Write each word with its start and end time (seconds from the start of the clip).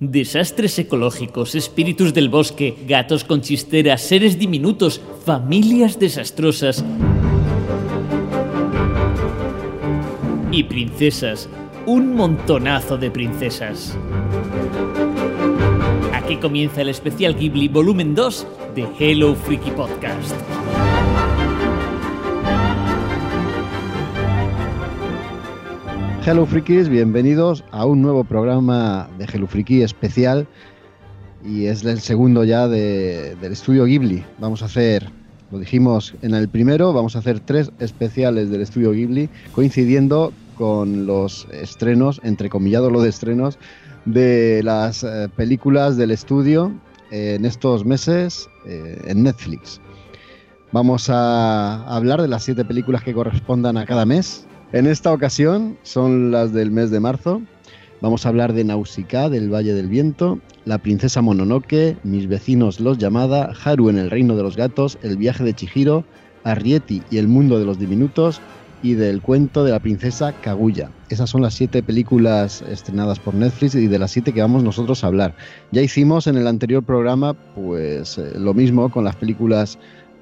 Desastres 0.00 0.78
ecológicos, 0.78 1.56
espíritus 1.56 2.14
del 2.14 2.28
bosque, 2.28 2.76
gatos 2.86 3.24
con 3.24 3.40
chisteras, 3.40 4.00
seres 4.00 4.38
diminutos, 4.38 5.00
familias 5.24 5.98
desastrosas 5.98 6.84
y 10.52 10.62
princesas. 10.62 11.48
Un 11.84 12.14
montonazo 12.14 12.96
de 12.96 13.10
princesas. 13.10 13.98
Aquí 16.14 16.36
comienza 16.36 16.82
el 16.82 16.90
especial 16.90 17.34
Ghibli 17.34 17.66
Volumen 17.66 18.14
2 18.14 18.46
de 18.76 18.86
Hello 19.00 19.34
Freaky 19.34 19.72
Podcast. 19.72 20.57
Hello 26.30 26.44
Frikis, 26.44 26.90
bienvenidos 26.90 27.64
a 27.70 27.86
un 27.86 28.02
nuevo 28.02 28.22
programa 28.22 29.08
de 29.16 29.24
Hello 29.24 29.46
Friki 29.46 29.80
especial 29.80 30.46
y 31.42 31.64
es 31.64 31.82
el 31.86 32.00
segundo 32.00 32.44
ya 32.44 32.68
de- 32.68 33.34
del 33.36 33.52
estudio 33.52 33.86
Ghibli. 33.86 34.22
Vamos 34.38 34.60
a 34.60 34.66
hacer, 34.66 35.08
lo 35.50 35.58
dijimos 35.58 36.12
en 36.20 36.34
el 36.34 36.46
primero, 36.50 36.92
vamos 36.92 37.16
a 37.16 37.20
hacer 37.20 37.40
tres 37.40 37.72
especiales 37.78 38.50
del 38.50 38.60
estudio 38.60 38.92
Ghibli 38.92 39.30
coincidiendo 39.54 40.34
con 40.58 41.06
los 41.06 41.48
estrenos, 41.50 42.20
entrecomillado 42.22 42.90
lo 42.90 43.00
de 43.00 43.08
estrenos, 43.08 43.58
de 44.04 44.60
las 44.62 45.04
eh, 45.04 45.30
películas 45.34 45.96
del 45.96 46.10
estudio 46.10 46.72
eh, 47.10 47.36
en 47.38 47.46
estos 47.46 47.86
meses 47.86 48.50
eh, 48.66 49.00
en 49.06 49.22
Netflix. 49.22 49.80
Vamos 50.72 51.08
a 51.08 51.86
hablar 51.86 52.20
de 52.20 52.28
las 52.28 52.44
siete 52.44 52.66
películas 52.66 53.02
que 53.02 53.14
correspondan 53.14 53.78
a 53.78 53.86
cada 53.86 54.04
mes. 54.04 54.44
En 54.70 54.86
esta 54.86 55.14
ocasión 55.14 55.78
son 55.82 56.30
las 56.30 56.52
del 56.52 56.70
mes 56.70 56.90
de 56.90 57.00
marzo. 57.00 57.40
Vamos 58.02 58.26
a 58.26 58.28
hablar 58.28 58.52
de 58.52 58.64
Nausicaa 58.64 59.30
del 59.30 59.52
Valle 59.52 59.72
del 59.72 59.88
Viento, 59.88 60.40
La 60.66 60.76
Princesa 60.76 61.22
Mononoke, 61.22 61.96
Mis 62.04 62.28
vecinos 62.28 62.78
los 62.78 62.98
Llamada, 62.98 63.50
Haru 63.64 63.88
en 63.88 63.96
el 63.96 64.10
Reino 64.10 64.36
de 64.36 64.42
los 64.42 64.58
Gatos, 64.58 64.98
El 65.00 65.16
viaje 65.16 65.42
de 65.42 65.54
Chihiro, 65.54 66.04
Arrietty 66.44 67.02
y 67.10 67.16
el 67.16 67.28
mundo 67.28 67.58
de 67.58 67.64
los 67.64 67.78
diminutos 67.78 68.42
y 68.82 68.92
del 68.92 69.22
cuento 69.22 69.64
de 69.64 69.70
la 69.70 69.80
princesa 69.80 70.34
Kaguya. 70.34 70.90
Esas 71.08 71.30
son 71.30 71.40
las 71.40 71.54
siete 71.54 71.82
películas 71.82 72.60
estrenadas 72.60 73.18
por 73.18 73.32
Netflix 73.32 73.74
y 73.74 73.86
de 73.86 73.98
las 73.98 74.10
siete 74.10 74.34
que 74.34 74.42
vamos 74.42 74.62
nosotros 74.62 75.02
a 75.02 75.06
hablar. 75.06 75.34
Ya 75.72 75.80
hicimos 75.80 76.26
en 76.26 76.36
el 76.36 76.46
anterior 76.46 76.82
programa 76.82 77.32
pues 77.32 78.18
eh, 78.18 78.32
lo 78.38 78.52
mismo 78.52 78.90
con 78.90 79.02
las 79.02 79.16
películas 79.16 79.78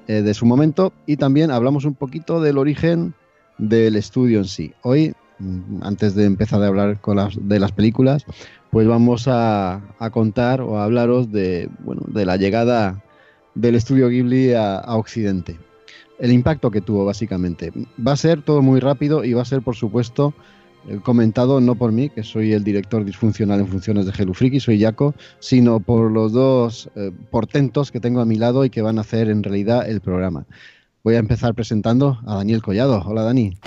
eh, 0.07 0.21
de 0.21 0.33
su 0.33 0.45
momento 0.45 0.93
y 1.05 1.17
también 1.17 1.51
hablamos 1.51 1.83
un 1.83 1.95
poquito 1.95 2.39
del 2.39 2.57
origen 2.57 3.13
del 3.57 3.95
estudio 3.95 4.39
en 4.39 4.45
sí. 4.45 4.73
Hoy, 4.83 5.13
mm, 5.39 5.83
antes 5.83 6.15
de 6.15 6.25
empezar 6.25 6.61
a 6.63 6.67
hablar 6.67 6.99
con 7.01 7.17
las, 7.17 7.37
de 7.39 7.59
las 7.59 7.71
películas, 7.71 8.25
pues 8.71 8.87
vamos 8.87 9.25
a, 9.27 9.81
contar 10.11 10.61
o 10.61 10.77
a 10.77 10.83
hablaros 10.83 11.31
de, 11.31 11.69
bueno, 11.79 12.03
de 12.07 12.25
la 12.25 12.37
llegada 12.37 13.03
del 13.55 13.75
estudio 13.75 14.09
Ghibli 14.09 14.53
a, 14.53 14.83
Occidente. 14.87 15.57
El 16.19 16.31
impacto 16.31 16.71
que 16.71 16.81
tuvo, 16.81 17.05
básicamente. 17.05 17.71
Va 18.05 18.13
a 18.13 18.17
ser 18.17 18.41
todo 18.41 18.61
muy 18.61 18.79
rápido 18.79 19.23
y 19.23 19.33
va 19.33 19.43
a 19.43 19.45
ser, 19.45 19.61
por 19.61 19.75
supuesto, 19.75 20.33
eh, 20.87 20.99
comentado 21.03 21.59
no 21.61 21.75
por 21.75 21.91
mí, 21.91 22.09
que 22.09 22.23
soy 22.23 22.53
el 22.53 22.63
director 22.63 23.05
disfuncional 23.05 23.59
en 23.59 23.67
funciones 23.67 24.05
de 24.05 24.11
Freaky, 24.11 24.59
soy 24.59 24.81
Jaco, 24.81 25.13
sino 25.39 25.79
por 25.79 26.11
los 26.11 26.31
dos 26.31 26.89
eh, 26.95 27.11
portentos 27.29 27.91
que 27.91 27.99
tengo 27.99 28.19
a 28.21 28.25
mi 28.25 28.35
lado 28.35 28.65
y 28.65 28.69
que 28.69 28.81
van 28.81 28.97
a 28.97 29.01
hacer 29.01 29.29
en 29.29 29.43
realidad 29.43 29.87
el 29.87 30.01
programa. 30.01 30.45
Voy 31.07 31.15
a 31.15 31.19
empezar 31.19 31.53
presentando 31.55 32.19
a 32.27 32.35
Daniel 32.35 32.61
Collado. 32.61 33.01
Hola 33.05 33.23
Dani. 33.23 33.57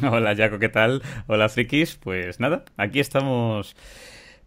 Hola 0.02 0.34
Jaco, 0.34 0.58
¿qué 0.58 0.70
tal? 0.70 1.02
Hola 1.26 1.50
frikis, 1.50 1.96
pues 1.96 2.40
nada, 2.40 2.64
aquí 2.78 3.00
estamos 3.00 3.76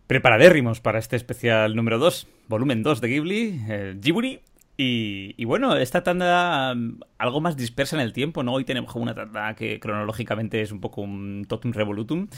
preparadérrimos 0.07 0.79
para 0.79 0.97
este 0.97 1.15
especial 1.15 1.75
número 1.75 1.99
2, 1.99 2.27
volumen 2.47 2.81
2 2.81 3.01
de 3.01 3.07
Ghibli, 3.07 3.61
eh, 3.69 3.95
Ghibli. 4.01 4.41
Y, 4.81 5.43
bueno, 5.43 5.75
esta 5.75 6.03
tanda 6.03 6.71
um, 6.71 7.01
algo 7.17 7.41
más 7.41 7.55
dispersa 7.55 7.97
en 7.97 8.01
el 8.01 8.13
tiempo, 8.13 8.43
¿no? 8.43 8.53
Hoy 8.53 8.63
tenemos 8.63 8.95
una 8.95 9.13
tanda 9.13 9.53
que 9.53 9.79
cronológicamente 9.79 10.61
es 10.61 10.71
un 10.71 10.79
poco 10.79 11.01
un 11.01 11.45
totum 11.47 11.73
revolutum, 11.73 12.29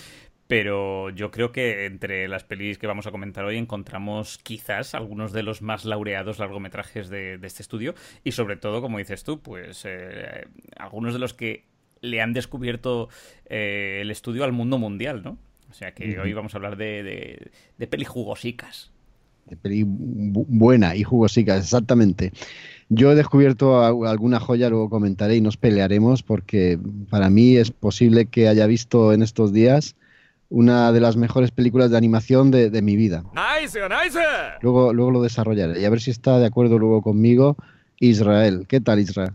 pero 0.52 1.10
yo 1.12 1.32
creo 1.32 1.54
que 1.54 1.86
entre 1.86 2.28
las 2.28 2.44
pelis 2.44 2.78
que 2.78 2.86
vamos 2.86 3.08
a 3.08 3.12
comentar 3.12 3.46
hoy 3.46 3.56
encontramos 3.56 4.38
quizás 4.38 4.94
algunos 4.96 5.32
de 5.32 5.44
los 5.44 5.62
más 5.62 5.86
laureados 5.86 6.40
largometrajes 6.40 7.08
de, 7.08 7.38
de 7.38 7.48
este 7.48 7.62
estudio 7.62 7.96
y 8.26 8.34
sobre 8.34 8.58
todo, 8.58 8.82
como 8.82 8.98
dices 8.98 9.24
tú, 9.24 9.40
pues 9.40 9.84
eh, 9.86 10.48
algunos 10.76 11.14
de 11.14 11.20
los 11.20 11.34
que 11.34 11.64
le 12.02 12.20
han 12.20 12.34
descubierto 12.34 13.08
eh, 13.46 14.00
el 14.02 14.12
estudio 14.12 14.44
al 14.44 14.52
mundo 14.52 14.78
mundial, 14.78 15.24
¿no? 15.24 15.38
O 15.70 15.74
sea 15.74 15.94
que 15.94 16.20
hoy 16.20 16.34
vamos 16.34 16.54
a 16.54 16.58
hablar 16.58 16.76
de, 16.76 17.02
de, 17.02 17.52
de 17.78 17.88
pelis 17.88 18.10
jugosicas. 18.10 18.92
De 19.46 19.56
peli 19.56 19.86
bu- 19.86 20.46
buena 20.50 20.98
y 20.98 21.04
jugosica, 21.04 21.56
exactamente. 21.56 22.34
Yo 22.90 23.14
he 23.14 23.16
descubierto 23.16 23.82
alguna 24.06 24.42
joya, 24.42 24.70
luego 24.70 24.90
comentaré 24.90 25.38
y 25.38 25.42
nos 25.42 25.56
pelearemos 25.56 26.24
porque 26.24 26.78
para 27.10 27.30
mí 27.30 27.56
es 27.56 27.72
posible 27.72 28.26
que 28.26 28.50
haya 28.50 28.68
visto 28.68 29.14
en 29.14 29.24
estos 29.24 29.54
días 29.54 29.96
una 30.52 30.92
de 30.92 31.00
las 31.00 31.16
mejores 31.16 31.50
películas 31.50 31.90
de 31.90 31.98
animación 31.98 32.52
de, 32.52 32.70
de 32.70 32.82
mi 32.82 32.98
vida. 32.98 33.24
Luego, 34.62 34.94
luego 34.94 35.10
lo 35.10 35.22
desarrollaré 35.22 35.80
y 35.80 35.86
a 35.86 35.90
ver 35.90 36.02
si 36.02 36.12
está 36.12 36.38
de 36.40 36.46
acuerdo 36.46 36.78
luego 36.78 37.02
conmigo 37.02 37.56
Israel. 38.00 38.66
¿Qué 38.68 38.82
tal 38.82 39.00
Israel? 39.00 39.32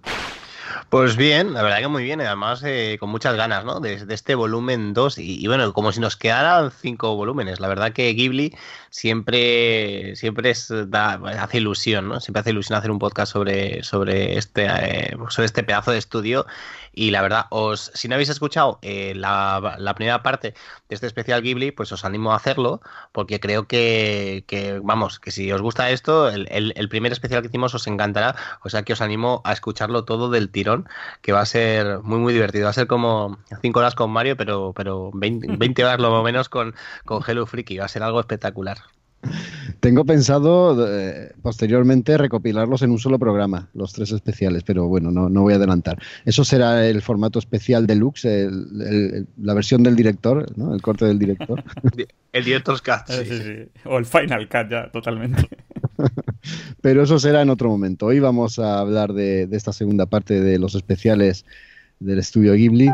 Pues 0.90 1.16
bien, 1.16 1.52
la 1.52 1.62
verdad 1.62 1.78
que 1.80 1.88
muy 1.88 2.04
bien, 2.04 2.20
además 2.20 2.62
eh, 2.64 2.96
con 3.00 3.10
muchas 3.10 3.34
ganas, 3.34 3.64
¿no? 3.64 3.80
De, 3.80 4.06
de 4.06 4.14
este 4.14 4.36
volumen 4.36 4.94
2 4.94 5.18
y, 5.18 5.42
y 5.42 5.46
bueno, 5.48 5.72
como 5.72 5.90
si 5.90 5.98
nos 5.98 6.16
quedaran 6.16 6.70
cinco 6.70 7.16
volúmenes. 7.16 7.58
La 7.58 7.66
verdad 7.66 7.92
que 7.92 8.12
Ghibli 8.12 8.54
siempre, 8.90 10.14
siempre 10.14 10.50
es, 10.50 10.72
da, 10.86 11.14
hace 11.40 11.58
ilusión, 11.58 12.08
¿no? 12.08 12.20
Siempre 12.20 12.40
hace 12.40 12.50
ilusión 12.50 12.78
hacer 12.78 12.92
un 12.92 13.00
podcast 13.00 13.32
sobre, 13.32 13.82
sobre, 13.82 14.38
este, 14.38 14.66
eh, 14.66 15.16
sobre 15.28 15.46
este 15.46 15.64
pedazo 15.64 15.90
de 15.90 15.98
estudio 15.98 16.46
y 16.96 17.10
la 17.10 17.20
verdad, 17.20 17.44
os, 17.50 17.92
si 17.94 18.08
no 18.08 18.14
habéis 18.14 18.30
escuchado 18.30 18.78
eh, 18.80 19.12
la, 19.14 19.76
la 19.78 19.94
primera 19.94 20.22
parte 20.22 20.54
de 20.88 20.94
este 20.94 21.06
especial 21.06 21.42
Ghibli, 21.42 21.70
pues 21.70 21.92
os 21.92 22.06
animo 22.06 22.32
a 22.32 22.36
hacerlo 22.36 22.80
porque 23.12 23.38
creo 23.38 23.68
que, 23.68 24.44
que, 24.46 24.80
vamos, 24.82 25.20
que 25.20 25.30
si 25.30 25.52
os 25.52 25.60
gusta 25.60 25.90
esto, 25.90 26.30
el, 26.30 26.48
el, 26.50 26.72
el 26.74 26.88
primer 26.88 27.12
especial 27.12 27.42
que 27.42 27.48
hicimos 27.48 27.74
os 27.74 27.86
encantará, 27.86 28.34
o 28.64 28.70
sea 28.70 28.82
que 28.82 28.94
os 28.94 29.02
animo 29.02 29.42
a 29.44 29.52
escucharlo 29.52 30.04
todo 30.06 30.30
del 30.30 30.48
tirón, 30.50 30.88
que 31.20 31.32
va 31.32 31.42
a 31.42 31.46
ser 31.46 31.98
muy, 32.02 32.18
muy 32.18 32.32
divertido. 32.32 32.64
Va 32.64 32.70
a 32.70 32.72
ser 32.72 32.86
como 32.86 33.38
5 33.60 33.78
horas 33.78 33.94
con 33.94 34.10
Mario, 34.10 34.36
pero, 34.38 34.72
pero 34.74 35.10
20, 35.12 35.48
20 35.58 35.84
horas 35.84 36.00
lo 36.00 36.22
menos 36.22 36.48
con, 36.48 36.74
con 37.04 37.22
Hello 37.26 37.44
Freaky. 37.44 37.76
Va 37.76 37.84
a 37.84 37.88
ser 37.88 38.02
algo 38.02 38.20
espectacular. 38.20 38.78
Tengo 39.80 40.04
pensado 40.04 40.86
eh, 40.88 41.32
posteriormente 41.42 42.16
recopilarlos 42.18 42.82
en 42.82 42.90
un 42.90 42.98
solo 42.98 43.18
programa, 43.18 43.68
los 43.74 43.92
tres 43.92 44.10
especiales, 44.12 44.62
pero 44.64 44.88
bueno, 44.88 45.10
no, 45.10 45.28
no 45.28 45.42
voy 45.42 45.52
a 45.52 45.56
adelantar. 45.56 45.98
Eso 46.24 46.44
será 46.44 46.86
el 46.88 47.02
formato 47.02 47.38
especial 47.38 47.86
deluxe, 47.86 48.24
el- 48.24 48.82
el- 48.82 49.26
la 49.42 49.54
versión 49.54 49.82
del 49.82 49.96
director, 49.96 50.46
¿no? 50.56 50.74
el 50.74 50.82
corte 50.82 51.04
del 51.04 51.18
director. 51.18 51.62
El 52.32 52.44
Director's 52.44 52.82
Cut. 52.82 53.08
Eh, 53.08 53.24
sí. 53.24 53.34
sí, 53.34 53.42
sí. 53.42 53.80
O 53.86 53.96
el 53.96 54.04
Final 54.04 54.46
Cut 54.46 54.68
ya, 54.70 54.90
totalmente. 54.90 55.48
Pero 56.82 57.02
eso 57.02 57.18
será 57.18 57.40
en 57.40 57.48
otro 57.48 57.70
momento. 57.70 58.04
Hoy 58.06 58.20
vamos 58.20 58.58
a 58.58 58.78
hablar 58.78 59.14
de, 59.14 59.46
de 59.46 59.56
esta 59.56 59.72
segunda 59.72 60.04
parte 60.04 60.40
de 60.42 60.58
los 60.58 60.74
especiales 60.74 61.46
del 61.98 62.18
estudio 62.18 62.52
Ghibli. 62.52 62.90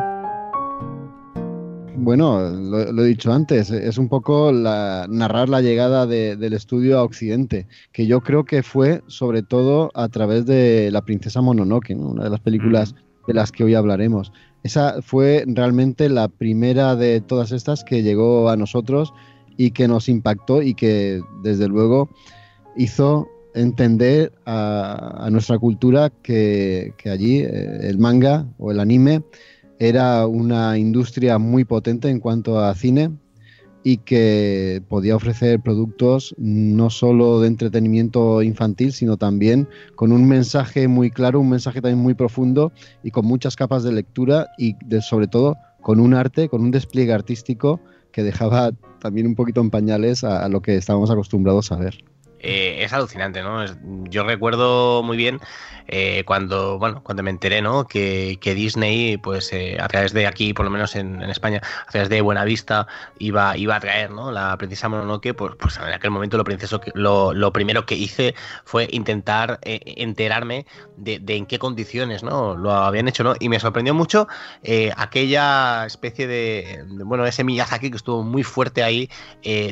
Bueno, 1.94 2.40
lo, 2.50 3.02
he 3.04 3.06
dicho 3.06 3.32
antes, 3.32 3.70
es 3.70 3.98
un 3.98 4.08
poco 4.08 4.50
la- 4.50 5.06
narrar 5.10 5.48
la 5.48 5.60
llegada 5.60 6.06
de- 6.06 6.36
del 6.36 6.54
estudio 6.54 6.98
a 6.98 7.02
Occidente, 7.02 7.66
que 7.92 8.06
yo 8.06 8.20
creo 8.22 8.44
que 8.44 8.62
fue 8.62 9.02
sobre 9.08 9.42
todo 9.42 9.90
a 9.94 10.08
través 10.08 10.46
de 10.46 10.90
La 10.90 11.02
Princesa 11.02 11.42
Mononoke, 11.42 11.90
¿no? 11.94 12.08
una 12.10 12.24
de 12.24 12.30
las 12.30 12.40
películas 12.40 12.94
de 13.26 13.34
las 13.34 13.52
que 13.52 13.64
hoy 13.64 13.74
hablaremos. 13.74 14.32
Esa 14.62 15.02
fue 15.02 15.44
realmente 15.46 16.08
la 16.08 16.28
primera 16.28 16.96
de 16.96 17.20
todas 17.20 17.52
estas 17.52 17.84
que 17.84 18.02
llegó 18.02 18.48
a 18.48 18.56
nosotros 18.56 19.12
y 19.58 19.72
que 19.72 19.86
nos 19.86 20.08
impactó 20.08 20.62
y 20.62 20.74
que 20.74 21.20
desde 21.42 21.68
luego 21.68 22.08
hizo 22.76 23.28
entender 23.54 24.32
a, 24.46 25.26
a 25.26 25.30
nuestra 25.30 25.58
cultura 25.58 26.10
que, 26.22 26.94
que 26.96 27.10
allí 27.10 27.40
eh, 27.40 27.80
el 27.82 27.98
manga 27.98 28.46
o 28.58 28.70
el 28.70 28.80
anime 28.80 29.22
era 29.88 30.28
una 30.28 30.78
industria 30.78 31.38
muy 31.38 31.64
potente 31.64 32.08
en 32.08 32.20
cuanto 32.20 32.60
a 32.60 32.72
cine 32.76 33.10
y 33.82 33.96
que 33.96 34.80
podía 34.88 35.16
ofrecer 35.16 35.58
productos 35.60 36.36
no 36.38 36.88
solo 36.88 37.40
de 37.40 37.48
entretenimiento 37.48 38.42
infantil, 38.42 38.92
sino 38.92 39.16
también 39.16 39.68
con 39.96 40.12
un 40.12 40.28
mensaje 40.28 40.86
muy 40.86 41.10
claro, 41.10 41.40
un 41.40 41.48
mensaje 41.48 41.80
también 41.80 41.98
muy 41.98 42.14
profundo 42.14 42.70
y 43.02 43.10
con 43.10 43.26
muchas 43.26 43.56
capas 43.56 43.82
de 43.82 43.90
lectura 43.90 44.46
y 44.56 44.76
sobre 45.00 45.26
todo 45.26 45.56
con 45.80 45.98
un 45.98 46.14
arte, 46.14 46.48
con 46.48 46.62
un 46.62 46.70
despliegue 46.70 47.12
artístico 47.12 47.80
que 48.12 48.22
dejaba 48.22 48.70
también 49.00 49.26
un 49.26 49.34
poquito 49.34 49.60
en 49.60 49.70
pañales 49.70 50.22
a, 50.22 50.44
a 50.44 50.48
lo 50.48 50.62
que 50.62 50.76
estábamos 50.76 51.10
acostumbrados 51.10 51.72
a 51.72 51.76
ver. 51.76 52.04
Eh, 52.42 52.82
es 52.82 52.92
alucinante, 52.92 53.40
¿no? 53.42 53.64
yo 54.10 54.24
recuerdo 54.24 55.02
muy 55.04 55.16
bien 55.16 55.40
eh, 55.86 56.24
cuando, 56.24 56.78
bueno, 56.78 57.02
cuando 57.02 57.22
me 57.22 57.30
enteré, 57.30 57.62
¿no? 57.62 57.86
Que, 57.86 58.38
Disney, 58.42 59.16
pues 59.16 59.52
eh, 59.52 59.76
a 59.80 59.88
través 59.88 60.12
de 60.12 60.26
aquí, 60.26 60.52
por 60.52 60.64
lo 60.64 60.70
menos 60.70 60.96
en, 60.96 61.22
España, 61.22 61.60
a 61.86 61.90
través 61.90 62.08
de 62.08 62.20
Buenavista, 62.20 62.86
iba, 63.18 63.56
iba 63.56 63.76
a 63.76 63.80
traer, 63.80 64.10
¿no? 64.10 64.32
La 64.32 64.56
princesa 64.58 64.88
Mononoke, 64.88 65.34
pues, 65.34 65.54
pues 65.58 65.76
en 65.76 65.92
aquel 65.92 66.10
momento 66.10 66.36
lo, 66.36 66.44
princeso, 66.44 66.80
lo, 66.94 67.52
primero 67.52 67.86
que 67.86 67.94
hice 67.94 68.34
fue 68.64 68.88
intentar 68.90 69.58
enterarme 69.62 70.66
de, 70.96 71.20
en 71.26 71.46
qué 71.46 71.58
condiciones, 71.58 72.22
¿no? 72.22 72.56
Lo 72.56 72.72
habían 72.72 73.08
hecho, 73.08 73.22
¿no? 73.22 73.34
Y 73.38 73.48
me 73.48 73.60
sorprendió 73.60 73.94
mucho 73.94 74.28
aquella 74.96 75.86
especie 75.86 76.26
de, 76.26 76.84
de, 76.88 77.04
bueno, 77.04 77.26
ese 77.26 77.44
Miyazaki 77.44 77.90
que 77.90 77.96
estuvo 77.96 78.22
muy 78.22 78.42
fuerte 78.42 78.82
ahí 78.82 79.10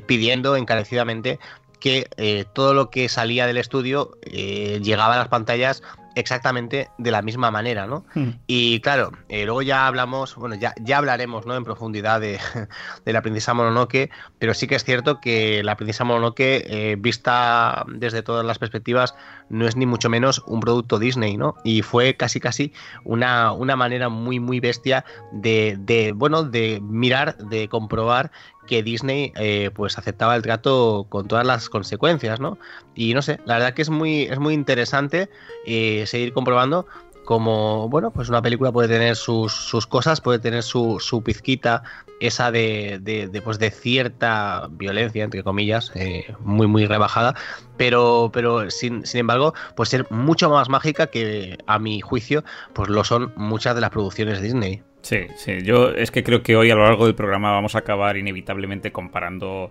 pidiendo 0.06 0.56
encarecidamente 0.56 1.38
que 1.80 2.08
eh, 2.16 2.44
todo 2.52 2.74
lo 2.74 2.90
que 2.90 3.08
salía 3.08 3.46
del 3.46 3.56
estudio 3.56 4.18
eh, 4.22 4.80
llegaba 4.82 5.14
a 5.14 5.18
las 5.18 5.28
pantallas 5.28 5.82
exactamente 6.14 6.88
de 6.98 7.10
la 7.10 7.22
misma 7.22 7.50
manera, 7.50 7.86
¿no? 7.86 8.04
Hmm. 8.14 8.30
Y 8.46 8.80
claro, 8.80 9.12
eh, 9.28 9.44
luego 9.44 9.62
ya 9.62 9.86
hablamos, 9.86 10.34
bueno, 10.36 10.54
ya, 10.54 10.74
ya 10.80 10.98
hablaremos, 10.98 11.46
¿no? 11.46 11.56
En 11.56 11.64
profundidad 11.64 12.20
de, 12.20 12.38
la 13.04 13.22
princesa 13.22 13.54
Mononoke, 13.54 14.10
pero 14.38 14.54
sí 14.54 14.66
que 14.66 14.76
es 14.76 14.84
cierto 14.84 15.20
que 15.20 15.62
la 15.62 15.76
princesa 15.76 16.04
Mononoke, 16.04 16.96
vista 16.98 17.84
desde 17.88 18.22
todas 18.22 18.44
las 18.44 18.58
perspectivas, 18.58 19.14
no 19.48 19.66
es 19.66 19.76
ni 19.76 19.86
mucho 19.86 20.08
menos 20.08 20.42
un 20.46 20.60
producto 20.60 20.98
Disney, 20.98 21.36
¿no? 21.36 21.54
Y 21.64 21.82
fue 21.82 22.14
casi 22.16 22.40
casi 22.40 22.72
una, 23.04 23.52
una 23.52 23.76
manera 23.76 24.08
muy, 24.08 24.40
muy 24.40 24.60
bestia 24.60 25.04
de, 25.32 25.76
de, 25.78 26.12
bueno, 26.12 26.44
de 26.44 26.80
mirar, 26.82 27.36
de 27.36 27.68
comprobar 27.68 28.30
que 28.70 28.82
Disney 28.84 29.32
eh, 29.34 29.70
pues 29.74 29.98
aceptaba 29.98 30.36
el 30.36 30.42
trato 30.42 31.06
con 31.08 31.26
todas 31.26 31.44
las 31.44 31.68
consecuencias, 31.68 32.38
¿no? 32.38 32.56
Y 32.94 33.14
no 33.14 33.20
sé, 33.20 33.40
la 33.44 33.54
verdad 33.54 33.74
que 33.74 33.82
es 33.82 33.90
muy, 33.90 34.22
es 34.22 34.38
muy 34.38 34.54
interesante 34.54 35.28
eh, 35.66 35.99
seguir 36.06 36.32
comprobando 36.32 36.86
como, 37.24 37.88
bueno, 37.88 38.10
pues 38.10 38.28
una 38.28 38.42
película 38.42 38.72
puede 38.72 38.88
tener 38.88 39.14
sus, 39.14 39.52
sus 39.52 39.86
cosas, 39.86 40.20
puede 40.20 40.40
tener 40.40 40.64
su, 40.64 40.98
su 40.98 41.22
pizquita, 41.22 41.84
esa 42.18 42.50
de, 42.50 42.98
de, 43.00 43.40
pues 43.42 43.60
de 43.60 43.70
cierta 43.70 44.66
violencia, 44.70 45.22
entre 45.22 45.44
comillas, 45.44 45.92
eh, 45.94 46.34
muy, 46.40 46.66
muy 46.66 46.86
rebajada, 46.86 47.36
pero, 47.76 48.30
pero 48.32 48.68
sin, 48.70 49.06
sin 49.06 49.20
embargo, 49.20 49.54
pues 49.76 49.90
ser 49.90 50.06
mucho 50.10 50.50
más 50.50 50.68
mágica 50.68 51.06
que, 51.06 51.56
a 51.66 51.78
mi 51.78 52.00
juicio, 52.00 52.42
pues 52.72 52.88
lo 52.88 53.04
son 53.04 53.32
muchas 53.36 53.76
de 53.76 53.80
las 53.80 53.90
producciones 53.90 54.40
de 54.40 54.44
Disney. 54.46 54.82
Sí, 55.02 55.20
sí, 55.36 55.62
yo 55.62 55.90
es 55.90 56.10
que 56.10 56.24
creo 56.24 56.42
que 56.42 56.56
hoy 56.56 56.70
a 56.70 56.74
lo 56.74 56.82
largo 56.82 57.06
del 57.06 57.14
programa 57.14 57.52
vamos 57.52 57.76
a 57.76 57.78
acabar 57.78 58.16
inevitablemente 58.16 58.90
comparando 58.92 59.70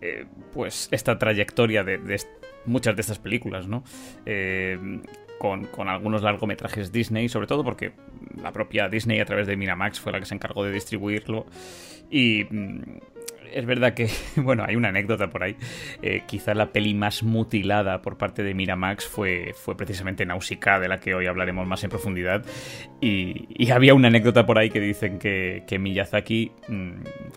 eh, 0.00 0.26
pues 0.54 0.88
esta 0.92 1.18
trayectoria 1.18 1.82
de, 1.82 1.98
muchas 2.66 2.94
de 2.94 3.00
estas 3.02 3.18
películas, 3.18 3.66
¿no? 3.66 3.82
Eh, 4.24 4.78
con, 5.40 5.64
con, 5.64 5.88
algunos 5.88 6.22
largometrajes 6.22 6.92
Disney, 6.92 7.30
sobre 7.30 7.46
todo 7.46 7.64
porque 7.64 7.92
la 8.42 8.52
propia 8.52 8.90
Disney 8.90 9.20
a 9.20 9.24
través 9.24 9.46
de 9.46 9.56
Miramax 9.56 9.98
fue 9.98 10.12
la 10.12 10.20
que 10.20 10.26
se 10.26 10.34
encargó 10.34 10.64
de 10.64 10.70
distribuirlo 10.70 11.46
y 12.10 12.44
mm, 12.44 12.98
es 13.52 13.64
verdad 13.64 13.94
que, 13.94 14.10
bueno, 14.36 14.64
hay 14.66 14.76
una 14.76 14.88
anécdota 14.88 15.30
por 15.30 15.42
ahí. 15.42 15.56
Eh, 16.02 16.24
quizá 16.26 16.52
la 16.52 16.72
peli 16.72 16.92
más 16.92 17.22
mutilada 17.22 18.02
por 18.02 18.18
parte 18.18 18.42
de 18.42 18.52
Miramax 18.54 19.06
fue, 19.06 19.54
fue 19.54 19.76
precisamente 19.76 20.26
Nausicaa, 20.26 20.78
de 20.78 20.88
la 20.88 21.00
que 21.00 21.14
hoy 21.14 21.26
hablaremos 21.26 21.66
más 21.66 21.82
en 21.84 21.90
profundidad. 21.90 22.44
Y, 23.00 23.70
había 23.70 23.94
una 23.94 24.08
anécdota 24.08 24.44
por 24.44 24.58
ahí 24.58 24.68
que 24.68 24.80
dicen 24.80 25.18
que, 25.18 25.62
que 25.66 25.78
Miyazaki, 25.78 26.52
mm, 26.68 26.90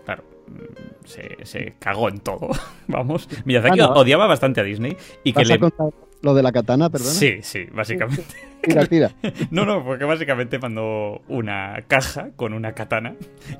claro, 0.03 0.23
mm, 0.47 1.45
se, 1.45 1.75
cagó 1.79 2.09
en 2.09 2.19
todo. 2.19 2.49
Vamos. 2.87 3.29
Miyazaki 3.45 3.79
ah, 3.79 3.91
odiaba 3.91 4.27
bastante 4.27 4.61
a 4.61 4.63
Disney 4.63 4.97
y 5.23 5.31
que 5.31 5.45
le... 5.45 5.59
Lo 6.23 6.33
de 6.33 6.41
la 6.41 6.53
katana, 6.53 6.89
perdón. 6.89 7.11
Sí, 7.11 7.39
sí, 7.41 7.65
básicamente. 7.73 8.23
Tira, 8.61 8.85
tira. 8.85 9.11
No, 9.51 9.65
no, 9.65 9.83
porque 9.83 10.05
básicamente 10.05 10.57
mandó 10.57 11.21
una 11.27 11.83
caja 11.87 12.29
con 12.37 12.53
una 12.53 12.71
katana 12.71 13.15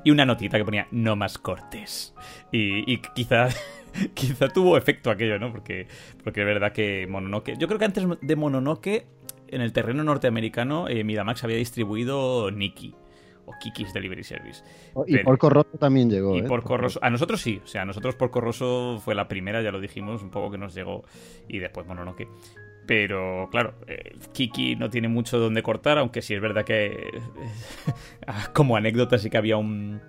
y 0.06 0.12
una 0.12 0.26
notita 0.26 0.58
que 0.58 0.64
ponía 0.64 0.88
no 0.90 1.18
más 1.18 1.38
cortes. 1.38 2.16
Y, 2.54 2.98
quizá, 3.14 3.50
quizá 4.14 4.48
tuvo 4.48 4.78
efecto 4.78 5.12
aquello, 5.12 5.38
¿no? 5.40 5.52
Porque, 5.52 5.88
porque 6.24 6.40
es 6.40 6.46
verdad 6.46 6.72
que 6.72 7.06
Mononoke. 7.06 7.58
Yo 7.58 7.68
creo 7.68 7.80
que 7.80 7.86
antes 7.86 8.06
de 8.22 8.36
Mononoke, 8.38 9.08
en 9.50 9.60
el 9.60 9.74
terreno 9.74 10.06
norteamericano, 10.06 10.88
eh, 10.88 11.04
Miramax 11.04 11.44
había 11.44 11.58
distribuido 11.58 12.50
Nikki 12.50 12.96
o 13.46 13.54
Kiki's 13.60 13.94
Delivery 13.94 14.24
Service. 14.24 14.64
Y 15.08 15.18
Porco 15.20 15.50
Rosso 15.50 15.78
también 15.78 16.10
llegó. 16.10 16.36
Y 16.36 16.40
¿eh? 16.40 16.44
Porco 16.44 16.78
Rosso. 16.78 17.00
A 17.02 17.10
nosotros 17.10 17.42
sí, 17.42 17.62
o 17.64 17.68
sea, 17.68 17.84
a 17.84 17.86
nosotros 17.86 18.16
Porco 18.16 18.42
Rosso 18.42 19.00
fue 19.04 19.16
la 19.16 19.28
primera, 19.28 19.62
ya 19.62 19.72
lo 19.72 19.80
dijimos, 19.80 20.22
un 20.24 20.30
poco 20.30 20.52
que 20.52 20.58
nos 20.58 20.74
llegó 20.74 21.04
y 21.48 21.60
después 21.60 21.86
Mononoke. 21.88 22.28
Pero 22.86 23.48
claro, 23.50 23.76
eh, 23.88 24.18
Kiki 24.34 24.76
no 24.76 24.90
tiene 24.90 25.08
mucho 25.08 25.40
donde 25.40 25.64
cortar, 25.64 25.98
aunque 25.98 26.22
sí 26.22 26.34
es 26.34 26.42
verdad 26.42 26.66
que 26.66 27.22
como 28.54 28.76
anécdota 28.76 29.18
sí 29.18 29.30
que 29.30 29.38
había 29.38 29.56
un, 29.56 30.02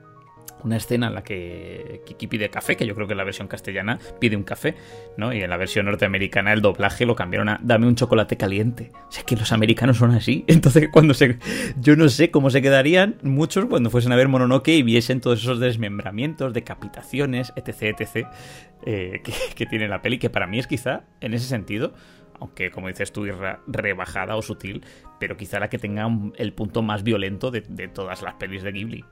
una 0.64 0.76
escena 0.76 1.08
en 1.08 1.14
la 1.14 1.22
que 1.22 2.02
Kiki 2.06 2.26
pide 2.26 2.49
café, 2.49 2.76
que 2.76 2.87
yo 2.87 2.94
creo 2.94 3.06
que 3.06 3.12
en 3.12 3.19
la 3.19 3.25
versión 3.25 3.49
castellana 3.49 3.99
pide 4.19 4.37
un 4.37 4.43
café, 4.43 4.75
¿no? 5.16 5.32
Y 5.32 5.43
en 5.43 5.50
la 5.50 5.56
versión 5.56 5.87
norteamericana 5.87 6.52
el 6.52 6.62
doblaje 6.62 7.06
lo 7.06 7.14
cambiaron 7.14 7.49
a 7.49 7.61
dame 7.62 7.87
un 7.87 7.94
chocolate 7.94 8.37
caliente. 8.37 8.90
O 9.08 9.12
sea, 9.12 9.25
que 9.25 9.37
los 9.37 9.52
americanos 9.52 9.99
son 9.99 10.12
así. 10.12 10.44
Entonces, 10.49 10.88
cuando 10.90 11.14
se... 11.14 11.38
Yo 11.78 11.96
no 11.96 12.08
sé 12.08 12.31
cómo 12.31 12.50
se 12.50 12.62
quedarían 12.62 13.16
muchos 13.22 13.66
cuando 13.66 13.90
fuesen 13.90 14.12
a 14.12 14.16
ver 14.16 14.28
Mononoke 14.28 14.69
y 14.69 14.82
viesen 14.82 15.20
todos 15.20 15.40
esos 15.40 15.61
desmembramientos, 15.61 16.52
decapitaciones, 16.52 17.52
etc., 17.56 17.99
etc., 17.99 18.28
eh, 18.87 19.22
que, 19.55 19.67
tiene 19.67 19.88
la 19.88 20.02
peli, 20.02 20.19
que 20.19 20.28
para 20.28 20.46
mí 20.46 20.58
es 20.58 20.67
quizá, 20.67 21.05
en 21.20 21.32
ese 21.32 21.46
sentido, 21.46 21.94
aunque 22.38 22.70
como 22.70 22.88
dices 22.88 23.12
tú, 23.12 23.26
rebajada 23.67 24.37
o 24.37 24.43
sutil, 24.43 24.84
pero 25.19 25.37
quizá 25.37 25.58
la 25.58 25.70
que 25.70 25.78
tenga 25.78 26.06
el 26.37 26.52
punto 26.52 26.82
más 26.82 27.02
violento 27.02 27.50
de, 27.50 27.62
de 27.62 27.88
todas 27.88 28.20
las 28.22 28.34
pelis 28.34 28.62
de 28.62 28.72
Ghibli. 28.72 29.05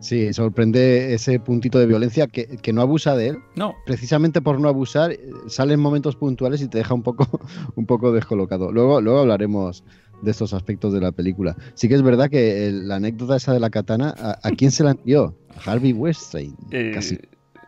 Sí, 0.00 0.32
sorprende 0.32 1.12
ese 1.14 1.38
puntito 1.38 1.78
de 1.78 1.86
violencia 1.86 2.26
que, 2.26 2.72
no 2.72 2.80
abusa 2.80 3.14
de 3.16 3.28
él. 3.28 3.38
No. 3.54 3.74
Precisamente 3.84 4.40
por 4.40 4.58
no 4.58 4.68
abusar, 4.68 5.12
eh, 5.12 5.20
sale 5.46 5.74
en 5.74 5.80
momentos 5.80 6.16
puntuales 6.16 6.62
y 6.62 6.68
te 6.68 6.78
deja 6.78 6.94
un 6.94 7.02
poco, 7.02 7.26
un 7.76 7.86
poco 7.86 8.10
descolocado. 8.10 8.72
Luego, 8.72 9.00
luego 9.00 9.20
hablaremos 9.20 9.84
de 10.22 10.30
estos 10.30 10.54
aspectos 10.54 10.92
de 10.92 11.00
la 11.00 11.12
película. 11.12 11.56
Sí 11.74 11.88
que 11.88 11.94
es 11.94 12.02
verdad 12.02 12.30
que 12.30 12.70
la 12.72 12.96
anécdota 12.96 13.36
esa 13.36 13.52
de 13.52 13.60
la 13.60 13.70
katana, 13.70 14.14
¿a, 14.16 14.50
quién 14.56 14.70
se 14.70 14.84
la 14.84 14.92
envió? 14.92 15.34
A 15.54 15.70
Harvey 15.70 15.92
Weinstein. 15.92 16.56
Eh, 16.70 16.92
casi. 16.94 17.18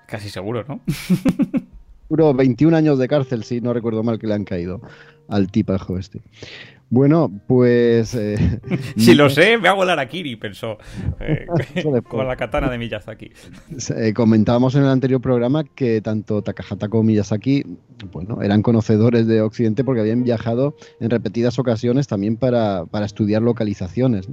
Casi 0.07 0.29
seguro, 0.29 0.65
¿no? 0.69 0.81
Seguro 2.09 2.35
21 2.35 2.77
años 2.77 2.99
de 2.99 3.09
cárcel, 3.09 3.43
si 3.43 3.63
no 3.63 3.73
recuerdo 3.73 4.03
mal 4.03 4.19
que 4.19 4.27
le 4.27 4.35
han 4.35 4.45
caído 4.45 4.83
al 5.29 5.51
tipajo 5.51 5.97
este. 5.97 6.21
Bueno, 6.93 7.33
pues. 7.49 8.15
Eh, 8.15 8.37
si 8.99 9.15
lo 9.15 9.31
sé, 9.31 9.57
me 9.57 9.69
hago 9.69 9.83
el 9.83 9.89
Arakiri, 9.89 10.37
pensó. 10.37 10.77
Eh, 11.21 11.47
con 12.07 12.29
la 12.29 12.37
katana 12.37 12.71
de 12.71 12.77
Miyazaki. 12.77 13.33
Eh, 13.97 14.13
comentábamos 14.13 14.75
en 14.75 14.83
el 14.83 14.89
anterior 14.89 15.21
programa 15.21 15.65
que 15.65 16.03
tanto 16.03 16.43
Takahata 16.43 16.89
como 16.89 17.05
Miyazaki 17.05 17.65
bueno, 18.13 18.43
eran 18.43 18.63
conocedores 18.63 19.27
de 19.27 19.41
Occidente 19.41 19.85
porque 19.85 20.03
habían 20.03 20.23
viajado 20.23 20.77
en 21.01 21.09
repetidas 21.09 21.59
ocasiones 21.59 22.09
también 22.09 22.37
para, 22.37 22.85
estudiar 23.03 23.41
localizaciones. 23.41 24.29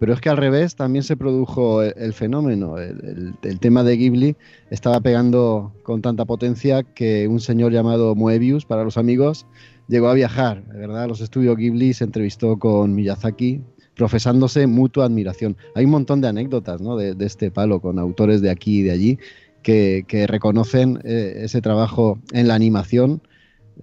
Pero 0.00 0.12
es 0.12 0.20
que 0.20 0.28
al 0.28 0.36
revés 0.36 0.74
también 0.74 1.04
se 1.04 1.16
produjo 1.16 1.82
el, 1.82 2.12
fenómeno. 2.12 2.78
El, 2.78 3.34
el, 3.42 3.60
tema 3.60 3.84
de 3.84 3.96
Ghibli 3.96 4.36
estaba 4.70 5.00
pegando 5.00 5.72
con 5.84 6.02
tanta 6.02 6.24
potencia 6.24 6.82
que 6.82 7.28
un 7.28 7.38
señor 7.38 7.72
llamado 7.72 8.16
Moebius, 8.16 8.66
para 8.66 8.82
los 8.82 8.98
amigos, 8.98 9.46
llegó 9.88 10.08
a 10.08 10.14
viajar, 10.14 10.64
¿verdad? 10.66 11.04
A 11.04 11.06
los 11.06 11.20
estudios 11.20 11.56
Ghibli 11.56 11.92
se 11.94 12.04
entrevistó 12.04 12.58
con 12.58 12.94
Miyazaki, 12.94 13.60
profesándose 13.94 14.66
mutua 14.66 15.06
admiración. 15.06 15.56
Hay 15.74 15.84
un 15.84 15.92
montón 15.92 16.20
de 16.20 16.28
anécdotas 16.28 16.80
¿no? 16.80 16.96
de, 16.96 17.14
este 17.24 17.50
palo 17.50 17.80
con 17.80 17.98
autores 17.98 18.40
de 18.40 18.50
aquí 18.50 18.80
y 18.80 18.82
de 18.82 18.90
allí 18.92 19.18
que, 19.62 20.26
reconocen 20.28 21.00
eh, 21.04 21.40
ese 21.44 21.60
trabajo 21.60 22.18
en 22.32 22.48
la 22.48 22.54
animación 22.54 23.22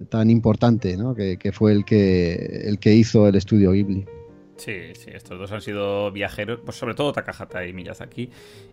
tan 0.10 0.29
importante 0.29 0.96
¿no? 0.96 1.15
que, 1.15 1.51
fue 1.51 1.72
el 1.72 1.86
que, 1.86 2.63
el 2.65 2.79
que 2.79 2.93
hizo 2.93 3.27
el 3.27 3.36
estudio 3.36 3.72
Ghibli. 3.72 4.05
Sí, 4.58 4.93
sí, 4.93 5.10
estos 5.12 5.39
dos 5.39 5.51
han 5.51 5.62
sido 5.62 6.12
viajeros, 6.12 6.60
pues 6.63 6.77
sobre 6.77 6.93
todo 6.93 7.12
Takahata 7.13 7.65
y 7.65 7.74
Miyazaki. 7.74 8.29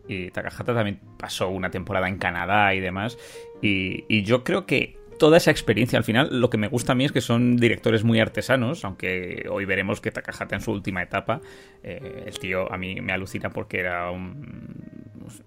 Y 0.06 0.30
Takahata 0.30 0.74
también 0.74 1.00
pasó 1.18 1.48
una 1.48 1.70
temporada 1.70 2.08
en 2.08 2.18
Canadá 2.18 2.74
y 2.74 2.80
demás. 2.80 3.16
y 3.62 4.22
yo 4.22 4.44
creo 4.44 4.66
que 4.66 4.98
toda 5.18 5.36
esa 5.36 5.50
experiencia. 5.50 5.98
Al 5.98 6.04
final, 6.04 6.40
lo 6.40 6.48
que 6.48 6.56
me 6.56 6.68
gusta 6.68 6.92
a 6.92 6.94
mí 6.94 7.04
es 7.04 7.12
que 7.12 7.20
son 7.20 7.56
directores 7.56 8.04
muy 8.04 8.20
artesanos, 8.20 8.84
aunque 8.84 9.46
hoy 9.50 9.64
veremos 9.64 10.00
que 10.00 10.10
Takahata 10.10 10.56
en 10.56 10.62
su 10.62 10.72
última 10.72 11.02
etapa, 11.02 11.40
eh, 11.82 12.24
el 12.26 12.38
tío 12.38 12.72
a 12.72 12.78
mí 12.78 13.00
me 13.00 13.12
alucina 13.12 13.50
porque 13.50 13.80
era 13.80 14.10
un... 14.10 14.88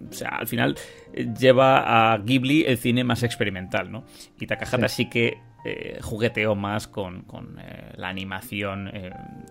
O 0.08 0.14
sea, 0.14 0.30
al 0.30 0.48
final 0.48 0.78
eh, 1.14 1.28
lleva 1.38 2.14
a 2.14 2.18
Ghibli 2.20 2.66
el 2.66 2.78
cine 2.78 3.04
más 3.04 3.24
experimental, 3.24 3.92
¿no? 3.92 4.04
Y 4.40 4.46
Takahata 4.46 4.88
sí, 4.88 5.10
que 5.10 5.40
eh, 5.66 5.98
jugueteó 6.02 6.54
más 6.56 6.88
con, 6.88 7.26
la 7.96 8.10
animación, 8.10 8.92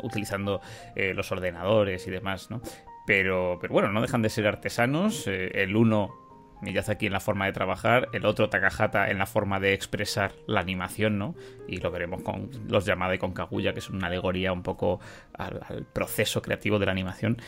utilizando 0.02 0.60
los 0.96 1.30
ordenadores 1.32 2.06
y 2.06 2.10
demás, 2.10 2.50
¿no? 2.50 2.60
Pero, 3.06 3.58
pero 3.60 3.72
bueno, 3.72 3.90
no 3.90 4.02
dejan 4.02 4.22
de 4.22 4.28
ser 4.28 4.46
artesanos. 4.46 5.26
el 5.26 5.74
uno 5.74 6.29
Miyazaki 6.62 7.06
en 7.06 7.12
la 7.12 7.20
forma 7.20 7.46
de 7.46 7.52
trabajar, 7.52 8.08
el 8.12 8.24
otro 8.26 8.48
Takahata 8.48 9.10
en 9.10 9.18
la 9.18 9.26
forma 9.26 9.60
de 9.60 9.72
expresar 9.72 10.32
la 10.46 10.60
animación, 10.60 11.18
¿no? 11.18 11.34
Y 11.68 11.78
lo 11.78 11.90
veremos 11.90 12.22
con 12.22 12.50
los 12.68 12.84
Yamada 12.84 13.14
y 13.14 13.18
con 13.18 13.32
Kaguya, 13.32 13.72
que 13.72 13.78
es 13.78 13.90
una 13.90 14.08
alegoría 14.08 14.52
un 14.52 14.62
poco 14.62 15.00
al, 15.34 15.86
proceso 15.92 16.42
creativo 16.42 16.78
de 16.78 16.86
la 16.86 16.92
animación. 16.92 17.38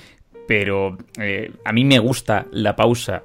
Pero 0.49 0.99
eh, 1.19 1.53
a 1.65 1.73
mí 1.73 1.85
me 1.85 1.99
gusta 1.99 2.47
la 2.51 2.75
pausa 2.75 3.23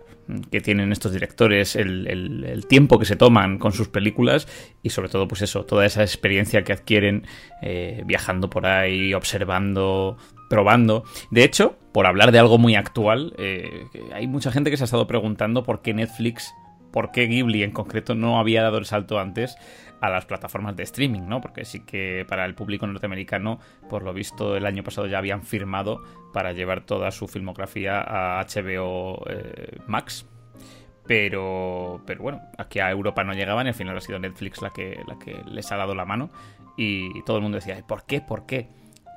que 0.51 0.61
tienen 0.61 0.91
estos 0.91 1.13
directores, 1.13 1.75
el, 1.75 2.65
tiempo 2.67 2.99
que 2.99 3.05
se 3.05 3.15
toman 3.15 3.57
con 3.59 3.71
sus 3.71 3.87
películas 3.87 4.47
y 4.83 4.89
sobre 4.89 5.09
todo 5.09 5.27
pues 5.27 5.41
eso, 5.41 5.65
toda 5.65 5.85
esa 5.85 6.01
experiencia 6.01 6.63
que 6.63 6.73
adquieren 6.73 7.25
eh, 7.61 8.03
viajando 8.05 8.49
por 8.49 8.65
ahí, 8.65 9.13
observando, 9.13 10.17
probando. 10.49 11.03
De 11.31 11.43
hecho, 11.43 11.77
por 11.91 12.05
hablar 12.05 12.31
de 12.31 12.39
algo 12.39 12.57
muy 12.57 12.75
actual, 12.75 13.33
eh, 13.37 13.85
hay 14.13 14.27
mucha 14.27 14.51
gente 14.51 14.69
que 14.69 14.77
se 14.77 14.83
ha 14.83 14.85
estado 14.85 15.07
preguntando 15.07 15.63
por 15.63 15.81
qué 15.81 15.93
Netflix, 15.93 16.53
por 16.91 17.11
qué 17.11 17.27
Ghibli 17.27 17.63
en 17.63 17.71
concreto 17.71 18.15
no 18.15 18.39
había 18.39 18.63
dado 18.63 18.77
el 18.77 18.85
salto 18.85 19.19
antes 19.19 19.57
a 20.01 20.09
las 20.09 20.25
plataformas 20.25 20.75
de 20.75 20.83
streaming, 20.83 21.27
¿no? 21.27 21.41
Porque 21.41 21.65
sí 21.65 21.83
que 21.85 22.25
para 22.27 22.45
el 22.45 22.55
público 22.55 22.85
norteamericano, 22.87 23.59
por 23.89 24.03
lo 24.03 24.13
visto, 24.13 24.55
el 24.55 24.65
año 24.65 24.83
pasado 24.83 25.07
ya 25.07 25.17
habían 25.17 25.43
firmado 25.43 26.03
para 26.33 26.53
llevar 26.53 26.81
toda 26.81 27.11
su 27.11 27.27
filmografía 27.27 28.01
a 28.01 28.43
HBO 28.43 29.23
eh, 29.29 29.77
Max. 29.87 30.25
Pero, 31.07 32.01
pero 32.05 32.21
bueno, 32.21 32.41
aquí 32.57 32.79
a 32.79 32.91
Europa 32.91 33.23
no 33.23 33.33
llegaban 33.33 33.65
y 33.65 33.69
al 33.69 33.75
final 33.75 33.97
ha 33.97 34.01
sido 34.01 34.19
Netflix 34.19 34.61
la 34.61 34.71
que, 34.71 34.99
la 35.07 35.17
que 35.17 35.41
les 35.45 35.71
ha 35.71 35.77
dado 35.77 35.95
la 35.95 36.05
mano. 36.05 36.29
Y 36.75 37.23
todo 37.23 37.37
el 37.37 37.43
mundo 37.43 37.55
decía, 37.55 37.81
¿por 37.87 38.05
qué? 38.05 38.21
¿Por 38.21 38.45
qué? 38.45 38.69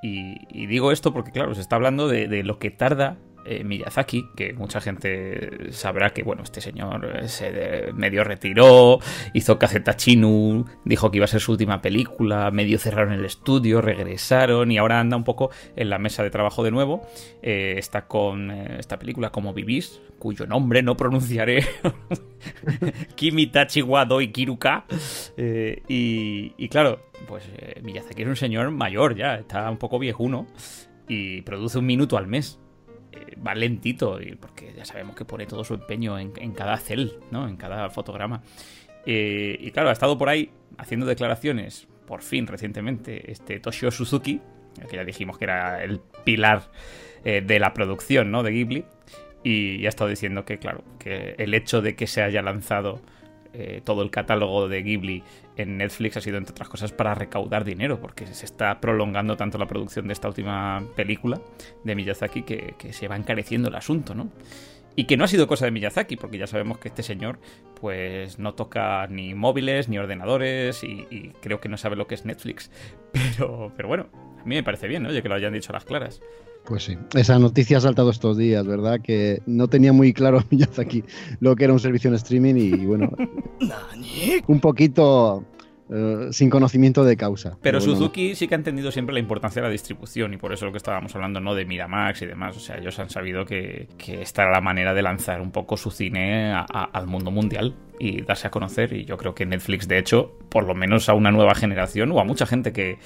Y, 0.02 0.66
digo 0.66 0.92
esto 0.92 1.12
porque, 1.12 1.30
claro, 1.30 1.54
se 1.54 1.60
está 1.60 1.76
hablando 1.76 2.08
de 2.08 2.42
lo 2.42 2.58
que 2.58 2.70
tarda 2.70 3.18
eh, 3.50 3.64
Miyazaki, 3.64 4.28
que 4.36 4.52
mucha 4.52 4.80
gente 4.80 5.72
sabrá 5.72 6.10
que, 6.10 6.22
bueno, 6.22 6.44
este 6.44 6.60
señor 6.60 7.26
se 7.26 7.90
medio 7.94 8.22
retiró, 8.22 9.00
hizo 9.34 9.58
Chinu, 9.96 10.66
dijo 10.84 11.10
que 11.10 11.16
iba 11.16 11.24
a 11.24 11.28
ser 11.28 11.40
su 11.40 11.50
última 11.50 11.82
película, 11.82 12.52
medio 12.52 12.78
cerraron 12.78 13.12
el 13.12 13.24
estudio, 13.24 13.80
regresaron 13.80 14.70
y 14.70 14.78
ahora 14.78 15.00
anda 15.00 15.16
un 15.16 15.24
poco 15.24 15.50
en 15.74 15.90
la 15.90 15.98
mesa 15.98 16.22
de 16.22 16.30
trabajo 16.30 16.62
de 16.62 16.70
nuevo. 16.70 17.02
Eh, 17.42 17.74
está 17.76 18.06
con 18.06 18.52
eh, 18.52 18.76
esta 18.78 19.00
película 19.00 19.30
como 19.30 19.52
Vivís, 19.52 20.00
cuyo 20.20 20.46
nombre 20.46 20.84
no 20.84 20.96
pronunciaré. 20.96 21.66
Kimitachi 23.16 23.82
Wado 23.82 24.20
y 24.20 24.28
Kiruka. 24.28 24.84
Y, 25.36 26.52
y, 26.56 26.68
claro, 26.68 27.00
pues 27.26 27.50
Miyazaki 27.82 28.22
es 28.22 28.28
un 28.28 28.36
señor 28.36 28.70
mayor 28.70 29.16
ya, 29.16 29.34
está 29.34 29.68
un 29.68 29.78
poco 29.78 29.98
viejuno 29.98 30.46
y 31.08 31.42
produce 31.42 31.78
un 31.78 31.86
minuto 31.86 32.16
al 32.16 32.28
mes 32.28 32.60
va 33.46 33.54
lentito, 33.54 34.18
porque 34.40 34.72
ya 34.76 34.84
sabemos 34.84 35.16
que 35.16 35.24
pone 35.24 35.46
todo 35.46 35.64
su 35.64 35.74
empeño 35.74 36.18
en, 36.18 36.52
cada 36.52 36.76
cel, 36.78 37.14
¿no? 37.30 37.48
En 37.48 37.56
cada 37.56 37.90
fotograma. 37.90 38.42
Eh, 39.06 39.56
y 39.60 39.70
claro, 39.70 39.88
ha 39.88 39.92
estado 39.92 40.18
por 40.18 40.28
ahí 40.28 40.50
haciendo 40.78 41.06
declaraciones, 41.06 41.88
por 42.06 42.22
fin, 42.22 42.46
recientemente, 42.46 43.30
este 43.30 43.60
Toshio 43.60 43.90
Suzuki, 43.90 44.40
que 44.88 44.96
ya 44.96 45.04
dijimos 45.04 45.38
que 45.38 45.44
era 45.44 45.82
el 45.82 46.00
pilar 46.24 46.70
eh, 47.24 47.42
de 47.44 47.58
la 47.58 47.74
producción, 47.74 48.30
¿no? 48.30 48.42
De 48.42 48.50
Ghibli. 48.50 48.84
Y 49.42 49.86
ha 49.86 49.88
estado 49.88 50.10
diciendo 50.10 50.44
que, 50.44 50.58
claro, 50.58 50.84
que 50.98 51.34
el 51.38 51.54
hecho 51.54 51.80
de 51.80 51.96
que 51.96 52.06
se 52.06 52.22
haya 52.22 52.42
lanzado 52.42 53.00
eh, 53.52 53.80
todo 53.84 54.02
el 54.02 54.10
catálogo 54.10 54.68
de 54.68 54.82
Ghibli 54.82 55.24
en 55.56 55.76
Netflix 55.78 56.16
ha 56.16 56.20
sido, 56.20 56.38
entre 56.38 56.52
otras 56.52 56.68
cosas, 56.68 56.92
para 56.92 57.14
recaudar 57.14 57.64
dinero, 57.64 58.00
porque 58.00 58.26
se 58.26 58.44
está 58.44 58.80
prolongando 58.80 59.36
tanto 59.36 59.58
la 59.58 59.66
producción 59.66 60.06
de 60.06 60.12
esta 60.12 60.28
última 60.28 60.84
película 60.94 61.40
de 61.82 61.94
Miyazaki 61.96 62.42
que, 62.42 62.74
se 62.92 63.08
va 63.08 63.16
encareciendo 63.16 63.68
el 63.68 63.74
asunto, 63.74 64.14
¿no? 64.14 64.30
Y 64.94 65.04
que 65.04 65.16
no 65.16 65.24
ha 65.24 65.28
sido 65.28 65.46
cosa 65.46 65.64
de 65.64 65.70
Miyazaki, 65.72 66.16
porque 66.16 66.38
ya 66.38 66.46
sabemos 66.46 66.78
que 66.78 66.88
este 66.88 67.02
señor 67.02 67.38
pues 67.80 68.38
no 68.38 68.54
toca 68.54 69.06
ni 69.08 69.34
móviles 69.34 69.88
ni 69.88 69.98
ordenadores 69.98 70.84
y, 70.84 71.32
creo 71.40 71.60
que 71.60 71.68
no 71.68 71.76
sabe 71.76 71.96
lo 71.96 72.06
que 72.06 72.14
es 72.14 72.24
Netflix. 72.24 72.70
Pero, 73.12 73.72
pero 73.76 73.88
bueno, 73.88 74.08
a 74.40 74.44
mí 74.44 74.54
me 74.54 74.62
parece 74.62 74.86
bien, 74.86 75.04
oye, 75.04 75.20
que 75.22 75.28
lo 75.28 75.34
hayan 75.34 75.52
dicho 75.52 75.72
a 75.72 75.74
las 75.74 75.84
claras. 75.84 76.22
Pues 76.64 76.84
sí, 76.84 76.96
esa 77.14 77.38
noticia 77.38 77.78
ha 77.78 77.80
saltado 77.80 78.10
estos 78.10 78.36
días, 78.36 78.66
¿verdad? 78.66 79.00
Que 79.00 79.42
no 79.46 79.68
tenía 79.68 79.92
muy 79.92 80.12
claro 80.12 80.42
Miyazaki 80.50 81.04
lo 81.40 81.56
que 81.56 81.64
era 81.64 81.72
un 81.72 81.80
servicio 81.80 82.08
en 82.08 82.14
streaming 82.14 82.54
y 82.54 82.86
bueno, 82.86 83.10
un 84.46 84.60
poquito 84.60 85.44
eh, 85.92 86.28
sin 86.30 86.50
conocimiento 86.50 87.02
de 87.02 87.16
causa. 87.16 87.58
Pero, 87.60 87.80
Suzuki 87.80 88.36
sí 88.36 88.46
que 88.46 88.54
ha 88.54 88.58
entendido 88.58 88.92
siempre 88.92 89.12
la 89.12 89.18
importancia 89.18 89.60
de 89.60 89.66
la 89.66 89.72
distribución 89.72 90.32
y 90.32 90.36
por 90.36 90.52
eso 90.52 90.64
lo 90.64 90.70
que 90.70 90.78
estábamos 90.78 91.12
hablando, 91.16 91.40
¿no? 91.40 91.52
De 91.56 91.64
Miramax 91.64 92.22
y 92.22 92.26
demás. 92.26 92.56
O 92.56 92.60
sea, 92.60 92.76
ellos 92.78 92.96
han 93.00 93.10
sabido 93.10 93.44
que, 93.44 93.88
esta 94.06 94.42
era 94.42 94.52
la 94.52 94.60
manera 94.60 94.94
de 94.94 95.02
lanzar 95.02 95.40
un 95.40 95.50
poco 95.50 95.76
su 95.76 95.90
cine 95.90 96.54
al 96.54 97.06
mundo 97.08 97.32
mundial 97.32 97.74
y 97.98 98.22
darse 98.22 98.46
a 98.46 98.50
conocer. 98.52 98.92
Y 98.92 99.04
yo 99.04 99.16
creo 99.16 99.34
que 99.34 99.46
Netflix, 99.46 99.88
de 99.88 99.98
hecho, 99.98 100.38
por 100.48 100.64
lo 100.64 100.76
menos 100.76 101.08
a 101.08 101.14
una 101.14 101.32
nueva 101.32 101.56
generación 101.56 102.12
o 102.12 102.20
a 102.20 102.24
mucha 102.24 102.46
gente 102.46 102.72
que, 102.72 102.98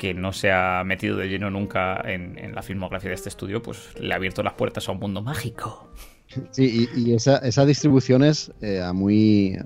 que 0.00 0.14
no 0.14 0.32
se 0.32 0.50
ha 0.50 0.82
metido 0.82 1.14
de 1.18 1.28
lleno 1.28 1.50
nunca 1.50 2.00
en, 2.06 2.54
la 2.54 2.62
filmografía 2.62 3.10
de 3.10 3.16
este 3.16 3.28
estudio, 3.28 3.60
pues 3.60 3.90
le 4.00 4.14
ha 4.14 4.16
abierto 4.16 4.42
las 4.42 4.54
puertas 4.54 4.88
a 4.88 4.92
un 4.92 4.98
mundo 4.98 5.20
mágico. 5.20 5.90
Sí, 6.52 6.88
y, 6.94 7.12
esa, 7.12 7.38
esa, 7.38 7.66
distribución 7.66 8.22
es 8.22 8.52
eh, 8.60 8.80
a, 8.80 8.92
muy, 8.92 9.58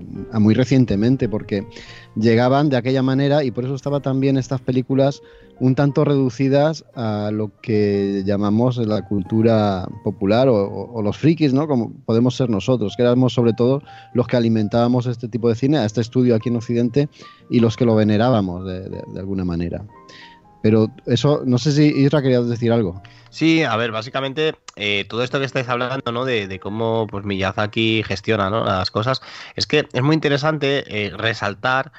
recientemente, 0.55 1.29
porque 1.29 1.67
llegaban 2.15 2.69
de 2.69 2.77
aquella 2.77 3.03
manera 3.03 3.43
y 3.43 3.51
por 3.51 3.65
eso 3.65 3.75
estaban 3.75 4.01
también 4.01 4.35
estas 4.37 4.61
películas 4.61 5.21
un 5.59 5.75
tanto 5.75 6.03
reducidas 6.03 6.83
a 6.95 7.29
lo 7.31 7.51
que 7.61 8.23
llamamos 8.25 8.77
la 8.77 9.07
cultura 9.07 9.87
popular 10.03 10.47
o, 10.49 11.01
los 11.03 11.17
frikis, 11.17 11.53
¿no? 11.53 11.67
Como 11.67 11.93
podemos 12.05 12.35
ser 12.35 12.49
nosotros, 12.49 12.95
que 12.97 13.03
éramos 13.03 13.33
sobre 13.33 13.53
todo 13.53 13.83
los 14.13 14.25
que 14.27 14.35
alimentábamos 14.35 15.05
este 15.05 15.27
tipo 15.27 15.49
de 15.49 15.55
cine, 15.55 15.77
a 15.77 15.85
este 15.85 16.01
estudio 16.01 16.35
aquí 16.35 16.49
en 16.49 16.55
Occidente 16.55 17.09
y 17.47 17.59
los 17.59 17.77
que 17.77 17.85
lo 17.85 17.95
venerábamos 17.95 18.65
de 18.65 19.19
alguna 19.19 19.45
manera. 19.45 19.85
Pero 20.65 20.89
eso, 21.05 21.43
no 21.45 21.59
sé 21.59 21.71
si 21.73 21.83
Isra 21.83 22.23
quería 22.23 22.41
decir 22.41 22.71
algo. 22.71 22.99
Sí, 23.29 23.61
a 23.61 23.75
ver, 23.75 23.91
básicamente 23.91 24.55
eh, 24.75 25.05
todo 25.07 25.21
esto 25.21 25.37
que 25.37 25.45
estáis 25.45 25.69
hablando, 25.69 26.11
¿no? 26.11 26.25
De, 26.25 26.59
cómo 26.59 27.05
pues 27.05 27.23
Miyazaki 27.23 28.01
gestiona 28.01 28.49
¿no? 28.49 28.65
las 28.65 28.89
cosas, 28.89 29.21
es 29.55 29.67
que 29.67 29.87
es 29.93 30.01
muy 30.01 30.15
interesante 30.15 30.83
eh, 30.87 31.11
resaltar 31.15 31.91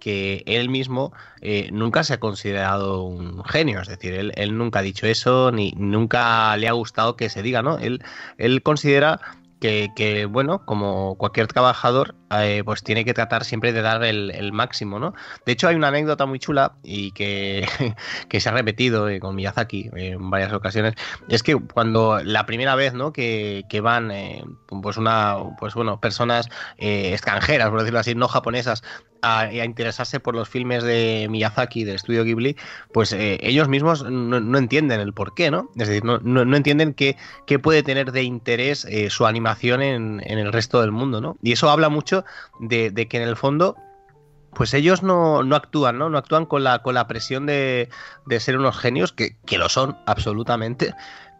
que 0.00 0.42
él 0.46 0.70
mismo 0.70 1.12
eh, 1.42 1.68
nunca 1.70 2.02
se 2.02 2.14
ha 2.14 2.18
considerado 2.18 3.02
un 3.02 3.44
genio, 3.44 3.82
es 3.82 3.88
decir, 3.88 4.14
él, 4.14 4.56
nunca 4.56 4.78
ha 4.78 4.82
dicho 4.82 5.06
eso, 5.06 5.52
ni 5.52 5.72
nunca 5.76 6.56
le 6.56 6.66
ha 6.66 6.72
gustado 6.72 7.16
que 7.16 7.28
se 7.28 7.42
diga, 7.42 7.60
¿no? 7.60 7.76
Él 7.78 8.62
considera 8.62 9.20
que, 9.64 10.26
bueno, 10.26 10.64
como 10.66 11.16
cualquier 11.16 11.46
trabajador, 11.46 12.14
eh, 12.30 12.62
pues 12.64 12.82
tiene 12.82 13.04
que 13.04 13.14
tratar 13.14 13.44
siempre 13.44 13.72
de 13.72 13.80
dar 13.80 14.04
el, 14.04 14.52
máximo, 14.52 14.98
¿no? 14.98 15.14
De 15.46 15.52
hecho, 15.52 15.68
hay 15.68 15.76
una 15.76 15.88
anécdota 15.88 16.26
muy 16.26 16.38
chula 16.38 16.74
y 16.82 17.12
que, 17.12 17.66
se 18.38 18.48
ha 18.48 18.52
repetido 18.52 19.08
eh, 19.08 19.20
con 19.20 19.34
Miyazaki 19.34 19.90
en 19.94 20.30
varias 20.30 20.52
ocasiones. 20.52 20.94
Es 21.28 21.42
que 21.42 21.56
cuando 21.56 22.22
la 22.22 22.44
primera 22.44 22.74
vez, 22.74 22.92
¿no? 22.92 23.12
Que, 23.12 23.64
van, 23.82 24.10
eh, 24.10 24.44
pues 24.82 24.98
una, 24.98 25.36
pues 25.58 25.74
bueno, 25.74 25.98
personas 25.98 26.48
extranjeras, 26.76 27.70
por 27.70 27.80
decirlo 27.80 28.00
así, 28.00 28.14
no 28.14 28.28
japonesas, 28.28 28.82
a, 29.24 29.52
interesarse 29.64 30.20
por 30.20 30.34
los 30.34 30.48
filmes 30.48 30.82
de 30.82 31.26
Miyazaki, 31.30 31.84
del 31.84 31.96
estudio 31.96 32.24
Ghibli, 32.24 32.56
pues 32.92 33.12
eh, 33.12 33.38
ellos 33.42 33.68
mismos 33.68 34.04
no, 34.08 34.58
entienden 34.58 35.00
el 35.00 35.12
por 35.12 35.34
qué, 35.34 35.50
¿no? 35.50 35.70
Es 35.76 35.88
decir, 35.88 36.04
no, 36.04 36.18
no, 36.18 36.56
entienden 36.56 36.94
qué, 36.94 37.16
qué, 37.46 37.58
puede 37.58 37.82
tener 37.82 38.12
de 38.12 38.22
interés 38.22 38.84
eh, 38.84 39.10
su 39.10 39.26
animación 39.26 39.82
en, 39.82 40.22
en, 40.24 40.38
el 40.38 40.52
resto 40.52 40.80
del 40.80 40.92
mundo, 40.92 41.20
¿no? 41.20 41.36
Y 41.42 41.52
eso 41.52 41.70
habla 41.70 41.88
mucho 41.88 42.24
de, 42.60 42.90
de 42.90 43.08
que 43.08 43.16
en 43.16 43.28
el 43.28 43.36
fondo 43.36 43.76
pues 44.54 44.72
ellos 44.72 45.02
no, 45.02 45.42
no, 45.42 45.56
actúan, 45.56 45.98
¿no? 45.98 46.08
No 46.08 46.16
actúan 46.16 46.46
con 46.46 46.64
la, 46.64 46.80
con 46.80 46.94
la 46.94 47.06
presión 47.06 47.44
de, 47.44 47.88
de 48.24 48.40
ser 48.40 48.56
unos 48.56 48.78
genios, 48.78 49.12
que, 49.12 49.36
que, 49.44 49.58
lo 49.58 49.68
son 49.68 49.98
absolutamente, 50.06 50.94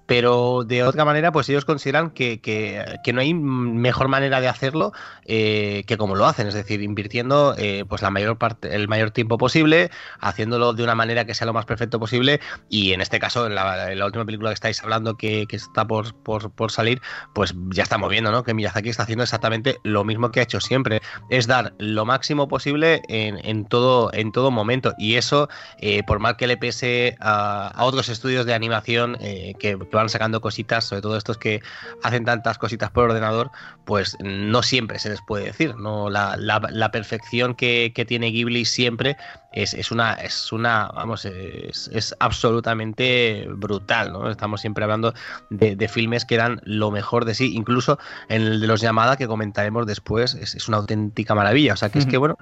pero 0.07 0.65
de 0.65 0.85
otra 0.85 1.05
manera, 1.05 1.33
pues 1.33 1.49
ellos 1.49 1.65
consideran 1.65 2.11
que, 2.11 2.41
que, 2.41 3.13
no 3.13 3.21
hay 3.21 3.33
mejor 3.33 4.09
manera 4.09 4.41
de 4.41 4.49
hacerlo 4.49 4.93
eh, 5.25 5.85
que 5.87 5.97
como 5.97 6.15
lo 6.17 6.27
hacen, 6.27 6.47
es 6.47 6.55
decir, 6.55 6.83
invirtiendo 6.83 7.55
eh, 7.57 7.85
pues 7.89 8.03
la 8.03 8.11
mayor 8.11 8.37
parte, 8.37 8.75
el 8.75 8.89
mayor 8.89 9.13
tiempo 9.13 9.39
posible, 9.39 9.91
haciéndolo 10.21 10.73
de 10.73 10.83
una 10.83 10.95
manera 10.95 11.25
que 11.25 11.35
sea 11.35 11.47
lo 11.47 11.53
más 11.53 11.65
perfecto 11.65 11.99
posible, 11.99 12.41
y 12.69 12.93
en 12.93 13.01
este 13.01 13.19
caso, 13.19 13.47
en 13.47 13.55
la, 13.55 14.05
última 14.05 14.25
película 14.25 14.51
que 14.51 14.55
estáis 14.55 14.83
hablando 14.83 15.17
que, 15.17 15.47
que 15.47 15.57
está 15.57 15.87
por, 15.87 16.15
por, 16.23 16.51
por, 16.51 16.71
salir, 16.71 17.01
pues 17.35 17.55
ya 17.71 17.83
estamos 17.83 18.11
viendo, 18.11 18.31
¿no? 18.31 18.43
Que 18.43 18.53
Miyazaki 18.53 18.91
está 18.91 19.05
haciendo 19.05 19.23
exactamente 19.23 19.79
lo 19.85 20.05
mismo 20.05 20.31
que 20.31 20.41
ha 20.41 20.43
hecho 20.43 20.61
siempre, 20.61 21.01
es 21.31 21.47
dar 21.47 21.75
lo 21.79 22.05
máximo 22.05 22.49
posible 22.49 23.01
en, 23.09 23.39
en 23.45 23.65
todo, 23.65 24.13
en 24.13 24.33
todo 24.33 24.51
momento, 24.51 24.93
y 24.99 25.15
eso, 25.15 25.49
eh, 25.79 26.03
por 26.03 26.19
mal 26.19 26.37
que 26.37 26.47
le 26.47 26.57
pese 26.57 27.17
a, 27.21 27.69
a, 27.69 27.85
otros 27.85 28.09
estudios 28.09 28.45
de 28.45 28.55
animación 28.55 29.17
que 29.59 29.77
van 29.95 30.09
sacando 30.09 30.41
cositas, 30.41 30.85
sobre 30.85 31.03
todo 31.03 31.17
estos 31.17 31.39
que 31.39 31.63
hacen 32.03 32.25
tantas 32.25 32.59
cositas 32.59 32.91
por 32.91 33.05
ordenador, 33.05 33.51
pues 33.85 34.17
no 34.21 34.63
siempre 34.63 34.99
se 34.99 35.11
les 35.11 35.21
puede 35.23 35.47
decir, 35.47 35.77
¿no? 35.77 36.11
La, 36.11 36.37
la, 36.37 36.91
perfección 36.91 37.55
que, 37.55 37.93
que, 37.95 38.05
tiene 38.05 38.31
Ghibli 38.31 38.65
siempre 38.65 39.17
es, 39.55 39.73
es, 39.73 39.91
una, 39.93 40.15
es 40.15 40.53
una, 40.53 40.91
vamos, 40.95 41.25
es, 41.25 41.89
es, 41.93 42.15
absolutamente 42.19 43.47
brutal, 43.49 44.13
¿no? 44.13 44.29
Estamos 44.29 44.61
siempre 44.61 44.85
hablando 44.85 45.15
de, 45.51 45.77
de, 45.77 45.89
filmes 45.89 46.25
que 46.25 46.37
dan 46.37 46.61
lo 46.65 46.91
mejor 46.91 47.25
de 47.25 47.35
sí, 47.35 47.55
incluso 47.55 47.99
en 48.29 48.43
el 48.43 48.61
de 48.61 48.67
los 48.67 48.81
llamadas 48.81 49.17
que 49.17 49.29
comentaremos 49.29 49.87
después, 49.87 50.35
es, 50.35 50.57
es 50.57 50.69
una 50.69 50.79
auténtica 50.79 51.35
maravilla, 51.35 51.75
o 51.75 51.77
sea 51.77 51.89
que 51.89 52.01
es 52.01 52.07
que, 52.07 52.17
bueno, 52.17 52.37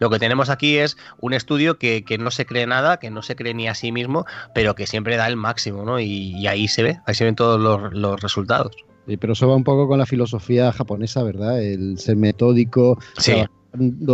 lo 0.00 0.10
que 0.10 0.18
tenemos 0.18 0.50
aquí 0.50 0.78
es 0.78 0.96
un 1.20 1.32
estudio 1.32 1.78
que, 1.78 2.04
no 2.18 2.30
se 2.32 2.44
cree 2.44 2.66
nada, 2.66 2.98
que 2.98 3.10
no 3.10 3.22
se 3.22 3.36
cree 3.36 3.54
ni 3.54 3.68
a 3.68 3.74
sí 3.74 3.92
mismo, 3.92 4.26
pero 4.52 4.74
que 4.74 4.86
siempre 4.86 5.16
da 5.16 5.28
el 5.28 5.36
máximo, 5.36 5.84
¿no? 5.84 6.00
Y, 6.00 6.46
ahí 6.48 6.66
se 6.66 6.82
ve, 6.82 6.98
ahí 7.06 7.14
se 7.14 7.24
ven 7.24 7.36
todos 7.36 7.60
los, 7.60 8.20
resultados. 8.20 8.74
Sí, 9.06 9.16
pero 9.16 9.34
eso 9.34 9.48
va 9.48 9.54
un 9.54 9.64
poco 9.64 9.86
con 9.86 9.98
la 9.98 10.06
filosofía 10.06 10.72
japonesa, 10.72 11.22
¿verdad? 11.22 11.62
El 11.62 11.98
ser 11.98 12.16
metódico, 12.16 12.98
sí 13.16 13.44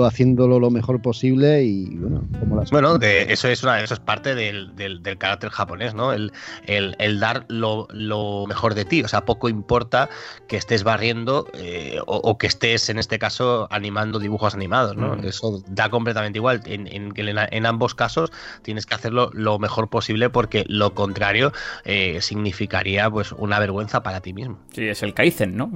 haciéndolo 0.04 0.58
lo 0.58 0.70
mejor 0.70 1.00
posible 1.00 1.62
y 1.62 1.96
bueno, 1.96 2.24
como 2.40 2.56
las 2.56 2.70
Bueno, 2.70 2.98
eso 3.00 3.48
es 3.48 3.62
una, 3.62 3.80
eso 3.80 3.94
es 3.94 4.00
parte 4.00 4.34
del, 4.34 4.74
del, 4.74 5.00
carácter 5.16 5.50
japonés, 5.50 5.94
¿no? 5.94 6.12
El, 6.12 6.32
el, 6.66 7.20
dar 7.20 7.44
lo, 7.48 7.86
lo, 7.90 8.46
mejor 8.46 8.74
de 8.74 8.84
ti. 8.84 9.02
O 9.02 9.08
sea, 9.08 9.24
poco 9.24 9.48
importa 9.48 10.08
que 10.48 10.56
estés 10.56 10.82
barriendo 10.82 11.46
eh, 11.54 12.00
o, 12.06 12.36
que 12.36 12.48
estés, 12.48 12.88
en 12.88 12.98
este 12.98 13.18
caso, 13.18 13.68
animando 13.70 14.18
dibujos 14.18 14.54
animados, 14.54 14.96
¿no? 14.96 15.16
Mm. 15.16 15.24
Eso 15.24 15.62
da 15.68 15.88
completamente 15.88 16.38
igual. 16.38 16.60
En, 16.66 16.88
en, 16.88 17.12
en, 17.16 17.66
ambos 17.66 17.94
casos 17.94 18.32
tienes 18.62 18.86
que 18.86 18.94
hacerlo 18.94 19.30
lo 19.32 19.58
mejor 19.58 19.88
posible 19.88 20.30
porque 20.30 20.64
lo 20.68 20.94
contrario 20.94 21.52
eh, 21.84 22.18
significaría 22.20 23.08
pues 23.08 23.32
una 23.32 23.60
vergüenza 23.60 24.02
para 24.02 24.20
ti 24.20 24.32
mismo. 24.32 24.58
Sí, 24.72 24.88
es 24.88 25.02
el 25.02 25.14
Kaizen, 25.14 25.56
¿no? 25.56 25.70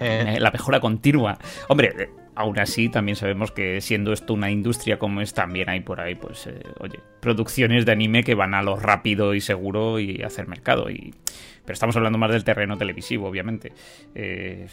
Eh. 0.00 0.38
La 0.40 0.50
mejora 0.50 0.80
continua. 0.80 1.38
Hombre, 1.68 2.10
Aún 2.34 2.58
así, 2.58 2.88
también 2.88 3.16
sabemos 3.16 3.52
que 3.52 3.80
siendo 3.82 4.12
esto 4.12 4.32
una 4.32 4.50
industria 4.50 4.98
como 4.98 5.20
es, 5.20 5.34
también 5.34 5.68
hay 5.68 5.80
por 5.80 6.00
ahí, 6.00 6.14
pues, 6.14 6.46
eh, 6.46 6.62
oye, 6.80 6.98
producciones 7.20 7.84
de 7.84 7.92
anime 7.92 8.24
que 8.24 8.34
van 8.34 8.54
a 8.54 8.62
lo 8.62 8.76
rápido 8.76 9.34
y 9.34 9.42
seguro 9.42 10.00
y 10.00 10.22
hacer 10.22 10.48
mercado. 10.48 10.88
Y... 10.88 11.14
Pero 11.64 11.74
estamos 11.74 11.94
hablando 11.94 12.18
más 12.18 12.30
del 12.30 12.42
terreno 12.42 12.78
televisivo, 12.78 13.28
obviamente. 13.28 13.72
Eh, 14.14 14.66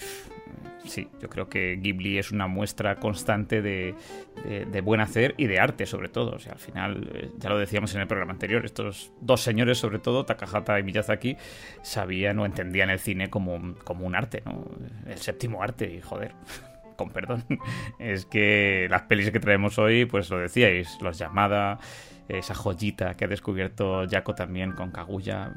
sí, 0.86 1.10
yo 1.22 1.28
creo 1.28 1.50
que 1.50 1.76
Ghibli 1.76 2.18
es 2.18 2.32
una 2.32 2.48
muestra 2.48 2.96
constante 2.96 3.62
de, 3.62 3.94
buen 4.82 5.02
hacer 5.02 5.36
y 5.36 5.48
de 5.48 5.60
arte, 5.60 5.86
sobre 5.86 6.08
todo. 6.08 6.32
O 6.32 6.40
sea, 6.40 6.54
al 6.54 6.60
final, 6.60 7.10
eh, 7.14 7.30
ya 7.40 7.50
lo 7.50 7.58
decíamos 7.58 7.94
en 7.94 8.00
el 8.00 8.08
programa 8.08 8.32
anterior, 8.32 8.64
estos 8.64 9.12
dos 9.20 9.42
señores, 9.42 9.78
sobre 9.78 10.00
todo, 10.00 10.26
Takahata 10.26 10.80
y 10.80 10.84
Miyazaki, 10.84 11.36
sabían 11.82 12.40
o 12.40 12.46
entendían 12.46 12.90
el 12.90 13.00
cine 13.00 13.30
como, 13.30 13.76
como 13.84 14.08
un 14.08 14.16
arte, 14.16 14.44
¿no? 14.46 14.66
El 15.06 15.18
séptimo 15.18 15.62
arte, 15.62 15.94
y 15.94 16.00
joder 16.00 16.32
con 17.00 17.10
perdón, 17.10 17.46
es 18.00 18.26
que 18.26 18.88
las 18.90 19.04
pelis 19.04 19.32
que 19.32 19.40
traemos 19.40 19.80
hoy, 19.80 20.06
pues 20.06 20.30
lo 20.30 20.38
decíais, 20.38 20.98
Los 21.02 21.18
Llamada, 21.18 21.80
esa 22.28 22.54
joyita 22.54 23.16
que 23.16 23.26
ha 23.26 23.28
descubierto 23.28 24.06
Jaco 24.08 24.36
también 24.36 24.74
con 24.74 24.92
Kaguya, 24.92 25.54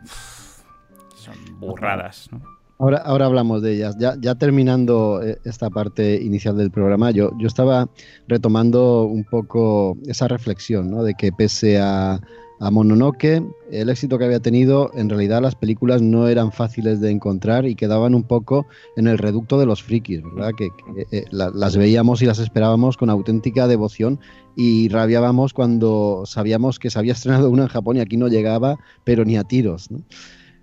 son 1.17 1.35
burradas, 1.59 2.31
Ahora, 2.79 2.99
ahora 2.99 3.27
hablamos 3.27 3.63
de 3.63 3.75
ellas. 3.75 3.97
Ya, 3.97 4.17
ya 4.19 4.35
terminando 4.35 5.23
eh, 5.23 5.39
esta 5.45 5.71
parte 5.71 6.21
inicial 6.21 6.57
del 6.57 6.73
programa, 6.73 7.13
yo, 7.13 7.31
yo 7.39 7.47
estaba 7.47 7.89
retomando 8.27 9.05
un 9.05 9.23
poco 9.23 9.97
esa 10.09 10.27
reflexión, 10.27 10.91
¿no? 10.91 11.05
De 11.05 11.15
que 11.15 11.31
pese 11.31 11.79
a, 11.79 12.19
a 12.61 12.71
Mononoke, 12.71 13.43
el 13.71 13.89
éxito 13.89 14.19
que 14.19 14.25
había 14.25 14.41
tenido, 14.41 14.91
en 14.95 15.09
realidad 15.09 15.43
las 15.43 15.55
películas 15.55 16.01
no 16.01 16.29
eran 16.29 16.53
fáciles 16.53 17.01
de 17.01 17.11
encontrar 17.11 17.67
y 17.67 17.75
quedaban 17.75 18.15
un 18.15 18.23
poco 18.23 18.67
en 18.97 19.09
el 19.09 19.19
reducto 19.19 19.59
de 19.59 19.67
los 19.67 19.83
frikis, 19.83 20.23
¿verdad? 20.23 20.53
Que, 20.57 20.69
eh, 21.11 21.25
las 21.31 21.77
veíamos 21.77 22.23
y 22.23 22.27
las 22.27 22.39
esperábamos 22.39 22.97
con 22.97 23.11
auténtica 23.11 23.67
devoción 23.67 24.21
y 24.57 24.89
rabiábamos 24.89 25.53
cuando 25.53 26.23
sabíamos 26.27 26.79
que 26.79 26.91
se 26.91 26.99
había 26.99 27.13
estrenado 27.15 27.51
una 27.51 27.65
en 27.65 27.69
Japón 27.69 27.97
y 27.97 28.01
aquí 28.01 28.17
no 28.17 28.29
llegaba, 28.29 28.79
pero 29.05 29.25
ni 29.25 29.37
a 29.37 29.45
tiros. 29.45 29.89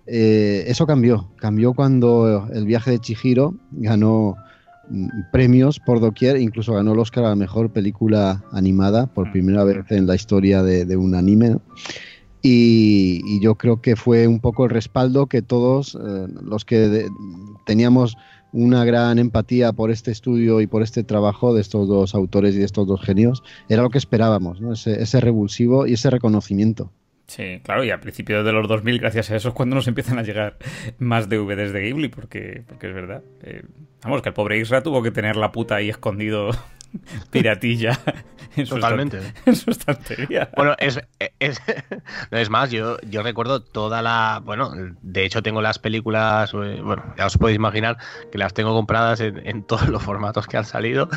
Eh, 0.06 0.64
eso 0.66 0.86
cambió, 0.86 1.30
cambió 1.36 1.74
cuando 1.74 2.48
el 2.52 2.64
viaje 2.64 2.90
de 2.92 2.98
Chihiro 2.98 3.54
ganó 3.72 4.36
premios 5.32 5.80
por 5.80 6.00
doquier, 6.00 6.40
incluso 6.40 6.74
ganó 6.74 6.92
el 6.92 6.98
Oscar 6.98 7.24
a 7.24 7.30
la 7.30 7.36
mejor 7.36 7.70
película 7.70 8.44
animada 8.52 9.06
por 9.06 9.28
mm. 9.28 9.32
primera 9.32 9.64
vez 9.64 9.90
en 9.90 10.06
la 10.06 10.14
historia 10.14 10.62
de, 10.62 10.96
un 10.96 11.14
anime. 11.14 11.56
Y, 12.42 13.40
yo 13.40 13.54
creo 13.56 13.80
que 13.80 13.96
fue 13.96 14.26
un 14.26 14.40
poco 14.40 14.64
el 14.64 14.70
respaldo 14.70 15.26
que 15.26 15.42
todos 15.42 15.94
eh, 15.94 16.26
los 16.42 16.64
que 16.64 17.08
teníamos 17.66 18.16
una 18.52 18.84
gran 18.84 19.18
empatía 19.18 19.72
por 19.72 19.90
este 19.90 20.10
estudio 20.10 20.60
y 20.60 20.66
por 20.66 20.82
este 20.82 21.04
trabajo 21.04 21.54
de 21.54 21.60
estos 21.60 21.86
dos 21.86 22.14
autores 22.14 22.54
y 22.54 22.58
de 22.58 22.64
estos 22.64 22.86
dos 22.86 23.00
genios, 23.00 23.42
era 23.68 23.82
lo 23.82 23.90
que 23.90 23.98
esperábamos, 23.98 24.60
ese, 24.72 25.00
ese 25.00 25.20
revulsivo 25.20 25.86
y 25.86 25.92
ese 25.92 26.10
reconocimiento. 26.10 26.90
Sí, 27.30 27.60
claro, 27.62 27.84
y 27.84 27.92
a 27.92 28.00
principios 28.00 28.44
de 28.44 28.50
los 28.50 28.66
2000, 28.66 28.98
gracias 28.98 29.30
a 29.30 29.36
eso, 29.36 29.50
es 29.50 29.54
cuando 29.54 29.76
nos 29.76 29.86
empiezan 29.86 30.18
a 30.18 30.24
llegar 30.24 30.56
más 30.98 31.28
DVDs 31.28 31.72
de 31.72 31.82
Ghibli, 31.82 32.08
porque, 32.08 32.64
porque 32.66 32.88
es 32.88 32.92
verdad. 32.92 33.22
Eh, 33.44 33.62
vamos, 34.02 34.20
que 34.20 34.30
el 34.30 34.34
pobre 34.34 34.58
Isra 34.58 34.82
tuvo 34.82 35.00
que 35.00 35.12
tener 35.12 35.36
la 35.36 35.52
puta 35.52 35.76
ahí 35.76 35.90
escondido 35.90 36.50
piratilla 37.30 37.98
en 38.56 38.66
Totalmente. 38.66 39.20
su 39.54 39.70
estantería. 39.70 40.50
Bueno, 40.56 40.74
es, 40.78 41.00
es, 41.38 41.60
es 42.30 42.50
más, 42.50 42.70
yo, 42.70 42.96
yo 43.08 43.22
recuerdo 43.22 43.62
toda 43.62 44.02
la. 44.02 44.42
Bueno, 44.44 44.72
de 45.02 45.24
hecho, 45.24 45.42
tengo 45.42 45.62
las 45.62 45.78
películas. 45.78 46.52
Eh, 46.54 46.80
bueno, 46.82 47.02
ya 47.16 47.26
os 47.26 47.38
podéis 47.38 47.56
imaginar 47.56 47.98
que 48.32 48.38
las 48.38 48.54
tengo 48.54 48.74
compradas 48.74 49.20
en, 49.20 49.62
todos 49.64 49.88
los 49.88 50.02
formatos 50.02 50.46
que 50.46 50.56
han 50.56 50.64
salido, 50.64 51.08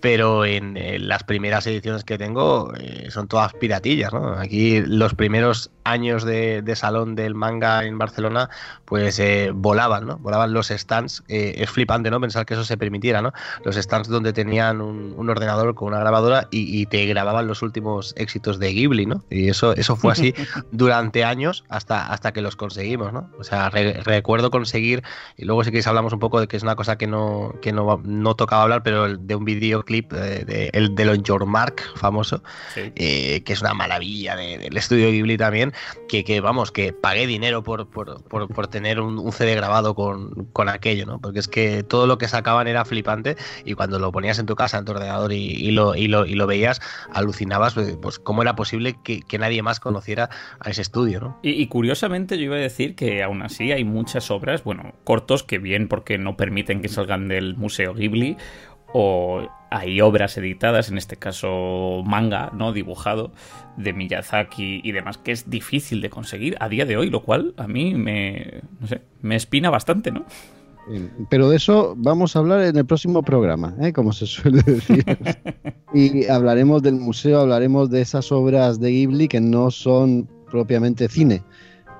pero 0.00 0.44
en, 0.44 0.76
las 1.08 1.24
primeras 1.24 1.66
ediciones 1.66 2.04
que 2.04 2.18
tengo 2.18 2.72
eh, 2.78 3.08
son 3.10 3.26
todas 3.28 3.52
piratillas, 3.54 4.12
¿no? 4.12 4.34
Aquí 4.34 4.80
los 4.80 5.14
primeros 5.14 5.70
años 5.84 6.24
de, 6.24 6.62
salón 6.76 7.14
del 7.14 7.34
manga 7.34 7.84
en 7.84 7.96
Barcelona, 7.96 8.50
pues 8.84 9.18
eh, 9.18 9.50
volaban, 9.54 10.06
¿no? 10.06 10.18
Volaban 10.18 10.52
los 10.52 10.68
stands. 10.68 11.24
es 11.28 11.70
flipante, 11.70 12.10
¿no? 12.10 12.20
Pensar 12.20 12.44
que 12.44 12.54
eso 12.54 12.64
se 12.64 12.76
permitiera, 12.76 13.22
¿no? 13.22 13.32
Los 13.64 13.76
stands 13.76 14.08
donde 14.08 14.32
tenían 14.32 14.80
un, 14.80 15.15
un 15.16 15.30
ordenador 15.30 15.74
con 15.74 15.88
una 15.88 16.00
grabadora 16.00 16.48
y, 16.50 16.86
te 16.86 17.04
grababan 17.06 17.46
los 17.46 17.62
últimos 17.62 18.14
éxitos 18.16 18.58
de 18.58 18.72
Ghibli, 18.72 19.06
¿no? 19.06 19.24
Y 19.30 19.48
eso, 19.48 19.72
eso 19.74 19.96
fue 19.96 20.12
así 20.12 20.34
durante 20.70 21.24
años 21.24 21.64
hasta, 21.68 22.06
hasta 22.06 22.32
que 22.32 22.42
los 22.42 22.54
conseguimos, 22.54 23.12
¿no? 23.12 23.30
O 23.38 23.44
sea, 23.44 23.70
recuerdo 23.70 24.50
conseguir, 24.50 25.02
y 25.36 25.44
luego 25.44 25.64
si 25.64 25.70
queréis 25.70 25.86
hablamos 25.86 26.12
un 26.12 26.20
poco 26.20 26.38
de 26.38 26.46
que 26.46 26.56
es 26.56 26.62
una 26.62 26.76
cosa 26.76 26.96
que 26.96 27.06
no, 27.06 27.54
que 27.60 27.72
no, 27.72 28.00
no 28.04 28.36
tocaba 28.36 28.62
hablar, 28.62 28.82
pero 28.82 29.16
de 29.16 29.34
un 29.34 29.44
videoclip 29.44 30.12
de, 30.12 30.44
de, 30.44 30.70
el 30.72 30.94
de 30.94 31.04
los 31.04 31.22
Your 31.22 31.46
Mark 31.46 31.82
famoso, 31.96 32.42
eh, 32.76 33.42
que 33.44 33.52
es 33.52 33.60
una 33.60 33.74
maravilla 33.74 34.36
del 34.36 34.76
estudio 34.76 35.10
Ghibli 35.10 35.36
también, 35.36 35.72
que, 36.08 36.24
que, 36.24 36.40
vamos, 36.40 36.70
que 36.70 36.92
pagué 36.92 37.26
dinero 37.26 37.62
por, 37.62 37.88
por, 37.88 38.22
por, 38.22 38.66
tener 38.68 39.00
un, 39.00 39.18
un, 39.18 39.32
CD 39.32 39.54
grabado 39.54 39.94
con, 39.94 40.46
con 40.52 40.68
aquello, 40.68 41.06
¿no? 41.06 41.20
Porque 41.20 41.38
es 41.38 41.48
que 41.48 41.82
todo 41.82 42.06
lo 42.06 42.18
que 42.18 42.28
sacaban 42.28 42.68
era 42.68 42.84
flipante 42.84 43.36
y 43.64 43.74
cuando 43.74 43.98
lo 43.98 44.12
ponías 44.12 44.38
en 44.38 44.46
tu 44.46 44.54
casa, 44.54 44.78
en 44.78 44.84
tu 44.84 44.92
y, 45.30 45.70
lo, 45.70 45.94
y, 45.94 46.08
lo, 46.08 46.26
y 46.26 46.34
lo 46.34 46.46
veías, 46.46 46.80
alucinabas 47.12 47.74
pues, 47.74 47.96
pues 48.00 48.18
cómo 48.18 48.42
era 48.42 48.56
posible 48.56 48.96
que, 49.02 49.22
nadie 49.38 49.62
más 49.62 49.80
conociera 49.80 50.30
a 50.60 50.70
ese 50.70 50.82
estudio. 50.82 51.20
¿no? 51.20 51.38
Y, 51.42 51.66
curiosamente 51.66 52.38
yo 52.38 52.44
iba 52.44 52.56
a 52.56 52.60
decir 52.60 52.94
que 52.94 53.22
aún 53.22 53.42
así 53.42 53.72
hay 53.72 53.84
muchas 53.84 54.30
obras, 54.30 54.64
bueno, 54.64 54.94
cortos 55.04 55.42
que 55.42 55.58
bien 55.58 55.88
porque 55.88 56.18
no 56.18 56.36
permiten 56.36 56.80
que 56.80 56.88
salgan 56.88 57.28
del 57.28 57.56
Museo 57.56 57.94
Ghibli 57.94 58.36
o 58.92 59.48
hay 59.70 60.00
obras 60.00 60.38
editadas, 60.38 60.88
en 60.88 60.96
este 60.96 61.16
caso 61.16 62.02
manga, 62.04 62.50
¿no? 62.54 62.72
Dibujado 62.72 63.32
de 63.76 63.92
Miyazaki 63.92 64.80
y 64.82 64.92
demás, 64.92 65.18
que 65.18 65.32
es 65.32 65.50
difícil 65.50 66.00
de 66.00 66.08
conseguir 66.08 66.56
a 66.60 66.68
día 66.68 66.86
de 66.86 66.96
hoy, 66.96 67.10
lo 67.10 67.22
cual 67.22 67.52
a 67.56 67.66
mí 67.66 67.94
me, 67.94 68.62
me 69.20 69.36
espina 69.36 69.68
bastante, 69.68 70.12
¿no? 70.12 70.24
Pero 71.28 71.50
de 71.50 71.56
eso 71.56 71.94
vamos 71.96 72.36
a 72.36 72.38
hablar 72.38 72.62
en 72.62 72.76
el 72.76 72.86
próximo 72.86 73.22
programa, 73.22 73.74
¿eh? 73.80 73.92
como 73.92 74.12
se 74.12 74.26
suele 74.26 74.62
decir. 74.62 75.04
y 75.94 76.26
hablaremos 76.26 76.82
del 76.82 76.94
museo, 76.94 77.40
hablaremos 77.40 77.90
de 77.90 78.02
esas 78.02 78.30
obras 78.30 78.78
de 78.78 78.90
Ghibli 78.90 79.28
que 79.28 79.40
no 79.40 79.70
son 79.70 80.28
propiamente 80.50 81.08
cine, 81.08 81.42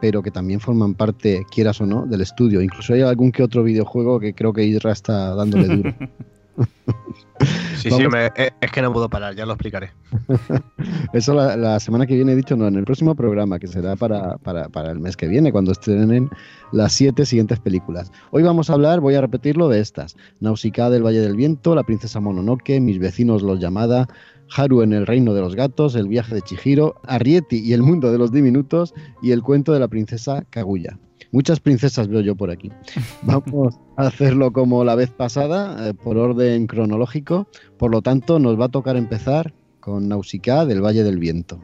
pero 0.01 0.23
que 0.23 0.31
también 0.31 0.61
forman 0.61 0.95
parte, 0.95 1.45
quieras 1.51 1.81
o 1.81 1.87
no, 1.87 2.07
del 2.07 2.21
estudio. 2.21 2.63
Incluso 2.63 2.95
hay 2.95 3.03
algún 3.03 3.33
que 3.33 3.43
otro 3.43 3.65
videojuego 3.65 4.21
que 4.21 4.35
creo 4.35 4.53
que 4.53 4.65
Isra 4.65 4.93
está 4.93 5.35
dándole 5.35 5.69
duro. 5.69 5.95
Sí, 7.77 7.91
sí, 7.91 8.03
eh, 8.17 8.51
es 8.61 8.73
que 8.73 8.83
no 8.83 8.93
puedo 8.93 9.09
parar, 9.09 9.35
ya 9.35 9.45
lo 9.45 9.53
explicaré. 9.53 9.91
Eso 11.13 11.35
la, 11.35 11.79
semana 11.79 12.07
que 12.07 12.15
viene 12.15 12.33
he 12.33 12.37
dicho, 12.37 12.57
no, 12.57 12.67
en 12.67 12.77
el 12.77 12.85
próximo 12.85 13.15
programa, 13.15 13.59
que 13.59 13.67
será 13.67 13.95
para, 13.95 14.39
para, 14.39 14.91
el 14.91 14.99
mes 14.99 15.17
que 15.17 15.29
viene, 15.29 15.53
cuando 15.53 15.73
estrenen 15.73 16.31
las 16.73 16.93
siete 16.93 17.27
siguientes 17.27 17.61
películas. 17.61 18.11
Hoy 18.31 18.43
vamos 18.43 18.71
a 18.71 18.73
hablar, 18.73 19.01
voy 19.01 19.15
a 19.15 19.21
repetirlo, 19.21 19.69
de 19.69 19.81
estas. 19.81 20.17
Nausicaa 20.41 20.91
del 20.91 21.05
Valle 21.05 21.21
del 21.21 21.37
Viento, 21.37 21.75
La 21.75 21.85
Princesa 21.85 22.19
Mononoke, 22.19 22.81
Mis 22.81 22.99
vecinos 22.99 23.43
los 23.43 23.61
llamada, 23.61 24.09
Haru 24.57 24.83
en 24.83 24.93
el 24.93 25.07
reino 25.07 25.35
de 25.35 25.43
los 25.43 25.55
gatos, 25.55 25.95
El 25.95 26.09
viaje 26.09 26.35
de 26.35 26.43
Chihiro, 26.43 26.95
Arrietty 27.05 27.59
y 27.59 27.75
el 27.75 27.83
mundo 27.83 28.11
de 28.11 28.19
los 28.19 28.33
diminutos 28.33 28.95
y 29.23 29.33
El 29.33 29.43
cuento 29.43 29.73
de 29.73 29.81
la 29.81 29.89
princesa 29.89 30.45
Kaguya. 30.51 30.99
Muchas 31.37 31.61
princesas 31.61 32.09
veo 32.09 32.23
yo 32.23 32.35
por 32.35 32.51
aquí. 32.51 32.73
Vamos 33.23 33.79
a 33.99 34.07
hacerlo 34.07 34.55
como 34.55 34.85
la 34.85 34.95
vez 34.95 35.11
pasada, 35.11 35.87
eh, 35.87 35.93
por 35.93 36.17
orden 36.17 36.67
cronológico. 36.67 37.47
Por 37.77 37.91
lo 37.91 38.01
tanto, 38.01 38.39
nos 38.39 38.59
va 38.59 38.65
a 38.65 38.69
tocar 38.71 38.97
empezar 38.97 39.53
con 39.79 40.09
Nausicaa 40.09 40.65
del 40.65 40.83
Valle 40.83 41.05
del 41.05 41.19
Viento. 41.19 41.61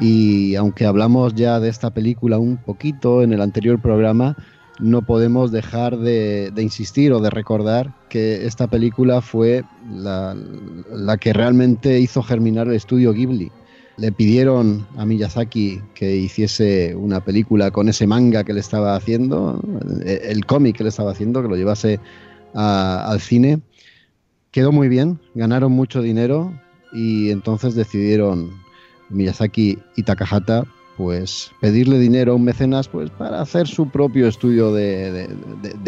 Y 0.00 0.54
aunque 0.56 0.84
hablamos 0.84 1.34
ya 1.34 1.58
de 1.58 1.68
esta 1.68 1.90
película 1.90 2.38
un 2.38 2.58
poquito 2.58 3.22
en 3.22 3.32
el 3.32 3.40
anterior 3.40 3.80
programa, 3.80 4.36
no 4.78 5.02
podemos 5.02 5.52
dejar 5.52 5.96
de, 5.98 6.52
insistir 6.58 7.12
o 7.12 7.20
de 7.20 7.30
recordar 7.30 7.94
que 8.08 8.46
esta 8.46 8.66
película 8.66 9.22
fue 9.22 9.64
la, 9.90 10.36
que 11.18 11.32
realmente 11.32 11.98
hizo 11.98 12.22
germinar 12.22 12.68
el 12.68 12.74
estudio 12.74 13.12
Ghibli. 13.12 13.50
Le 13.96 14.12
pidieron 14.12 14.86
a 14.98 15.06
Miyazaki 15.06 15.80
que 15.94 16.16
hiciese 16.16 16.94
una 16.94 17.24
película 17.24 17.70
con 17.70 17.88
ese 17.88 18.06
manga 18.06 18.44
que 18.44 18.52
le 18.52 18.60
estaba 18.60 18.94
haciendo, 18.94 19.58
el, 20.04 20.44
cómic 20.44 20.76
que 20.76 20.82
le 20.82 20.90
estaba 20.90 21.12
haciendo, 21.12 21.42
que 21.42 21.48
lo 21.48 21.56
llevase 21.56 21.98
al 22.52 23.20
cine. 23.20 23.60
Quedó 24.50 24.72
muy 24.72 24.88
bien, 24.88 25.18
ganaron 25.34 25.72
mucho 25.72 26.02
dinero 26.02 26.52
y 26.92 27.30
entonces 27.30 27.74
decidieron 27.74 28.50
Miyazaki 29.10 29.78
y 29.96 30.02
Takahata 30.02 30.64
pues 30.96 31.52
pedirle 31.60 31.98
dinero 31.98 32.32
a 32.32 32.34
un 32.36 32.44
mecenas 32.44 32.88
pues 32.88 33.10
para 33.10 33.40
hacer 33.40 33.68
su 33.68 33.88
propio 33.88 34.26
estudio 34.26 34.72
de, 34.72 35.28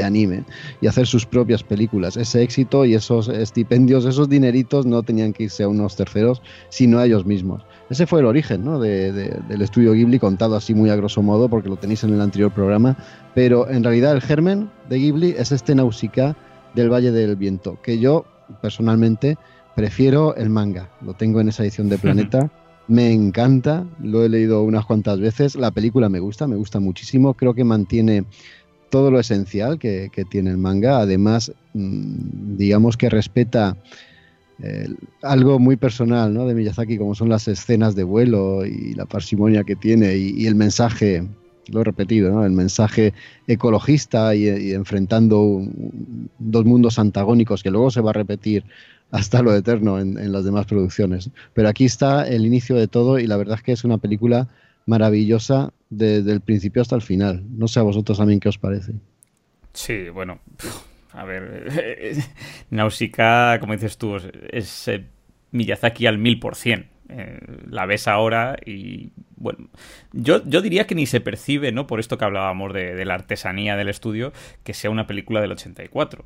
anime 0.05 0.45
y 0.81 0.87
hacer 0.87 1.07
sus 1.07 1.25
propias 1.25 1.63
películas. 1.63 2.17
Ese 2.17 2.43
éxito 2.43 2.85
y 2.85 2.95
esos 2.95 3.29
estipendios, 3.29 4.05
esos 4.05 4.29
dineritos 4.29 4.87
no 4.87 5.03
tenían 5.03 5.33
que 5.33 5.45
irse 5.45 5.63
a 5.63 5.69
unos 5.69 5.97
terceros, 5.97 6.43
sino 6.69 6.99
a 6.99 7.07
ellos 7.07 7.25
mismos. 7.25 7.63
Ese 7.91 8.07
fue 8.07 8.21
el 8.21 8.27
origen 8.27 8.65
¿no? 8.65 8.79
del 8.79 9.63
estudio 9.63 9.95
Ghibli, 9.95 10.19
contado 10.19 10.57
así 10.57 10.75
muy 10.75 10.91
a 10.91 10.97
grosso 10.97 11.23
modo, 11.23 11.49
porque 11.49 11.71
lo 11.71 11.77
tenéis 11.77 12.05
en 12.05 12.13
el 12.13 12.21
anterior 12.21 12.53
programa, 12.53 12.97
pero 13.35 13.69
en 13.71 13.83
realidad 13.83 14.13
el 14.13 14.21
germen 14.21 14.71
de 14.91 14.99
Ghibli 14.99 15.35
es 15.39 15.53
este 15.53 15.75
Nausicaa 15.75 16.37
del 16.75 16.93
Valle 16.93 17.13
del 17.13 17.37
Viento, 17.37 17.79
que 17.83 17.99
yo 17.99 18.27
personalmente 18.61 19.39
prefiero 19.75 20.35
el 20.37 20.51
manga, 20.51 20.91
lo 21.01 21.15
tengo 21.15 21.41
en 21.41 21.49
esa 21.49 21.63
edición 21.63 21.89
de 21.89 21.99
Planeta. 21.99 22.51
Me 22.88 23.12
encanta, 23.12 23.87
lo 24.03 24.24
he 24.24 24.31
leído 24.31 24.62
unas 24.62 24.87
cuantas 24.87 25.20
veces. 25.20 25.57
La 25.57 25.70
película 25.70 26.09
me 26.09 26.20
gusta, 26.20 26.46
me 26.46 26.57
gusta 26.57 26.81
muchísimo. 26.81 27.35
Creo 27.35 27.53
que 27.53 27.62
mantiene 27.62 28.24
todo 28.88 29.11
lo 29.11 29.20
esencial 29.20 29.79
que, 29.79 30.11
tiene 30.31 30.51
el 30.51 30.57
manga. 30.57 30.98
Además, 30.98 31.53
mm, 31.74 32.57
digamos 32.57 32.96
que 32.96 33.11
respeta 33.11 33.77
eh, 34.62 34.88
algo 35.22 35.59
muy 35.59 35.77
personal 35.77 36.33
¿no? 36.33 36.46
de 36.46 36.55
Miyazaki, 36.55 36.96
como 36.96 37.14
son 37.14 37.29
las 37.29 37.46
escenas 37.46 37.94
de 37.94 38.05
vuelo 38.05 38.64
y 38.64 38.94
la 38.94 39.05
parsimonia 39.05 39.64
que 39.64 39.77
tiene 39.77 40.16
y, 40.16 40.46
el 40.46 40.55
mensaje, 40.55 41.29
lo 41.68 41.83
he 41.83 41.85
repetido, 41.85 42.33
¿no? 42.33 42.44
el 42.44 42.53
mensaje 42.53 43.12
ecologista 43.46 44.35
y, 44.35 44.72
enfrentando 44.72 45.62
dos 46.38 46.64
mundos 46.64 46.98
antagónicos 46.98 47.62
que 47.62 47.70
luego 47.70 47.90
se 47.90 48.01
va 48.01 48.11
a 48.11 48.14
repetir 48.14 48.64
hasta 49.11 49.42
lo 49.42 49.55
eterno 49.55 49.99
en, 49.99 50.33
las 50.33 50.44
demás 50.44 50.66
producciones. 50.66 51.31
Pero 51.55 51.68
aquí 51.68 51.85
está 51.85 52.27
el 52.29 52.44
inicio 52.44 52.77
de 52.77 52.88
todo 52.88 53.18
y 53.18 53.27
la 53.27 53.37
verdad 53.37 53.57
es 53.57 53.62
que 53.62 53.73
es 53.73 53.85
una 53.85 53.99
película 53.99 54.49
maravillosa 54.87 55.73
desde 55.90 56.33
el 56.33 56.40
principio 56.40 56.83
hasta 56.83 56.97
el 56.97 57.03
final. 57.03 57.42
No 57.51 57.68
sé 57.68 57.81
a 57.81 57.85
vosotros 57.85 58.18
también 58.18 58.40
qué 58.40 58.49
os 58.49 58.59
parece. 58.59 58.92
Sí, 59.73 60.09
bueno, 60.09 60.40
a 61.12 61.25
ver, 61.25 62.23
Nausicaa, 62.71 63.59
como 63.61 63.73
dices 63.73 63.99
tú, 63.99 64.16
es 64.51 64.88
eh, 64.88 65.07
Miyazaki 65.53 66.07
al 66.07 66.18
mil 66.18 66.38
por 66.38 66.55
cien. 66.57 66.88
Eh, 67.09 67.40
la 67.71 67.87
ves 67.87 68.07
ahora 68.07 68.57
y 68.64 69.12
bueno, 69.40 69.68
yo, 70.12 70.42
yo 70.44 70.61
diría 70.61 70.87
que 70.87 70.94
ni 70.94 71.07
se 71.07 71.20
percibe, 71.20 71.72
¿no? 71.72 71.87
Por 71.87 72.01
esto 72.01 72.18
que 72.18 72.24
hablábamos 72.24 72.72
de, 72.72 73.05
la 73.05 73.14
artesanía 73.14 73.77
del 73.77 73.88
estudio, 73.88 74.33
que 74.64 74.74
sea 74.74 74.90
una 74.90 75.07
película 75.07 75.40
del 75.40 75.53
84. 75.53 76.24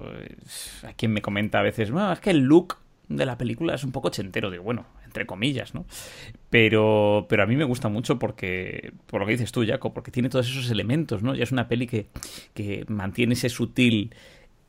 Hay 0.85 0.95
quien 0.95 1.13
me 1.13 1.23
comenta 1.23 1.61
a 1.61 1.63
veces, 1.63 1.91
es 1.91 2.21
que 2.21 2.31
el 2.31 2.41
look 2.41 2.79
de 3.09 3.27
la 3.27 3.37
película 3.37 3.75
es 3.75 3.85
un 3.85 3.93
poco 3.93 4.09
ochentero, 4.09 4.51
de 4.51 4.59
bueno, 4.59 4.87
entre 5.05 5.27
comillas, 5.27 5.75
¿no? 5.75 5.85
Pero, 6.49 7.27
pero 7.29 7.43
a 7.43 7.47
mí 7.47 7.57
me 7.57 7.65
gusta 7.65 7.89
mucho 7.89 8.19
porque, 8.19 8.93
por 9.07 9.21
lo 9.21 9.27
que 9.27 9.33
dices 9.33 9.53
tú, 9.53 9.65
Jaco, 9.67 9.93
porque 9.93 10.11
tiene 10.11 10.29
todos 10.29 10.49
esos 10.49 10.71
elementos, 10.71 11.23
¿no? 11.23 11.35
Ya 11.35 11.45
es 11.45 11.53
una 11.53 11.69
peli 11.69 11.87
que, 11.87 12.07
que 12.55 12.85
mantiene 12.89 13.35
ese 13.35 13.49
sutil 13.49 14.15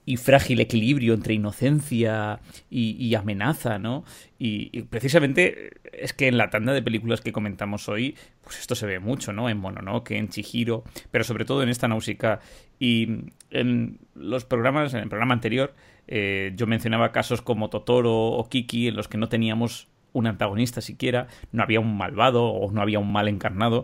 y 0.06 0.18
frágil 0.18 0.60
equilibrio 0.60 1.14
entre 1.14 1.34
inocencia 1.34 2.40
y, 2.70 3.14
amenaza, 3.16 3.80
¿no? 3.80 4.04
Y, 4.38 4.84
precisamente 4.84 5.72
es 5.94 6.14
que 6.14 6.28
en 6.28 6.38
la 6.38 6.50
tanda 6.50 6.74
de 6.74 6.82
películas 6.82 7.22
que 7.22 7.32
comentamos 7.32 7.88
hoy, 7.88 8.16
pues 8.44 8.60
esto 8.60 8.76
se 8.76 8.86
ve 8.86 9.00
mucho, 9.00 9.32
¿no? 9.32 9.50
En 9.50 9.58
Mononoke, 9.58 10.12
en 10.12 10.30
Chihiro, 10.30 10.84
pero 11.12 11.24
sobre 11.24 11.46
todo 11.46 11.64
en 11.64 11.70
esta 11.70 11.88
Nausicaa. 11.88 12.40
Y 12.80 13.08
en 13.52 14.00
los 14.16 14.46
programas, 14.46 14.94
en 14.94 15.02
el 15.02 15.10
programa 15.10 15.34
anterior, 15.34 15.74
eh, 16.08 16.52
yo 16.56 16.68
mencionaba 16.68 17.12
casos 17.12 17.42
como 17.42 17.70
Totoro 17.70 18.14
o 18.14 18.50
Kiki, 18.50 18.90
en 18.90 18.96
los 18.96 19.08
que 19.08 19.18
no 19.18 19.30
teníamos 19.30 19.88
un 20.12 20.28
antagonista 20.28 20.82
siquiera, 20.82 21.28
no 21.52 21.64
había 21.64 21.80
un 21.80 21.98
malvado 21.98 22.46
o 22.46 22.72
no 22.72 22.82
había 22.82 23.00
un 23.00 23.12
mal 23.12 23.28
encarnado, 23.28 23.84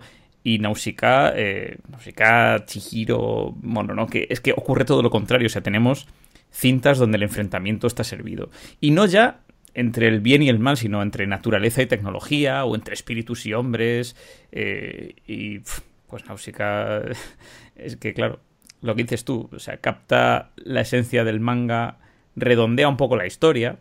y 0.50 0.58
Nausicaa, 0.58 1.32
eh, 1.36 1.78
Nausicaa, 1.90 2.66
Chihiro, 2.66 3.54
bueno, 3.62 3.94
no, 3.94 4.08
que 4.08 4.26
es 4.32 4.40
que 4.42 4.52
ocurre 4.52 4.84
todo 4.84 5.04
lo 5.04 5.12
contrario, 5.12 5.46
o 5.46 5.50
sea, 5.50 5.62
tenemos 5.62 6.08
cintas 6.52 6.98
donde 6.98 7.18
el 7.18 7.24
enfrentamiento 7.24 7.86
está 7.86 8.04
servido. 8.04 8.50
Y 8.82 8.90
no 8.90 9.06
ya 9.06 9.42
entre 9.76 10.08
el 10.08 10.22
bien 10.22 10.42
y 10.42 10.50
el 10.50 10.58
mal, 10.58 10.76
sino 10.76 11.04
entre 11.04 11.28
naturaleza 11.28 11.84
y 11.84 11.86
tecnología, 11.86 12.66
o 12.66 12.74
entre 12.74 12.96
espíritus 12.96 13.46
y 13.46 13.54
hombres, 13.54 14.16
eh, 14.52 15.14
y 15.28 15.60
pues 16.08 16.26
Nausicaa, 16.26 17.04
es 17.76 17.96
que 17.98 18.16
claro, 18.16 18.40
lo 18.82 18.96
que 18.96 19.04
dices 19.04 19.26
tú, 19.26 19.52
o 19.54 19.60
sea, 19.60 19.78
capta 19.78 20.50
la 20.56 20.82
esencia 20.82 21.24
del 21.24 21.40
manga, 21.40 22.00
redondea 22.36 22.90
un 22.90 22.98
poco 22.98 23.18
la 23.18 23.28
historia, 23.28 23.78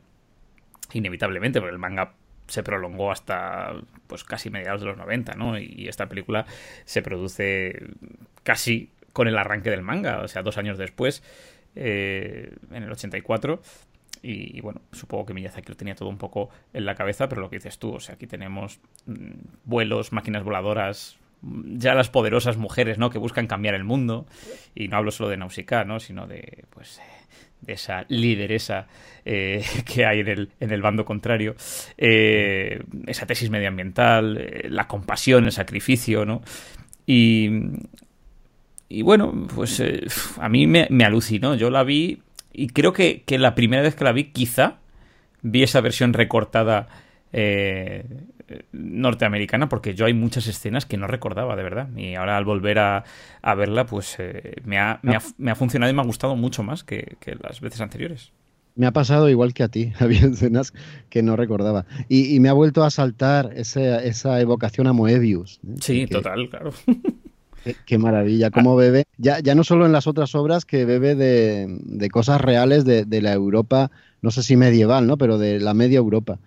inevitablemente, 0.92 1.60
porque 1.60 1.72
el 1.72 1.78
manga 1.78 2.12
se 2.48 2.62
prolongó 2.62 3.12
hasta 3.12 3.74
pues 4.06 4.24
casi 4.24 4.50
mediados 4.50 4.80
de 4.80 4.88
los 4.88 4.96
90, 4.96 5.34
¿no? 5.34 5.58
Y 5.58 5.86
esta 5.88 6.08
película 6.08 6.46
se 6.84 7.02
produce 7.02 7.86
casi 8.42 8.90
con 9.12 9.28
el 9.28 9.38
arranque 9.38 9.70
del 9.70 9.82
manga, 9.82 10.20
o 10.20 10.28
sea, 10.28 10.42
dos 10.42 10.58
años 10.58 10.78
después, 10.78 11.22
eh, 11.76 12.54
en 12.72 12.82
el 12.82 12.90
84. 12.90 13.60
Y, 14.20 14.60
bueno, 14.62 14.80
supongo 14.92 15.26
que 15.26 15.34
Miyazaki 15.34 15.68
lo 15.68 15.76
tenía 15.76 15.94
todo 15.94 16.08
un 16.08 16.18
poco 16.18 16.50
en 16.72 16.84
la 16.84 16.94
cabeza, 16.96 17.28
pero 17.28 17.40
lo 17.40 17.50
que 17.50 17.56
dices 17.56 17.78
tú, 17.78 17.94
o 17.94 18.00
sea, 18.00 18.16
aquí 18.16 18.26
tenemos 18.26 18.80
mm, 19.06 19.30
vuelos, 19.64 20.12
máquinas 20.12 20.42
voladoras, 20.42 21.18
ya 21.42 21.94
las 21.94 22.10
poderosas 22.10 22.56
mujeres, 22.56 22.98
¿no? 22.98 23.10
Que 23.10 23.18
buscan 23.18 23.46
cambiar 23.46 23.74
el 23.74 23.84
mundo. 23.84 24.26
Y 24.74 24.88
no 24.88 24.96
hablo 24.96 25.12
solo 25.12 25.30
de 25.30 25.36
Nausicaa, 25.36 25.84
¿no? 25.84 26.00
Sino 26.00 26.26
de, 26.26 26.64
pues, 26.70 27.00
de 27.60 27.72
esa 27.74 28.04
lideresa 28.08 28.86
eh, 29.24 29.64
que 29.84 30.06
hay 30.06 30.20
en 30.20 30.28
el, 30.28 30.50
en 30.60 30.70
el 30.70 30.82
bando 30.82 31.04
contrario, 31.04 31.54
eh, 31.96 32.82
esa 33.06 33.26
tesis 33.26 33.50
medioambiental, 33.50 34.38
eh, 34.38 34.68
la 34.70 34.86
compasión, 34.86 35.44
el 35.44 35.52
sacrificio, 35.52 36.24
¿no? 36.24 36.42
Y, 37.06 37.50
y 38.88 39.02
bueno, 39.02 39.46
pues 39.54 39.82
a 40.38 40.48
mí 40.48 40.66
me, 40.66 40.86
me, 40.90 41.04
alucinó, 41.04 41.54
yo 41.54 41.70
la 41.70 41.84
vi 41.84 42.22
y 42.52 42.68
creo 42.68 42.92
que, 42.92 43.22
que, 43.24 43.38
la 43.38 43.54
primera 43.54 43.82
vez 43.82 43.94
que 43.94 44.04
la 44.04 44.12
vi 44.12 44.24
quizá 44.24 44.78
vi 45.42 45.62
esa 45.62 45.80
versión 45.80 46.12
recortada 46.12 46.88
norteamericana 48.72 49.68
porque 49.68 49.94
yo 49.94 50.06
hay 50.06 50.14
muchas 50.14 50.46
escenas 50.46 50.86
que 50.86 50.96
no 50.96 51.06
recordaba 51.06 51.56
de 51.56 51.62
verdad 51.62 51.88
y 51.96 52.14
ahora 52.14 52.36
al 52.36 52.44
volver 52.44 52.78
a, 52.78 53.04
verla 53.56 53.86
pues 53.86 54.16
eh, 54.18 54.56
me, 54.64 54.78
ha, 54.78 55.00
me, 55.02 55.50
ha, 55.50 55.54
funcionado 55.54 55.90
y 55.90 55.94
me 55.94 56.02
ha 56.02 56.04
gustado 56.04 56.36
mucho 56.36 56.62
más 56.62 56.84
que, 56.84 57.16
las 57.42 57.60
veces 57.60 57.80
anteriores. 57.80 58.32
Me 58.74 58.86
ha 58.86 58.92
pasado 58.92 59.28
igual 59.28 59.54
que 59.54 59.64
a 59.64 59.68
ti, 59.68 59.92
había 59.98 60.20
escenas 60.20 60.72
que 61.10 61.22
no 61.22 61.36
recordaba. 61.36 61.84
Y, 62.08 62.38
me 62.40 62.48
ha 62.48 62.52
vuelto 62.52 62.84
a 62.84 62.90
saltar 62.90 63.52
esa, 63.56 64.02
esa 64.02 64.40
evocación 64.40 64.86
a 64.86 64.92
Moebius. 64.92 65.60
¿eh? 65.66 65.74
Sí, 65.80 66.06
total, 66.06 66.48
claro. 66.48 66.72
Qué, 67.84 67.98
maravilla, 67.98 68.50
cómo 68.50 68.76
bebe, 68.76 69.04
ya, 69.18 69.40
ya 69.40 69.54
no 69.54 69.62
solo 69.62 69.84
en 69.84 69.92
las 69.92 70.06
otras 70.06 70.34
obras 70.34 70.64
que 70.64 70.86
bebe 70.86 71.14
de, 71.14 72.08
cosas 72.08 72.40
reales 72.40 72.84
de, 72.84 73.04
de, 73.04 73.20
la 73.20 73.32
Europa, 73.32 73.90
no 74.22 74.30
sé 74.30 74.42
si 74.42 74.56
medieval, 74.56 75.06
¿no? 75.06 75.18
pero 75.18 75.36
de 75.36 75.60
la 75.60 75.74
media 75.74 75.98
Europa. 75.98 76.38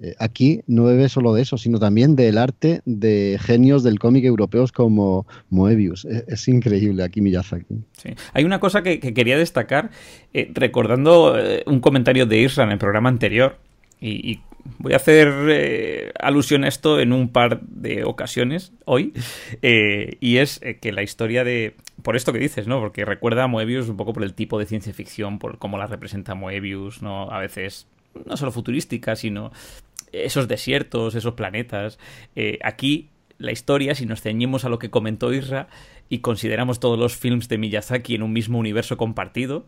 Eh, 0.00 0.14
aquí 0.18 0.62
no 0.66 0.84
bebe 0.84 1.08
solo 1.08 1.34
de 1.34 1.42
eso, 1.42 1.58
sino 1.58 1.78
también 1.78 2.16
del 2.16 2.38
arte 2.38 2.80
de 2.84 3.38
genios 3.40 3.82
del 3.82 3.98
cómic 3.98 4.24
europeos 4.24 4.72
como 4.72 5.26
Moebius. 5.50 6.04
Es, 6.04 6.48
increíble 6.48 7.02
aquí 7.02 7.20
Miyazaki. 7.20 7.76
Sí. 7.92 8.10
Hay 8.32 8.44
una 8.44 8.58
cosa 8.58 8.82
que, 8.82 8.98
quería 9.00 9.36
destacar, 9.36 9.90
eh, 10.32 10.50
recordando 10.54 11.38
eh, 11.38 11.62
un 11.66 11.80
comentario 11.80 12.26
de 12.26 12.38
Isra 12.38 12.64
en 12.64 12.72
el 12.72 12.78
programa 12.78 13.08
anterior, 13.08 13.58
y, 14.00 14.40
voy 14.78 14.92
a 14.92 14.96
hacer 14.96 16.12
alusión 16.20 16.64
a 16.64 16.68
esto 16.68 17.00
en 17.00 17.12
un 17.12 17.28
par 17.28 17.60
de 17.62 18.04
ocasiones 18.04 18.72
hoy, 18.84 19.12
y 19.60 20.36
es 20.38 20.60
que 20.80 20.92
la 20.92 21.02
historia 21.02 21.44
de... 21.44 21.74
Por 22.02 22.16
esto 22.16 22.32
que 22.32 22.38
dices, 22.40 22.66
¿no? 22.66 22.80
Porque 22.80 23.04
recuerda 23.04 23.44
a 23.44 23.46
Moebius 23.46 23.88
un 23.88 23.96
poco 23.96 24.12
por 24.12 24.24
el 24.24 24.34
tipo 24.34 24.58
de 24.58 24.66
ciencia 24.66 24.92
ficción, 24.92 25.38
por 25.38 25.58
cómo 25.58 25.78
la 25.78 25.86
representa 25.86 26.34
Moebius, 26.34 27.02
¿no? 27.02 27.30
A 27.30 27.38
veces 27.38 27.86
no 28.24 28.36
solo 28.36 28.52
futurística, 28.52 29.16
sino 29.16 29.52
esos 30.12 30.48
desiertos, 30.48 31.14
esos 31.14 31.34
planetas. 31.34 31.98
Eh, 32.36 32.58
aquí 32.62 33.10
la 33.38 33.52
historia, 33.52 33.94
si 33.94 34.06
nos 34.06 34.20
ceñimos 34.20 34.64
a 34.64 34.68
lo 34.68 34.78
que 34.78 34.90
comentó 34.90 35.32
Isra 35.32 35.68
y 36.08 36.18
consideramos 36.18 36.78
todos 36.78 36.98
los 36.98 37.16
films 37.16 37.48
de 37.48 37.58
Miyazaki 37.58 38.14
en 38.14 38.22
un 38.22 38.32
mismo 38.32 38.58
universo 38.58 38.96
compartido, 38.96 39.64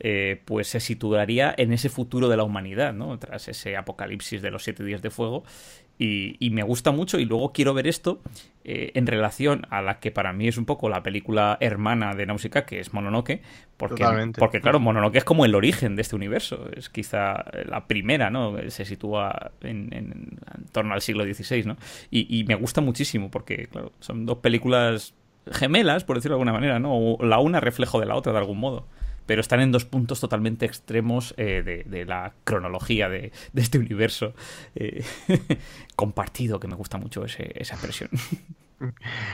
eh, 0.00 0.40
pues 0.44 0.68
se 0.68 0.80
situaría 0.80 1.54
en 1.58 1.72
ese 1.72 1.90
futuro 1.90 2.28
de 2.28 2.36
la 2.36 2.44
humanidad, 2.44 2.94
¿no? 2.94 3.18
Tras 3.18 3.48
ese 3.48 3.76
apocalipsis 3.76 4.40
de 4.40 4.50
los 4.50 4.62
siete 4.62 4.84
días 4.84 5.02
de 5.02 5.10
fuego. 5.10 5.44
Y, 6.00 6.50
me 6.50 6.62
gusta 6.62 6.92
mucho 6.92 7.18
y 7.18 7.24
luego 7.24 7.52
quiero 7.52 7.74
ver 7.74 7.88
esto 7.88 8.20
eh, 8.64 8.92
en 8.94 9.06
relación 9.06 9.66
a 9.68 9.82
la 9.82 9.98
que 9.98 10.12
para 10.12 10.32
mí 10.32 10.46
es 10.46 10.56
un 10.56 10.64
poco 10.64 10.88
la 10.88 11.02
película 11.02 11.56
hermana 11.60 12.14
de 12.14 12.24
Nausicaa, 12.24 12.64
que 12.64 12.78
es 12.78 12.92
Mononoke, 12.92 13.42
porque, 13.76 14.04
porque 14.38 14.60
claro, 14.60 14.78
Mononoke 14.78 15.16
es 15.16 15.24
como 15.24 15.44
el 15.44 15.56
origen 15.56 15.96
de 15.96 16.02
este 16.02 16.14
universo, 16.14 16.68
es 16.76 16.88
quizá 16.88 17.44
la 17.66 17.86
primera, 17.88 18.30
¿no? 18.30 18.56
Se 18.68 18.84
sitúa 18.84 19.50
en, 19.60 20.38
torno 20.70 20.94
al 20.94 21.00
siglo 21.00 21.24
XVI, 21.24 21.64
¿no? 21.64 21.76
Y, 22.10 22.44
me 22.44 22.54
gusta 22.54 22.80
muchísimo 22.80 23.30
porque, 23.30 23.66
claro, 23.66 23.92
son 23.98 24.24
dos 24.24 24.38
películas 24.38 25.14
gemelas, 25.50 26.04
por 26.04 26.16
decirlo 26.16 26.36
de 26.36 26.42
alguna 26.42 26.52
manera, 26.52 26.78
¿no? 26.78 27.16
la 27.20 27.38
una 27.40 27.58
reflejo 27.58 27.98
de 27.98 28.06
la 28.06 28.14
otra 28.14 28.32
de 28.32 28.38
algún 28.38 28.58
modo 28.58 28.86
pero 29.28 29.42
están 29.42 29.60
en 29.60 29.70
dos 29.70 29.84
puntos 29.84 30.20
totalmente 30.20 30.64
extremos 30.64 31.34
eh, 31.36 31.84
de, 31.86 32.04
la 32.06 32.32
cronología 32.44 33.10
de, 33.10 33.30
este 33.54 33.78
universo 33.78 34.34
eh, 34.74 35.04
compartido, 35.96 36.58
que 36.58 36.66
me 36.66 36.74
gusta 36.74 36.96
mucho 36.96 37.26
esa 37.26 37.42
expresión. 37.74 38.08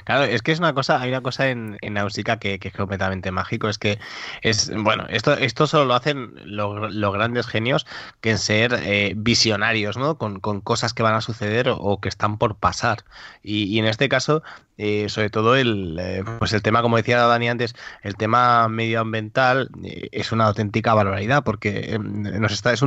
Claro, 0.04 0.24
es 0.24 0.42
que 0.42 0.52
es 0.52 0.58
una 0.58 0.72
cosa, 0.72 1.00
hay 1.00 1.10
una 1.10 1.20
cosa 1.20 1.48
en, 1.48 1.76
en 1.82 1.94
que, 2.40 2.58
es 2.62 2.72
completamente 2.72 3.30
mágico, 3.30 3.68
es 3.68 3.78
que 3.78 3.98
es, 4.42 4.72
bueno, 4.74 5.06
esto, 5.10 5.34
esto 5.34 5.66
solo 5.66 5.84
lo 5.84 5.94
hacen 5.94 6.32
los 6.44 7.12
grandes 7.12 7.46
genios 7.46 7.86
que 8.20 8.30
en 8.30 8.38
ser 8.38 8.74
eh, 8.82 9.12
visionarios, 9.16 9.96
¿no? 9.98 10.16
Con, 10.16 10.40
cosas 10.40 10.94
que 10.94 11.02
van 11.02 11.14
a 11.14 11.20
suceder 11.20 11.68
o, 11.70 12.00
que 12.00 12.08
están 12.08 12.38
por 12.38 12.56
pasar. 12.56 13.04
Y, 13.42 13.78
en 13.78 13.86
este 13.86 14.08
caso, 14.08 14.42
eh, 14.78 15.08
sobre 15.08 15.30
todo 15.30 15.56
el, 15.56 15.98
eh, 16.00 16.24
pues 16.38 16.52
el 16.52 16.62
tema, 16.62 16.80
como 16.82 16.96
decía 16.96 17.18
Dani 17.18 17.48
antes, 17.48 17.74
el 18.02 18.16
tema 18.16 18.68
medioambiental 18.68 19.68
es 19.82 20.32
una 20.32 20.46
auténtica 20.46 20.94
barbaridad, 20.94 21.44
porque 21.44 21.98
nos 22.00 22.52
está, 22.52 22.72
es 22.72 22.82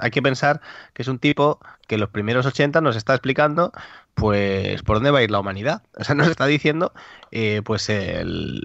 hay 0.00 0.10
que 0.10 0.22
pensar 0.22 0.60
que 0.94 1.02
es 1.02 1.08
un 1.08 1.18
tipo 1.18 1.60
que 1.86 1.98
los 1.98 2.10
primeros 2.10 2.46
80 2.46 2.80
nos 2.80 2.96
está 2.96 3.14
explicando 3.14 3.72
pues 4.18 4.82
por 4.82 4.96
dónde 4.96 5.10
va 5.10 5.20
a 5.20 5.22
ir 5.22 5.30
la 5.30 5.40
humanidad. 5.40 5.82
O 5.96 6.04
sea, 6.04 6.14
nos 6.16 6.28
está 6.28 6.46
diciendo 6.46 6.92
eh, 7.30 7.62
pues 7.64 7.90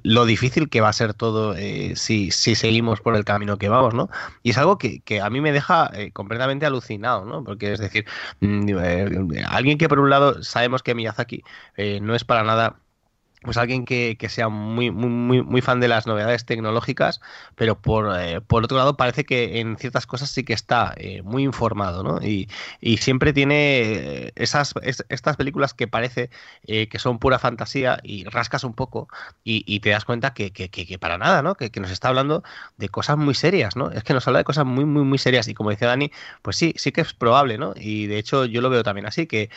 lo 0.04 0.26
difícil 0.26 0.70
que 0.70 0.82
va 0.82 0.90
a 0.90 0.94
ser 0.94 1.14
todo 1.14 1.56
eh, 1.56 1.94
si, 1.96 2.32
si, 2.32 2.56
seguimos 2.56 3.02
por 3.02 3.16
el 3.16 3.26
camino 3.26 3.58
que 3.58 3.70
vamos, 3.70 3.94
¿no? 3.94 4.10
Y 4.42 4.52
es 4.52 4.58
algo 4.58 4.78
que, 4.78 5.02
a 5.22 5.30
mí 5.30 5.42
me 5.42 5.52
deja 5.52 5.90
eh, 5.94 6.12
completamente 6.12 6.66
alucinado, 6.66 7.26
¿no? 7.26 7.44
Porque 7.44 7.74
es 7.74 7.80
decir, 7.80 8.06
mm, 8.42 8.70
alguien 9.48 9.78
que 9.78 9.90
por 9.90 10.00
un 10.00 10.10
lado 10.10 10.44
sabemos 10.44 10.84
que 10.84 10.96
Miyazaki 10.96 11.44
no 12.02 12.16
es 12.16 12.24
para 12.24 12.44
nada 12.44 12.83
pues 13.44 13.58
alguien 13.58 13.86
que, 13.86 14.18
sea 14.30 14.50
muy, 14.50 14.90
muy, 14.90 15.42
muy, 15.42 15.62
fan 15.62 15.80
de 15.80 15.88
las 15.88 16.08
novedades 16.08 16.46
tecnológicas, 16.46 17.22
pero 17.56 17.80
por, 17.80 18.18
eh, 18.20 18.42
por 18.42 18.64
otro 18.64 18.78
lado 18.78 18.96
parece 18.96 19.26
que 19.26 19.60
en 19.60 19.78
ciertas 19.78 20.08
cosas 20.08 20.30
sí 20.30 20.44
que 20.44 20.54
está 20.54 20.94
eh, 20.98 21.22
muy 21.24 21.44
informado, 21.44 22.04
¿no? 22.04 22.20
Y, 22.22 22.48
siempre 22.98 23.34
tiene 23.34 23.82
eh, 23.82 24.32
esas, 24.36 24.74
estas 25.10 25.36
películas 25.36 25.74
que 25.74 25.88
parece 25.88 26.30
que 26.66 27.00
son 27.00 27.20
pura 27.20 27.38
fantasía 27.38 28.00
y 28.02 28.24
rascas 28.26 28.64
un 28.64 28.74
poco 28.74 29.10
y, 29.44 29.80
te 29.82 29.90
das 29.90 30.06
cuenta 30.06 30.34
que, 30.34 30.98
para 31.00 31.18
nada, 31.18 31.42
¿no? 31.42 31.56
Que, 31.56 31.72
nos 31.82 31.92
está 31.92 32.08
hablando 32.08 32.44
de 32.78 32.88
cosas 32.88 33.18
muy 33.18 33.34
serias, 33.34 33.76
¿no? 33.76 33.92
Es 33.92 34.04
que 34.04 34.14
nos 34.14 34.26
habla 34.28 34.40
de 34.40 34.46
cosas 34.46 34.66
muy, 34.66 34.86
muy, 34.86 35.04
muy 35.04 35.18
serias 35.18 35.48
y 35.50 35.54
como 35.54 35.70
decía 35.70 35.90
Dani, 35.90 36.12
pues 36.42 36.56
sí, 36.56 36.74
sí 36.78 36.94
que 36.94 37.02
es 37.02 37.14
probable, 37.14 37.58
¿no? 37.58 37.74
Y 37.76 38.08
de 38.08 38.20
hecho 38.20 38.46
yo 38.46 38.62
lo 38.62 38.70
veo 38.70 38.84
también 38.84 39.06
así, 39.06 39.28
que 39.28 39.50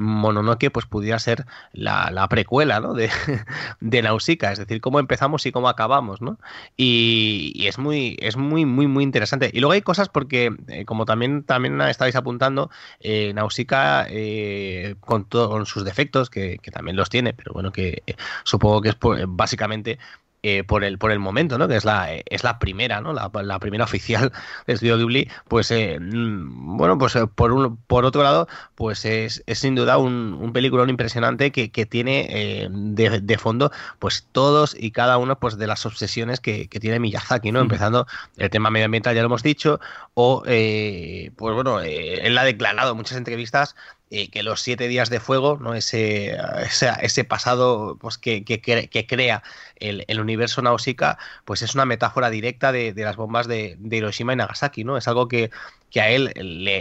Mononoke 0.00 0.70
pues 0.70 0.86
pudiera 0.86 1.18
ser 1.18 1.46
la, 1.72 2.10
la 2.12 2.28
precuela, 2.28 2.78
¿no? 2.80 2.94
De, 2.94 3.07
de, 3.80 4.02
Nausicaa, 4.02 4.52
es 4.52 4.58
decir, 4.58 4.80
cómo 4.80 4.98
empezamos 4.98 5.46
y 5.46 5.52
cómo 5.52 5.68
acabamos, 5.68 6.20
¿no? 6.20 6.38
Y, 6.76 7.66
es 7.66 7.78
muy, 7.78 8.16
es 8.20 8.36
muy, 8.36 8.64
muy, 8.64 8.86
muy 8.86 9.04
interesante. 9.04 9.50
Y 9.52 9.60
luego 9.60 9.72
hay 9.72 9.82
cosas 9.82 10.08
porque, 10.08 10.54
eh, 10.68 10.84
como 10.84 11.04
también, 11.04 11.42
también 11.42 11.80
estáis 11.82 12.16
apuntando, 12.16 12.70
eh, 13.00 13.32
Nausicaa, 13.34 14.06
eh, 14.08 14.96
con, 15.00 15.26
sus 15.66 15.84
defectos, 15.84 16.30
que, 16.30 16.58
también 16.72 16.96
los 16.96 17.08
tiene, 17.08 17.32
pero 17.32 17.52
bueno, 17.52 17.72
que 17.72 18.02
supongo 18.44 18.82
que 18.82 18.90
es 18.90 18.96
básicamente 19.26 19.98
eh, 20.44 20.62
por, 20.62 20.84
el, 20.84 20.98
por 20.98 21.10
el 21.10 21.18
momento, 21.18 21.58
¿no? 21.58 21.66
que 21.66 21.74
es 21.74 21.84
la, 21.84 22.12
es 22.12 22.44
la 22.44 22.60
primera, 22.60 23.00
¿no? 23.00 23.12
la, 23.12 23.28
la 23.42 23.58
primera 23.58 23.82
oficial 23.82 24.32
de 24.68 24.74
Estudio 24.74 24.96
Ghibli, 24.96 25.28
pues 25.48 25.72
eh, 25.72 25.98
mm, 26.00 26.76
bueno, 26.76 26.96
pues 26.96 27.16
eh, 27.16 27.26
por, 27.26 27.52
un, 27.52 27.76
por 27.76 28.04
otro 28.04 28.22
lado, 28.22 28.46
pues 28.76 29.04
es, 29.04 29.42
es 29.46 29.58
sin 29.58 29.74
duda 29.74 29.98
un, 29.98 30.38
un 30.40 30.52
peliculón 30.52 30.90
impresionante 30.90 31.50
que, 31.50 31.72
que 31.72 31.86
tiene 31.86 32.68
de, 32.70 33.20
de, 33.20 33.38
fondo 33.38 33.72
pues 33.98 34.28
todos 34.30 34.76
y 34.78 34.92
cada 34.92 35.18
uno 35.18 35.40
pues 35.40 35.58
de 35.58 35.66
las 35.66 35.84
obsesiones 35.86 36.38
que, 36.38 36.68
que 36.68 36.78
tiene 36.78 37.00
Miyazaki, 37.00 37.50
¿no? 37.50 37.60
Empezando 37.60 38.06
el 38.36 38.48
tema 38.48 38.70
medioambiental, 38.70 39.16
ya 39.16 39.22
lo 39.22 39.26
hemos 39.26 39.42
dicho, 39.42 39.80
o 40.14 40.42
pues 40.44 41.54
bueno, 41.54 41.80
él 41.80 42.38
ha 42.38 42.44
declarado 42.44 42.92
en 42.92 42.96
muchas 42.96 43.18
entrevistas 43.18 43.74
eh, 44.10 44.30
que 44.30 44.42
los 44.42 44.62
siete 44.62 44.88
días 44.88 45.10
de 45.10 45.20
fuego, 45.20 45.58
¿no? 45.60 45.74
ese, 45.74 46.34
ese, 47.02 47.24
pasado 47.24 47.98
pues, 48.00 48.16
que, 48.16 48.42
que, 48.42 48.58
que 48.58 49.06
crea 49.06 49.42
el, 49.80 50.04
el, 50.08 50.20
universo 50.20 50.62
Nausicaa, 50.62 51.18
pues 51.44 51.62
es 51.62 51.74
una 51.74 51.84
metáfora 51.84 52.30
directa 52.30 52.72
de, 52.72 52.92
de 52.92 53.04
las 53.04 53.16
bombas 53.16 53.46
de, 53.48 53.76
de, 53.78 53.96
Hiroshima 53.96 54.32
y 54.32 54.36
Nagasaki, 54.36 54.84
¿no? 54.84 54.96
Es 54.96 55.08
algo 55.08 55.28
que, 55.28 55.50
que 55.90 56.00
a 56.00 56.10
él 56.10 56.32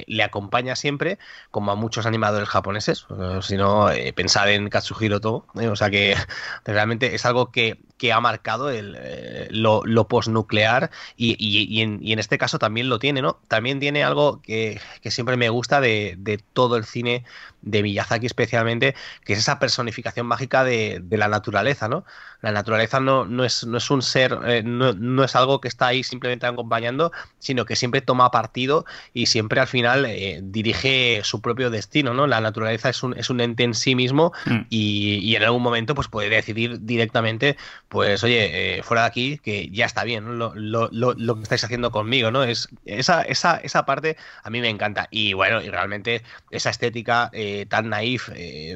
le, 0.07 0.23
acompaña 0.23 0.75
siempre, 0.75 1.17
como 1.51 1.71
a 1.71 1.75
muchos 1.75 2.05
animadores 2.05 2.49
japoneses. 2.49 3.05
si 3.41 3.55
no, 3.55 3.89
eh, 3.89 4.13
pensad 4.13 4.51
en 4.51 4.69
Katsuhiro 4.69 5.21
Toho. 5.21 5.45
¿eh? 5.59 5.67
O 5.67 5.75
sea 5.75 5.89
que 5.89 6.15
realmente 6.65 7.15
es 7.15 7.25
algo 7.25 7.51
que, 7.51 7.79
que 7.97 8.11
ha 8.11 8.19
marcado 8.19 8.69
el, 8.69 8.95
eh, 8.99 9.47
lo, 9.51 9.81
lo 9.85 10.07
postnuclear 10.07 10.91
y, 11.15 11.35
y, 11.39 11.81
en, 11.81 11.99
y, 12.01 12.13
en, 12.13 12.19
este 12.19 12.37
caso 12.37 12.59
también 12.59 12.89
lo 12.89 12.99
tiene, 12.99 13.21
¿no? 13.21 13.39
También 13.47 13.79
tiene 13.79 14.03
algo 14.03 14.41
que, 14.41 14.79
que 15.01 15.11
siempre 15.11 15.37
me 15.37 15.49
gusta 15.49 15.79
de, 15.81 16.15
de, 16.17 16.37
todo 16.37 16.75
el 16.75 16.85
cine 16.85 17.23
de 17.61 17.83
Miyazaki 17.83 18.25
especialmente, 18.25 18.95
que 19.23 19.33
es 19.33 19.39
esa 19.39 19.59
personificación 19.59 20.25
mágica 20.25 20.63
de, 20.63 20.99
de 21.01 21.17
la 21.17 21.27
naturaleza, 21.27 21.87
¿no? 21.87 22.03
La 22.41 22.51
naturaleza 22.51 22.99
no, 22.99 23.25
no, 23.25 23.43
es, 23.43 23.65
no 23.65 23.77
es 23.77 23.89
un 23.89 24.01
ser, 24.01 24.37
eh, 24.45 24.61
no, 24.63 24.93
no, 24.93 25.23
es 25.23 25.35
algo 25.35 25.59
que 25.59 25.67
está 25.67 25.87
ahí 25.87 26.03
simplemente 26.03 26.45
acompañando, 26.45 27.11
sino 27.39 27.65
que 27.65 27.75
siempre 27.75 28.01
toma 28.01 28.31
partido 28.31 28.85
y 29.13 29.25
siempre 29.25 29.59
al 29.59 29.67
final 29.67 30.05
eh, 30.05 30.39
dirige 30.43 31.21
su 31.23 31.41
propio 31.41 31.69
destino, 31.69 32.13
¿no? 32.13 32.27
La 32.27 32.41
naturaleza 32.41 32.89
es 32.89 33.01
un, 33.01 33.17
es 33.17 33.29
un 33.29 33.41
ente 33.41 33.63
en 33.63 33.73
sí 33.73 33.95
mismo 33.95 34.33
mm. 34.45 34.59
y, 34.69 35.15
y, 35.15 35.35
en 35.35 35.43
algún 35.43 35.63
momento 35.63 35.95
pues 35.95 36.07
puede 36.07 36.29
decidir 36.29 36.79
directamente, 36.81 37.57
pues 37.89 38.23
oye, 38.23 38.77
eh, 38.77 38.83
fuera 38.83 39.01
de 39.01 39.07
aquí, 39.07 39.39
que 39.39 39.69
ya 39.69 39.85
está 39.85 40.03
bien, 40.03 40.37
lo, 40.37 40.53
lo, 40.55 40.89
lo, 40.91 41.13
lo, 41.13 41.35
que 41.35 41.43
estáis 41.43 41.63
haciendo 41.63 41.91
conmigo, 41.91 42.31
¿no? 42.31 42.43
Es, 42.43 42.69
esa, 42.85 43.23
esa, 43.23 43.57
esa 43.57 43.85
parte 43.85 44.17
a 44.43 44.49
mí 44.49 44.61
me 44.61 44.69
encanta 44.69 45.07
y 45.09 45.33
bueno, 45.33 45.61
y 45.61 45.69
realmente 45.69 46.23
esa 46.51 46.69
estética 46.69 47.31
tan 47.69 47.89
naif, 47.89 48.29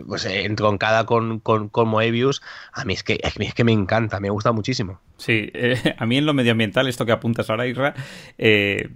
pues 0.07 0.25
entroncada 0.25 1.05
con, 1.05 1.39
con, 1.39 1.69
con 1.69 1.87
Moebius, 1.87 2.41
a 2.73 2.85
mí 2.85 2.93
es 2.93 3.03
que, 3.03 3.19
a 3.23 3.31
mí 3.37 3.45
es 3.45 3.53
que 3.53 3.60
me 3.63 3.71
encanta, 3.71 4.19
me 4.19 4.29
gusta 4.29 4.51
muchísimo. 4.51 4.99
Sí, 5.17 5.49
eh, 5.53 5.75
a 5.97 6.05
mí 6.05 6.17
en 6.17 6.25
lo 6.25 6.33
medioambiental, 6.33 6.87
esto 6.87 7.05
que 7.05 7.11
apuntas 7.11 7.49
ahora, 7.49 7.67
Isra, 7.67 7.93
eh, 8.37 8.89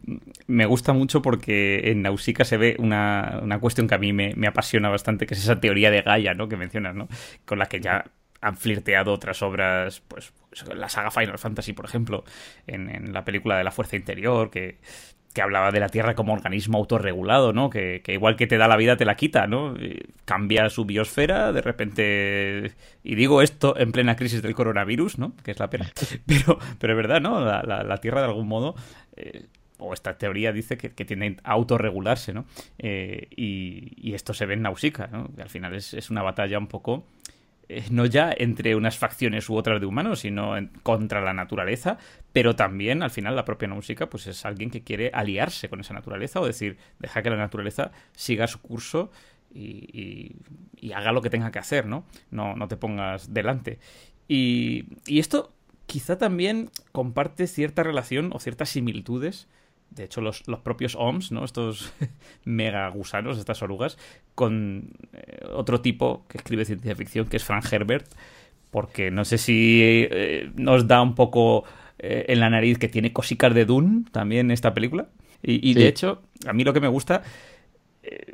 me 0.47 0.65
gusta 0.65 0.93
mucho 0.93 1.21
porque 1.21 1.91
en 1.91 2.01
Nausicaa 2.01 2.45
se 2.45 2.57
ve 2.57 2.75
una, 2.79 3.39
una 3.43 3.59
cuestión 3.59 3.87
que 3.87 3.95
a 3.95 3.99
mí 3.99 4.13
me, 4.13 4.33
me, 4.35 4.47
apasiona 4.47 4.89
bastante, 4.89 5.25
que 5.25 5.33
es 5.33 5.41
esa 5.41 5.59
teoría 5.59 5.91
de 5.91 6.01
Gaia, 6.01 6.33
¿no? 6.33 6.47
Que 6.47 6.57
mencionas, 6.57 6.95
¿no? 6.95 7.07
Con 7.45 7.59
la 7.59 7.67
que 7.67 7.79
ya 7.79 8.05
han 8.41 8.57
flirteado 8.57 9.11
otras 9.11 9.41
obras, 9.41 10.01
pues, 10.07 10.31
la 10.73 10.89
saga 10.89 11.11
Final 11.11 11.39
Fantasy, 11.39 11.73
por 11.73 11.85
ejemplo, 11.85 12.23
en, 12.67 12.89
en 12.89 13.13
la 13.13 13.25
película 13.25 13.57
de 13.57 13.63
la 13.63 13.71
Fuerza 13.71 13.95
Interior, 13.95 14.51
que 14.51 14.79
que 15.35 15.41
hablaba 15.41 15.71
de 15.71 15.81
la 15.81 15.89
Tierra 15.89 16.15
como 16.15 16.31
organismo 16.31 16.77
autorregulado, 16.77 17.51
¿no? 17.51 17.69
Que, 17.69 18.01
igual 18.07 18.37
que 18.37 18.47
te 18.47 18.57
da 18.57 18.69
la 18.69 18.77
vida, 18.77 18.95
te 18.95 19.03
la 19.03 19.17
quita, 19.17 19.47
¿no? 19.47 19.75
Cambia 20.23 20.69
su 20.69 20.85
biosfera, 20.85 21.51
de 21.51 21.61
repente... 21.61 22.71
Y 23.03 23.15
digo 23.15 23.41
esto 23.41 23.77
en 23.77 23.91
plena 23.91 24.15
crisis 24.15 24.41
del 24.41 24.55
coronavirus, 24.55 25.19
¿no? 25.19 25.35
Que 25.43 25.51
es 25.51 25.59
la 25.59 25.69
pena. 25.69 25.91
Pero, 26.25 26.57
pero 26.79 26.93
es 26.93 26.97
verdad, 26.97 27.21
¿no? 27.21 27.41
La, 27.41 27.97
Tierra, 27.97 28.21
de 28.21 28.27
algún 28.27 28.47
modo... 28.47 28.75
Eh, 29.17 29.45
o 29.77 29.93
esta 29.93 30.17
teoría 30.17 30.53
dice 30.53 30.77
que, 30.77 30.93
que 30.93 31.03
tiende 31.03 31.35
a 31.43 31.51
autorregularse, 31.51 32.33
¿no? 32.33 32.45
Eh, 32.79 33.27
y, 33.35 34.13
esto 34.13 34.33
se 34.33 34.45
ve 34.45 34.53
en 34.53 34.61
Nausicaa, 34.61 35.07
¿no? 35.07 35.29
Que 35.35 35.41
al 35.41 35.49
final 35.49 35.75
es, 35.75 35.93
es 35.93 36.09
una 36.09 36.21
batalla 36.21 36.57
un 36.57 36.67
poco 36.67 37.03
no 37.89 38.05
ya 38.05 38.33
entre 38.35 38.75
unas 38.75 38.97
facciones 38.97 39.49
u 39.49 39.55
otras 39.55 39.79
de 39.79 39.85
humanos, 39.85 40.19
sino 40.19 40.55
contra 40.83 41.21
la 41.21 41.33
naturaleza, 41.33 41.97
pero 42.31 42.55
también 42.55 43.03
al 43.03 43.11
final 43.11 43.35
la 43.35 43.45
propia 43.45 43.67
música 43.67 44.09
pues 44.09 44.27
es 44.27 44.45
alguien 44.45 44.69
que 44.69 44.83
quiere 44.83 45.11
aliarse 45.13 45.69
con 45.69 45.79
esa 45.79 45.93
naturaleza 45.93 46.39
o 46.39 46.45
decir, 46.45 46.77
deja 46.99 47.21
que 47.21 47.29
la 47.29 47.37
naturaleza 47.37 47.91
siga 48.13 48.47
su 48.47 48.59
curso 48.61 49.11
y, 49.53 50.35
haga 50.93 51.11
lo 51.11 51.21
que 51.21 51.29
tenga 51.29 51.51
que 51.51 51.59
hacer, 51.59 51.87
¿no? 51.87 52.05
No, 52.31 52.55
no 52.55 52.67
te 52.67 52.77
pongas 52.77 53.33
delante. 53.33 53.79
Y, 54.27 54.85
y 55.05 55.19
esto 55.19 55.53
quizá 55.85 56.17
también 56.17 56.69
comparte 56.91 57.47
cierta 57.47 57.83
relación 57.83 58.31
o 58.33 58.39
ciertas 58.39 58.69
similitudes 58.69 59.47
de 59.95 60.03
hecho, 60.03 60.21
los, 60.21 60.43
propios 60.63 60.95
OMS, 60.95 61.31
¿no? 61.31 61.45
Estos 61.45 61.93
mega 62.45 62.87
gusanos, 62.89 63.37
estas 63.37 63.61
orugas, 63.61 63.97
con 64.35 64.89
eh, 65.13 65.39
otro 65.53 65.81
tipo 65.81 66.25
que 66.27 66.37
escribe 66.37 66.65
ciencia 66.65 66.95
ficción, 66.95 67.27
que 67.27 67.37
es 67.37 67.43
Frank 67.43 67.65
Herbert, 67.71 68.07
porque 68.71 69.09
no 69.09 69.23
sé 69.23 69.37
si 69.37 69.81
eh, 69.83 70.51
nos 70.55 70.87
da 70.87 71.01
un 71.01 71.15
poco 71.15 71.63
eh, 71.97 72.25
en 72.27 72.41
la 72.41 72.49
nariz 72.49 72.77
que 72.77 72.89
tiene 72.89 73.13
cositas 73.13 73.53
de 73.53 73.65
Dune 73.65 74.03
también 74.11 74.51
esta 74.51 74.73
película. 74.73 75.07
Y, 75.47 75.75
de 75.75 75.87
hecho, 75.87 76.23
a 76.47 76.53
mí 76.53 76.63
lo 76.63 76.73
que 76.73 76.79
me 76.79 76.87
gusta, 76.87 77.21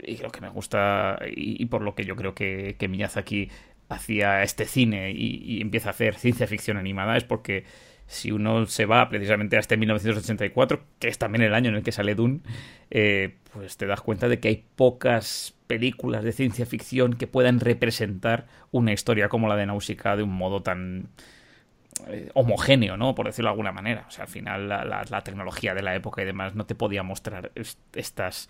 y 0.02 0.16
lo 0.18 0.32
que 0.32 0.40
me 0.40 0.48
gusta, 0.48 1.20
y, 1.30 1.66
por 1.66 1.82
lo 1.82 1.94
que 1.94 2.06
yo 2.06 2.16
creo 2.16 2.34
que, 2.34 2.78
que 2.80 2.88
Miyazaki 2.88 3.50
hacía 3.90 4.44
este 4.44 4.64
cine 4.64 5.12
y 5.12 5.60
empieza 5.60 5.90
a 5.90 5.92
hacer 5.92 6.16
ciencia 6.16 6.48
ficción 6.48 6.78
animada, 6.78 7.18
es 7.18 7.26
porque 7.26 7.66
si 8.12 8.32
uno 8.32 8.66
se 8.66 8.86
va 8.86 9.08
precisamente 9.08 9.58
este 9.58 9.78
1984, 9.78 10.84
que 11.00 11.08
es 11.08 11.18
también 11.18 11.44
el 11.44 11.54
año 11.54 11.70
en 11.70 11.76
el 11.76 11.84
que 11.84 11.94
sale 11.94 12.14
Dune, 12.14 12.42
eh, 12.90 13.38
pues 13.54 13.78
te 13.78 13.86
das 13.86 14.02
cuenta 14.02 14.28
de 14.28 14.40
que 14.42 14.50
hay 14.50 14.66
pocas 14.76 15.56
películas 15.66 16.22
de 16.26 16.34
ciencia 16.34 16.66
ficción 16.66 17.14
que 17.14 17.28
puedan 17.28 17.62
representar 17.62 18.48
una 18.72 18.92
historia 18.92 19.30
como 19.30 19.48
la 19.48 19.56
de 19.56 19.66
Nausicaa 19.66 20.18
de 20.18 20.24
un 20.24 20.34
modo 20.34 20.62
tan 20.62 21.08
eh, 22.08 22.30
homogéneo, 22.34 22.98
¿no? 22.98 23.16
Por 23.16 23.28
decirlo 23.28 23.48
de 23.48 23.54
alguna 23.54 23.72
manera. 23.72 24.04
O 24.10 24.12
sea, 24.12 24.26
al 24.26 24.30
final 24.30 24.68
la, 24.68 24.84
la, 24.84 25.22
tecnología 25.22 25.74
de 25.74 25.82
la 25.82 25.96
época 25.96 26.22
y 26.22 26.26
demás 26.26 26.54
no 26.54 26.66
te 26.66 26.76
podía 26.76 27.04
mostrar 27.04 27.52
estas 27.94 28.50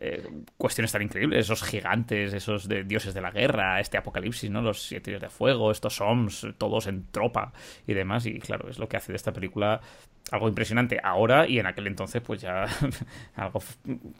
eh, 0.00 0.28
cuestiones 0.56 0.92
tan 0.92 1.02
increíbles, 1.02 1.40
esos 1.40 1.62
gigantes, 1.62 2.32
esos 2.32 2.68
de 2.68 2.84
dioses 2.84 3.14
de 3.14 3.20
la 3.20 3.30
guerra, 3.30 3.80
este 3.80 3.96
apocalipsis, 3.96 4.50
¿no? 4.50 4.62
Los 4.62 4.82
siete 4.82 5.18
de 5.18 5.28
fuego, 5.28 5.72
estos 5.72 6.00
Oms, 6.00 6.46
todos 6.56 6.86
en 6.86 7.06
tropa 7.10 7.52
y 7.86 7.94
demás. 7.94 8.26
Y 8.26 8.38
claro, 8.38 8.68
es 8.68 8.78
lo 8.78 8.88
que 8.88 8.96
hace 8.96 9.12
de 9.12 9.16
esta 9.16 9.32
película 9.32 9.80
algo 10.30 10.48
impresionante 10.48 11.00
ahora 11.02 11.48
y 11.48 11.58
en 11.58 11.66
aquel 11.66 11.86
entonces, 11.86 12.22
pues 12.22 12.40
ya 12.40 12.66
algo, 13.34 13.60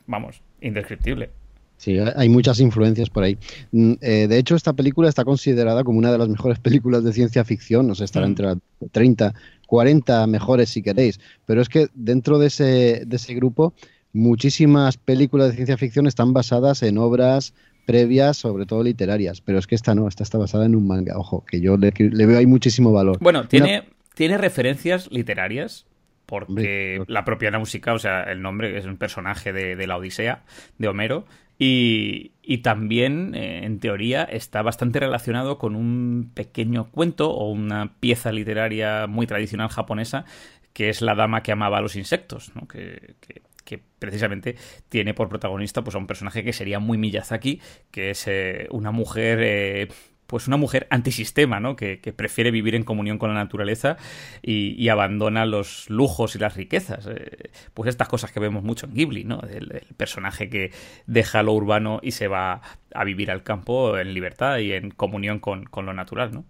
vamos, 0.07 0.41
indescriptible. 0.61 1.31
Sí, 1.77 1.97
hay 1.97 2.29
muchas 2.29 2.59
influencias 2.59 3.09
por 3.09 3.23
ahí. 3.23 3.39
Mm, 3.71 3.93
eh, 4.01 4.27
de 4.27 4.39
hecho, 4.39 4.57
esta 4.57 4.73
película 4.73 5.09
está 5.09 5.25
considerada 5.25 5.85
como 5.85 5.99
una 5.99 6.11
de 6.11 6.19
las 6.19 6.29
mejores 6.29 6.59
películas 6.59 7.05
de 7.05 7.13
ciencia 7.13 7.45
ficción, 7.45 7.87
no 7.87 7.95
sé, 7.95 8.05
estará 8.05 8.27
mm. 8.27 8.31
entre 8.31 8.47
las 8.47 8.59
30, 8.91 9.33
40 9.69 10.27
mejores 10.27 10.71
si 10.71 10.83
queréis, 10.83 11.21
pero 11.47 11.63
es 11.63 11.69
que 11.69 11.87
dentro 11.95 12.41
de 12.41 12.49
ese, 12.49 13.05
de 13.07 13.17
ese 13.17 13.33
grupo 13.35 13.75
muchísimas 14.19 14.97
películas 14.97 15.49
de 15.49 15.55
ciencia 15.55 15.79
ficción 15.79 16.07
están 16.07 16.33
basadas 16.33 16.83
en 16.83 16.99
obras 16.99 17.55
previas, 17.87 18.37
sobre 18.37 18.67
todo 18.67 18.83
literarias, 18.83 19.41
pero 19.41 19.59
es 19.59 19.67
que 19.67 19.75
esta 19.75 19.95
no, 19.95 20.09
esta 20.09 20.23
está 20.23 20.37
basada 20.37 20.67
en 20.67 20.75
un 20.75 20.87
manga, 20.87 21.17
ojo, 21.17 21.45
que 21.47 21.61
yo 21.61 21.79
le, 21.79 21.91
veo 21.91 22.37
ahí 22.37 22.47
muchísimo 22.47 22.93
valor. 22.93 23.17
Bueno, 23.21 23.49
tiene, 23.49 23.85
tiene 24.15 24.37
referencias 24.37 25.11
literarias, 25.11 25.87
porque 26.27 27.03
la 27.07 27.25
propia 27.25 27.51
música, 27.59 27.95
o 27.95 27.99
sea, 27.99 28.25
el 28.25 28.43
nombre 28.43 28.77
es 28.77 28.85
un 28.85 28.99
personaje 28.99 29.55
de, 29.55 29.87
la 29.87 29.97
Odisea, 29.97 30.43
de 30.77 30.89
Homero, 30.89 31.25
y, 31.59 32.59
también, 32.63 33.35
eh, 33.35 33.65
en 33.65 33.81
teoría, 33.81 34.25
está 34.25 34.61
bastante 34.61 35.01
relacionado 35.01 35.59
con 35.59 35.75
un 35.75 36.31
pequeño 36.35 36.91
cuento 36.91 37.31
o 37.31 37.51
una 37.51 37.95
pieza 38.01 38.33
literaria 38.33 39.07
muy 39.07 39.27
tradicional 39.27 39.69
japonesa, 39.71 40.27
que 40.75 40.91
es 40.91 41.01
La 41.01 41.15
dama 41.15 41.43
que 41.43 41.53
amaba 41.53 41.79
a 41.79 41.81
los 41.81 41.97
insectos, 41.97 42.53
¿no? 42.55 42.69
que, 42.69 43.15
que 43.21 43.48
precisamente 43.77 44.57
tiene 44.89 45.13
por 45.13 45.29
protagonista 45.29 45.85
pues, 45.85 45.95
a 45.95 45.99
un 45.99 46.07
personaje 46.07 46.43
que 46.43 46.55
sería 46.55 46.79
muy 46.79 46.97
Miyazaki, 46.97 47.61
que 47.91 48.11
es 48.11 48.27
eh, 48.27 48.69
una 48.71 48.91
mujer... 48.91 49.41
Eh, 49.43 49.89
pues 50.29 50.47
una 50.47 50.59
mujer 50.59 50.87
antisistema, 50.91 51.59
¿no? 51.59 51.75
Que, 51.75 51.97
prefiere 52.15 52.51
vivir 52.51 52.75
en 52.75 52.85
comunión 52.85 53.17
con 53.17 53.31
la 53.31 53.43
naturaleza 53.43 53.97
y, 54.43 54.87
abandona 54.91 55.47
los 55.47 55.89
lujos 55.89 56.37
y 56.37 56.39
las 56.39 56.55
riquezas. 56.55 57.07
Eh, 57.07 57.51
pues 57.73 57.89
estas 57.89 58.09
cosas 58.09 58.31
que 58.31 58.39
vemos 58.39 58.63
mucho 58.63 58.85
en 58.85 58.93
Ghibli, 58.93 59.25
¿no? 59.25 59.41
El, 59.41 59.87
personaje 59.97 60.51
que 60.51 60.71
deja 61.07 61.43
lo 61.43 61.55
urbano 61.55 62.01
y 62.03 62.11
se 62.11 62.29
va 62.29 62.61
a 62.93 63.05
vivir 63.05 63.31
al 63.31 63.43
campo 63.43 63.99
en 63.99 64.13
libertad 64.13 64.59
y 64.59 64.73
en 64.73 64.91
comunión 64.91 65.41
con, 65.41 65.65
lo 65.75 65.95
natural, 65.95 66.31
¿no? 66.33 66.45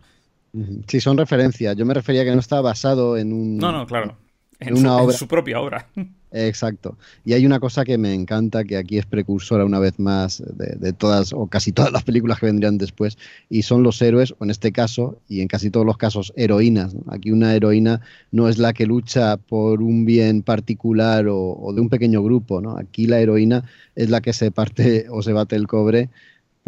Sí, 0.89 1.01
son 1.01 1.17
referencias. 1.17 1.77
Yo 1.77 1.87
me 1.87 1.95
refería 1.95 2.25
que 2.25 2.33
no 2.33 2.41
está 2.41 2.61
basado 2.61 3.17
en 3.17 3.33
un... 3.33 3.59
No, 3.59 3.71
no, 3.71 3.87
claro. 3.87 4.17
En, 4.61 4.77
una 4.77 4.97
obra. 4.97 5.13
en 5.13 5.19
su 5.19 5.29
propia 5.29 5.61
obra. 5.61 5.87
Exacto. 6.31 6.99
Y 7.25 7.33
hay 7.33 7.47
una 7.47 7.59
cosa 7.59 7.85
que 7.85 7.97
me 7.97 8.13
encanta, 8.13 8.65
que 8.65 8.77
aquí 8.77 8.99
es 8.99 9.07
precursora 9.07 9.65
una 9.65 9.79
vez 9.79 9.99
más 9.99 10.43
de, 10.57 10.93
todas 10.93 11.33
o 11.33 11.47
casi 11.47 11.73
todas 11.73 11.93
las 11.93 12.05
películas 12.05 12.39
que 12.39 12.47
vendrían 12.47 12.77
después, 12.77 13.17
y 13.49 13.63
son 13.63 13.83
los 13.83 14.01
héroes, 14.03 14.35
o 14.39 14.45
en 14.45 14.51
este 14.51 14.73
caso, 14.73 15.19
y 15.29 15.41
en 15.41 15.49
casi 15.49 15.71
todos 15.71 15.87
los 15.87 15.97
casos, 15.97 16.33
heroínas. 16.37 16.95
Aquí 17.09 17.31
una 17.31 17.55
heroína 17.55 18.01
no 18.31 18.49
es 18.49 18.59
la 18.59 18.73
que 18.73 18.87
lucha 18.87 19.37
por 19.37 19.83
un 19.83 20.05
bien 20.05 20.43
particular 20.43 21.27
o, 21.29 21.73
de 21.75 21.81
un 21.81 21.89
pequeño 21.89 22.23
grupo, 22.23 22.61
¿no? 22.61 22.77
Aquí 22.77 23.07
la 23.07 23.21
heroína 23.21 23.65
es 23.95 24.11
la 24.11 24.21
que 24.21 24.33
se 24.33 24.51
parte 24.51 25.07
o 25.11 25.23
se 25.23 25.33
bate 25.33 25.57
el 25.57 25.67
cobre 25.67 26.11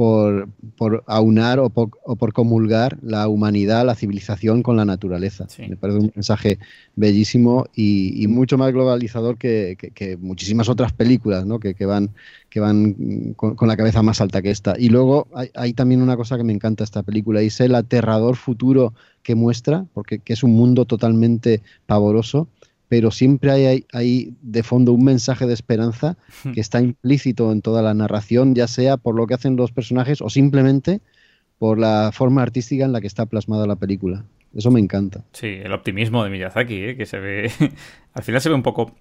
por, 0.00 0.48
por 0.78 1.04
aunar 1.06 1.58
o 1.58 1.68
por, 1.68 1.90
o 2.04 2.16
por, 2.16 2.32
comulgar 2.32 2.96
la 3.02 3.28
humanidad, 3.28 3.84
la 3.84 3.94
civilización 3.94 4.62
con 4.62 4.74
la 4.78 4.86
naturaleza. 4.86 5.46
Me 5.58 5.76
parece 5.76 5.98
un 5.98 6.10
mensaje 6.14 6.58
bellísimo 6.96 7.66
y, 7.76 8.26
mucho 8.26 8.56
más 8.56 8.72
globalizador 8.72 9.36
que, 9.36 9.76
muchísimas 10.18 10.70
otras 10.70 10.94
películas 10.94 11.44
¿no? 11.44 11.60
que, 11.60 11.74
van, 11.84 12.12
que 12.48 12.60
van 12.60 13.34
con, 13.34 13.68
la 13.68 13.76
cabeza 13.76 14.00
más 14.00 14.22
alta 14.22 14.40
que 14.40 14.50
esta. 14.50 14.74
Y 14.78 14.88
luego 14.88 15.28
hay, 15.34 15.50
hay, 15.54 15.74
también 15.74 16.00
una 16.00 16.16
cosa 16.16 16.38
que 16.38 16.44
me 16.44 16.54
encanta 16.54 16.82
esta 16.82 17.02
película 17.02 17.42
y 17.42 17.48
es 17.48 17.60
el 17.60 17.74
aterrador 17.74 18.36
futuro 18.36 18.94
que 19.22 19.34
muestra, 19.34 19.84
porque 19.92 20.20
que 20.20 20.32
es 20.32 20.42
un 20.42 20.52
mundo 20.52 20.86
totalmente 20.86 21.60
pavoroso 21.84 22.48
pero 22.90 23.12
siempre 23.12 23.52
hay, 23.52 23.86
hay, 23.92 24.34
de 24.42 24.64
fondo 24.64 24.92
un 24.92 25.04
mensaje 25.04 25.46
de 25.46 25.54
esperanza 25.54 26.16
hmm. 26.42 26.50
que 26.50 26.60
está 26.60 26.80
implícito 26.80 27.52
en 27.52 27.62
toda 27.62 27.82
la 27.82 27.94
narración, 27.94 28.56
ya 28.56 28.66
sea 28.66 28.96
por 28.96 29.14
lo 29.14 29.28
que 29.28 29.34
hacen 29.34 29.54
los 29.54 29.70
personajes 29.70 30.20
o 30.20 30.28
simplemente 30.28 31.00
por 31.56 31.78
la 31.78 32.10
forma 32.12 32.42
artística 32.42 32.84
en 32.84 32.92
la 32.92 33.00
que 33.00 33.06
está 33.06 33.26
plasmada 33.26 33.68
la 33.68 33.76
película. 33.76 34.24
Eso 34.56 34.72
me 34.72 34.80
encanta. 34.80 35.24
Sí, 35.32 35.46
el 35.62 35.72
optimismo 35.72 36.24
de 36.24 36.30
Miyazaki, 36.30 36.82
¿eh? 36.82 36.96
que 36.96 37.06
se 37.06 37.20
ve. 37.20 37.52
Al 38.12 38.24
final 38.24 38.40
se 38.40 38.48
ve 38.48 38.56
un 38.56 38.64
poco 38.64 38.96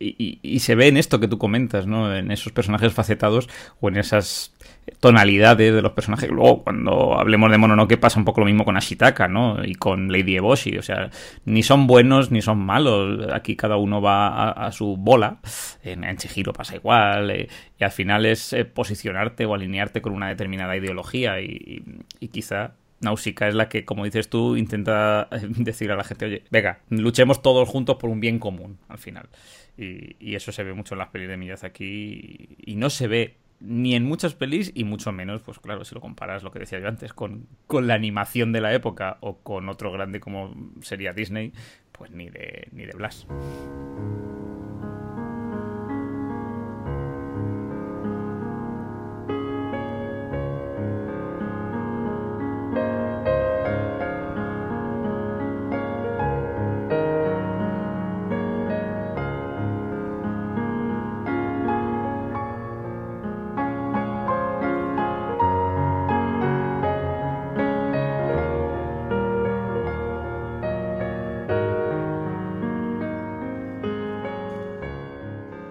y, 0.00 0.58
se 0.58 0.74
ve 0.74 0.88
en 0.88 0.96
esto 0.96 1.20
que 1.20 1.28
tú 1.28 1.38
comentas, 1.38 1.86
¿no? 1.86 2.14
En 2.14 2.30
esos 2.30 2.52
personajes 2.52 2.92
facetados 2.92 3.48
o 3.80 3.88
en 3.88 3.98
esas 3.98 4.52
tonalidades 4.98 5.72
de 5.72 5.82
los 5.82 5.92
personajes. 5.92 6.28
Luego, 6.28 6.64
cuando 6.64 7.18
hablemos 7.18 7.50
de 7.50 7.58
Mononoke 7.58 7.96
pasa 7.96 8.18
un 8.18 8.24
poco 8.24 8.40
lo 8.40 8.46
mismo 8.46 8.64
con 8.64 8.76
Ashitaka, 8.76 9.28
¿no? 9.28 9.64
Y 9.64 9.76
con 9.76 10.10
Lady 10.10 10.36
Eboshi. 10.36 10.76
O 10.76 10.82
sea, 10.82 11.10
ni 11.44 11.62
son 11.62 11.86
buenos 11.86 12.32
ni 12.32 12.42
son 12.42 12.58
malos. 12.58 13.28
Aquí 13.32 13.54
cada 13.54 13.76
uno 13.76 14.02
va 14.02 14.50
a, 14.50 14.72
su 14.72 14.96
bola. 14.96 15.38
En, 15.84 16.02
en, 16.02 16.16
Chihiro 16.16 16.52
pasa 16.52 16.74
igual. 16.74 17.30
Eh, 17.30 17.48
y 17.78 17.84
al 17.84 17.92
final 17.92 18.26
es 18.26 18.52
eh, 18.52 18.64
posicionarte 18.64 19.46
o 19.46 19.54
alinearte 19.54 20.02
con 20.02 20.12
una 20.12 20.28
determinada 20.28 20.76
ideología. 20.76 21.40
Y 21.40 21.82
quizá 22.32 22.72
Nausicaa 23.00 23.48
es 23.48 23.54
la 23.54 23.68
que, 23.68 23.84
como 23.84 24.04
dices 24.04 24.28
tú, 24.28 24.56
intenta 24.56 25.28
decir 25.42 25.90
a 25.90 25.96
la 25.96 26.04
gente, 26.04 26.26
oye, 26.26 26.44
venga, 26.50 26.80
luchemos 26.90 27.42
todos 27.42 27.68
juntos 27.68 27.96
por 27.96 28.10
un 28.10 28.20
bien 28.20 28.38
común, 28.38 28.78
al 28.88 28.98
final. 28.98 29.28
Y, 29.76 30.34
eso 30.34 30.52
se 30.52 30.62
ve 30.62 30.74
mucho 30.74 30.94
en 30.94 30.98
las 30.98 31.08
pelis 31.08 31.28
de 31.28 31.36
Miyazaki 31.36 31.84
y, 31.84 32.72
y 32.72 32.76
no 32.76 32.90
se 32.90 33.08
ve 33.08 33.36
ni 33.60 33.94
en 33.94 34.04
muchas 34.04 34.34
pelis 34.34 34.72
y 34.74 34.84
mucho 34.84 35.12
menos, 35.12 35.42
pues 35.42 35.58
claro, 35.58 35.84
si 35.84 35.94
lo 35.94 36.00
comparas 36.00 36.42
lo 36.42 36.50
que 36.50 36.58
decía 36.58 36.78
yo 36.80 36.88
antes 36.88 37.12
con, 37.12 37.46
con 37.66 37.86
la 37.86 37.94
animación 37.94 38.52
de 38.52 38.60
la 38.60 38.74
época 38.74 39.18
o 39.20 39.38
con 39.38 39.68
otro 39.68 39.92
grande 39.92 40.18
como 40.18 40.54
sería 40.80 41.12
Disney, 41.12 41.52
pues 41.92 42.10
ni 42.10 42.30
de, 42.30 42.68
ni 42.72 42.86
de 42.86 42.92
Blas. 42.92 43.26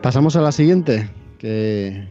Pasamos 0.10 0.36
a 0.36 0.42
la 0.42 0.52
siguiente, 0.52 1.08
que 1.38 2.08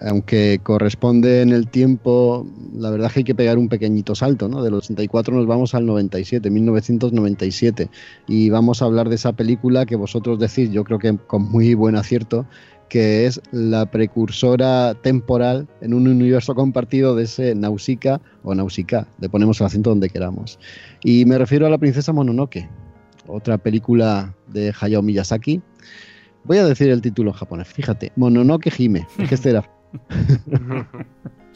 aunque 0.00 0.58
corresponde 0.62 1.42
en 1.42 1.50
el 1.50 1.68
tiempo, 1.68 2.46
la 2.74 2.88
verdad 2.88 3.08
es 3.08 3.12
que 3.12 3.20
hay 3.20 3.24
que 3.24 3.34
pegar 3.34 3.58
un 3.58 3.68
pequeñito 3.68 4.14
salto, 4.14 4.48
¿no? 4.48 4.62
Del 4.62 4.72
84 4.72 5.36
nos 5.36 5.46
vamos 5.46 5.74
al 5.74 5.84
97, 5.84 6.48
1997, 6.48 7.90
y 8.26 8.48
vamos 8.48 8.80
a 8.80 8.86
hablar 8.86 9.10
de 9.10 9.16
esa 9.16 9.34
película 9.34 9.84
que 9.84 9.96
vosotros 9.96 10.38
decís, 10.38 10.70
yo 10.70 10.82
creo 10.82 10.98
que 10.98 11.14
con 11.26 11.42
muy 11.42 11.74
buen 11.74 11.94
acierto, 11.94 12.46
que 12.88 13.26
es 13.26 13.38
la 13.52 13.84
precursora 13.84 14.94
temporal 14.94 15.68
en 15.82 15.92
un 15.92 16.08
universo 16.08 16.54
compartido 16.54 17.14
de 17.14 17.24
ese 17.24 17.54
Nausicaa 17.54 18.22
o 18.44 18.54
Nausicaa, 18.54 19.06
le 19.20 19.28
ponemos 19.28 19.60
el 19.60 19.66
acento 19.66 19.90
donde 19.90 20.08
queramos. 20.08 20.58
Y 21.04 21.26
me 21.26 21.36
refiero 21.36 21.66
a 21.66 21.68
la 21.68 21.76
princesa 21.76 22.14
Mononoke, 22.14 22.66
otra 23.26 23.58
película 23.58 24.34
de 24.50 24.72
Hayao 24.80 25.02
Miyazaki, 25.02 25.60
Voy 26.44 26.58
a 26.58 26.64
decir 26.64 26.90
el 26.90 27.02
título 27.02 27.30
en 27.30 27.36
japonés, 27.36 27.68
fíjate, 27.68 28.12
Mononoke 28.16 28.72
Hime, 28.76 29.06
es 29.18 29.28
que 29.28 29.34
este 29.34 29.50
era. 29.50 29.70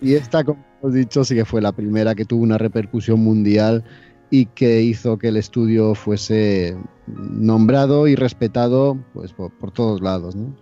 y 0.00 0.14
esta, 0.14 0.44
como 0.44 0.64
hemos 0.82 0.94
dicho, 0.94 1.24
sí 1.24 1.34
que 1.34 1.44
fue 1.44 1.62
la 1.62 1.72
primera 1.72 2.14
que 2.14 2.24
tuvo 2.24 2.42
una 2.42 2.58
repercusión 2.58 3.20
mundial 3.20 3.84
y 4.30 4.46
que 4.46 4.82
hizo 4.82 5.18
que 5.18 5.28
el 5.28 5.36
estudio 5.36 5.94
fuese 5.94 6.76
nombrado 7.06 8.08
y 8.08 8.16
respetado 8.16 8.98
pues, 9.12 9.32
por, 9.32 9.70
todos 9.72 10.00
lados. 10.00 10.34
¿no? 10.34 10.54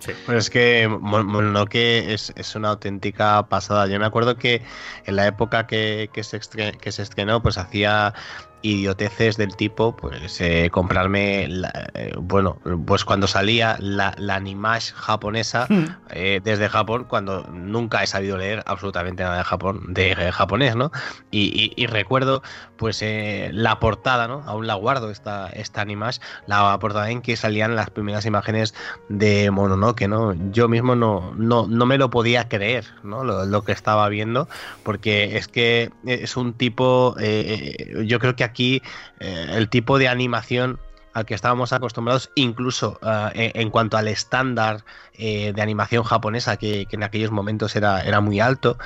Sí, 0.00 0.12
pues 0.26 0.38
es 0.38 0.50
que 0.50 0.88
Mononoke 0.88 2.12
es, 2.12 2.32
es, 2.36 2.56
una 2.56 2.70
auténtica 2.70 3.48
pasada. 3.48 3.86
Yo 3.86 3.98
me 3.98 4.06
acuerdo 4.06 4.36
que 4.36 4.62
en 5.06 5.16
la 5.16 5.26
época 5.26 5.66
que, 5.66 6.10
que, 6.12 6.24
se, 6.24 6.40
que 6.40 6.92
se 6.92 7.02
estrenó, 7.02 7.42
pues 7.42 7.56
hacía 7.56 8.14
idioteces 8.62 9.36
del 9.36 9.56
tipo, 9.56 9.94
pues 9.96 10.40
eh, 10.40 10.70
comprarme, 10.70 11.48
eh, 11.94 12.14
bueno, 12.18 12.58
pues 12.86 13.04
cuando 13.04 13.26
salía 13.26 13.76
la, 13.80 14.14
la 14.16 14.36
Animash 14.36 14.92
japonesa 14.92 15.66
hmm. 15.68 15.84
eh, 16.10 16.40
desde 16.42 16.68
Japón, 16.68 17.04
cuando 17.08 17.42
nunca 17.52 18.02
he 18.02 18.06
sabido 18.06 18.38
leer 18.38 18.62
absolutamente 18.66 19.22
nada 19.22 19.38
de 19.38 19.44
Japón, 19.44 19.82
de 19.88 20.14
japonés, 20.32 20.76
¿no? 20.76 20.90
Y, 21.30 21.86
recuerdo, 21.86 22.42
pues 22.76 23.04
la 23.50 23.78
portada, 23.80 24.28
¿no? 24.28 24.42
Aún 24.46 24.66
la 24.66 24.74
guardo 24.74 25.10
esta, 25.10 25.48
esta 25.48 25.82
Animash, 25.82 26.18
la 26.46 26.78
portada 26.78 27.10
en 27.10 27.20
que 27.20 27.36
salían 27.36 27.74
las 27.74 27.90
primeras 27.90 28.24
imágenes 28.24 28.74
de 29.08 29.50
Mononoke, 29.50 30.08
¿no? 30.08 30.34
Yo 30.52 30.68
mismo 30.68 30.94
no, 30.94 31.34
no, 31.36 31.66
no 31.66 31.86
me 31.86 31.98
lo 31.98 32.10
podía 32.10 32.48
creer, 32.48 32.86
¿no? 33.02 33.24
Lo, 33.24 33.44
lo 33.44 33.64
que 33.64 33.72
estaba 33.72 34.08
viendo, 34.08 34.48
porque 34.84 35.36
es 35.36 35.48
que 35.48 35.90
es 36.06 36.36
un 36.36 36.54
tipo, 36.54 37.16
yo 37.18 38.18
creo 38.18 38.36
que 38.36 38.44
aquí 38.52 38.82
eh, 39.18 39.46
el 39.50 39.68
tipo 39.68 39.98
de 39.98 40.08
animación 40.08 40.78
al 41.14 41.26
que 41.26 41.34
estábamos 41.34 41.74
acostumbrados, 41.74 42.30
incluso 42.36 42.98
eh, 43.34 43.52
en 43.54 43.68
cuanto 43.68 43.98
al 43.98 44.08
estándar 44.08 44.82
eh, 45.12 45.52
de 45.54 45.60
animación 45.60 46.04
japonesa, 46.04 46.56
que, 46.56 46.86
en 46.90 47.02
aquellos 47.02 47.30
momentos 47.30 47.76
era, 47.76 48.00
era 48.00 48.22
muy 48.22 48.40
alto, 48.40 48.78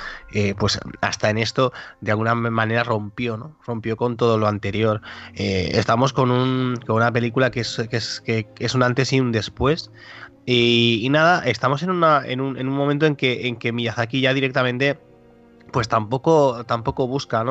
pues 0.57 0.77
hasta 0.99 1.29
en 1.29 1.37
esto 1.37 1.71
de 2.01 2.11
alguna 2.11 2.35
manera 2.35 2.83
rompió, 2.83 3.37
¿no? 3.37 3.55
Rompió 3.65 3.95
con 3.95 4.17
todo 4.17 4.37
lo 4.37 4.49
anterior. 4.49 5.01
estamos 5.35 6.11
con, 6.11 6.31
un, 6.31 6.75
con, 6.85 6.97
una 6.97 7.13
película 7.13 7.49
que 7.49 7.61
es, 7.61 7.81
que, 7.89 7.95
es, 7.95 8.19
que 8.25 8.45
es 8.59 8.75
un 8.75 8.83
antes 8.83 9.13
y 9.13 9.21
un 9.21 9.31
después. 9.31 9.89
Y, 10.45 11.07
nada, 11.11 11.43
estamos 11.45 11.81
en, 11.83 11.91
una, 11.91 12.23
en, 12.25 12.41
un, 12.41 12.57
en 12.57 12.67
un 12.67 12.75
momento 12.75 13.05
en 13.05 13.15
que, 13.15 13.47
en 13.47 13.55
que 13.55 13.71
Miyazaki 13.71 14.19
ya 14.19 14.33
directamente 14.33 14.97
pues 15.77 15.89
tampoco, 15.89 16.63
tampoco 16.65 17.05
busca. 17.05 17.45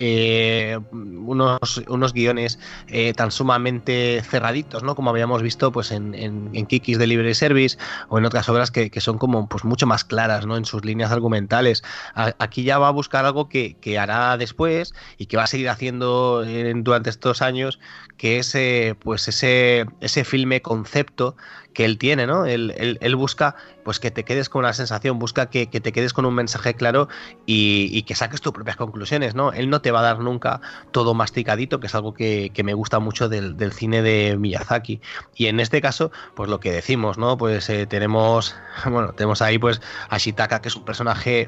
Eh, 0.00 0.76
unos, 0.90 1.80
unos, 1.86 2.12
guiones 2.12 2.58
eh, 2.88 3.12
tan 3.12 3.30
sumamente 3.30 4.20
cerraditos, 4.28 4.82
¿no? 4.82 4.96
como 4.96 5.10
habíamos 5.10 5.40
visto 5.40 5.70
pues, 5.70 5.92
en, 5.92 6.16
en, 6.16 6.66
Kikis 6.66 6.98
de 6.98 7.06
Libre 7.06 7.32
Service 7.32 7.78
o 8.08 8.18
en 8.18 8.24
otras 8.24 8.48
obras 8.48 8.72
que, 8.72 8.90
son 9.00 9.18
como 9.18 9.48
pues, 9.48 9.62
mucho 9.62 9.86
más 9.86 10.02
claras 10.02 10.46
¿no? 10.46 10.56
en 10.56 10.64
sus 10.64 10.84
líneas 10.84 11.12
argumentales. 11.12 11.84
aquí 12.14 12.64
ya 12.64 12.80
va 12.80 12.88
a 12.88 12.90
buscar 12.90 13.24
algo 13.24 13.48
que, 13.48 13.76
hará 14.00 14.36
después 14.36 14.92
y 15.16 15.26
que 15.26 15.36
va 15.36 15.44
a 15.44 15.46
seguir 15.46 15.68
haciendo 15.68 16.44
durante 16.74 17.08
estos 17.08 17.40
años, 17.40 17.78
que 18.16 18.40
es 18.40 18.52
eh, 18.56 18.96
pues 18.98 19.28
ese, 19.28 19.86
ese 20.00 20.24
filme 20.24 20.60
concepto 20.60 21.36
que 21.74 21.84
él 21.84 21.98
tiene, 21.98 22.26
¿no? 22.26 22.46
Él, 22.46 22.98
él, 23.00 23.16
busca 23.16 23.54
pues 23.84 24.00
que 24.00 24.10
te 24.10 24.24
quedes 24.24 24.48
con 24.48 24.60
una 24.60 24.72
sensación, 24.72 25.18
busca 25.18 25.50
que, 25.50 25.66
te 25.66 25.92
quedes 25.92 26.12
con 26.12 26.24
un 26.24 26.34
mensaje 26.34 26.74
claro 26.74 27.08
y, 27.46 28.02
que 28.02 28.14
saques 28.14 28.40
tus 28.40 28.52
propias 28.52 28.76
conclusiones, 28.76 29.34
¿no? 29.34 29.52
Él 29.52 29.70
no 29.70 29.80
te 29.80 29.90
va 29.90 30.00
a 30.00 30.02
dar 30.02 30.18
nunca 30.20 30.60
todo 30.90 31.14
masticadito, 31.14 31.80
que 31.80 31.86
es 31.86 31.94
algo 31.94 32.14
que, 32.14 32.52
me 32.64 32.74
gusta 32.74 32.98
mucho 32.98 33.28
del, 33.28 33.72
cine 33.72 34.02
de 34.02 34.36
Miyazaki. 34.36 35.00
Y 35.34 35.46
en 35.46 35.60
este 35.60 35.80
caso, 35.80 36.10
pues 36.34 36.50
lo 36.50 36.60
que 36.60 36.72
decimos, 36.72 37.18
¿no? 37.18 37.36
Pues 37.36 37.68
eh, 37.70 37.86
tenemos, 37.86 38.54
bueno, 38.84 39.12
tenemos 39.12 39.42
ahí 39.42 39.58
pues 39.58 39.80
a 40.08 40.18
Shitaka, 40.18 40.60
que 40.60 40.68
es 40.68 40.76
un 40.76 40.84
personaje 40.84 41.46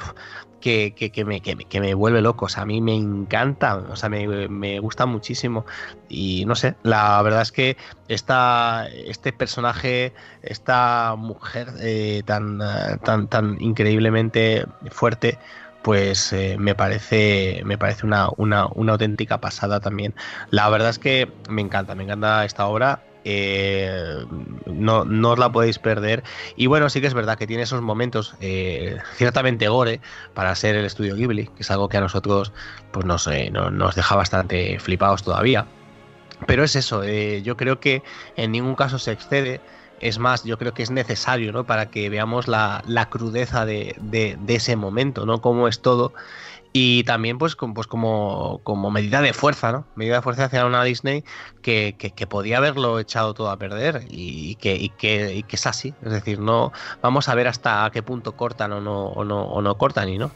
que, 0.62 0.94
que, 0.94 1.24
me, 1.26 1.42
que, 1.42 1.80
me, 1.80 1.94
vuelve 1.94 2.22
loco. 2.22 2.46
O 2.46 2.48
sea, 2.48 2.62
a 2.62 2.66
mí 2.66 2.80
me 2.80 2.94
encanta, 2.94 3.76
o 3.76 3.96
sea, 3.96 4.08
me, 4.08 4.48
me, 4.48 4.78
gusta 4.80 5.04
muchísimo. 5.04 5.66
Y 6.08 6.44
no 6.46 6.54
sé, 6.54 6.76
la 6.82 7.20
verdad 7.22 7.42
es 7.42 7.52
que 7.52 7.76
esta, 8.08 8.88
este 8.88 9.32
personaje, 9.34 10.14
esta 10.42 11.14
mujer 11.18 11.68
eh, 11.80 12.22
tan, 12.24 12.60
tan, 13.04 13.28
tan 13.28 13.60
increíblemente 13.60 14.66
fuerte, 14.90 15.38
pues 15.82 16.32
eh, 16.32 16.56
me 16.58 16.74
parece 16.76 17.62
me 17.64 17.76
parece 17.76 18.06
una, 18.06 18.28
una, 18.36 18.66
una, 18.68 18.92
auténtica 18.92 19.40
pasada 19.40 19.80
también. 19.80 20.14
La 20.50 20.68
verdad 20.70 20.90
es 20.90 20.98
que 20.98 21.30
me 21.50 21.60
encanta, 21.62 21.94
me 21.94 22.04
encanta 22.04 22.44
esta 22.44 22.66
obra 22.66 23.02
eh, 23.24 24.24
no, 24.66 25.04
no, 25.04 25.30
os 25.30 25.38
la 25.38 25.52
podéis 25.52 25.78
perder. 25.78 26.22
Y 26.56 26.66
bueno, 26.66 26.90
sí 26.90 27.00
que 27.00 27.06
es 27.06 27.14
verdad 27.14 27.38
que 27.38 27.46
tiene 27.46 27.62
esos 27.62 27.82
momentos 27.82 28.34
eh, 28.40 28.98
ciertamente 29.16 29.68
gore 29.68 30.00
para 30.34 30.54
ser 30.54 30.76
el 30.76 30.84
estudio 30.84 31.14
Ghibli, 31.14 31.46
que 31.46 31.62
es 31.62 31.70
algo 31.70 31.88
que 31.88 31.96
a 31.96 32.00
nosotros 32.00 32.52
pues 32.90 33.06
nos, 33.06 33.28
nos 33.52 33.94
deja 33.94 34.16
bastante 34.16 34.78
flipados 34.78 35.22
todavía. 35.22 35.66
Pero 36.46 36.64
es 36.64 36.76
eso, 36.76 37.02
eh, 37.04 37.42
yo 37.42 37.56
creo 37.56 37.80
que 37.80 38.02
en 38.36 38.52
ningún 38.52 38.74
caso 38.74 38.98
se 38.98 39.12
excede. 39.12 39.60
Es 40.00 40.18
más, 40.18 40.42
yo 40.42 40.58
creo 40.58 40.74
que 40.74 40.82
es 40.82 40.90
necesario, 40.90 41.52
¿no? 41.52 41.64
Para 41.64 41.90
que 41.90 42.08
veamos 42.10 42.48
la, 42.48 42.82
crudeza 43.08 43.64
de, 43.64 43.94
de, 44.00 44.36
de, 44.40 44.54
ese 44.56 44.74
momento, 44.74 45.26
¿no? 45.26 45.40
Cómo 45.40 45.68
es 45.68 45.80
todo 45.80 46.12
y 46.72 47.04
también 47.04 47.36
pues, 47.36 47.54
pues 47.74 47.86
como, 47.86 48.60
como, 48.64 48.90
medida 48.90 49.20
de 49.20 49.34
fuerza, 49.34 49.72
¿no? 49.72 49.84
Medida 49.94 50.16
de 50.16 50.22
fuerza 50.22 50.46
hacia 50.46 50.64
una 50.64 50.82
Disney 50.82 51.22
que, 51.60 51.96
que, 51.98 52.26
podía 52.26 52.56
haberlo 52.56 52.98
echado 52.98 53.34
todo 53.34 53.50
a 53.50 53.58
perder 53.58 54.06
y 54.08 54.54
que, 54.54 54.74
y 54.76 54.88
que, 54.88 55.34
y 55.34 55.42
que, 55.42 55.56
es 55.56 55.66
así. 55.66 55.92
Es 56.02 56.12
decir, 56.12 56.40
no 56.40 56.72
vamos 57.02 57.28
a 57.28 57.34
ver 57.34 57.46
hasta 57.46 57.90
qué 57.92 58.02
punto 58.02 58.36
cortan 58.36 58.72
o 58.72 58.80
no, 58.80 59.04
o 59.08 59.24
no, 59.24 59.42
o 59.42 59.60
no 59.60 59.76
cortan 59.76 60.08
y 60.08 60.16
no. 60.16 60.30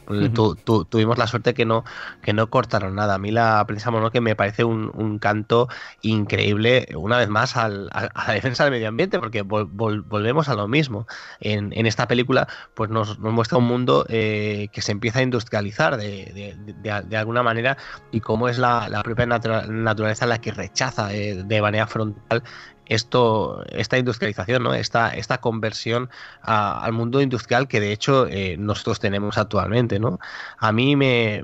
tuvimos 0.90 1.16
la 1.16 1.26
suerte 1.26 1.54
que 1.54 1.64
no, 1.64 1.84
que 2.22 2.34
no 2.34 2.50
cortaron 2.50 2.94
nada. 2.94 3.14
A 3.14 3.18
mí 3.18 3.30
la 3.30 3.64
princesa 3.66 3.90
que 4.12 4.20
me 4.20 4.36
parece 4.36 4.64
un, 4.64 4.90
un, 4.94 5.18
canto 5.18 5.68
increíble, 6.02 6.88
una 6.94 7.16
vez 7.16 7.28
más, 7.28 7.56
al, 7.56 7.88
a, 7.92 8.10
la 8.26 8.34
defensa 8.34 8.64
del 8.64 8.72
medio 8.72 8.88
ambiente, 8.88 9.18
porque 9.18 9.40
volvemos 9.40 10.48
a 10.50 10.54
lo 10.54 10.68
mismo. 10.68 11.06
En, 11.40 11.72
en, 11.72 11.86
esta 11.86 12.06
película 12.06 12.46
pues 12.74 12.90
nos, 12.90 13.18
nos 13.20 13.32
muestra 13.32 13.58
un 13.58 13.64
mundo 13.64 14.04
eh, 14.08 14.68
que 14.72 14.82
se 14.82 14.92
empieza 14.92 15.20
a 15.20 15.22
industrializar 15.22 15.96
de 15.96 16.25
de, 16.32 17.16
alguna 17.16 17.42
manera 17.42 17.76
y 18.10 18.20
cómo 18.20 18.48
es 18.48 18.58
la, 18.58 19.00
propia 19.04 19.26
naturaleza 19.26 20.26
la 20.26 20.40
que 20.40 20.52
rechaza 20.52 21.12
eh, 21.14 21.42
de 21.44 21.62
manera 21.62 21.86
frontal 21.86 22.42
esto, 22.86 23.64
esta 23.70 23.98
industrialización, 23.98 24.62
¿no? 24.62 24.74
esta, 24.74 25.10
esta 25.10 25.38
conversión 25.38 26.08
al 26.42 26.92
mundo 26.92 27.20
industrial 27.20 27.68
que 27.68 27.80
de 27.80 27.92
hecho 27.92 28.26
eh, 28.28 28.56
nosotros 28.58 29.00
tenemos 29.00 29.38
actualmente. 29.38 29.98
¿no? 29.98 30.18
A 30.58 30.72
mí 30.72 30.96
me, 30.96 31.42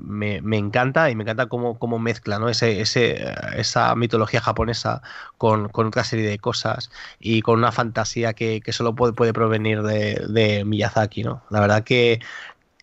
encanta 0.52 1.10
y 1.10 1.16
me 1.16 1.24
encanta 1.24 1.46
cómo, 1.46 1.78
cómo 1.78 1.98
mezcla 1.98 2.38
¿no? 2.38 2.48
ese, 2.48 2.80
ese, 2.80 3.34
esa 3.56 3.94
mitología 3.96 4.40
japonesa 4.40 5.02
con, 5.36 5.70
otra 5.72 6.04
serie 6.04 6.28
de 6.28 6.38
cosas 6.38 6.90
y 7.18 7.42
con 7.42 7.58
una 7.58 7.72
fantasía 7.72 8.32
que, 8.34 8.62
solo 8.70 8.94
puede, 8.94 9.12
puede 9.12 9.32
provenir 9.32 9.82
de, 9.82 10.24
de 10.28 10.64
Miyazaki. 10.64 11.24
¿no? 11.24 11.42
La 11.50 11.60
verdad 11.60 11.84
que 11.84 12.20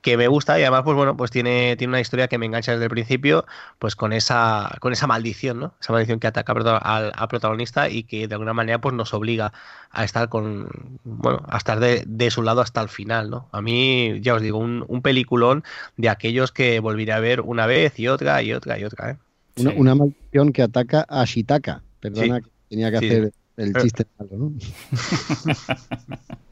que 0.01 0.17
me 0.17 0.27
gusta 0.27 0.59
y 0.59 0.63
además 0.63 0.83
pues 0.83 0.95
bueno 0.95 1.17
pues 1.17 1.31
tiene, 1.31 1.75
tiene 1.77 1.91
una 1.91 1.99
historia 1.99 2.27
que 2.27 2.37
me 2.37 2.45
engancha 2.45 2.71
desde 2.71 2.85
el 2.85 2.89
principio 2.89 3.45
pues 3.79 3.95
con 3.95 4.13
esa 4.13 4.77
con 4.79 4.93
esa 4.93 5.07
maldición 5.07 5.59
no 5.59 5.73
esa 5.81 5.93
maldición 5.93 6.19
que 6.19 6.27
ataca 6.27 6.53
al, 6.53 7.27
protagonista 7.27 7.89
y 7.89 8.03
que 8.03 8.27
de 8.27 8.35
alguna 8.35 8.53
manera 8.53 8.79
pues 8.79 8.95
nos 8.95 9.13
obliga 9.13 9.51
a 9.91 10.03
estar 10.03 10.29
con 10.29 10.69
bueno 11.03 11.43
a 11.47 11.57
estar 11.57 11.79
de, 11.79 12.31
su 12.31 12.43
lado 12.43 12.61
hasta 12.61 12.81
el 12.81 12.89
final 12.89 13.29
no 13.29 13.49
a 13.51 13.61
mí 13.61 14.19
ya 14.21 14.35
os 14.35 14.41
digo 14.41 14.57
un, 14.57 14.85
un, 14.87 15.01
peliculón 15.01 15.63
de 15.97 16.09
aquellos 16.09 16.51
que 16.51 16.79
volveré 16.79 17.11
a 17.11 17.19
ver 17.19 17.41
una 17.41 17.65
vez 17.65 17.99
y 17.99 18.07
otra 18.07 18.41
y 18.41 18.53
otra 18.53 18.79
y 18.79 18.85
otra 18.85 19.11
¿eh? 19.11 19.17
una, 19.77 19.95
maldición 19.95 20.51
que 20.51 20.61
ataca 20.61 21.05
a 21.07 21.25
Shitaka. 21.25 21.81
Perdona 21.99 22.41
que 22.41 22.49
tenía 22.69 22.91
que 22.91 22.97
hacer 22.97 23.33
el 23.57 23.73
chiste 23.75 24.05
malo, 24.17 24.37
¿no? 24.37 24.53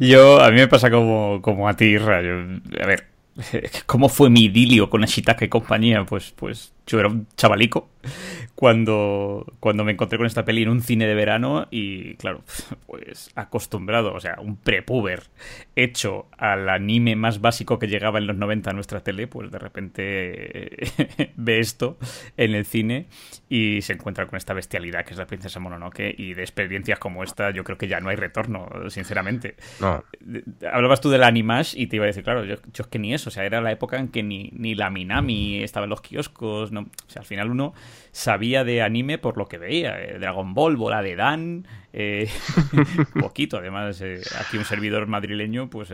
Yo, 0.00 0.40
a 0.40 0.50
mí 0.50 0.56
me 0.56 0.68
pasa 0.68 0.90
como, 0.90 1.40
como 1.42 1.68
a 1.68 1.74
ti, 1.74 1.96
Rayo. 1.98 2.60
A 2.80 2.86
ver, 2.86 3.06
¿cómo 3.86 4.08
fue 4.08 4.30
mi 4.30 4.44
idilio 4.44 4.90
con 4.90 5.04
Ashitaka 5.04 5.44
y 5.44 5.48
compañía? 5.48 6.04
Pues, 6.04 6.32
pues 6.36 6.72
yo 6.86 6.98
era 6.98 7.08
un 7.08 7.26
chavalico 7.36 7.88
cuando, 8.54 9.46
cuando 9.60 9.84
me 9.84 9.92
encontré 9.92 10.18
con 10.18 10.26
esta 10.26 10.44
peli 10.44 10.62
en 10.62 10.68
un 10.68 10.82
cine 10.82 11.06
de 11.06 11.14
verano 11.14 11.66
y, 11.70 12.14
claro, 12.16 12.42
pues 12.86 13.30
acostumbrado, 13.34 14.12
o 14.12 14.20
sea, 14.20 14.36
un 14.40 14.56
prepuber 14.56 15.24
hecho 15.76 16.26
al 16.36 16.68
anime 16.68 17.16
más 17.16 17.40
básico 17.40 17.78
que 17.78 17.88
llegaba 17.88 18.18
en 18.18 18.26
los 18.26 18.36
90 18.36 18.70
a 18.70 18.72
nuestra 18.72 19.00
tele, 19.00 19.26
pues 19.26 19.50
de 19.50 19.58
repente 19.58 20.76
ve 21.36 21.58
esto 21.60 21.98
en 22.36 22.54
el 22.54 22.64
cine 22.64 23.06
y 23.48 23.82
se 23.82 23.94
encuentra 23.94 24.26
con 24.26 24.36
esta 24.36 24.54
bestialidad 24.54 25.04
que 25.04 25.12
es 25.12 25.18
la 25.18 25.26
princesa 25.26 25.60
Mononoke 25.60 26.14
y 26.16 26.34
de 26.34 26.42
experiencias 26.42 26.98
como 26.98 27.24
esta 27.24 27.50
yo 27.50 27.64
creo 27.64 27.78
que 27.78 27.88
ya 27.88 28.00
no 28.00 28.08
hay 28.08 28.16
retorno, 28.16 28.68
sinceramente. 28.88 29.56
No. 29.80 30.04
Hablabas 30.70 31.00
tú 31.00 31.10
del 31.10 31.22
Animash 31.22 31.74
y 31.76 31.86
te 31.86 31.96
iba 31.96 32.04
a 32.04 32.06
decir, 32.06 32.24
claro, 32.24 32.44
yo, 32.44 32.56
yo 32.72 32.82
es 32.82 32.86
que 32.86 32.98
ni 32.98 33.14
eso, 33.14 33.28
o 33.28 33.32
sea, 33.32 33.44
era 33.44 33.60
la 33.60 33.72
época 33.72 33.98
en 33.98 34.08
que 34.08 34.22
ni, 34.22 34.50
ni 34.54 34.74
la 34.74 34.90
Minami 34.90 35.62
estaba 35.62 35.84
en 35.84 35.90
los 35.90 36.00
kioscos, 36.00 36.71
no, 36.72 36.88
al 37.14 37.24
final 37.24 37.50
uno 37.50 37.74
sabía 38.10 38.64
de 38.64 38.82
anime 38.82 39.18
por 39.18 39.36
lo 39.36 39.46
que 39.46 39.58
veía, 39.58 40.02
eh, 40.02 40.18
Dragon 40.18 40.54
Ball, 40.54 40.76
Bola 40.76 41.02
de 41.02 41.16
Dan, 41.16 41.66
eh, 41.92 42.28
poquito, 43.20 43.58
además, 43.58 44.00
eh, 44.00 44.20
aquí 44.40 44.56
un 44.56 44.64
servidor 44.64 45.06
madrileño, 45.06 45.70
pues... 45.70 45.92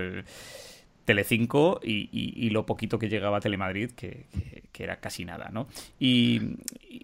Telecinco 1.04 1.80
y, 1.82 2.10
y, 2.12 2.50
lo 2.50 2.66
poquito 2.66 2.98
que 2.98 3.08
llegaba 3.08 3.38
a 3.38 3.40
Telemadrid, 3.40 3.92
que, 3.92 4.26
que, 4.72 4.84
era 4.84 5.00
casi 5.00 5.24
nada, 5.24 5.48
¿no? 5.50 5.66
Y, 5.98 6.58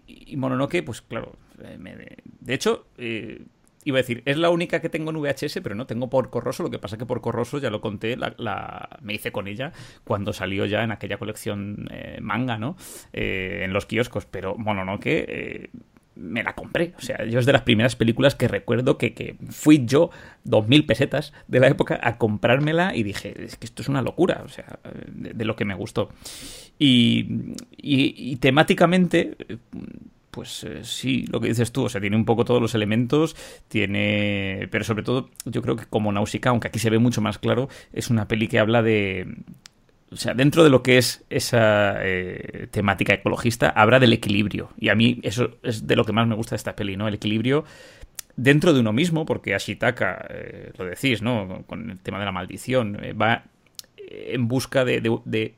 y, 0.05 0.37
Mononoke, 0.37 0.83
pues 0.83 1.01
claro, 1.01 1.35
de 1.57 2.53
hecho, 2.53 2.85
iba 3.85 3.99
a 3.99 4.01
decir, 4.01 4.23
es 4.25 4.37
la 4.37 4.49
única 4.49 4.81
que 4.81 4.89
tengo 4.89 5.11
en 5.11 5.17
VHS, 5.21 5.59
pero 5.63 5.75
no 5.75 5.85
tengo 5.85 6.09
por 6.09 6.29
Corroso. 6.31 6.63
Lo 6.63 6.71
que 6.71 6.79
pasa 6.79 6.97
que 6.97 7.05
por 7.05 7.21
Corroso, 7.21 7.59
ya 7.59 7.69
lo 7.69 7.81
conté, 7.81 8.17
la, 8.17 8.89
me 9.01 9.13
hice 9.13 9.31
con 9.31 9.47
ella 9.47 9.71
cuando 10.03 10.33
salió 10.33 10.65
ya 10.65 10.83
en 10.83 10.91
aquella 10.91 11.17
colección 11.17 11.87
eh, 11.91 12.17
manga, 12.19 12.57
¿no? 12.57 12.75
Eh, 13.13 13.61
en 13.63 13.73
los 13.73 13.85
kioscos. 13.85 14.25
Pero 14.25 14.55
Mononoke, 14.57 15.25
eh, 15.27 15.69
me 16.15 16.41
la 16.41 16.55
compré. 16.55 16.93
O 16.97 17.01
sea, 17.01 17.25
yo 17.25 17.39
es 17.39 17.45
de 17.45 17.53
las 17.53 17.61
primeras 17.61 17.95
películas 17.95 18.33
que 18.33 18.47
recuerdo 18.47 18.97
que, 18.97 19.13
que 19.13 19.35
fui 19.49 19.85
yo, 19.85 20.09
dos 20.43 20.67
mil 20.67 20.87
pesetas 20.87 21.31
de 21.47 21.59
la 21.59 21.67
época, 21.67 21.99
a 22.01 22.17
comprármela 22.17 22.95
y 22.95 23.03
dije, 23.03 23.35
es 23.43 23.55
que 23.55 23.67
esto 23.67 23.83
es 23.83 23.87
una 23.89 24.01
locura, 24.01 24.41
o 24.43 24.49
sea, 24.49 24.79
de, 25.11 25.45
lo 25.45 25.55
que 25.55 25.65
me 25.65 25.75
gustó. 25.75 26.09
Y, 26.79 27.53
y 27.77 28.35
temáticamente 28.37 29.37
pues 30.35 30.65
eh, 30.65 30.83
sí, 30.83 31.25
lo 31.31 31.39
que 31.39 31.47
dices 31.47 31.71
tú, 31.71 31.85
o 31.85 31.89
sea, 31.89 32.01
tiene 32.01 32.17
un 32.17 32.25
poco 32.25 32.43
todos 32.43 32.61
los 32.61 32.75
elementos, 32.75 33.37
tiene, 33.69 34.67
pero 34.69 34.83
sobre 34.83 35.01
todo 35.01 35.29
yo 35.45 35.61
creo 35.61 35.77
que 35.77 35.85
como 35.85 36.11
Nausicaa, 36.11 36.49
aunque 36.49 36.67
aquí 36.67 36.77
se 36.77 36.89
ve 36.89 36.99
mucho 36.99 37.21
más 37.21 37.39
claro, 37.39 37.69
es 37.93 38.09
una 38.09 38.27
peli 38.27 38.49
que 38.49 38.59
habla 38.59 38.83
de, 38.83 39.33
o 40.11 40.17
sea, 40.17 40.33
dentro 40.33 40.65
de 40.65 40.69
lo 40.69 40.83
que 40.83 40.97
es 40.97 41.23
esa 41.29 41.95
eh, 42.05 42.67
temática 42.69 43.13
ecologista, 43.13 43.69
habla 43.69 44.01
del 44.01 44.11
equilibrio. 44.11 44.71
Y 44.77 44.89
a 44.89 44.95
mí 44.95 45.21
eso 45.23 45.57
es 45.63 45.87
de 45.87 45.95
lo 45.95 46.03
que 46.03 46.11
más 46.11 46.27
me 46.27 46.35
gusta 46.35 46.51
de 46.51 46.57
esta 46.57 46.75
peli, 46.75 46.97
¿no? 46.97 47.07
El 47.07 47.13
equilibrio 47.13 47.63
dentro 48.35 48.73
de 48.73 48.81
uno 48.81 48.91
mismo, 48.91 49.25
porque 49.25 49.55
Ashitaka, 49.55 50.27
eh, 50.29 50.73
lo 50.77 50.83
decís, 50.83 51.21
¿no? 51.21 51.63
Con 51.65 51.91
el 51.91 51.99
tema 52.01 52.19
de 52.19 52.25
la 52.25 52.33
maldición, 52.33 53.01
eh, 53.01 53.13
va 53.13 53.45
en 53.97 54.49
busca 54.49 54.83
de, 54.83 55.55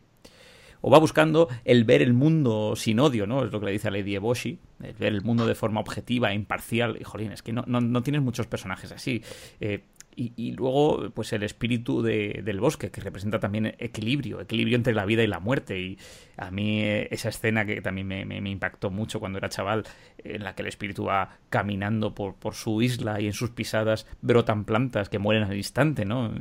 o 0.81 0.89
va 0.89 0.99
buscando 0.99 1.47
el 1.65 1.83
ver 1.83 2.01
el 2.01 2.13
mundo 2.13 2.75
sin 2.75 2.99
odio, 2.99 3.27
¿no? 3.27 3.43
Es 3.43 3.51
lo 3.51 3.59
que 3.59 3.67
le 3.67 3.71
dice 3.71 3.87
a 3.87 3.91
Lady 3.91 4.15
Eboshi, 4.15 4.59
el 4.83 4.93
ver 4.93 5.13
el 5.13 5.21
mundo 5.21 5.45
de 5.45 5.55
forma 5.55 5.79
objetiva, 5.79 6.33
imparcial. 6.33 6.97
Y, 6.99 7.03
jolín, 7.03 7.31
es 7.31 7.41
que 7.41 7.53
no, 7.53 7.63
no, 7.67 7.81
no 7.81 8.03
tienes 8.03 8.21
muchos 8.21 8.47
personajes 8.47 8.91
así. 8.91 9.23
Eh, 9.59 9.83
y, 10.19 10.53
luego, 10.53 11.11
pues 11.13 11.31
el 11.33 11.43
espíritu 11.43 12.01
de, 12.01 12.41
del 12.43 12.59
bosque, 12.59 12.89
que 12.89 13.01
representa 13.01 13.39
también 13.39 13.75
equilibrio, 13.77 14.41
equilibrio 14.41 14.75
entre 14.75 14.95
la 14.95 15.05
vida 15.05 15.21
y 15.21 15.27
la 15.27 15.39
muerte. 15.39 15.79
Y 15.79 15.99
a 16.37 16.49
mí 16.49 16.81
esa 16.81 17.29
escena 17.29 17.67
que 17.67 17.81
también 17.81 18.07
me, 18.07 18.49
impactó 18.49 18.89
mucho 18.89 19.19
cuando 19.19 19.37
era 19.37 19.49
chaval, 19.49 19.83
en 20.23 20.43
la 20.43 20.55
que 20.55 20.63
el 20.63 20.69
espíritu 20.69 21.05
va 21.05 21.37
caminando 21.49 22.15
por, 22.15 22.33
por, 22.33 22.55
su 22.55 22.81
isla 22.81 23.21
y 23.21 23.27
en 23.27 23.33
sus 23.33 23.51
pisadas 23.51 24.07
brotan 24.21 24.65
plantas 24.65 25.07
que 25.07 25.19
mueren 25.19 25.43
al 25.43 25.55
instante, 25.55 26.03
¿no? 26.03 26.33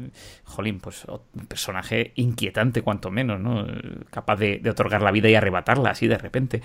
Jolín, 0.44 0.80
pues 0.80 1.04
un 1.04 1.46
personaje 1.46 2.12
inquietante 2.14 2.80
cuanto 2.80 3.10
menos, 3.10 3.38
¿no? 3.38 3.66
Capaz 4.10 4.36
de, 4.36 4.58
de 4.58 4.70
otorgar 4.70 5.02
la 5.02 5.10
vida 5.10 5.28
y 5.28 5.34
arrebatarla 5.34 5.90
así 5.90 6.06
de 6.06 6.16
repente. 6.16 6.62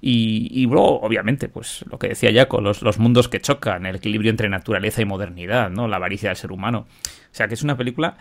Y, 0.00 0.48
y, 0.52 0.66
luego, 0.66 1.00
obviamente, 1.00 1.48
pues 1.48 1.84
lo 1.90 1.98
que 1.98 2.08
decía 2.08 2.32
Jaco, 2.32 2.60
los, 2.60 2.82
los 2.82 3.00
mundos 3.00 3.28
que 3.28 3.40
chocan, 3.40 3.84
el 3.84 3.96
equilibrio 3.96 4.30
entre 4.30 4.48
naturaleza 4.48 5.02
y 5.02 5.06
modernidad, 5.06 5.68
¿no? 5.68 5.88
La 5.88 5.96
avaricia 5.96 6.28
del 6.28 6.36
ser 6.36 6.51
humano. 6.52 6.86
O 7.06 7.34
sea, 7.34 7.48
que 7.48 7.54
es 7.54 7.62
una 7.62 7.76
película 7.76 8.16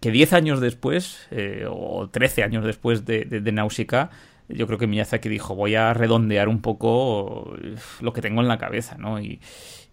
que 0.00 0.10
10 0.10 0.32
años 0.32 0.60
después, 0.60 1.26
eh, 1.30 1.66
o 1.68 2.08
13 2.08 2.42
años 2.42 2.64
después 2.64 3.04
de, 3.04 3.24
de, 3.24 3.40
yo 4.48 4.66
creo 4.66 4.78
que 4.78 4.86
Miyazaki 4.86 5.28
dijo, 5.28 5.54
voy 5.54 5.74
a 5.74 5.94
redondear 5.94 6.48
un 6.48 6.60
poco 6.60 7.56
lo 8.00 8.12
que 8.12 8.22
tengo 8.22 8.40
en 8.40 8.48
la 8.48 8.58
cabeza, 8.58 8.96
¿no? 8.98 9.20
Y 9.20 9.40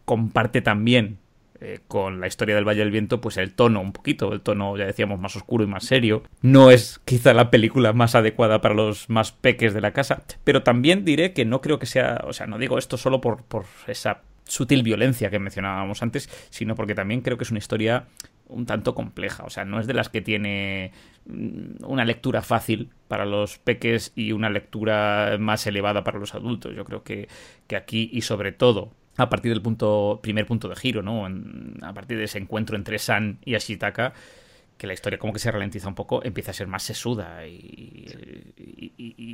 comparte 0.06 0.62
también 0.62 1.20
eh, 1.60 1.80
con 1.88 2.22
la 2.22 2.28
historia 2.28 2.56
del 2.56 2.68
Valle 2.68 2.80
del 2.80 2.92
Viento, 2.92 3.20
pues 3.20 3.38
el 3.38 3.54
tono 3.54 3.82
un 3.82 3.92
poquito, 3.92 4.32
el 4.32 4.42
tono, 4.42 4.78
ya 4.78 4.86
decíamos, 4.86 5.20
más 5.20 5.36
oscuro 5.36 5.64
y 5.64 5.68
más 5.68 5.86
serio. 5.86 6.24
No 6.42 6.72
es 6.72 7.00
quizá 7.06 7.34
la 7.34 7.50
película 7.50 7.94
más 7.94 8.16
adecuada 8.16 8.62
para 8.62 8.76
los 8.76 9.10
más 9.10 9.32
peques 9.32 9.74
de 9.74 9.82
la 9.82 9.92
casa, 9.92 10.24
pero 10.44 10.64
también 10.64 11.04
diré 11.04 11.34
que 11.34 11.46
no 11.46 11.62
creo 11.62 11.80
que 11.80 11.86
sea, 11.86 12.22
o 12.28 12.34
sea, 12.34 12.48
no 12.48 12.58
digo 12.58 12.78
esto 12.78 12.98
solo 12.98 13.22
por, 13.22 13.44
por 13.44 13.66
esa 13.88 14.22
sutil 14.48 14.84
violencia 14.84 15.30
que 15.30 15.40
mencionábamos 15.40 16.02
antes, 16.02 16.30
sino 16.50 16.76
porque 16.76 16.96
también 16.96 17.22
creo 17.22 17.38
que 17.38 17.44
es 17.44 17.52
una 17.52 17.60
historia 17.60 18.08
un 18.50 18.66
tanto 18.66 18.96
compleja, 18.96 19.44
o 19.44 19.50
sea, 19.50 19.66
no 19.66 19.80
es 19.80 19.88
de 19.88 19.94
las 19.94 20.10
que 20.10 20.22
tiene 20.22 20.92
una 21.84 22.06
lectura 22.06 22.42
fácil 22.42 22.90
para 23.08 23.26
los 23.26 23.58
peques 23.58 24.14
y 24.16 24.32
una 24.32 24.50
lectura 24.50 25.36
más 25.40 25.68
elevada 25.68 26.04
para 26.04 26.20
los 26.20 26.34
adultos. 26.34 26.74
Yo 26.74 26.86
creo 26.86 27.04
que, 27.04 27.28
que 27.68 27.76
aquí 27.76 28.10
y 28.14 28.22
sobre 28.22 28.54
todo 28.54 28.92
a 29.18 29.30
partir 29.30 29.52
del 29.52 29.62
punto 29.62 30.20
primer 30.22 30.46
punto 30.46 30.70
de 30.70 30.76
giro, 30.76 31.02
¿no? 31.02 31.26
a 31.26 31.94
partir 31.94 32.18
de 32.18 32.26
ese 32.26 32.38
encuentro 32.38 32.78
entre 32.78 33.00
San 33.00 33.40
y 33.44 33.56
Ashitaka, 33.56 34.14
que 34.78 34.88
la 34.88 34.94
historia 34.94 35.20
como 35.20 35.34
que 35.34 35.40
se 35.40 35.52
ralentiza 35.52 35.88
un 35.88 35.96
poco, 35.96 36.24
empieza 36.24 36.52
a 36.52 36.54
ser 36.54 36.68
más 36.68 36.84
sesuda 36.84 37.46
y, 37.48 38.54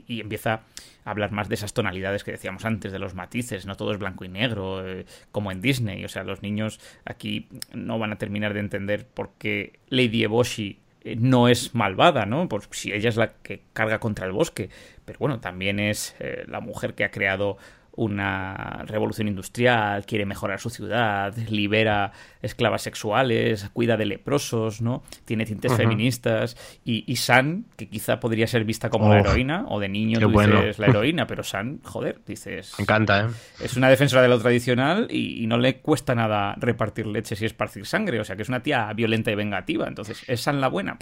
y, 0.08 0.22
empieza 0.22 0.62
a 1.06 1.12
hablar 1.12 1.32
más 1.32 1.50
de 1.50 1.56
esas 1.56 1.74
tonalidades 1.74 2.24
que 2.24 2.32
decíamos 2.32 2.66
antes, 2.66 2.92
de 2.92 3.00
los 3.00 3.14
matices, 3.14 3.66
no 3.66 3.76
todo 3.76 3.92
es 3.92 4.00
blanco 4.00 4.26
y 4.26 4.30
negro, 4.30 4.88
eh, 4.88 5.06
como 5.32 5.52
en 5.52 5.62
Disney. 5.62 6.06
O 6.06 6.10
sea, 6.10 6.24
los 6.24 6.42
niños 6.42 6.80
aquí 7.06 7.48
no 7.74 8.00
van 8.00 8.14
a 8.14 8.18
terminar 8.18 8.54
de 8.54 8.62
entender 8.62 9.06
por 9.06 9.32
qué 9.38 9.80
Lady 9.90 10.24
Eboshi 10.24 10.80
eh, 11.04 11.16
no 11.18 11.48
es 11.48 11.76
malvada, 11.76 12.26
¿no? 12.26 12.48
Pues 12.48 12.68
si 12.72 12.94
ella 12.94 13.10
es 13.10 13.18
la 13.18 13.34
que 13.34 13.64
carga 13.74 14.00
contra 14.00 14.26
el 14.26 14.32
bosque, 14.32 14.70
pero 15.06 15.20
bueno, 15.20 15.40
también 15.40 15.80
es 15.80 16.16
eh, 16.20 16.46
la 16.48 16.62
mujer 16.62 16.94
que 16.94 17.04
ha 17.04 17.12
creado 17.12 17.58
una 17.96 18.84
revolución 18.88 19.28
industrial, 19.28 20.06
quiere 20.06 20.26
mejorar 20.26 20.60
su 20.60 20.70
ciudad, 20.70 21.36
libera 21.50 22.12
esclavas 22.44 22.82
sexuales, 22.84 23.70
cuida 23.74 23.98
de 23.98 24.06
leprosos, 24.06 24.82
¿no? 24.82 25.04
Tiene 25.26 25.46
tintes 25.46 25.72
uh 25.72 25.76
-huh. 25.76 25.78
feministas. 25.78 26.56
Y, 26.86 27.04
y, 27.12 27.16
San, 27.16 27.66
que 27.76 27.90
quizá 27.90 28.20
podría 28.20 28.46
ser 28.46 28.66
vista 28.66 28.90
como 28.90 29.08
oh, 29.08 29.14
la 29.14 29.22
heroína, 29.22 29.66
o 29.70 29.80
de 29.80 29.90
niño 29.90 30.20
tú 30.20 30.30
bueno. 30.30 30.58
dices 30.58 30.80
la 30.80 30.88
heroína, 30.90 31.26
pero 31.26 31.44
San, 31.44 31.80
joder, 31.84 32.20
dices. 32.28 32.74
Me 32.78 32.84
encanta, 32.84 33.22
¿eh? 33.22 33.28
Es 33.64 33.76
una 33.78 33.90
defensora 33.90 34.22
de 34.22 34.28
lo 34.28 34.40
tradicional 34.40 35.08
y, 35.10 35.44
y, 35.44 35.48
no 35.48 35.58
le 35.58 35.78
cuesta 35.78 36.14
nada 36.14 36.56
repartir 36.58 37.08
leches 37.08 37.42
y 37.42 37.46
esparcir 37.46 37.86
sangre. 37.86 38.20
O 38.20 38.24
sea, 38.24 38.36
que 38.36 38.44
es 38.44 38.50
una 38.50 38.62
tía 38.62 38.92
violenta 38.94 39.32
y 39.32 39.36
vengativa. 39.36 39.88
Entonces, 39.88 40.24
¿es 40.28 40.42
San 40.42 40.62
la 40.62 40.68
buena? 40.68 40.98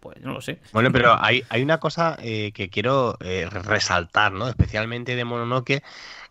Pues 0.00 0.20
no 0.22 0.32
lo 0.32 0.40
sé. 0.40 0.58
Bueno, 0.72 0.90
pero 0.92 1.16
hay, 1.20 1.42
hay 1.48 1.62
una 1.62 1.78
cosa 1.78 2.16
eh, 2.22 2.52
que 2.52 2.70
quiero 2.70 3.18
eh, 3.20 3.48
resaltar, 3.50 4.32
¿no? 4.32 4.48
Especialmente 4.48 5.16
de 5.16 5.24
Mononoke 5.24 5.82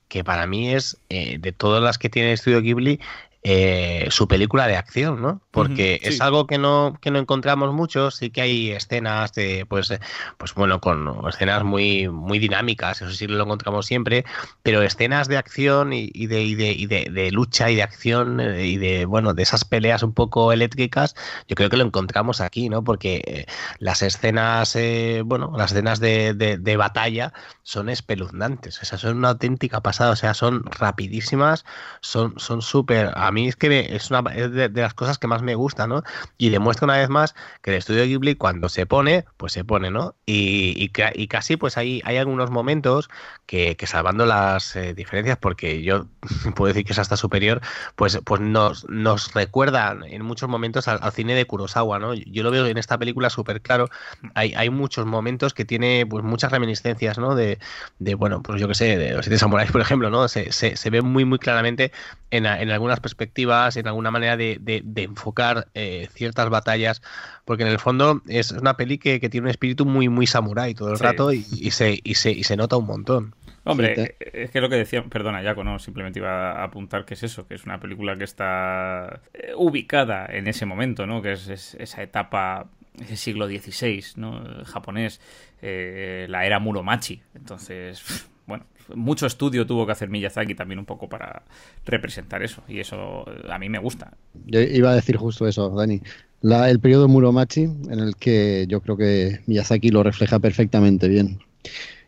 que 0.08 0.24
para 0.24 0.48
mí 0.48 0.74
es, 0.74 0.98
eh, 1.10 1.38
de 1.40 1.52
todas 1.52 1.82
las 1.82 1.98
que 1.98 2.10
tiene 2.10 2.30
el 2.30 2.36
estudio 2.36 2.62
Ghibli, 2.62 3.00
eh, 3.48 4.08
su 4.10 4.28
película 4.28 4.66
de 4.66 4.76
acción, 4.76 5.22
¿no? 5.22 5.40
Porque 5.52 6.00
uh 6.02 6.06
-huh, 6.06 6.10
sí. 6.10 6.16
es 6.16 6.22
algo 6.22 6.48
que 6.48 6.58
no, 6.58 6.98
que 7.00 7.12
no 7.12 7.20
encontramos 7.20 7.72
mucho, 7.74 8.10
sí 8.10 8.32
que 8.32 8.42
hay 8.42 8.72
escenas 8.72 9.34
de, 9.34 9.68
pues, 9.68 9.94
pues 10.40 10.56
bueno, 10.56 10.82
con 10.82 11.16
escenas 11.30 11.64
muy, 11.64 12.10
muy 12.10 12.40
dinámicas, 12.40 13.04
eso 13.04 13.12
sí 13.12 13.28
lo 13.28 13.44
encontramos 13.44 13.86
siempre, 13.86 14.26
pero 14.64 14.82
escenas 14.82 15.28
de 15.28 15.38
acción 15.38 15.94
y, 15.94 16.10
y, 16.12 16.26
de, 16.26 16.42
y, 16.42 16.56
de, 16.56 16.72
y 16.72 16.88
de, 16.88 17.10
de, 17.12 17.32
lucha 17.32 17.70
y 17.70 17.76
de 17.76 17.84
acción 17.84 18.40
eh, 18.40 18.66
y 18.66 18.78
de, 18.78 19.06
bueno, 19.06 19.36
de 19.36 19.44
esas 19.44 19.64
peleas 19.64 20.02
un 20.02 20.14
poco 20.14 20.52
eléctricas, 20.52 21.14
yo 21.48 21.56
creo 21.56 21.70
que 21.70 21.78
lo 21.78 21.86
encontramos 21.86 22.42
aquí, 22.42 22.68
¿no? 22.70 22.84
Porque 22.84 23.22
eh, 23.28 23.46
las 23.78 24.02
escenas, 24.02 24.76
eh, 24.76 25.22
bueno, 25.24 25.54
las 25.56 25.72
escenas 25.72 26.00
de, 26.00 26.34
de, 26.34 26.78
batalla 26.78 27.32
son 27.62 27.90
espeluznantes, 27.90 28.82
o 28.82 28.86
sea, 28.86 28.98
son 28.98 29.18
una 29.18 29.30
auténtica 29.30 29.82
pasada, 29.82 30.12
o 30.12 30.16
sea, 30.16 30.34
son 30.34 30.64
rapidísimas, 30.66 31.64
son 32.02 32.40
súper, 32.40 33.12
son 33.14 33.35
mí 33.36 33.48
es 33.48 33.56
que 33.56 33.96
es 33.96 34.10
una 34.10 34.24
de, 34.24 34.70
las 34.70 34.94
cosas 34.96 35.20
que 35.20 35.28
más 35.28 35.44
me 35.44 35.54
gusta, 35.54 35.86
¿no? 35.86 36.04
Y 36.38 36.50
demuestra 36.50 36.86
una 36.86 36.98
vez 36.98 37.10
más 37.10 37.36
que 37.62 37.72
el 37.72 37.78
estudio 37.78 38.04
Ghibli 38.06 38.36
cuando 38.36 38.70
se 38.70 38.88
pone, 38.88 39.26
pues 39.38 39.54
se 39.54 39.64
pone, 39.64 39.92
¿no? 39.92 40.16
Y, 40.26 40.74
y, 40.78 41.28
casi 41.28 41.58
pues 41.58 41.78
hay, 41.78 42.02
hay 42.06 42.18
algunos 42.18 42.50
momentos 42.50 43.10
que, 43.46 43.78
salvando 43.86 44.26
las 44.26 44.76
eh, 44.76 44.96
diferencias, 44.96 45.38
porque 45.38 45.84
yo 45.84 46.08
puedo 46.56 46.70
decir 46.70 46.86
que 46.86 46.94
es 46.94 47.00
hasta 47.00 47.18
superior, 47.18 47.62
pues, 47.96 48.20
pues 48.26 48.42
nos, 48.42 48.90
nos 48.90 49.34
recuerdan 49.34 50.04
en 50.04 50.24
muchos 50.24 50.50
momentos 50.50 50.88
al, 50.88 51.00
cine 51.12 51.36
de 51.36 51.46
Kurosawa, 51.46 52.00
¿no? 52.00 52.14
Yo 52.14 52.44
lo 52.44 52.52
veo 52.52 52.66
en 52.66 52.78
esta 52.78 52.98
película 52.98 53.30
súper 53.30 53.62
claro. 53.62 53.90
Hay, 54.34 54.54
hay 54.56 54.70
muchos 54.70 55.06
momentos 55.06 55.54
que 55.54 55.66
tiene 55.66 56.06
pues 56.06 56.24
muchas 56.24 56.52
reminiscencias, 56.52 57.18
¿no? 57.18 57.36
De, 57.36 57.60
de 58.00 58.16
bueno, 58.16 58.42
pues 58.42 58.60
yo 58.60 58.68
que 58.68 58.76
sé, 58.76 58.98
de 58.98 59.12
los 59.12 59.26
siete 59.26 59.38
samuráis, 59.38 59.72
por 59.72 59.82
ejemplo, 59.82 60.10
¿no? 60.10 60.28
Se, 60.28 60.52
se, 60.52 60.76
se 60.76 60.90
ve 60.90 61.02
muy, 61.02 61.26
muy 61.26 61.40
claramente 61.40 61.92
en, 62.32 62.46
en, 62.46 62.72
algunas 62.72 63.00
perspectivas, 63.00 63.25
en 63.36 63.88
alguna 63.88 64.12
manera 64.12 64.38
de, 64.38 64.58
de, 64.62 65.04
enfocar 65.04 65.68
eh, 65.74 66.08
ciertas 66.14 66.50
batallas, 66.50 67.02
porque 67.46 67.64
en 67.64 67.70
el 67.70 67.80
fondo 67.80 68.22
es 68.28 68.52
una 68.52 68.78
peli 68.78 68.98
que, 68.98 69.20
que 69.20 69.30
tiene 69.30 69.46
un 69.46 69.52
espíritu 69.52 69.86
muy, 69.86 70.10
muy 70.10 70.28
samurái 70.28 70.74
todo 70.74 70.92
el 70.92 71.00
rato 71.00 71.34
y, 71.34 71.46
y, 71.52 71.72
se, 71.72 72.00
y, 72.04 72.16
se, 72.16 72.32
y 72.32 72.44
se 72.44 72.56
nota 72.58 72.78
un 72.78 72.86
montón. 72.86 73.36
Hombre, 73.68 74.16
es 74.20 74.52
que 74.52 74.62
lo 74.62 74.70
que 74.70 74.76
decía, 74.76 75.04
perdona, 75.04 75.42
Jaco, 75.42 75.64
no, 75.64 75.80
simplemente 75.80 76.20
iba 76.20 76.52
a 76.52 76.64
apuntar 76.66 77.04
que 77.04 77.16
es 77.16 77.24
eso, 77.24 77.48
que 77.48 77.56
es 77.56 77.66
una 77.66 77.80
película 77.80 78.16
que 78.16 78.24
está 78.24 79.22
eh, 79.34 79.54
ubicada 79.56 80.28
en 80.28 80.48
ese 80.48 80.68
momento, 80.68 81.08
¿no? 81.08 81.24
Que 81.24 81.32
es, 81.32 81.48
esa 81.48 82.04
etapa, 82.04 82.68
ese 83.02 83.18
siglo 83.18 83.48
XVI, 83.48 84.04
¿no? 84.18 84.64
japonés, 84.66 85.20
eh, 85.64 86.28
la 86.30 86.46
era 86.46 86.60
Muromachi. 86.60 87.24
Entonces, 87.34 88.30
bueno, 88.48 88.66
mucho 88.94 89.26
estudio 89.26 89.66
tuvo 89.66 89.86
que 89.86 89.92
hacer 89.92 90.10
Miyazaki 90.10 90.56
también 90.56 90.80
un 90.80 90.86
poco 90.86 91.10
para 91.10 91.44
representar 91.86 92.44
eso, 92.44 92.62
y 92.68 92.80
eso 92.80 93.26
a 93.50 93.58
mí 93.58 93.70
me 93.70 93.80
gusta. 93.80 94.14
Yo 94.46 94.62
iba 94.62 94.92
a 94.92 94.96
decir 94.96 95.18
justo 95.18 95.48
eso, 95.48 95.70
Dani. 95.70 96.02
el 96.42 96.80
periodo 96.80 97.08
Muromachi, 97.08 97.64
en 97.64 98.00
el 98.00 98.16
que 98.16 98.66
yo 98.68 98.82
creo 98.82 98.98
que 98.98 99.40
Miyazaki 99.48 99.90
lo 99.90 100.04
refleja 100.04 100.40
perfectamente 100.40 101.08
bien. 101.08 101.40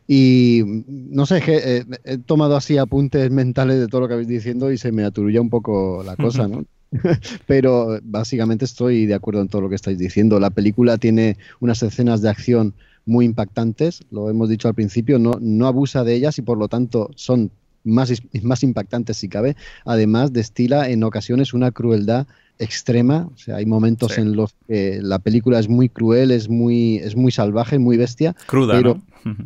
Y 0.08 0.64
no 0.88 1.26
sé, 1.26 1.42
que, 1.42 1.58
eh, 1.58 1.86
he 2.06 2.18
tomado 2.18 2.56
así 2.56 2.78
apuntes 2.78 3.30
mentales 3.30 3.80
de 3.80 3.88
todo 3.88 4.02
lo 4.02 4.08
que 4.08 4.14
habéis 4.14 4.30
diciendo 4.30 4.72
y 4.72 4.78
se 4.78 4.94
me 4.94 5.04
aturulla 5.04 5.42
un 5.42 5.50
poco 5.50 6.02
la 6.06 6.16
cosa, 6.16 6.48
¿no? 6.48 6.64
Pero 7.48 8.00
básicamente 8.04 8.64
estoy 8.64 9.06
de 9.06 9.16
acuerdo 9.16 9.42
en 9.42 9.50
todo 9.50 9.62
lo 9.62 9.70
que 9.70 9.76
estáis 9.76 9.98
diciendo. 9.98 10.40
La 10.40 10.50
película 10.50 10.98
tiene 10.98 11.38
unas 11.60 11.84
escenas 11.84 12.22
de 12.22 12.30
acción 12.30 12.74
muy 13.08 13.26
impactantes, 13.26 14.02
lo 14.12 14.30
hemos 14.30 14.50
dicho 14.50 14.68
al 14.68 14.76
principio, 14.76 15.18
no, 15.18 15.38
no 15.40 15.66
abusa 15.66 16.04
de 16.04 16.14
ellas 16.14 16.38
y 16.38 16.44
por 16.44 16.58
lo 16.58 16.68
tanto 16.68 17.10
son 17.16 17.52
más, 17.84 18.12
más 18.44 18.64
impactantes 18.64 19.18
si 19.18 19.30
cabe. 19.30 19.56
Además, 19.86 20.34
destila 20.34 20.90
en 20.90 21.04
ocasiones 21.04 21.54
una 21.54 21.72
crueldad 21.72 22.28
extrema. 22.60 23.30
O 23.34 23.38
sea, 23.38 23.58
hay 23.58 23.66
momentos 23.66 24.18
en 24.18 24.36
los 24.36 24.54
que 24.68 25.00
la 25.02 25.20
película 25.20 25.60
es 25.60 25.70
muy 25.70 25.90
cruel, 25.90 26.32
es 26.32 26.50
muy, 26.50 26.98
es 26.98 27.16
muy 27.16 27.32
salvaje, 27.32 27.80
muy 27.80 27.98
bestia. 27.98 28.36
Cruda, 28.46 28.76
pero, 28.76 29.02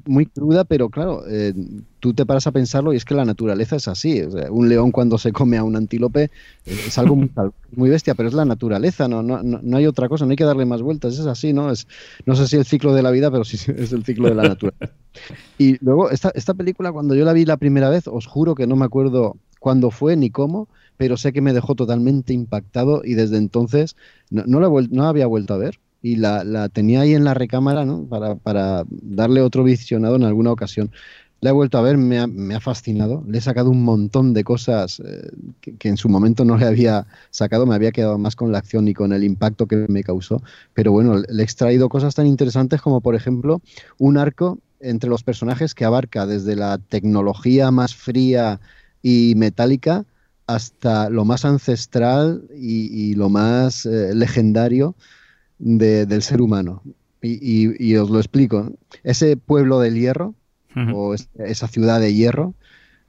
Muy 0.05 0.25
cruda, 0.25 0.63
pero 0.63 0.89
claro, 0.89 1.23
eh, 1.27 1.53
tú 1.99 2.13
te 2.13 2.25
paras 2.25 2.47
a 2.47 2.51
pensarlo 2.51 2.93
y 2.93 2.97
es 2.97 3.05
que 3.05 3.15
la 3.15 3.25
naturaleza 3.25 3.75
es 3.75 3.87
así. 3.87 4.21
un 4.49 4.69
león 4.69 4.91
cuando 4.91 5.17
se 5.17 5.31
come 5.31 5.57
a 5.57 5.63
un 5.63 5.75
antílope 5.75 6.29
es 6.65 6.97
algo 6.97 7.15
muy, 7.15 7.31
muy 7.75 7.89
bestia, 7.89 8.13
pero 8.15 8.29
es 8.29 8.35
la 8.35 8.45
naturaleza, 8.45 9.07
no, 9.07 9.23
no, 9.23 9.41
no, 9.41 9.77
hay 9.77 9.87
otra 9.87 10.07
cosa, 10.07 10.25
no 10.25 10.31
hay 10.31 10.37
que 10.37 10.43
darle 10.43 10.65
más 10.65 10.81
vueltas, 10.81 11.17
es 11.17 11.25
así, 11.25 11.53
¿no? 11.53 11.71
Es, 11.71 11.87
no 12.25 12.35
sé 12.35 12.47
si 12.47 12.57
el 12.57 12.65
ciclo 12.65 12.93
de 12.93 13.01
la 13.01 13.11
vida, 13.11 13.31
pero 13.31 13.43
sí 13.43 13.57
es 13.75 13.91
el 13.91 14.03
ciclo 14.03 14.29
de 14.29 14.35
la 14.35 14.43
naturaleza. 14.43 14.93
Y 15.57 15.77
luego, 15.83 16.09
esta, 16.09 16.31
esta 16.33 16.53
película, 16.53 16.93
cuando 16.93 17.15
yo 17.15 17.25
la 17.25 17.33
vi 17.33 17.43
la 17.43 17.57
primera 17.57 17.89
vez, 17.89 18.07
os 18.07 18.25
juro 18.25 18.55
que 18.55 18.65
no 18.65 18.77
me 18.77 18.85
acuerdo 18.85 19.35
cuándo 19.61 19.91
fue 19.91 20.17
ni 20.17 20.31
cómo, 20.31 20.67
pero 20.97 21.17
sé 21.17 21.31
que 21.31 21.41
me 21.41 21.53
dejó 21.53 21.75
totalmente 21.75 22.33
impactado 22.33 23.03
y 23.05 23.13
desde 23.13 23.37
entonces 23.37 23.95
no, 24.31 24.59
la, 24.59 24.69
no 24.89 25.03
había 25.03 25.27
vuelto 25.27 25.53
a 25.53 25.57
ver 25.57 25.79
y 26.01 26.15
la, 26.15 26.43
la 26.43 26.67
tenía 26.67 27.01
ahí 27.01 27.13
en 27.13 27.23
la 27.23 27.35
recámara 27.35 27.85
¿no? 27.85 28.05
para, 28.05 28.33
para, 28.35 28.85
darle 28.89 29.41
otro 29.41 29.63
visionado 29.63 30.15
en 30.15 30.23
alguna 30.23 30.51
ocasión. 30.51 30.89
La 31.41 31.51
he 31.51 31.53
vuelto 31.53 31.77
a 31.77 31.81
ver, 31.81 31.97
me 31.97 32.19
ha, 32.19 32.25
me 32.25 32.55
ha 32.55 32.59
fascinado, 32.59 33.23
le 33.27 33.37
he 33.37 33.41
sacado 33.41 33.69
un 33.69 33.83
montón 33.83 34.33
de 34.33 34.43
cosas 34.43 34.99
eh, 34.99 35.29
que, 35.59 35.75
que, 35.75 35.89
en 35.89 35.97
su 35.97 36.09
momento 36.09 36.43
no 36.43 36.57
le 36.57 36.65
había 36.65 37.05
sacado, 37.29 37.67
me 37.67 37.75
había 37.75 37.91
quedado 37.91 38.17
más 38.17 38.35
con 38.35 38.51
la 38.51 38.57
acción 38.57 38.87
y 38.87 38.95
con 38.95 39.13
el 39.13 39.23
impacto 39.23 39.67
que 39.67 39.85
me 39.89 40.03
causó, 40.03 40.41
pero 40.73 40.91
bueno, 40.91 41.17
le 41.17 41.41
he 41.41 41.43
extraído 41.43 41.87
cosas 41.87 42.15
tan 42.15 42.25
interesantes 42.25 42.81
como 42.81 43.01
por 43.01 43.13
ejemplo 43.13 43.61
un 43.99 44.17
arco 44.17 44.57
entre 44.79 45.09
los 45.09 45.23
personajes 45.23 45.75
que 45.75 45.85
abarca 45.85 46.25
desde 46.25 46.55
la 46.55 46.79
tecnología 46.79 47.69
más 47.71 47.95
fría 47.95 48.59
y 49.01 49.33
metálica 49.35 50.05
hasta 50.47 51.09
lo 51.09 51.25
más 51.25 51.45
ancestral 51.45 52.43
y, 52.55 53.15
lo 53.15 53.29
más 53.29 53.85
eh, 53.85 54.13
legendario 54.13 54.95
del 55.59 56.21
ser 56.21 56.41
humano. 56.41 56.83
Y, 57.21 57.95
os 57.95 58.09
lo 58.09 58.17
explico. 58.17 58.71
Ese 59.03 59.37
pueblo 59.37 59.79
del 59.79 59.95
hierro, 59.95 60.33
o 60.93 61.13
esa 61.13 61.67
ciudad 61.67 61.99
de 61.99 62.13
hierro, 62.13 62.55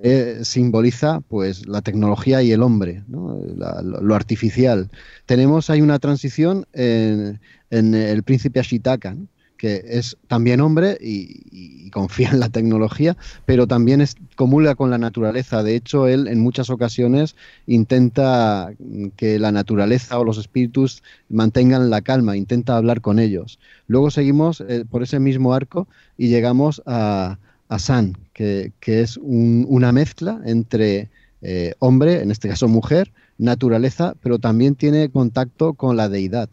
eh, 0.05 0.40
simboliza 0.43 1.20
pues 1.20 1.68
la 1.68 1.80
tecnología 1.80 2.43
y 2.43 2.51
el 2.51 2.62
hombre, 2.62 3.05
lo, 3.09 4.14
artificial. 4.16 4.90
Tenemos 5.26 5.70
ahí 5.70 5.80
una 5.80 6.01
transición 6.01 6.66
en, 6.72 7.38
el 7.70 8.22
príncipe 8.24 8.59
Ashitaka, 8.59 9.16
que 9.62 9.80
es 9.86 10.16
también 10.26 10.60
hombre 10.60 10.98
y, 11.00 11.88
confía 11.90 12.30
en 12.30 12.40
la 12.40 12.48
tecnología, 12.48 13.16
pero 13.46 13.68
también 13.68 14.00
es, 14.00 14.16
comulga 14.34 14.74
con 14.74 14.90
la 14.90 14.98
naturaleza. 14.98 15.62
De 15.62 15.76
hecho, 15.76 16.08
él 16.08 16.26
en 16.26 16.40
muchas 16.40 16.68
ocasiones 16.68 17.36
intenta 17.68 18.72
que 19.14 19.38
la 19.38 19.52
naturaleza 19.52 20.18
o 20.18 20.24
los 20.24 20.38
espíritus 20.38 21.04
mantengan 21.28 21.90
la 21.90 22.00
calma, 22.00 22.36
intenta 22.36 22.76
hablar 22.76 23.02
con 23.02 23.20
ellos. 23.20 23.60
Luego 23.86 24.10
seguimos 24.10 24.62
eh, 24.62 24.84
por 24.90 25.04
ese 25.04 25.20
mismo 25.20 25.54
arco 25.54 25.86
y 26.18 26.26
llegamos 26.26 26.82
a, 26.84 27.38
San, 27.78 28.16
que, 28.32 28.72
es 28.84 29.16
una 29.22 29.92
mezcla 29.92 30.40
entre 30.44 31.08
eh, 31.40 31.74
hombre, 31.78 32.20
en 32.20 32.32
este 32.32 32.48
caso 32.48 32.66
mujer, 32.66 33.12
naturaleza, 33.38 34.14
pero 34.22 34.40
también 34.40 34.74
tiene 34.74 35.08
contacto 35.08 35.74
con 35.74 35.96
la 35.96 36.08
deidad 36.08 36.48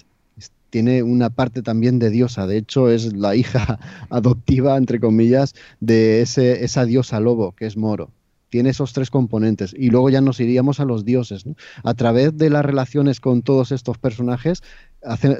tiene 0.69 1.03
una 1.03 1.29
parte 1.29 1.61
también 1.61 1.99
de 1.99 2.09
diosa. 2.09 2.47
De 2.47 2.57
hecho, 2.57 2.89
es 2.89 3.13
la 3.13 3.35
hija 3.35 3.79
adoptiva, 4.09 4.77
entre 4.77 4.99
comillas, 4.99 5.55
de 5.79 6.21
ese, 6.21 6.63
esa 6.63 6.85
diosa 6.85 7.19
lobo, 7.19 7.53
que 7.53 7.65
es 7.65 7.77
Moro. 7.77 8.11
Tiene 8.49 8.69
esos 8.69 8.93
tres 8.93 9.11
componentes. 9.11 9.75
Y 9.77 9.91
luego 9.91 10.09
ya 10.09 10.21
nos 10.21 10.39
iríamos 10.39 10.79
a 10.79 10.85
los 10.85 11.05
dioses. 11.05 11.45
A 11.83 11.93
través 11.93 12.35
de 12.35 12.49
las 12.49 12.65
relaciones 12.65 13.19
con 13.19 13.43
todos 13.43 13.71
estos 13.71 13.99
personajes, 13.99 14.63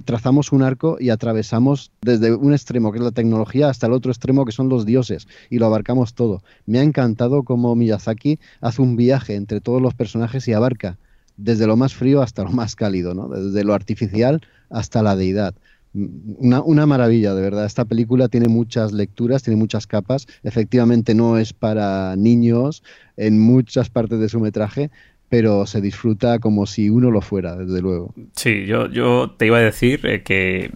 trazamos 0.06 0.52
un 0.52 0.62
arco 0.62 0.98
y 1.00 1.10
atravesamos 1.10 1.92
desde 2.02 2.36
un 2.36 2.54
extremo, 2.54 2.92
que 2.92 3.00
es 3.00 3.04
la 3.04 3.12
tecnología, 3.12 3.70
hasta 3.70 3.88
el 3.88 3.94
otro 3.94 4.12
extremo, 4.12 4.46
que 4.46 4.52
son 4.52 4.70
los 4.70 4.86
dioses. 4.86 5.28
Y 5.50 5.58
lo 5.58 5.66
abarcamos 5.66 6.14
todo. 6.14 6.44
Me 6.68 6.80
ha 6.80 6.84
encantado 6.84 7.42
cómo 7.42 7.76
Miyazaki 7.76 8.40
hace 8.62 8.82
un 8.84 8.96
viaje 8.96 9.34
entre 9.34 9.60
todos 9.60 9.82
los 9.82 9.96
personajes 9.96 10.48
y 10.48 10.54
abarca 10.54 11.00
desde 11.40 11.68
lo 11.68 11.78
más 11.78 11.94
frío 11.94 12.22
hasta 12.22 12.44
lo 12.44 12.52
más 12.52 12.76
cálido, 12.76 13.14
¿no? 13.14 13.30
desde 13.30 13.64
lo 13.64 13.74
artificial 13.74 14.42
hasta 14.70 15.02
la 15.02 15.16
deidad. 15.16 15.56
Una, 15.94 16.86
maravilla, 16.86 17.34
de 17.34 17.42
verdad. 17.42 17.66
Esta 17.66 17.84
película 17.84 18.28
tiene 18.28 18.48
muchas 18.48 18.92
lecturas, 18.92 19.42
tiene 19.42 19.58
muchas 19.58 19.88
capas. 19.88 20.28
Efectivamente 20.44 21.16
no 21.16 21.40
es 21.40 21.52
para 21.54 22.16
niños 22.16 22.84
en 23.18 23.40
muchas 23.40 23.90
partes 23.90 24.20
de 24.20 24.30
su 24.30 24.40
metraje, 24.40 24.92
pero 25.30 25.66
se 25.66 25.82
disfruta 25.82 26.38
como 26.38 26.68
si 26.68 26.92
uno 26.92 27.10
lo 27.10 27.22
fuera, 27.22 27.56
desde 27.56 27.82
luego. 27.82 28.14
Sí, 28.36 28.66
yo, 28.68 28.88
yo 28.88 29.32
te 29.36 29.48
iba 29.48 29.58
a 29.58 29.62
decir 29.62 30.06
eh, 30.06 30.22
que 30.22 30.66
eh, 30.66 30.72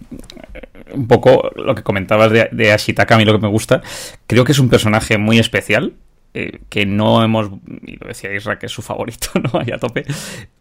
un 0.95 1.07
poco 1.07 1.51
lo 1.55 1.75
que 1.75 1.83
comentabas 1.83 2.31
de, 2.31 2.49
de 2.51 2.71
Ashitaka, 2.71 3.13
a 3.13 3.17
mí 3.19 3.25
lo 3.25 3.33
que 3.33 3.41
me 3.41 3.49
gusta, 3.49 3.83
creo 4.25 4.45
que 4.45 4.51
es 4.51 4.59
un 4.59 4.69
personaje 4.69 5.19
muy 5.19 5.37
especial, 5.37 5.93
eh, 6.33 6.61
que 6.69 6.85
no 6.85 7.23
hemos, 7.23 7.51
y 7.83 7.97
lo 7.97 8.07
decía 8.07 8.33
Isra, 8.33 8.57
que 8.57 8.65
es 8.65 8.71
su 8.71 8.81
favorito, 8.81 9.27
¿no? 9.53 9.59
Ahí 9.59 9.71
a 9.71 9.77
tope. 9.77 10.05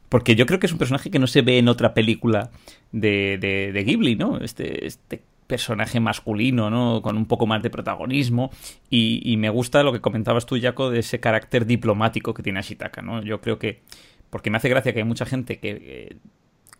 Porque 0.09 0.37
yo 0.37 0.45
creo 0.45 0.61
que 0.61 0.67
es 0.67 0.73
un 0.73 0.79
personaje 0.79 1.11
que 1.11 1.19
no 1.19 1.27
se 1.27 1.41
ve 1.41 1.59
en 1.59 1.69
otra 1.69 1.95
película 1.95 2.51
de, 2.93 3.39
de, 3.73 3.85
Ghibli, 3.85 4.17
¿no? 4.17 4.39
Este, 4.39 4.87
este 4.87 5.23
personaje 5.47 6.01
masculino, 6.01 6.69
¿no? 6.69 7.01
Con 7.01 7.17
un 7.17 7.25
poco 7.25 7.47
más 7.47 7.63
de 7.63 7.71
protagonismo. 7.71 8.51
Y, 8.91 9.23
y, 9.25 9.39
me 9.39 9.49
gusta 9.49 9.83
lo 9.83 9.93
que 9.93 10.01
comentabas 10.01 10.45
tú, 10.45 10.59
Jaco, 10.61 10.91
de 10.91 10.99
ese 11.01 11.21
carácter 11.21 11.65
diplomático 11.65 12.35
que 12.35 12.43
tiene 12.43 12.59
Ashitaka, 12.59 13.01
¿no? 13.01 13.23
Yo 13.23 13.41
creo 13.41 13.59
que. 13.59 13.81
Porque 14.29 14.51
me 14.51 14.59
hace 14.59 14.69
gracia 14.69 14.93
que 14.93 15.01
hay 15.01 15.05
mucha 15.05 15.27
gente 15.27 15.59
que 15.59 15.71
eh, 15.71 16.17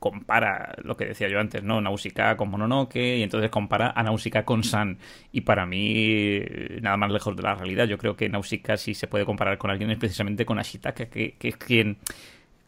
compara 0.03 0.75
lo 0.83 0.97
que 0.97 1.07
decía 1.07 1.29
yo 1.29 1.39
antes, 1.39 1.63
¿no? 1.63 1.81
Nausicaa 1.81 2.37
con 2.37 2.51
Mononoke 2.51 3.19
y 3.19 3.23
entonces 3.23 3.51
compara 3.51 3.93
a 3.95 4.03
Nausicaa 4.03 4.45
con 4.45 4.65
San 4.65 4.99
y 5.31 5.43
para 5.43 5.65
mí 5.65 6.41
nada 6.81 6.97
más 6.97 7.13
lejos 7.13 7.37
de 7.37 7.43
la 7.43 7.55
realidad. 7.55 7.87
Yo 7.87 7.99
creo 7.99 8.17
que 8.17 8.29
Nausicaa 8.29 8.77
si 8.77 8.95
se 8.95 9.07
puede 9.07 9.25
comparar 9.25 9.59
con 9.59 9.71
alguien 9.71 9.91
es 9.91 9.99
precisamente 9.99 10.45
con 10.45 10.59
Ashitaka, 10.59 11.07
que, 11.07 11.37
que 11.39 11.49
es 11.49 11.57
quien, 11.57 11.99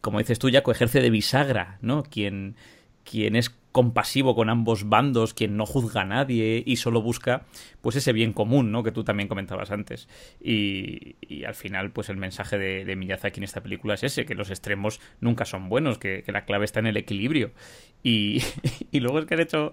como 0.00 0.20
dices 0.20 0.38
tú, 0.38 0.48
ya 0.48 0.62
ejerce 0.64 1.00
de 1.00 1.10
bisagra, 1.10 1.78
¿no? 1.82 2.04
Quien, 2.04 2.54
quien 3.02 3.34
es 3.34 3.50
compasivo 3.74 4.36
con 4.36 4.50
ambos 4.50 4.88
bandos, 4.88 5.34
quien 5.34 5.56
no 5.56 5.66
juzga 5.66 6.02
a 6.02 6.04
nadie 6.04 6.62
y 6.64 6.76
solo 6.76 7.02
busca 7.02 7.42
pues 7.80 7.96
ese 7.96 8.12
bien 8.12 8.32
común, 8.32 8.70
¿no? 8.70 8.84
Que 8.84 8.92
tú 8.92 9.02
también 9.02 9.28
comentabas 9.28 9.72
antes. 9.72 10.08
Y, 10.40 11.16
al 11.44 11.56
final, 11.56 11.90
pues 11.90 12.08
el 12.08 12.16
mensaje 12.16 12.56
de, 12.56 12.84
de, 12.84 12.94
Miyazaki 12.94 13.40
en 13.40 13.44
esta 13.44 13.64
película 13.64 13.94
es 13.94 14.04
ese, 14.04 14.26
que 14.26 14.36
los 14.36 14.50
extremos 14.50 15.00
nunca 15.20 15.44
son 15.44 15.68
buenos, 15.68 15.98
que, 15.98 16.22
la 16.28 16.44
clave 16.44 16.66
está 16.66 16.78
en 16.78 16.86
el 16.86 16.96
equilibrio. 16.96 17.50
Y, 18.06 19.00
luego 19.00 19.18
es 19.18 19.24
que 19.24 19.32
han 19.32 19.40
hecho, 19.40 19.72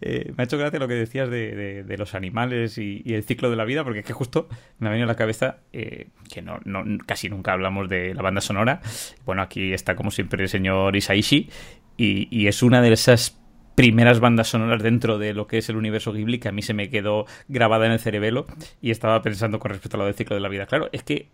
eh, 0.00 0.32
me 0.36 0.42
ha 0.42 0.44
hecho 0.44 0.56
gracia 0.56 0.78
lo 0.78 0.86
que 0.86 0.94
decías 0.94 1.28
de, 1.28 1.96
los 1.98 2.14
animales 2.14 2.78
y, 2.78 3.02
el 3.06 3.24
ciclo 3.24 3.50
de 3.50 3.56
la 3.56 3.64
vida, 3.64 3.82
porque 3.82 3.98
es 3.98 4.06
que 4.06 4.12
justo 4.12 4.48
me 4.78 4.86
ha 4.86 4.90
venido 4.92 5.06
a 5.06 5.12
la 5.12 5.16
cabeza 5.16 5.58
eh, 5.72 6.06
que 6.32 6.42
no, 6.42 6.60
no, 6.64 6.84
casi 7.04 7.28
nunca 7.28 7.52
hablamos 7.52 7.88
de 7.88 8.14
la 8.14 8.22
banda 8.22 8.40
sonora. 8.40 8.80
Bueno, 9.26 9.42
aquí 9.42 9.72
está 9.72 9.96
como 9.96 10.12
siempre 10.12 10.44
el 10.44 10.48
señor 10.48 10.94
Isaishi 10.94 11.50
y, 11.96 12.46
es 12.46 12.62
una 12.62 12.80
de 12.80 12.92
esas 12.92 13.38
primeras 13.74 14.20
bandas 14.20 14.48
sonoras 14.48 14.82
dentro 14.82 15.18
de 15.18 15.34
lo 15.34 15.46
que 15.46 15.58
es 15.58 15.68
el 15.68 15.76
universo 15.76 16.12
Ghibli 16.12 16.38
que 16.38 16.48
a 16.48 16.52
mí 16.52 16.62
se 16.62 16.74
me 16.74 16.90
quedó 16.90 17.26
grabada 17.48 17.86
en 17.86 17.92
el 17.92 17.98
cerebelo 17.98 18.46
y 18.80 18.90
estaba 18.90 19.22
pensando 19.22 19.58
con 19.58 19.70
respecto 19.70 19.96
a 19.96 19.98
lo 19.98 20.06
del 20.06 20.14
ciclo 20.14 20.34
de 20.34 20.40
la 20.40 20.48
vida. 20.48 20.66
Claro, 20.66 20.88
es 20.92 21.02
que 21.02 21.28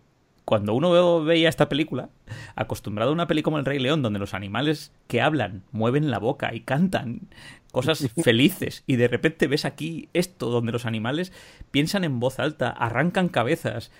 cuando 0.49 0.73
uno 0.73 1.23
veía 1.23 1.47
esta 1.47 1.69
película, 1.69 2.09
acostumbrado 2.55 3.11
a 3.11 3.13
una 3.13 3.27
película 3.27 3.51
como 3.51 3.59
El 3.59 3.65
Rey 3.65 3.77
León, 3.77 4.01
donde 4.01 4.17
los 4.17 4.33
animales 4.33 4.91
que 5.05 5.21
hablan 5.21 5.61
mueven 5.71 6.09
la 6.09 6.17
boca 6.17 6.55
y 6.55 6.61
cantan 6.61 7.29
cosas 7.71 8.09
felices, 8.23 8.83
y 8.87 8.95
de 8.95 9.07
repente 9.07 9.45
ves 9.45 9.63
aquí 9.63 10.09
esto, 10.13 10.49
donde 10.49 10.71
los 10.71 10.87
animales 10.87 11.31
piensan 11.69 12.03
en 12.03 12.19
voz 12.19 12.39
alta, 12.39 12.71
arrancan 12.71 13.29
cabezas 13.29 13.91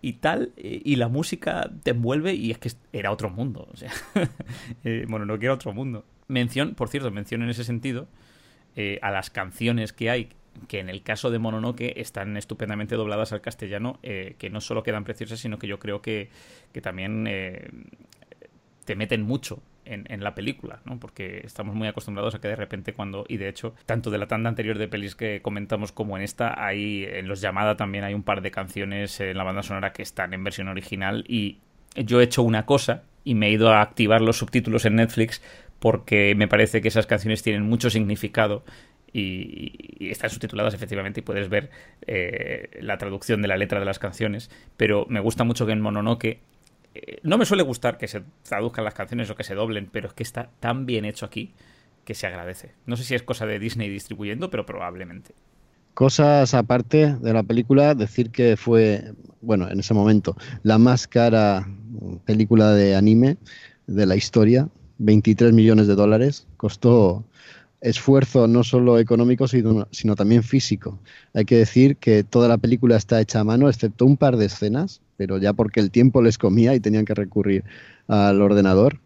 y 0.00 0.14
tal, 0.14 0.52
y 0.56 0.96
la 0.96 1.08
música 1.08 1.70
te 1.82 1.90
envuelve 1.90 2.34
y 2.34 2.50
es 2.50 2.58
que 2.58 2.70
era 2.92 3.10
otro 3.10 3.30
mundo. 3.30 3.68
O 3.72 3.76
sea, 3.76 3.92
eh, 4.84 5.04
bueno, 5.08 5.26
no 5.26 5.38
quiero 5.38 5.54
otro 5.54 5.72
mundo. 5.72 6.04
Mención, 6.28 6.74
por 6.74 6.88
cierto, 6.88 7.10
mención 7.10 7.42
en 7.42 7.50
ese 7.50 7.64
sentido 7.64 8.06
eh, 8.80 9.00
a 9.02 9.10
las 9.10 9.28
canciones 9.30 9.92
que 9.92 10.08
hay, 10.08 10.28
que 10.68 10.78
en 10.78 10.88
el 10.88 11.02
caso 11.02 11.30
de 11.32 11.40
Mononoke 11.40 11.94
están 11.96 12.36
estupendamente 12.36 12.94
dobladas 12.94 13.32
al 13.32 13.40
castellano, 13.40 13.98
eh, 14.04 14.36
que 14.38 14.50
no 14.50 14.60
solo 14.60 14.84
quedan 14.84 15.02
preciosas, 15.02 15.40
sino 15.40 15.58
que 15.58 15.66
yo 15.66 15.80
creo 15.80 16.00
que, 16.00 16.30
que 16.72 16.80
también 16.80 17.26
eh, 17.26 17.70
te 18.84 18.94
meten 18.94 19.22
mucho 19.22 19.60
en, 19.88 20.22
la 20.22 20.34
película, 20.34 20.80
¿no? 20.84 20.98
Porque 20.98 21.42
estamos 21.44 21.74
muy 21.74 21.88
acostumbrados 21.88 22.34
a 22.34 22.40
que 22.40 22.48
de 22.48 22.56
repente 22.56 22.92
cuando, 22.92 23.24
y 23.28 23.36
de 23.36 23.48
hecho, 23.48 23.74
tanto 23.86 24.10
de 24.10 24.18
la 24.18 24.26
tanda 24.26 24.48
anterior 24.48 24.78
de 24.78 24.88
pelis 24.88 25.14
que 25.14 25.40
comentamos 25.42 25.92
como 25.92 26.16
en 26.16 26.22
esta, 26.22 26.62
hay, 26.64 27.04
en 27.04 27.28
los 27.28 27.40
llamadas 27.40 27.76
también 27.76 28.04
hay 28.04 28.14
un 28.14 28.22
par 28.22 28.42
de 28.42 28.50
canciones 28.50 29.20
en 29.20 29.36
la 29.36 29.44
banda 29.44 29.62
sonora 29.62 29.92
que 29.92 30.02
están 30.02 30.34
en 30.34 30.44
versión 30.44 30.68
original 30.68 31.24
y 31.28 31.58
yo 31.96 32.20
he 32.20 32.24
hecho 32.24 32.42
una 32.42 32.66
cosa 32.66 33.04
y 33.24 33.34
me 33.34 33.48
he 33.48 33.52
ido 33.52 33.70
a 33.72 33.80
activar 33.80 34.20
los 34.20 34.38
subtítulos 34.38 34.84
en 34.84 34.96
Netflix 34.96 35.42
porque 35.78 36.34
me 36.34 36.48
parece 36.48 36.80
que 36.80 36.88
esas 36.88 37.06
canciones 37.06 37.42
tienen 37.42 37.62
mucho 37.62 37.90
significado 37.90 38.64
y, 39.12 40.08
están 40.10 40.30
subtituladas 40.30 40.74
efectivamente 40.74 41.20
y 41.20 41.22
puedes 41.22 41.48
ver 41.48 41.70
eh, 42.06 42.70
la 42.80 42.98
traducción 42.98 43.42
de 43.42 43.48
la 43.48 43.56
letra 43.56 43.78
de 43.78 43.86
las 43.86 43.98
canciones, 43.98 44.50
pero 44.76 45.06
me 45.08 45.20
gusta 45.20 45.44
mucho 45.44 45.66
que 45.66 45.72
en 45.72 45.80
Mononoke 45.80 46.40
eh, 46.94 47.18
no 47.22 47.38
me 47.38 47.44
suele 47.44 47.62
gustar 47.62 47.98
que 47.98 48.08
se 48.08 48.22
traduzcan 48.42 48.84
las 48.84 48.94
canciones 48.94 49.30
o 49.30 49.36
que 49.36 49.44
se 49.44 49.54
doblen, 49.54 49.88
pero 49.90 50.08
es 50.08 50.14
que 50.14 50.22
está 50.22 50.50
tan 50.60 50.86
bien 50.86 51.04
hecho 51.04 51.26
aquí 51.26 51.52
que 52.04 52.14
se 52.14 52.26
agradece. 52.26 52.72
No 52.86 52.96
sé 52.96 53.04
si 53.04 53.14
es 53.14 53.22
cosa 53.22 53.46
de 53.46 53.58
Disney 53.58 53.88
distribuyendo, 53.88 54.50
pero 54.50 54.64
probablemente. 54.64 55.34
Cosas 55.94 56.54
aparte 56.54 57.14
de 57.16 57.32
la 57.32 57.42
película, 57.42 57.94
decir 57.94 58.30
que 58.30 58.56
fue, 58.56 59.12
bueno, 59.40 59.68
en 59.68 59.80
ese 59.80 59.94
momento, 59.94 60.36
la 60.62 60.78
más 60.78 61.06
cara 61.08 61.68
película 62.24 62.72
de 62.72 62.94
anime 62.94 63.36
de 63.86 64.06
la 64.06 64.16
historia, 64.16 64.68
23 64.98 65.52
millones 65.52 65.86
de 65.86 65.96
dólares, 65.96 66.46
costó 66.56 67.24
esfuerzo 67.80 68.46
no 68.46 68.64
solo 68.64 68.98
económico, 68.98 69.48
sino, 69.48 69.88
sino, 69.90 70.16
también 70.16 70.42
físico. 70.42 70.98
Hay 71.34 71.44
que 71.44 71.56
decir 71.56 71.96
que 71.96 72.24
toda 72.24 72.48
la 72.48 72.58
película 72.58 72.96
está 72.96 73.20
hecha 73.20 73.40
a 73.40 73.44
mano, 73.44 73.68
excepto 73.68 74.04
un 74.04 74.16
par 74.16 74.36
de 74.36 74.46
escenas, 74.46 75.00
pero 75.18 75.36
ya 75.36 75.52
porque 75.52 75.80
el 75.80 75.90
tiempo 75.90 76.22
les 76.22 76.38
comía 76.38 76.74
y 76.74 76.80
tenían 76.80 77.04
que 77.04 77.14
recurrir 77.14 77.64
al 78.06 78.40
ordenador. 78.40 79.00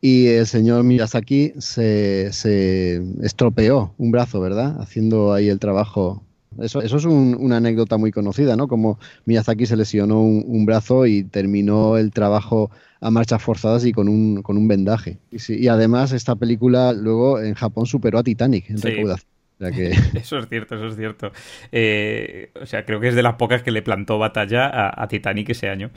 Y 0.00 0.26
el 0.26 0.48
señor 0.48 0.82
Miyazaki 0.82 1.52
se, 1.58 2.32
se 2.32 3.00
estropeó 3.22 3.94
un 3.98 4.10
brazo, 4.10 4.40
¿verdad? 4.40 4.80
Haciendo 4.80 5.32
ahí 5.32 5.48
el 5.48 5.60
trabajo 5.60 6.24
eso, 6.60 6.82
eso 6.82 6.96
es 6.96 7.04
una 7.04 7.56
anécdota 7.56 7.96
muy 7.96 8.10
conocida, 8.10 8.56
¿no? 8.56 8.68
Como 8.68 8.98
Miyazaki 9.24 9.66
se 9.66 9.76
lesionó 9.76 10.22
un, 10.22 10.66
brazo 10.66 11.06
y 11.06 11.24
terminó 11.24 11.96
el 11.96 12.12
trabajo 12.12 12.70
a 13.00 13.10
marchas 13.10 13.42
forzadas 13.42 13.84
y 13.84 13.92
con 13.92 14.08
un, 14.08 14.42
con 14.42 14.56
un 14.56 14.68
vendaje. 14.68 15.18
Y, 15.30 15.68
además 15.68 16.12
esta 16.12 16.36
película 16.36 16.92
luego 16.92 17.40
en 17.40 17.54
Japón 17.54 17.86
superó 17.86 18.18
a 18.18 18.22
Titanic 18.22 18.70
en 18.70 18.80
recaudación. 18.80 19.31
Eso 20.14 20.38
es 20.38 20.48
cierto, 20.48 20.74
eso 20.74 20.86
es 20.88 20.96
cierto. 20.96 21.32
Eh, 21.70 22.50
o 22.60 22.66
sea, 22.66 22.84
creo 22.84 23.00
que 23.00 23.08
es 23.08 23.14
de 23.14 23.22
las 23.22 23.34
pocas 23.34 23.62
que 23.62 23.70
le 23.70 23.82
plantó 23.82 24.18
batalla 24.18 24.70
a, 24.72 25.08
Titanic 25.08 25.50
ese 25.50 25.68
año. 25.68 25.90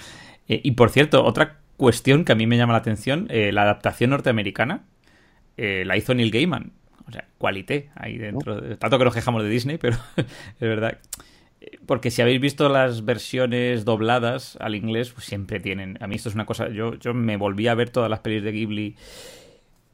Eh, 0.48 0.62
y 0.64 0.72
por 0.72 0.90
cierto, 0.90 1.24
otra 1.24 1.60
cuestión 1.78 2.26
que 2.26 2.32
a 2.32 2.36
mí 2.36 2.48
me 2.48 2.58
llama 2.58 2.74
la 2.74 2.80
atención, 2.80 3.28
eh, 3.30 3.52
la 3.52 3.64
adaptación 3.64 4.12
norteamericana 4.12 4.84
la 5.58 5.96
hizo 5.96 6.14
Neil 6.14 6.32
Gaiman. 6.32 6.74
O 7.08 7.12
sea, 7.12 7.28
cualité 7.38 7.92
ahí 7.96 8.18
dentro. 8.18 8.78
Tanto 8.78 8.98
que 8.98 9.06
nos 9.06 9.14
quejamos 9.14 9.44
de 9.44 9.50
Disney, 9.50 9.78
pero 9.78 9.98
es 10.18 10.60
verdad. 10.60 10.98
Porque 11.86 12.12
si 12.12 12.22
habéis 12.22 12.42
visto 12.42 12.68
las 12.68 13.06
versiones 13.06 13.86
dobladas 13.86 14.58
al 14.60 14.76
inglés, 14.76 15.12
pues 15.12 15.26
siempre 15.26 15.60
tienen. 15.60 15.98
A 16.02 16.08
mí 16.08 16.16
esto 16.16 16.30
es 16.30 16.36
una 16.36 16.46
cosa. 16.46 16.70
Yo, 16.70 16.96
yo 16.96 17.14
me 17.14 17.38
volví 17.38 17.68
a 17.68 17.76
ver 17.76 17.90
todas 17.90 18.10
las 18.10 18.20
pelis 18.20 18.44
de 18.44 18.52
Ghibli 18.52 18.96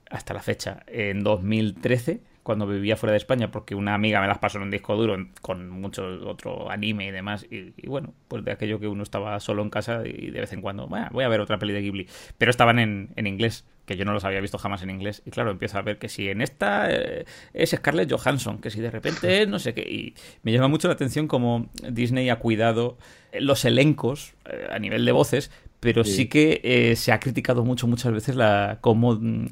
hasta 0.10 0.34
la 0.34 0.42
fecha, 0.42 0.84
en 0.88 1.24
2013 1.24 2.22
cuando 2.44 2.66
vivía 2.66 2.98
fuera 2.98 3.12
de 3.12 3.18
España, 3.18 3.52
porque 3.52 3.76
una 3.76 3.94
amiga 3.94 4.20
me 4.20 4.28
las 4.28 4.40
pasó 4.40 4.58
en 4.58 4.64
un 4.64 4.72
disco 4.72 4.96
duro 4.96 5.16
con 5.42 5.70
mucho 5.70 6.06
otro 6.28 6.72
anime 6.72 7.08
y 7.08 7.12
demás. 7.12 7.46
Y, 7.50 7.88
bueno, 7.88 8.14
pues 8.28 8.44
de 8.44 8.52
aquello 8.52 8.80
que 8.80 8.88
uno 8.88 9.04
estaba 9.04 9.40
solo 9.40 9.62
en 9.62 9.70
casa 9.70 10.02
y 10.06 10.32
de 10.32 10.40
vez 10.40 10.54
en 10.54 10.62
cuando, 10.62 10.88
bueno, 10.88 11.08
voy 11.12 11.24
a 11.24 11.30
ver 11.30 11.40
otra 11.40 11.60
peli 11.60 11.74
de 11.74 11.82
Ghibli. 11.82 12.08
Pero 12.38 12.50
estaban 12.50 12.80
en, 12.80 13.10
en 13.16 13.28
inglés, 13.28 13.66
que 13.86 13.96
yo 13.96 14.06
no 14.06 14.14
los 14.14 14.24
había 14.24 14.42
visto 14.42 14.58
jamás 14.58 14.82
en 14.82 14.90
inglés. 14.90 15.22
Y 15.26 15.32
claro, 15.32 15.52
empiezo 15.52 15.78
a 15.78 15.82
ver 15.84 16.00
que 16.00 16.10
si 16.10 16.30
en 16.30 16.42
esta 16.42 16.92
eh, 16.92 17.26
es 17.54 17.72
Scarlett 17.72 18.12
Johansson, 18.12 18.60
que 18.60 18.72
si 18.72 18.82
de 18.82 18.90
repente 18.90 19.42
es 19.42 19.48
no 19.48 19.60
sé 19.60 19.74
qué. 19.74 19.82
Y 19.82 20.16
me 20.44 20.52
llama 20.52 20.68
mucho 20.68 20.88
la 20.88 20.96
atención 20.96 21.28
como 21.28 21.70
Disney 21.90 22.30
ha 22.30 22.38
cuidado 22.38 22.98
los 23.40 23.66
elencos 23.66 24.34
eh, 24.46 24.68
a 24.72 24.80
nivel 24.80 25.06
de 25.06 25.12
voces, 25.12 25.52
pero 25.80 26.04
sí, 26.04 26.28
que 26.28 26.62
eh, 26.64 26.96
se 26.96 27.12
ha 27.12 27.20
criticado 27.20 27.64
mucho 27.66 27.88
muchas 27.88 28.14
veces 28.14 28.36
la 28.36 28.78
cómo 28.82 29.16
mm, 29.16 29.48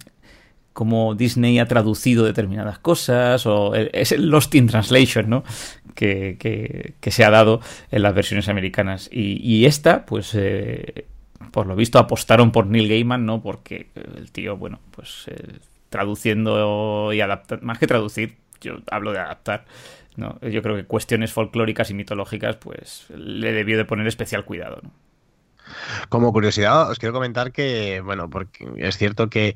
cómo 0.73 1.15
Disney 1.15 1.59
ha 1.59 1.67
traducido 1.67 2.25
determinadas 2.25 2.79
cosas, 2.79 3.45
o 3.45 3.75
es 3.75 4.11
el 4.11 4.29
Lost 4.29 4.53
in 4.55 4.67
Translation, 4.67 5.29
¿no? 5.29 5.43
Que, 5.95 6.37
que, 6.39 7.11
se 7.11 7.25
ha 7.25 7.29
dado 7.29 7.59
en 7.91 8.03
las 8.03 8.13
versiones 8.13 8.47
americanas. 8.47 9.09
Y, 9.11 9.65
esta, 9.65 10.05
pues, 10.05 10.33
eh, 10.35 11.05
por 11.51 11.67
lo 11.67 11.75
visto 11.75 11.99
apostaron 11.99 12.51
por 12.51 12.67
Neil 12.67 12.87
Gaiman, 12.87 13.25
¿no? 13.25 13.41
Porque 13.41 13.89
el 14.15 14.31
tío, 14.31 14.55
bueno, 14.55 14.79
pues 14.91 15.25
eh, 15.27 15.59
traduciendo 15.89 17.11
y 17.11 17.19
adaptando, 17.19 17.65
más 17.65 17.79
que 17.79 17.87
traducir, 17.87 18.37
yo 18.61 18.77
hablo 18.89 19.11
de 19.11 19.19
adaptar, 19.19 19.65
¿no? 20.15 20.39
Yo 20.41 20.61
creo 20.61 20.75
que 20.75 20.85
cuestiones 20.85 21.33
folclóricas 21.33 21.89
y 21.89 21.93
mitológicas, 21.93 22.55
pues, 22.55 23.07
le 23.09 23.51
debió 23.51 23.77
de 23.77 23.85
poner 23.85 24.07
especial 24.07 24.45
cuidado, 24.45 24.79
¿no? 24.81 24.91
Como 26.09 26.33
curiosidad, 26.33 26.89
os 26.89 26.99
quiero 26.99 27.13
comentar 27.13 27.51
que, 27.51 28.01
bueno, 28.01 28.29
porque 28.29 28.67
es 28.77 28.97
cierto 28.97 29.29
que, 29.29 29.55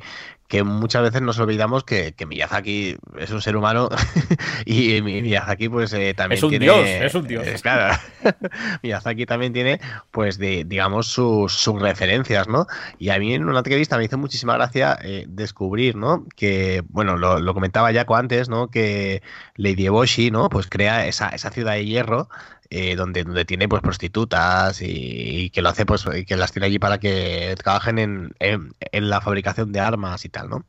que 0.54 0.64
muchas 0.64 1.01
veces 1.01 1.24
nos 1.24 1.39
olvidamos 1.39 1.84
que, 1.84 2.14
Miyazaki 2.28 2.95
es 3.18 3.32
un 3.32 3.41
ser 3.41 3.58
humano 3.58 3.89
y 4.68 5.01
Miyazaki 5.01 5.68
pues 5.68 5.91
eh, 5.93 6.14
también 6.14 6.38
es 6.38 6.43
un 6.43 6.49
tiene... 6.51 6.66
Dios, 6.66 6.88
es 6.88 7.16
un 7.16 7.28
dios. 7.28 7.62
claro, 7.64 7.97
Miyazaki 8.84 9.26
también 9.26 9.51
tiene 9.51 9.82
pues 10.12 10.38
de, 10.38 10.64
digamos 10.64 11.08
sus, 11.08 11.66
referencias, 11.80 12.47
¿no? 12.47 12.68
Y 12.99 13.10
a 13.10 13.18
mí 13.18 13.34
en 13.34 13.49
una 13.49 13.58
entrevista 13.58 13.97
me 13.97 14.06
hizo 14.06 14.20
muchísima 14.20 14.54
gracia 14.54 14.95
eh, 15.01 15.26
descubrir, 15.28 15.95
¿no? 15.95 16.24
Que, 16.36 16.84
bueno, 16.88 17.18
lo, 17.18 17.54
comentaba 17.56 17.91
Jaco 17.91 18.16
antes, 18.16 18.47
¿no? 18.47 18.68
Que 18.68 19.24
Lady 19.56 19.88
Eboshi, 19.88 20.30
¿no? 20.30 20.49
Pues 20.49 20.68
crea 20.68 21.08
esa, 21.08 21.30
esa 21.30 21.49
ciudad 21.49 21.74
de 21.74 21.86
hierro 21.88 22.30
eh, 22.76 22.95
donde, 22.95 23.24
donde 23.24 23.45
tiene 23.45 23.69
pues 23.69 23.84
prostitutas 23.84 24.82
y, 24.82 25.51
que 25.51 25.61
lo 25.61 25.69
hace 25.69 25.86
pues 25.86 26.05
que 26.28 26.36
las 26.36 26.51
tiene 26.51 26.65
allí 26.65 26.80
para 26.80 26.97
que 26.97 27.53
trabajen 27.55 27.99
en, 27.99 28.34
en, 28.39 29.09
la 29.09 29.21
fabricación 29.21 29.71
de 29.71 29.80
armas 29.80 30.26
y 30.26 30.30
tal, 30.30 30.49
¿no? 30.49 30.65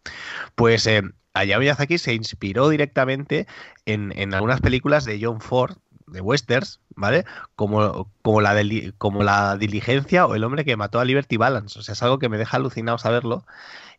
Pues 0.55 0.87
eh, 0.87 1.03
Hayao 1.33 1.61
Miyazaki 1.61 1.97
se 1.97 2.13
inspiró 2.13 2.69
directamente 2.69 3.47
en, 3.87 4.13
en 4.17 4.35
algunas 4.35 4.61
películas 4.61 5.07
de 5.07 5.19
John 5.19 5.41
Ford, 5.41 5.79
de 6.07 6.21
westerns, 6.21 6.81
¿vale? 6.95 7.25
Como, 7.57 8.11
como, 8.21 8.41
la 8.43 8.55
como 8.99 9.23
la 9.23 9.57
diligencia 9.57 10.27
o 10.27 10.35
el 10.35 10.45
hombre 10.45 10.67
que 10.67 10.77
mató 10.77 11.01
a 11.01 11.07
Liberty 11.07 11.39
Balance. 11.39 11.79
O 11.79 11.83
sea, 11.83 11.95
es 11.95 12.03
algo 12.03 12.19
que 12.19 12.29
me 12.29 12.37
deja 12.37 12.59
alucinado 12.59 12.99
saberlo. 12.99 13.47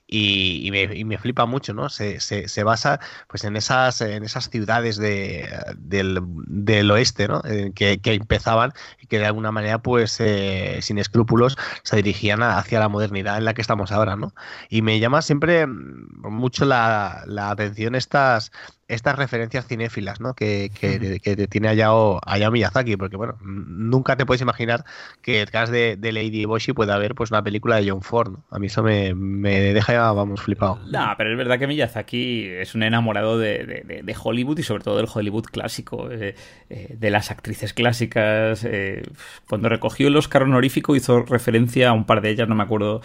Y, 0.07 0.69
me, 1.05 1.17
flipa 1.17 1.45
mucho, 1.45 1.73
¿no? 1.73 1.89
Se, 1.89 2.19
se, 2.19 2.63
basa 2.63 2.99
pues 3.27 3.43
en 3.43 3.55
esas, 3.55 4.01
en 4.01 4.23
esas 4.23 4.49
ciudades 4.49 4.97
de, 4.97 5.49
del, 5.77 6.91
oeste, 6.91 7.27
¿no? 7.27 7.41
Eh, 7.45 7.71
que, 7.73 7.99
empezaban 8.05 8.73
y 9.01 9.07
que 9.07 9.19
de 9.19 9.25
alguna 9.25 9.51
manera, 9.51 9.79
pues 9.79 10.19
eh, 10.19 10.79
sin 10.81 10.99
escrúpulos, 10.99 11.57
se 11.83 11.95
dirigían 11.97 12.43
hacia 12.43 12.79
la 12.79 12.89
modernidad 12.89 13.37
en 13.37 13.45
la 13.45 13.53
que 13.53 13.61
estamos 13.61 13.91
ahora, 13.91 14.15
¿no? 14.15 14.33
Y 14.69 14.81
me 14.83 14.99
llama 14.99 15.21
siempre 15.21 15.65
mucho 15.67 16.65
la, 16.65 17.23
la 17.25 17.49
atención 17.49 17.95
estas, 17.95 18.51
estas 18.87 19.15
referencias 19.15 19.67
cinéfilas 19.67 20.19
¿no? 20.19 20.35
que, 20.35 20.71
que, 20.79 21.47
tiene 21.47 21.69
Hayao, 21.69 22.21
Miyazaki, 22.51 22.97
porque 22.97 23.17
bueno, 23.17 23.37
nunca 23.41 24.15
te 24.15 24.25
puedes 24.25 24.41
imaginar 24.41 24.85
que 25.21 25.39
detrás 25.39 25.71
de, 25.71 25.95
de 25.97 26.11
Lady 26.11 26.45
Boshi 26.45 26.73
pueda 26.73 26.93
haber 26.93 27.15
pues 27.15 27.31
una 27.31 27.43
película 27.43 27.77
de 27.77 27.89
John 27.89 28.01
Ford. 28.01 28.37
A 28.51 28.59
mí 28.59 28.67
eso 28.67 28.83
me, 28.83 29.13
deja 29.13 29.93
ya, 29.93 30.11
vamos, 30.11 30.41
flipado. 30.41 30.79
No, 30.91 31.13
pero 31.17 31.31
es 31.31 31.37
verdad 31.37 31.57
que 31.57 31.67
Miyazaki 31.67 32.45
es 32.45 32.75
un 32.75 32.83
enamorado 32.83 33.39
de, 33.39 34.15
Hollywood 34.23 34.59
y 34.59 34.63
sobre 34.63 34.83
todo 34.83 34.97
del 34.97 35.07
Hollywood 35.11 35.45
clásico, 35.45 36.11
eh, 36.11 36.35
eh, 36.69 36.95
de 36.97 37.09
las 37.09 37.31
actrices 37.31 37.73
clásicas. 37.73 38.63
Eh, 38.63 39.01
cuando 39.47 39.67
recogió 39.67 40.07
el 40.07 40.15
Oscar 40.15 40.43
honorífico 40.43 40.95
hizo 40.95 41.23
referencia 41.23 41.89
a 41.89 41.93
un 41.93 42.05
par 42.05 42.21
de 42.21 42.29
ellas, 42.29 42.47
no 42.47 42.55
me 42.55 42.63
acuerdo 42.63 43.01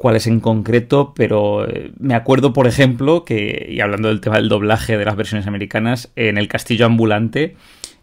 cuáles 0.00 0.26
en 0.26 0.40
concreto, 0.40 1.12
pero 1.14 1.68
eh, 1.68 1.92
me 1.98 2.14
acuerdo, 2.14 2.54
por 2.54 2.66
ejemplo, 2.66 3.22
que, 3.26 3.66
y 3.68 3.80
hablando 3.80 4.08
del 4.08 4.22
tema 4.22 4.36
del 4.36 4.48
doblaje 4.48 4.96
de 4.96 5.04
las 5.04 5.14
versiones 5.14 5.46
americanas, 5.46 6.10
en 6.16 6.38
El 6.38 6.48
Castillo 6.48 6.86
Ambulante, 6.86 7.54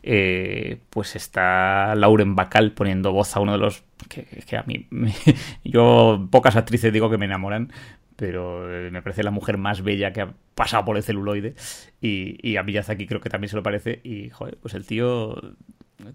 eh, 0.03 0.77
pues 0.91 1.15
está 1.15 1.95
Lauren 1.95 2.35
Bacall 2.35 2.73
poniendo 2.73 3.13
voz 3.13 3.35
a 3.35 3.39
uno 3.39 3.53
de 3.53 3.57
los 3.57 3.83
que, 4.09 4.57
a 4.57 4.61
mí, 4.67 4.85
yo 5.63 6.27
pocas 6.29 6.55
actrices 6.55 6.93
digo 6.93 7.09
que 7.09 7.17
me 7.17 7.25
enamoran, 7.25 7.73
pero 8.15 8.71
eh, 8.71 8.91
me 8.91 9.01
parece 9.01 9.23
la 9.23 9.31
mujer 9.31 9.57
más 9.57 9.81
bella 9.81 10.13
que 10.13 10.21
ha 10.21 10.33
pasado 10.53 10.85
por 10.85 10.97
el 10.97 11.03
celuloide 11.03 11.55
y, 11.99 12.37
y 12.47 12.57
a 12.57 12.63
Miyazaki 12.63 13.07
creo 13.07 13.21
que 13.21 13.31
también 13.31 13.49
se 13.49 13.55
lo 13.55 13.63
parece 13.63 14.01
y, 14.03 14.29
joder, 14.29 14.59
pues 14.61 14.75
el 14.75 14.85
tío 14.85 15.55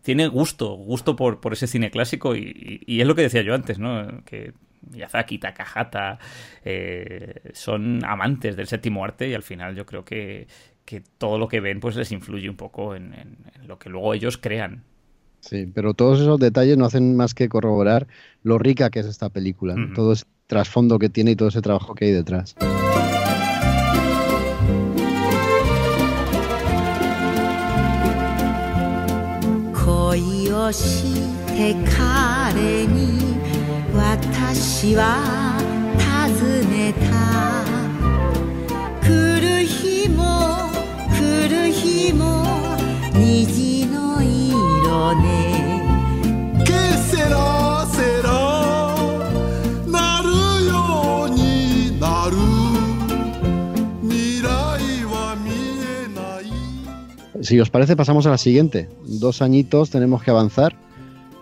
tiene 0.03 0.28
gusto, 0.28 0.74
gusto 0.74 1.16
por, 1.16 1.41
por 1.41 1.55
ese 1.55 1.66
cine 1.66 1.91
clásico 1.91 2.37
y, 2.37 2.85
y, 2.87 3.01
es 3.01 3.07
lo 3.09 3.16
que 3.16 3.22
decía 3.22 3.43
yo 3.43 3.53
antes, 3.53 3.80
¿no? 3.80 4.22
Que 4.24 4.53
Miyazaki, 4.91 5.39
Takahata, 5.39 6.18
eh, 6.64 7.51
son 7.53 8.05
amantes 8.05 8.57
del 8.57 8.66
séptimo 8.66 9.05
arte 9.05 9.28
y 9.28 9.35
al 9.35 9.43
final 9.43 9.74
yo 9.74 9.87
creo 9.87 10.05
que, 10.05 10.47
todo 11.16 11.39
lo 11.39 11.49
que 11.49 11.61
ven 11.61 11.80
pues 11.80 11.97
les 11.97 12.12
influye 12.12 12.51
un 12.51 12.57
poco 12.57 12.95
en, 12.95 13.14
lo 13.66 13.78
que 13.78 13.89
luego 13.89 14.12
ellos 14.12 14.37
crean. 14.37 14.85
Sí, 15.41 15.66
pero 15.66 15.95
todos 15.95 16.20
esos 16.20 16.39
detalles 16.39 16.76
no 16.76 16.85
hacen 16.85 17.16
más 17.16 17.35
que 17.35 17.49
corroborar 17.49 18.07
lo 18.43 18.59
rica 18.59 18.91
que 18.91 19.01
es 19.01 19.07
esta 19.07 19.30
película, 19.30 19.74
todo 19.95 20.12
ese 20.12 20.26
trasfondo 20.47 20.99
que 20.99 21.09
tiene 21.09 21.30
y 21.33 21.37
todo 21.37 21.49
ese 21.49 21.62
trabajo 21.62 21.95
que 21.95 22.05
hay 22.07 22.12
detrás. 22.12 22.55
Si 57.41 57.61
os 57.61 57.69
parece, 57.69 57.97
pasamos 57.97 58.27
a 58.27 58.31
la 58.31 58.39
siguiente. 58.39 58.89
Dos 59.05 59.43
añitos 59.43 59.91
tenemos 59.91 60.23
que 60.23 60.31
avanzar 60.31 60.75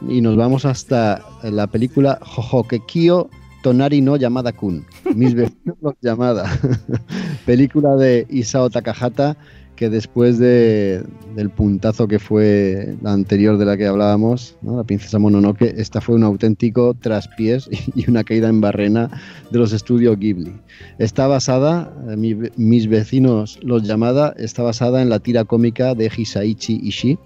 y 0.09 0.21
nos 0.21 0.37
vamos 0.37 0.65
hasta 0.65 1.23
la 1.43 1.67
película 1.67 2.19
Jojokekio 2.23 3.29
Tonari 3.63 4.01
no 4.01 4.17
Yamada 4.17 4.53
Kun. 4.53 4.85
Mis 5.15 5.35
vecinos 5.35 5.95
llamada. 6.01 6.51
película 7.47 7.95
de 7.97 8.27
Isao 8.31 8.71
Takahata 8.71 9.37
que 9.81 9.89
después 9.89 10.39
de, 10.39 11.03
del 11.35 11.49
puntazo 11.49 12.07
que 12.07 12.19
fue 12.19 12.95
la 13.01 13.15
anterior 13.15 13.57
de 13.57 13.65
la 13.65 13.79
que 13.79 13.87
hablábamos, 13.87 14.55
la 14.61 14.85
princesa 14.85 15.19
Mononoke, 15.19 15.73
esta 15.75 16.03
fue 16.03 16.17
un 16.17 16.23
auténtico 16.23 16.93
traspiés 16.93 17.67
y 17.95 18.09
una 18.11 18.23
caída 18.23 18.51
en 18.51 18.61
barrena 18.61 19.11
de 19.51 19.59
los 19.59 19.73
estudios 19.73 20.19
Ghibli. 20.19 20.53
Está 20.99 21.29
basada, 21.29 21.95
eh, 22.11 22.51
mis 22.57 22.89
vecinos 22.89 23.59
los 23.63 23.85
llamada, 23.85 24.35
está 24.37 24.63
basada 24.63 25.01
en 25.01 25.09
la 25.09 25.19
tira 25.19 25.47
cómica 25.47 25.95
de 25.95 26.13
Hisaichi 26.15 26.79
Ishii, 26.83 27.19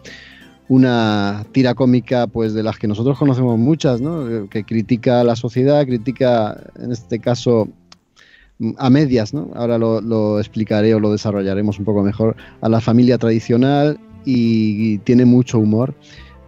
una 0.69 1.45
tira 1.53 1.75
cómica 1.75 2.27
pues 2.27 2.55
de 2.55 2.62
las 2.62 2.79
que 2.79 2.89
nosotros 2.89 3.19
conocemos 3.19 3.59
muchas, 3.59 4.01
¿no? 4.01 4.49
que 4.49 4.65
critica 4.65 5.21
a 5.21 5.25
la 5.25 5.37
sociedad, 5.37 5.85
critica 5.85 6.59
en 6.79 6.93
este 6.93 7.19
caso 7.19 7.69
a 8.79 8.89
medias, 8.89 9.35
¿no? 9.35 9.51
ahora 9.55 9.79
lo, 9.79 10.39
explicaré 10.39 10.95
o 10.95 11.01
lo 11.01 11.12
desarrollaremos 11.12 11.79
un 11.79 11.85
poco 11.85 12.03
mejor, 12.03 12.37
a 12.61 12.69
la 12.69 12.81
familia 12.81 13.19
tradicional 13.19 13.99
y, 14.25 14.99
tiene 14.99 15.25
mucho 15.25 15.59
humor 15.59 15.95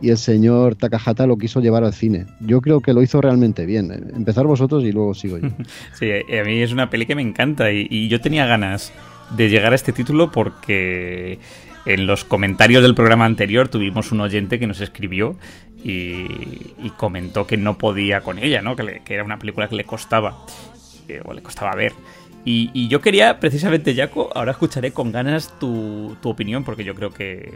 y 0.01 0.11
el 0.11 0.19
señor 0.19 0.77
Takahata 0.77 1.27
lo 1.27 1.39
quiso 1.39 1.61
llevar 1.61 1.83
al 1.83 1.93
cine. 1.93 2.27
Yo 2.41 2.61
creo 2.61 2.81
que 2.81 2.93
lo 2.93 3.03
hizo 3.03 3.21
realmente 3.23 3.65
bien. 3.65 3.91
Empezar 4.15 4.47
vosotros 4.47 4.85
y 4.85 4.93
luego 4.93 5.15
sigo 5.15 5.39
yo. 5.39 5.49
Sí, 5.99 6.11
a 6.11 6.45
mí 6.45 6.61
es 6.61 6.73
una 6.73 6.91
peli 6.91 7.07
que 7.07 7.15
me 7.15 7.23
encanta 7.23 7.73
y 7.73 8.09
yo 8.09 8.21
tenía 8.21 8.47
ganas 8.47 8.93
de 9.35 9.49
llegar 9.49 9.73
a 9.73 9.75
este 9.75 9.93
título 9.93 10.31
porque 10.31 11.39
en 11.87 12.07
los 12.07 12.25
comentarios 12.25 12.83
del 12.83 12.95
programa 12.95 13.25
anterior 13.25 13.69
tuvimos 13.69 14.13
un 14.13 14.21
oyente 14.21 14.59
que 14.59 14.67
nos 14.67 14.81
escribió 14.81 15.37
y, 15.83 16.91
comentó 16.97 17.47
que 17.47 17.57
no 17.57 17.79
podía 17.79 18.21
con 18.23 18.39
ella, 18.39 18.61
¿no? 18.61 18.75
Que, 18.75 19.03
era 19.09 19.23
una 19.23 19.39
película 19.39 19.69
que 19.69 19.77
le 19.77 19.85
costaba, 19.85 20.45
o 21.25 21.33
le 21.33 21.43
costaba 21.43 21.75
ver. 21.75 21.93
Y, 22.45 22.89
yo 22.89 23.01
quería, 23.01 23.41
precisamente, 23.41 23.95
Jaco, 23.95 24.31
ahora 24.35 24.53
escucharé 24.53 24.93
con 24.93 25.13
ganas 25.13 25.59
tu, 25.59 26.17
opinión, 26.23 26.65
porque 26.65 26.85
yo 26.85 26.95
creo 26.95 27.11
que, 27.11 27.55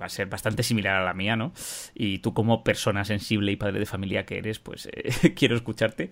va 0.00 0.06
a 0.06 0.10
ser 0.10 0.28
bastante 0.28 0.62
similar 0.62 0.96
a 0.96 1.04
la 1.04 1.14
mía, 1.14 1.36
¿no? 1.36 1.52
Y 1.94 2.18
tú 2.18 2.34
como 2.34 2.62
persona 2.62 3.04
sensible 3.04 3.50
y 3.50 3.56
padre 3.56 3.78
de 3.78 3.86
familia 3.86 4.26
que 4.26 4.38
eres, 4.38 4.58
pues 4.58 4.88
eh, 4.92 5.34
quiero 5.34 5.56
escucharte. 5.56 6.10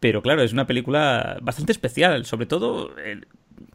Pero 0.00 0.20
claro, 0.20 0.42
es 0.42 0.52
una 0.52 0.66
película 0.66 1.38
bastante 1.40 1.72
especial, 1.72 2.26
sobre 2.26 2.46
todo 2.46 2.94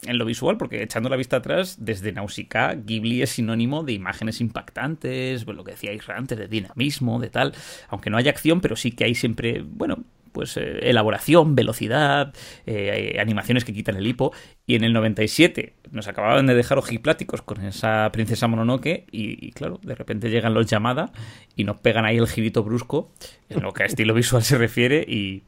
en 0.03 0.17
lo 0.17 0.25
visual, 0.25 0.57
porque 0.57 0.83
echando 0.83 1.09
la 1.09 1.15
vista 1.15 1.37
atrás, 1.37 1.77
desde 1.79 2.11
Nausicaa, 2.11 2.75
Ghibli 2.75 3.21
es 3.21 3.31
sinónimo 3.31 3.83
de 3.83 3.93
imágenes 3.93 4.41
impactantes, 4.41 5.45
pues 5.45 5.57
lo 5.57 5.63
que 5.63 5.71
decía 5.71 5.91
antes, 6.15 6.37
de 6.37 6.47
dinamismo, 6.47 7.19
de 7.19 7.29
tal, 7.29 7.53
aunque 7.89 8.09
no 8.09 8.17
haya 8.17 8.31
acción, 8.31 8.61
pero 8.61 8.75
sí 8.75 8.91
que 8.91 9.03
hay 9.05 9.15
siempre, 9.15 9.61
bueno, 9.61 10.03
pues 10.31 10.57
eh, 10.57 10.89
elaboración, 10.89 11.55
velocidad, 11.55 12.33
eh, 12.65 13.17
animaciones 13.19 13.65
que 13.65 13.73
quitan 13.73 13.95
el 13.97 14.07
hipo. 14.07 14.31
Y 14.65 14.75
en 14.75 14.83
el 14.83 14.93
97 14.93 15.73
nos 15.91 16.07
acababan 16.07 16.45
de 16.45 16.55
dejar 16.55 16.77
ojipláticos 16.77 17.41
con 17.41 17.63
esa 17.65 18.09
princesa 18.11 18.47
Mononoke 18.47 19.05
y, 19.11 19.51
claro, 19.51 19.79
de 19.81 19.95
repente 19.95 20.29
llegan 20.29 20.53
los 20.53 20.67
llamadas 20.67 21.11
y 21.55 21.63
nos 21.63 21.77
pegan 21.77 22.05
ahí 22.05 22.17
el 22.17 22.27
girito 22.27 22.63
brusco 22.63 23.11
en 23.49 23.61
lo 23.61 23.73
que 23.73 23.83
a 23.83 23.85
estilo 23.87 24.13
visual 24.13 24.43
se 24.43 24.57
refiere. 24.57 25.03
Y 25.07 25.43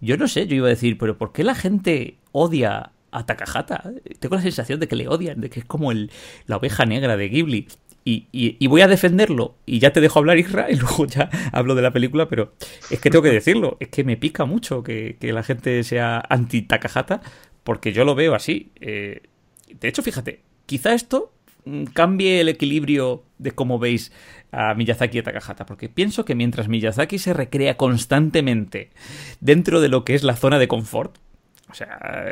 yo 0.00 0.16
no 0.16 0.28
sé, 0.28 0.46
yo 0.46 0.56
iba 0.56 0.66
a 0.66 0.70
decir, 0.70 0.98
pero 0.98 1.16
¿por 1.16 1.32
qué 1.32 1.42
la 1.42 1.54
gente 1.54 2.18
odia 2.32 2.92
a 3.10 3.26
Takahata. 3.26 3.90
Tengo 4.18 4.36
la 4.36 4.42
sensación 4.42 4.80
de 4.80 4.88
que 4.88 4.96
le 4.96 5.08
odian, 5.08 5.40
de 5.40 5.50
que 5.50 5.60
es 5.60 5.66
como 5.66 5.92
el, 5.92 6.10
la 6.46 6.56
oveja 6.56 6.86
negra 6.86 7.16
de 7.16 7.28
Ghibli. 7.28 7.68
Y, 8.08 8.66
voy 8.68 8.82
a 8.82 8.88
defenderlo. 8.88 9.56
Y 9.66 9.80
ya 9.80 9.92
te 9.92 10.00
dejo 10.00 10.20
hablar, 10.20 10.38
Isra, 10.38 10.70
y 10.70 10.76
luego 10.76 11.06
ya 11.06 11.28
hablo 11.52 11.74
de 11.74 11.82
la 11.82 11.92
película, 11.92 12.28
pero 12.28 12.52
es 12.90 13.00
que 13.00 13.10
tengo 13.10 13.22
que 13.22 13.32
decirlo. 13.32 13.76
Es 13.80 13.88
que 13.88 14.04
me 14.04 14.16
pica 14.16 14.44
mucho 14.44 14.82
que, 14.82 15.16
la 15.20 15.42
gente 15.42 15.82
sea 15.82 16.22
anti-Takahata, 16.28 17.20
porque 17.64 17.92
yo 17.92 18.04
lo 18.04 18.14
veo 18.14 18.34
así. 18.34 18.70
Eh, 18.80 19.22
de 19.80 19.88
hecho, 19.88 20.02
fíjate, 20.02 20.42
quizá 20.66 20.94
esto 20.94 21.32
mm, 21.64 21.84
cambie 21.86 22.40
el 22.40 22.48
equilibrio 22.48 23.24
de 23.38 23.50
cómo 23.50 23.80
veis 23.80 24.12
a 24.52 24.74
Miyazaki 24.74 25.18
y 25.18 25.20
a 25.20 25.24
Takahata, 25.24 25.66
porque 25.66 25.88
pienso 25.88 26.24
que 26.24 26.34
mientras 26.34 26.68
Miyazaki 26.68 27.18
se 27.18 27.34
recrea 27.34 27.76
constantemente 27.76 28.90
dentro 29.40 29.80
de 29.80 29.88
lo 29.88 30.04
que 30.04 30.14
es 30.14 30.22
la 30.22 30.36
zona 30.36 30.58
de 30.58 30.68
confort, 30.68 31.18
o 31.68 31.74
sea, 31.74 32.24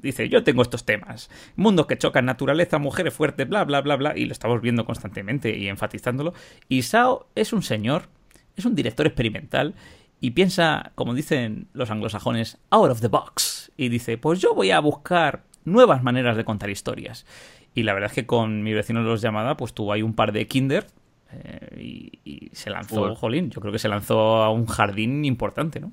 dice, 0.00 0.28
yo 0.28 0.44
tengo 0.44 0.62
estos 0.62 0.84
temas. 0.84 1.30
Mundos 1.56 1.86
que 1.86 1.98
chocan, 1.98 2.24
naturaleza, 2.24 2.78
mujeres 2.78 3.12
fuertes, 3.12 3.48
bla, 3.48 3.64
bla, 3.64 3.80
bla, 3.82 3.96
bla. 3.96 4.16
Y 4.16 4.24
lo 4.24 4.32
estamos 4.32 4.60
viendo 4.60 4.84
constantemente 4.84 5.56
y 5.56 5.68
enfatizándolo. 5.68 6.32
Y 6.68 6.82
Sao 6.82 7.26
es 7.34 7.52
un 7.52 7.62
señor, 7.62 8.08
es 8.56 8.64
un 8.64 8.74
director 8.74 9.06
experimental 9.06 9.74
y 10.20 10.30
piensa, 10.30 10.92
como 10.94 11.14
dicen 11.14 11.68
los 11.72 11.90
anglosajones, 11.90 12.58
out 12.70 12.90
of 12.90 13.00
the 13.00 13.08
box. 13.08 13.72
Y 13.76 13.88
dice, 13.88 14.18
pues 14.18 14.40
yo 14.40 14.54
voy 14.54 14.70
a 14.70 14.80
buscar 14.80 15.42
nuevas 15.64 16.02
maneras 16.02 16.36
de 16.36 16.44
contar 16.44 16.70
historias. 16.70 17.26
Y 17.74 17.82
la 17.82 17.92
verdad 17.92 18.10
es 18.10 18.14
que 18.14 18.26
con 18.26 18.62
mi 18.62 18.72
vecino 18.72 19.00
de 19.00 19.06
los 19.06 19.20
llamada, 19.20 19.56
pues 19.56 19.74
tuvo 19.74 19.92
ahí 19.92 20.02
un 20.02 20.14
par 20.14 20.32
de 20.32 20.46
kinder 20.46 20.86
eh, 21.32 22.10
y, 22.24 22.50
se 22.52 22.70
lanzó, 22.70 23.14
jolín, 23.14 23.50
yo 23.50 23.60
creo 23.60 23.72
que 23.72 23.78
se 23.78 23.88
lanzó 23.88 24.42
a 24.42 24.50
un 24.50 24.66
jardín 24.66 25.24
importante, 25.24 25.80
¿no? 25.80 25.90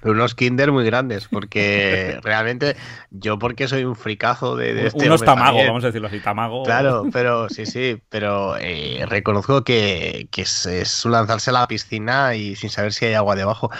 Pero 0.00 0.12
unos 0.14 0.34
Kinder 0.34 0.72
muy 0.72 0.84
grandes, 0.84 1.28
porque 1.28 2.18
realmente 2.22 2.76
yo 3.10 3.38
porque 3.38 3.68
soy 3.68 3.84
un 3.84 3.96
fricazo 3.96 4.56
de, 4.56 4.86
este 4.86 5.06
Unos 5.06 5.22
tamago, 5.22 5.58
vamos 5.58 5.84
a 5.84 5.88
decirlo 5.88 6.08
así, 6.08 6.20
tamago. 6.20 6.62
Claro, 6.64 7.04
pero 7.12 7.48
sí, 7.48 7.66
sí, 7.66 8.00
pero 8.08 8.56
eh, 8.58 9.04
reconozco 9.08 9.64
que, 9.64 10.28
es, 10.34 11.04
un 11.04 11.12
lanzarse 11.12 11.50
a 11.50 11.54
la 11.54 11.68
piscina 11.68 12.34
y 12.34 12.56
sin 12.56 12.70
saber 12.70 12.92
si 12.92 13.06
hay 13.06 13.14
agua 13.14 13.36
debajo. 13.36 13.70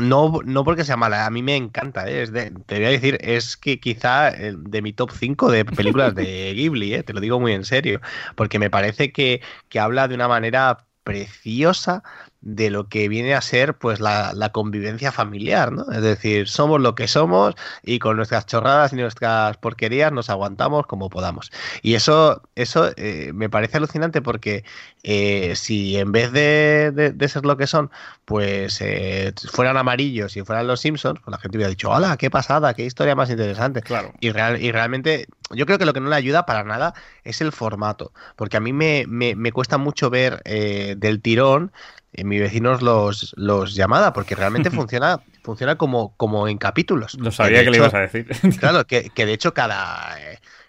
no, 0.00 0.40
no 0.44 0.64
porque 0.64 0.84
sea 0.84 0.96
mala, 0.96 1.26
a 1.26 1.30
mí 1.30 1.42
me 1.42 1.56
encanta, 1.56 2.08
¿eh? 2.08 2.26
te 2.26 2.76
voy 2.76 2.84
a 2.84 2.90
decir, 2.90 3.18
es 3.20 3.56
que 3.56 3.80
quizá 3.80 4.30
de 4.30 4.82
mi 4.82 4.92
top 4.92 5.10
5 5.12 5.50
de 5.50 5.64
películas 5.64 6.14
de 6.14 6.52
Ghibli, 6.56 6.94
¿eh? 6.94 7.02
te 7.02 7.12
lo 7.12 7.20
digo 7.20 7.40
muy 7.40 7.52
en 7.52 7.64
serio, 7.64 8.00
porque 8.34 8.58
me 8.58 8.70
parece 8.70 9.12
que, 9.12 9.40
que 9.68 9.80
habla 9.80 10.08
de 10.08 10.14
una 10.14 10.28
manera 10.28 10.86
preciosa 11.06 12.02
de 12.46 12.70
lo 12.70 12.88
que 12.88 13.08
viene 13.08 13.34
a 13.34 13.40
ser 13.40 13.74
pues 13.76 13.98
la, 13.98 14.50
convivencia 14.52 15.10
familiar, 15.10 15.72
¿no? 15.72 15.90
Es 15.90 16.00
decir, 16.00 16.48
somos 16.48 16.80
lo 16.80 16.94
que 16.94 17.08
somos 17.08 17.56
y 17.82 17.98
con 17.98 18.16
nuestras 18.16 18.46
chorradas 18.46 18.92
y 18.92 18.96
nuestras 18.96 19.56
porquerías 19.56 20.12
nos 20.12 20.30
aguantamos 20.30 20.86
como 20.86 21.10
podamos. 21.10 21.50
Y 21.82 21.94
eso, 21.94 22.42
eso 22.54 22.92
eh, 22.96 23.32
me 23.34 23.50
parece 23.50 23.78
alucinante 23.78 24.22
porque 24.22 24.64
eh, 25.02 25.54
si 25.56 25.96
en 25.96 26.12
vez 26.12 26.30
de, 26.30 27.16
ser 27.28 27.44
lo 27.44 27.56
que 27.56 27.66
son, 27.66 27.90
pues 28.24 28.80
eh, 28.80 29.34
fueran 29.50 29.76
amarillos 29.76 30.36
y 30.36 30.42
fueran 30.42 30.68
los 30.68 30.78
Simpsons, 30.78 31.18
pues 31.24 31.32
la 31.32 31.38
gente 31.38 31.58
hubiera 31.58 31.70
dicho, 31.70 31.90
hola, 31.90 32.16
qué 32.16 32.30
pasada, 32.30 32.74
qué 32.74 32.84
historia 32.84 33.16
más 33.16 33.28
interesante. 33.28 33.82
Claro. 33.82 34.12
Y, 34.20 34.30
real, 34.30 34.62
y 34.62 34.70
realmente 34.70 35.26
yo 35.50 35.66
creo 35.66 35.78
que 35.78 35.84
lo 35.84 35.92
que 35.92 36.00
no 36.00 36.10
le 36.10 36.16
ayuda 36.16 36.46
para 36.46 36.62
nada 36.62 36.94
es 37.24 37.40
el 37.40 37.50
formato, 37.50 38.12
porque 38.36 38.56
a 38.56 38.60
mí 38.60 38.72
me, 38.72 39.04
me 39.08 39.50
cuesta 39.50 39.78
mucho 39.78 40.10
ver 40.10 40.44
del 40.44 41.20
tirón 41.20 41.72
en 42.16 42.28
mis 42.28 42.40
vecinos 42.40 42.82
los, 42.82 43.34
los 43.36 43.74
llamada, 43.74 44.12
porque 44.12 44.34
realmente 44.34 44.70
funciona, 44.72 45.20
funciona 45.42 45.76
como, 45.76 46.14
como 46.16 46.48
en 46.48 46.58
capítulos. 46.58 47.14
Lo 47.14 47.30
sabía 47.30 47.64
que, 47.64 47.70
le 47.70 47.76
ibas 47.78 47.94
a 47.94 48.00
decir. 48.00 48.26
Claro, 48.58 48.86
que, 48.86 49.10
de 49.14 49.32
hecho 49.32 49.54
cada, 49.54 50.16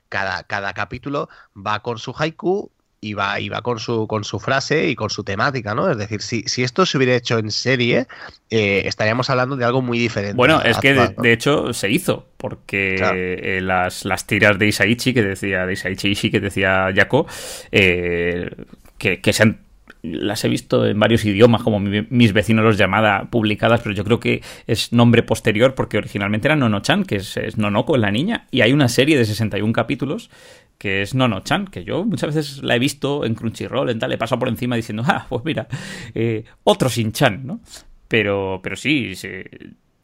cada, 0.10 0.44
cada 0.44 0.74
capítulo 0.74 1.30
va 1.56 1.82
con 1.82 1.98
su 1.98 2.14
haiku 2.18 2.72
y 3.00 3.14
va, 3.14 3.40
y 3.40 3.50
va 3.50 3.62
con 3.62 3.80
su 3.80 4.08
con 4.08 4.24
su 4.24 4.40
frase 4.40 4.90
y 4.90 4.96
con 4.96 5.10
su 5.10 5.24
temática, 5.24 5.76
¿no? 5.76 5.90
Es 5.90 5.98
decir, 5.98 6.22
si, 6.22 6.42
si 6.44 6.64
esto 6.64 6.86
se 6.86 6.98
hubiera 6.98 7.16
hecho 7.16 7.38
en 7.38 7.52
serie, 7.52 8.08
eh, 8.50 8.84
estaríamos 8.86 9.30
hablando 9.30 9.56
de 9.56 9.66
algo 9.66 9.82
muy 9.82 10.00
diferente. 10.00 10.36
Bueno, 10.36 10.62
es 10.64 10.78
que 10.80 10.94
de, 10.94 11.32
hecho 11.32 11.74
se 11.74 11.92
hizo, 11.92 12.26
porque 12.38 12.96
eh, 13.00 13.62
las, 13.62 14.04
las 14.04 14.26
tiras 14.26 14.58
de 14.58 14.68
Isaichi 14.68 15.14
que 15.14 15.22
decía, 15.22 15.66
de 15.66 15.74
Isaichi 15.74 16.32
que 16.32 16.40
decía 16.40 16.90
Yako, 16.92 17.28
eh, 17.72 18.50
que, 18.98 19.22
que 19.22 19.34
se 19.34 19.44
han 19.44 19.67
las 20.14 20.44
he 20.44 20.50
visto 20.50 20.86
en 20.86 21.00
varios 21.00 21.26
idiomas, 21.26 21.64
como 21.64 21.80
mis 21.80 22.34
vecinos 22.34 22.64
los 22.64 22.78
llamada, 22.78 23.30
publicadas, 23.30 23.82
pero 23.82 23.96
yo 23.96 24.04
creo 24.04 24.20
que 24.20 24.42
es 24.66 24.94
nombre 24.94 25.24
posterior 25.24 25.76
porque 25.76 25.98
originalmente 25.98 26.48
era 26.48 26.56
Nono-chan, 26.56 27.04
que 27.04 27.18
es, 27.18 27.58
Nonoko, 27.58 27.98
la 27.98 28.12
niña, 28.12 28.48
y 28.52 28.62
hay 28.62 28.74
una 28.74 28.90
serie 28.90 29.18
de 29.18 29.26
61 29.26 29.74
capítulos 29.74 30.30
que 30.78 31.02
es 31.02 31.16
Nono-chan, 31.16 31.66
que 31.66 31.84
yo 31.84 32.06
muchas 32.06 32.36
veces 32.36 32.64
la 32.64 32.76
he 32.76 32.80
visto 32.80 33.26
en 33.26 33.34
Crunchyroll, 33.36 33.90
en 33.90 34.00
tal, 34.00 34.12
he 34.12 34.18
pasado 34.18 34.40
por 34.40 34.50
encima 34.50 34.76
diciendo, 34.76 35.04
ah, 35.08 35.26
pues 35.30 35.44
mira, 35.44 35.68
eh, 36.14 36.44
otro 36.64 36.90
Sin-chan, 36.90 37.46
¿no? 37.46 37.60
Pero, 38.08 38.60
pero 38.64 38.76
sí, 38.76 39.14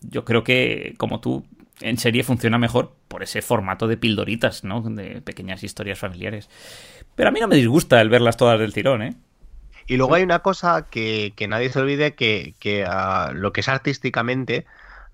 yo 0.02 0.26
creo 0.26 0.44
que, 0.44 0.96
como 0.98 1.20
tú, 1.22 1.46
en 1.82 1.98
serie 1.98 2.24
funciona 2.24 2.58
mejor 2.58 2.96
por 3.08 3.24
ese 3.24 3.42
formato 3.42 3.88
de 3.88 3.98
pildoritas, 3.98 4.64
¿no? 4.64 4.82
De 4.82 5.22
pequeñas 5.22 5.64
historias 5.64 6.00
familiares. 6.00 6.50
Pero 7.16 7.30
a 7.30 7.32
mí 7.32 7.40
no 7.40 7.48
me 7.48 7.56
disgusta 7.56 8.02
el 8.02 8.10
verlas 8.10 8.38
todas 8.38 8.60
del 8.60 8.74
tirón, 8.74 9.04
¿eh? 9.04 9.16
Y 9.88 9.98
luego 9.98 10.16
hay 10.16 10.24
una 10.24 10.40
cosa 10.40 10.88
que, 10.90 11.34
nadie 11.48 11.70
se 11.70 11.80
olvide 11.80 12.16
que, 12.16 12.86
ah, 12.88 13.32
lo 13.34 13.54
que 13.54 13.62
es 13.62 13.70
artísticamente 13.70 14.66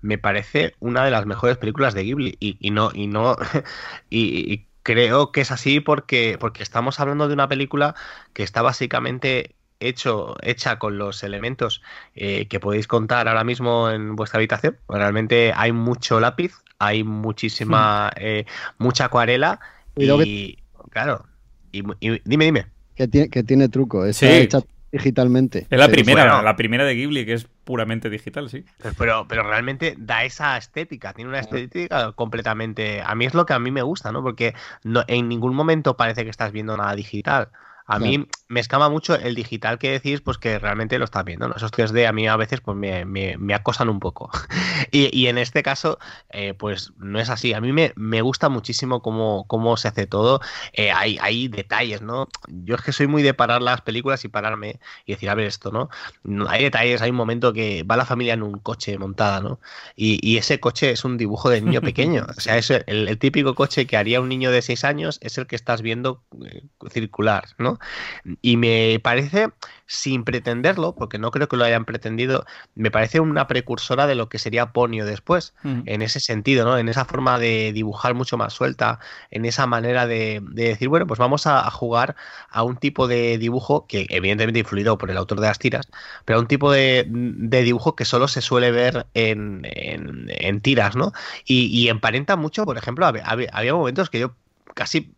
me 0.02 0.18
parece 0.18 0.74
una 0.80 1.04
de 1.04 1.10
las 1.10 1.26
mejores 1.26 1.58
películas 1.58 1.94
de 1.94 2.04
Ghibli. 2.04 2.36
Y, 2.40 2.70
no 2.70 2.90
y 2.94 3.06
no 3.06 3.36
y, 4.10 4.66
creo 4.82 5.30
que 5.30 5.42
es 5.42 5.50
así 5.50 5.80
porque 5.80 6.38
porque 6.40 6.62
estamos 6.62 7.00
hablando 7.00 7.28
de 7.28 7.34
una 7.34 7.48
película 7.48 7.94
que 8.32 8.42
está 8.42 8.62
básicamente 8.62 9.54
hecho 9.78 10.36
hecha 10.42 10.78
con 10.78 10.96
los 10.96 11.22
elementos 11.22 11.82
eh, 12.14 12.48
que 12.48 12.60
podéis 12.60 12.86
contar 12.86 13.28
ahora 13.28 13.44
mismo 13.44 13.90
en 13.90 14.16
vuestra 14.16 14.38
habitación. 14.38 14.78
Realmente 14.88 15.52
hay 15.54 15.72
mucho 15.72 16.18
lápiz 16.18 16.54
hay 16.80 17.04
muchísima 17.04 18.10
eh, 18.16 18.46
mucha 18.78 19.04
acuarela 19.04 19.60
y, 19.96 20.58
claro 20.90 21.26
y 21.72 21.82
dime 22.24 22.44
dime 22.46 22.66
que 23.08 23.42
tiene, 23.42 23.68
truco, 23.68 24.04
está 24.04 24.30
hecha 24.30 24.60
digitalmente. 24.92 25.66
Es 25.70 25.78
la 25.78 25.88
primera, 25.88 26.42
la 26.42 26.56
primera 26.56 26.84
de 26.84 26.94
Ghibli 26.94 27.24
que 27.24 27.34
es 27.34 27.46
puramente 27.64 28.10
digital, 28.10 28.50
sí. 28.50 28.64
Pero, 28.98 29.26
pero 29.28 29.42
realmente 29.44 29.94
da 29.96 30.24
esa 30.24 30.56
estética, 30.56 31.12
tiene 31.12 31.28
una 31.28 31.40
estética 31.40 32.12
completamente... 32.12 33.00
A 33.04 33.14
mí 33.14 33.26
es 33.26 33.34
lo 33.34 33.46
que 33.46 33.52
a 33.52 33.58
mí 33.58 33.70
me 33.70 33.82
gusta, 33.82 34.10
¿no? 34.10 34.22
Porque 34.22 34.54
no, 34.82 35.04
en 35.06 35.28
ningún 35.28 35.54
momento 35.54 35.96
parece 35.96 36.24
que 36.24 36.30
estás 36.30 36.52
viendo 36.52 36.76
nada 36.76 36.94
digital. 36.94 37.48
A 37.90 37.98
mí 37.98 38.24
me 38.46 38.60
escama 38.60 38.88
mucho 38.88 39.16
el 39.16 39.34
digital 39.34 39.78
que 39.78 39.90
decís, 39.90 40.20
pues 40.20 40.38
que 40.38 40.60
realmente 40.60 40.96
lo 40.98 41.04
estás 41.04 41.24
viendo. 41.24 41.48
¿no? 41.48 41.56
Esos 41.56 41.72
3D 41.72 42.06
a 42.06 42.12
mí 42.12 42.28
a 42.28 42.36
veces 42.36 42.60
pues 42.60 42.76
me, 42.76 43.04
me, 43.04 43.54
acosan 43.54 43.88
un 43.88 43.98
poco. 43.98 44.30
y, 44.92 45.16
y, 45.16 45.26
en 45.26 45.38
este 45.38 45.64
caso, 45.64 45.98
eh, 46.30 46.54
pues 46.54 46.92
no 46.98 47.18
es 47.18 47.30
así. 47.30 47.52
A 47.52 47.60
mí 47.60 47.72
me, 47.72 47.92
me 47.96 48.22
gusta 48.22 48.48
muchísimo 48.48 49.02
cómo, 49.02 49.44
cómo 49.48 49.76
se 49.76 49.88
hace 49.88 50.06
todo. 50.06 50.40
Eh, 50.72 50.92
hay, 50.92 51.18
hay 51.20 51.48
detalles, 51.48 52.00
¿no? 52.00 52.28
Yo 52.46 52.76
es 52.76 52.82
que 52.82 52.92
soy 52.92 53.08
muy 53.08 53.22
de 53.24 53.34
parar 53.34 53.60
las 53.60 53.80
películas 53.80 54.24
y 54.24 54.28
pararme 54.28 54.78
y 55.04 55.14
decir, 55.14 55.28
a 55.28 55.34
ver 55.34 55.46
esto, 55.46 55.72
¿no? 55.72 55.88
Hay 56.48 56.62
detalles, 56.62 57.02
hay 57.02 57.10
un 57.10 57.16
momento 57.16 57.52
que 57.52 57.82
va 57.82 57.96
la 57.96 58.06
familia 58.06 58.34
en 58.34 58.44
un 58.44 58.60
coche 58.60 58.96
montada, 58.98 59.40
¿no? 59.40 59.58
Y, 59.96 60.20
y 60.22 60.36
ese 60.36 60.60
coche 60.60 60.90
es 60.92 61.04
un 61.04 61.16
dibujo 61.18 61.50
de 61.50 61.60
niño 61.60 61.80
pequeño. 61.80 62.24
o 62.36 62.40
sea, 62.40 62.56
es 62.56 62.70
el, 62.70 62.84
el, 62.86 63.18
típico 63.18 63.56
coche 63.56 63.88
que 63.88 63.96
haría 63.96 64.20
un 64.20 64.28
niño 64.28 64.52
de 64.52 64.62
6 64.62 64.84
años, 64.84 65.18
es 65.22 65.38
el 65.38 65.48
que 65.48 65.56
estás 65.56 65.82
viendo 65.82 66.22
eh, 66.46 66.62
circular, 66.92 67.48
¿no? 67.58 67.79
Y 68.42 68.56
me 68.56 69.00
parece, 69.02 69.48
sin 69.86 70.24
pretenderlo, 70.24 70.94
porque 70.94 71.18
no 71.18 71.30
creo 71.30 71.48
que 71.48 71.56
lo 71.56 71.64
hayan 71.64 71.84
pretendido, 71.84 72.44
me 72.74 72.90
parece 72.90 73.20
una 73.20 73.46
precursora 73.46 74.06
de 74.06 74.14
lo 74.14 74.28
que 74.28 74.38
sería 74.38 74.72
Ponio 74.72 75.04
después, 75.04 75.54
en 75.64 76.02
ese 76.02 76.20
sentido, 76.20 76.64
¿no? 76.64 76.78
En 76.78 76.88
esa 76.88 77.04
forma 77.04 77.38
de 77.38 77.72
dibujar 77.72 78.14
mucho 78.14 78.36
más 78.36 78.52
suelta, 78.52 79.00
en 79.30 79.44
esa 79.44 79.66
manera 79.66 80.06
de, 80.06 80.40
decir, 80.42 80.88
bueno, 80.88 81.06
pues 81.06 81.18
vamos 81.18 81.46
a, 81.46 81.68
jugar 81.70 82.16
a 82.50 82.62
un 82.62 82.76
tipo 82.76 83.08
de 83.08 83.38
dibujo 83.38 83.86
que 83.86 84.06
evidentemente 84.10 84.60
influido 84.60 84.98
por 84.98 85.10
el 85.10 85.16
autor 85.16 85.40
de 85.40 85.46
las 85.48 85.58
tiras, 85.58 85.88
pero 86.24 86.38
a 86.38 86.42
un 86.42 86.48
tipo 86.48 86.70
de, 86.70 87.06
dibujo 87.08 87.96
que 87.96 88.04
solo 88.04 88.28
se 88.28 88.42
suele 88.42 88.70
ver 88.70 89.06
en, 89.14 89.62
tiras, 90.62 90.96
¿no? 90.96 91.12
Y, 91.44 91.88
emparenta 91.88 92.36
mucho, 92.36 92.64
por 92.64 92.78
ejemplo, 92.78 93.06
había 93.06 93.74
momentos 93.74 94.10
que 94.10 94.20
yo 94.20 94.34
casi 94.80 95.12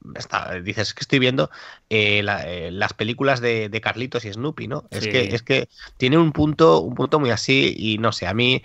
dices 0.65 0.93
que 0.93 1.03
estoy 1.03 1.21
viendo 1.21 1.49
eh, 1.89 2.27
eh, 2.47 2.71
las 2.73 2.95
películas 2.95 3.41
de, 3.41 3.81
Carlitos 3.81 4.25
y 4.25 4.33
Snoopy, 4.33 4.67
¿no? 4.67 4.87
Es 4.91 5.07
que 5.07 5.33
es 5.33 5.43
que 5.43 5.69
tiene 5.99 6.19
un 6.19 6.33
punto 6.33 6.81
un 6.81 6.97
punto 6.97 7.21
muy 7.21 7.31
así 7.31 7.73
y 7.79 7.99
no 7.99 8.11
sé, 8.11 8.27
a 8.27 8.35
mí 8.35 8.61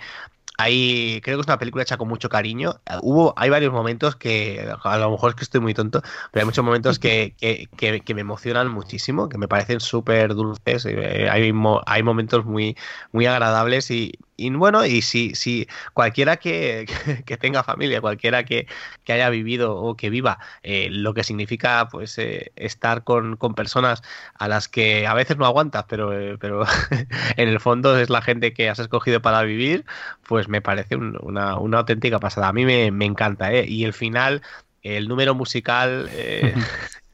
hay, 0.56 1.20
creo 1.22 1.36
que 1.36 1.42
es 1.42 1.46
una 1.46 1.60
película 1.60 1.84
hecha 1.84 1.98
con 1.98 2.08
mucho 2.08 2.28
cariño. 2.28 2.80
Hubo, 3.02 3.32
hay 3.36 3.48
varios 3.48 3.72
momentos 3.72 4.16
que, 4.16 4.68
a 4.82 4.98
lo 4.98 5.12
mejor 5.12 5.30
es 5.30 5.36
que 5.36 5.44
estoy 5.44 5.60
muy 5.60 5.72
tonto, 5.72 6.02
pero 6.32 6.42
hay 6.42 6.46
muchos 6.46 6.64
momentos 6.64 6.98
que, 6.98 7.36
que, 7.38 8.14
me 8.14 8.20
emocionan 8.22 8.68
muchísimo, 8.68 9.28
que 9.28 9.38
me 9.38 9.46
parecen 9.46 9.78
súper 9.78 10.34
dulces. 10.34 10.84
Eh, 10.84 11.28
hay, 11.30 11.52
hay 11.86 12.02
momentos 12.02 12.44
muy, 12.44 12.76
muy 13.12 13.26
agradables 13.26 13.92
y, 13.92 14.18
y 14.38 14.50
bueno, 14.50 14.86
y 14.86 15.02
si, 15.02 15.34
si 15.34 15.68
cualquiera 15.94 16.36
que, 16.36 16.86
tenga 17.40 17.64
familia, 17.64 18.00
cualquiera 18.00 18.44
que, 18.44 18.68
haya 19.08 19.30
vivido 19.30 19.76
o 19.76 19.96
que 19.96 20.10
viva 20.10 20.38
eh, 20.62 20.88
lo 20.90 21.12
que 21.12 21.24
significa 21.24 21.88
pues 21.90 22.16
eh, 22.18 22.52
estar 22.54 23.02
con, 23.02 23.36
personas 23.56 24.02
a 24.34 24.46
las 24.46 24.68
que 24.68 25.08
a 25.08 25.14
veces 25.14 25.38
no 25.38 25.44
aguantas, 25.44 25.86
pero, 25.88 26.12
eh, 26.16 26.38
pero 26.38 26.64
en 27.36 27.48
el 27.48 27.58
fondo 27.58 27.98
es 27.98 28.10
la 28.10 28.22
gente 28.22 28.52
que 28.52 28.70
has 28.70 28.78
escogido 28.78 29.20
para 29.20 29.42
vivir, 29.42 29.84
pues 30.26 30.48
me 30.48 30.62
parece 30.62 30.94
una, 30.96 31.52
auténtica 31.52 32.20
pasada. 32.20 32.48
A 32.48 32.52
mí 32.52 32.64
me, 32.64 32.92
me 32.92 33.06
encanta, 33.06 33.52
Y 33.52 33.84
el 33.84 33.92
final, 33.92 34.42
el 34.82 35.08
número 35.08 35.34
musical... 35.34 36.08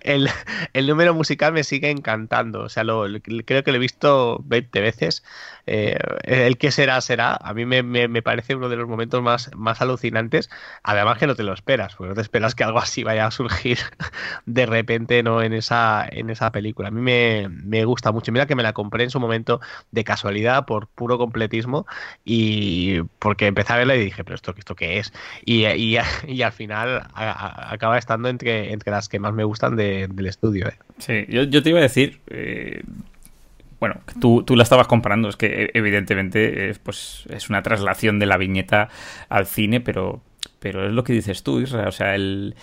el, 0.00 0.28
número 0.86 1.14
musical 1.14 1.52
me 1.52 1.64
sigue 1.64 1.90
encantando. 1.90 2.62
O 2.62 2.68
sea, 2.68 2.84
lo, 2.84 3.06
creo 3.44 3.64
que 3.64 3.70
lo 3.70 3.76
he 3.76 3.80
visto 3.80 4.40
20 4.44 4.80
veces. 4.80 5.22
Eh, 5.66 5.98
el 6.22 6.56
que 6.58 6.70
será, 6.70 7.00
será. 7.00 7.38
A 7.40 7.52
mí 7.54 7.66
me, 7.66 7.82
me, 7.82 8.22
parece 8.22 8.54
uno 8.54 8.68
de 8.68 8.76
los 8.76 8.88
momentos 8.88 9.22
más, 9.22 9.50
más 9.54 9.80
alucinantes. 9.80 10.50
Además 10.82 11.18
que 11.18 11.26
no 11.26 11.34
te 11.34 11.42
lo 11.42 11.52
esperas, 11.52 11.94
porque 11.94 12.08
no 12.10 12.14
te 12.14 12.22
esperas 12.22 12.54
que 12.54 12.64
algo 12.64 12.78
así 12.78 13.04
vaya 13.04 13.26
a 13.26 13.30
surgir 13.30 13.78
de 14.46 14.66
repente 14.66 15.22
no 15.22 15.42
en 15.42 15.52
esa, 15.52 16.06
en 16.10 16.30
esa 16.30 16.50
película. 16.52 16.88
A 16.88 16.90
mí 16.90 17.00
me, 17.00 17.48
me 17.48 17.84
gusta 17.84 18.12
mucho. 18.12 18.32
Mira 18.32 18.46
que 18.46 18.54
me 18.54 18.62
la 18.62 18.72
compré 18.72 19.04
en 19.04 19.10
su 19.10 19.20
momento 19.20 19.60
de 19.90 20.04
casualidad, 20.04 20.64
por 20.66 20.88
puro 20.88 21.18
completismo, 21.18 21.86
y 22.24 23.02
porque 23.18 23.46
empecé 23.46 23.72
a 23.72 23.76
verla 23.76 23.96
y 23.96 24.04
dije, 24.04 24.24
pero 24.24 24.36
esto, 24.36 24.54
esto 24.56 24.74
qué 24.74 24.98
es. 24.98 25.12
Y, 25.44 25.66
y, 25.66 25.98
y 26.26 26.42
al 26.42 26.52
final 26.52 27.08
acaba 27.14 27.98
estando 27.98 28.28
entre, 28.28 28.72
entre 28.72 28.90
las 28.90 29.08
que 29.08 29.18
más 29.18 29.27
me 29.32 29.44
gustan 29.44 29.76
del 29.76 30.26
estudio. 30.26 30.68
¿eh? 30.68 30.78
Sí, 30.98 31.26
yo, 31.28 31.42
yo, 31.44 31.62
te 31.62 31.70
iba 31.70 31.78
a 31.78 31.82
decir, 31.82 32.20
eh, 32.28 32.82
bueno, 33.80 34.00
tú, 34.20 34.42
tú 34.42 34.56
la 34.56 34.64
estabas 34.64 34.88
comparando, 34.88 35.28
es 35.28 35.36
que 35.36 35.64
e, 35.64 35.70
evidentemente 35.74 36.70
es, 36.70 36.78
pues, 36.78 37.24
es 37.28 37.48
una 37.48 37.62
traslación 37.62 38.18
de 38.18 38.26
la 38.26 38.36
viñeta 38.36 38.88
al 39.28 39.46
cine, 39.46 39.80
pero, 39.80 40.22
pero 40.58 40.86
es 40.86 40.92
lo 40.92 41.04
que 41.04 41.12
dices 41.12 41.42
tú, 41.42 41.60
Israel. 41.60 41.88
O 41.88 41.92
sea, 41.92 42.14
el. 42.14 42.56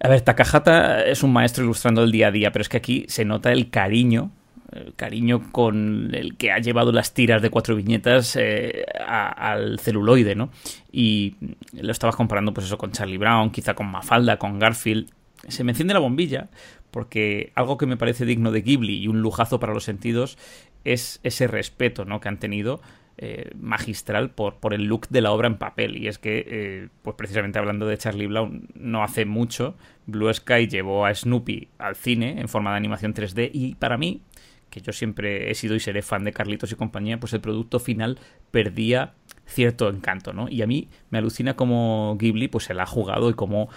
A 0.00 0.08
ver, 0.08 0.20
Takahata 0.22 1.04
es 1.04 1.22
un 1.22 1.32
maestro 1.32 1.64
ilustrando 1.64 2.02
el 2.02 2.10
día 2.10 2.28
a 2.28 2.30
día, 2.32 2.50
pero 2.50 2.62
es 2.62 2.68
que 2.68 2.78
aquí 2.78 3.04
se 3.08 3.24
nota 3.24 3.52
el 3.52 3.70
cariño, 3.70 4.32
el 4.72 4.94
cariño 4.94 5.52
con 5.52 6.10
el 6.12 6.36
que 6.36 6.50
ha 6.50 6.58
llevado 6.58 6.90
las 6.90 7.14
tiras 7.14 7.40
de 7.40 7.50
cuatro 7.50 7.76
viñetas 7.76 8.34
eh, 8.36 8.84
al 9.06 9.78
celuloide, 9.78 10.34
¿no? 10.34 10.50
Y 10.90 11.36
lo 11.72 11.92
estabas 11.92 12.16
comparando, 12.16 12.52
pues 12.52 12.66
eso, 12.66 12.78
con 12.78 12.90
Charlie 12.90 13.18
Brown, 13.18 13.50
quizá 13.50 13.74
con 13.74 13.86
Mafalda, 13.86 14.38
con 14.38 14.58
Garfield. 14.58 15.08
Se 15.48 15.64
me 15.64 15.72
enciende 15.72 15.94
la 15.94 16.00
bombilla 16.00 16.50
porque 16.90 17.52
algo 17.54 17.78
que 17.78 17.86
me 17.86 17.96
parece 17.96 18.24
digno 18.24 18.52
de 18.52 18.62
Ghibli 18.62 18.98
y 18.98 19.08
un 19.08 19.22
lujazo 19.22 19.58
para 19.58 19.74
los 19.74 19.84
sentidos 19.84 20.38
es 20.84 21.20
ese 21.22 21.46
respeto, 21.46 22.04
¿no? 22.04 22.20
Que 22.20 22.28
han 22.28 22.38
tenido 22.38 22.80
eh, 23.18 23.50
magistral 23.60 24.30
por, 24.30 24.56
por, 24.56 24.74
el 24.74 24.84
look 24.84 25.08
de 25.08 25.20
la 25.20 25.32
obra 25.32 25.46
en 25.46 25.56
papel. 25.56 25.96
Y 25.96 26.08
es 26.08 26.18
que, 26.18 26.44
eh, 26.46 26.88
pues 27.02 27.16
precisamente 27.16 27.58
hablando 27.58 27.86
de 27.86 27.98
Charlie 27.98 28.26
Brown, 28.26 28.68
no 28.74 29.02
hace 29.02 29.24
mucho, 29.24 29.76
Blue 30.06 30.32
Sky 30.32 30.66
llevó 30.66 31.06
a 31.06 31.14
Snoopy 31.14 31.68
al 31.78 31.96
cine 31.96 32.40
en 32.40 32.48
forma 32.48 32.70
de 32.70 32.78
animación 32.78 33.14
3D 33.14 33.50
y 33.52 33.74
para 33.74 33.98
mí, 33.98 34.22
que 34.70 34.80
yo 34.80 34.92
siempre 34.92 35.50
he 35.50 35.54
sido 35.54 35.74
y 35.74 35.80
seré 35.80 36.02
fan 36.02 36.24
de 36.24 36.32
Carlitos 36.32 36.72
y 36.72 36.74
compañía, 36.74 37.20
pues 37.20 37.32
el 37.34 37.40
producto 37.40 37.78
final 37.78 38.18
perdía 38.50 39.12
cierto 39.46 39.88
encanto, 39.88 40.32
¿no? 40.32 40.48
Y 40.48 40.62
a 40.62 40.66
mí 40.66 40.88
me 41.10 41.18
alucina 41.18 41.54
cómo 41.54 42.16
Ghibli 42.18 42.48
pues 42.48 42.64
se 42.64 42.74
la 42.74 42.84
ha 42.84 42.86
jugado 42.86 43.28
y 43.28 43.34
cómo 43.34 43.68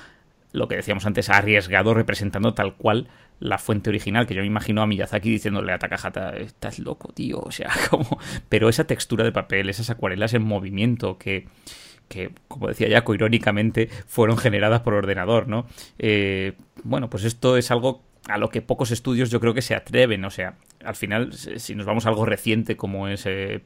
lo 0.55 0.67
que 0.67 0.75
decíamos 0.75 1.05
antes, 1.05 1.29
arriesgado 1.29 1.93
representando 1.93 2.53
tal 2.53 2.75
cual 2.75 3.07
la 3.39 3.57
fuente 3.57 3.89
original, 3.89 4.25
que 4.25 4.33
yo 4.33 4.41
me 4.41 4.47
imagino 4.47 4.81
a 4.81 4.87
Miyazaki 4.87 5.29
diciéndole 5.29 5.73
a 5.73 5.79
Takahata, 5.79 6.37
estás 6.37 6.79
loco, 6.79 7.11
tío, 7.13 7.39
o 7.39 7.51
sea, 7.51 7.69
como... 7.89 8.19
Pero 8.49 8.69
esa 8.69 8.85
textura 8.85 9.23
de 9.23 9.31
papel, 9.31 9.69
esas 9.69 9.89
acuarelas 9.89 10.33
en 10.33 10.43
movimiento 10.43 11.17
que 11.17 11.47
que, 12.07 12.29
como 12.47 12.67
decía 12.67 12.87
Jaco, 12.87 13.15
irónicamente 13.15 13.89
fueron 14.05 14.37
generadas 14.37 14.81
por 14.81 14.93
ordenador, 14.93 15.47
¿no? 15.47 15.65
Eh, 15.97 16.53
bueno, 16.83 17.09
pues 17.09 17.23
esto 17.23 17.57
es 17.57 17.71
algo 17.71 18.03
a 18.27 18.37
lo 18.37 18.49
que 18.49 18.61
pocos 18.61 18.91
estudios 18.91 19.29
yo 19.29 19.39
creo 19.39 19.53
que 19.53 19.61
se 19.61 19.75
atreven. 19.75 20.25
O 20.25 20.29
sea, 20.29 20.55
al 20.83 20.95
final, 20.95 21.33
si 21.33 21.75
nos 21.75 21.85
vamos 21.85 22.05
a 22.05 22.09
algo 22.09 22.25
reciente 22.25 22.75
como 22.75 23.07
es 23.07 23.25
eh, 23.25 23.61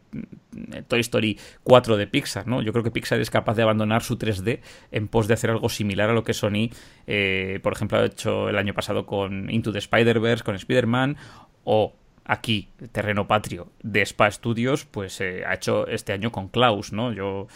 Toy 0.87 0.99
Story 0.99 1.39
4 1.63 1.97
de 1.97 2.07
Pixar, 2.07 2.47
¿no? 2.47 2.61
Yo 2.61 2.71
creo 2.71 2.83
que 2.83 2.91
Pixar 2.91 3.19
es 3.19 3.29
capaz 3.29 3.55
de 3.55 3.63
abandonar 3.63 4.03
su 4.03 4.17
3D 4.17 4.59
en 4.91 5.07
pos 5.07 5.27
de 5.27 5.33
hacer 5.33 5.49
algo 5.49 5.69
similar 5.69 6.09
a 6.09 6.13
lo 6.13 6.23
que 6.23 6.33
Sony, 6.33 6.69
eh, 7.07 7.59
por 7.63 7.73
ejemplo, 7.73 7.99
ha 7.99 8.05
hecho 8.05 8.49
el 8.49 8.57
año 8.57 8.73
pasado 8.73 9.05
con 9.05 9.49
Into 9.49 9.71
the 9.71 9.79
Spider-Verse, 9.79 10.43
con 10.43 10.55
Spider-Man, 10.55 11.17
o 11.63 11.93
aquí, 12.25 12.69
Terreno 12.91 13.27
Patrio, 13.27 13.71
de 13.81 14.01
Spa 14.01 14.29
Studios, 14.29 14.85
pues 14.85 15.19
eh, 15.21 15.43
ha 15.47 15.55
hecho 15.55 15.87
este 15.87 16.13
año 16.13 16.31
con 16.31 16.49
Klaus, 16.49 16.93
¿no? 16.93 17.11
Yo 17.11 17.47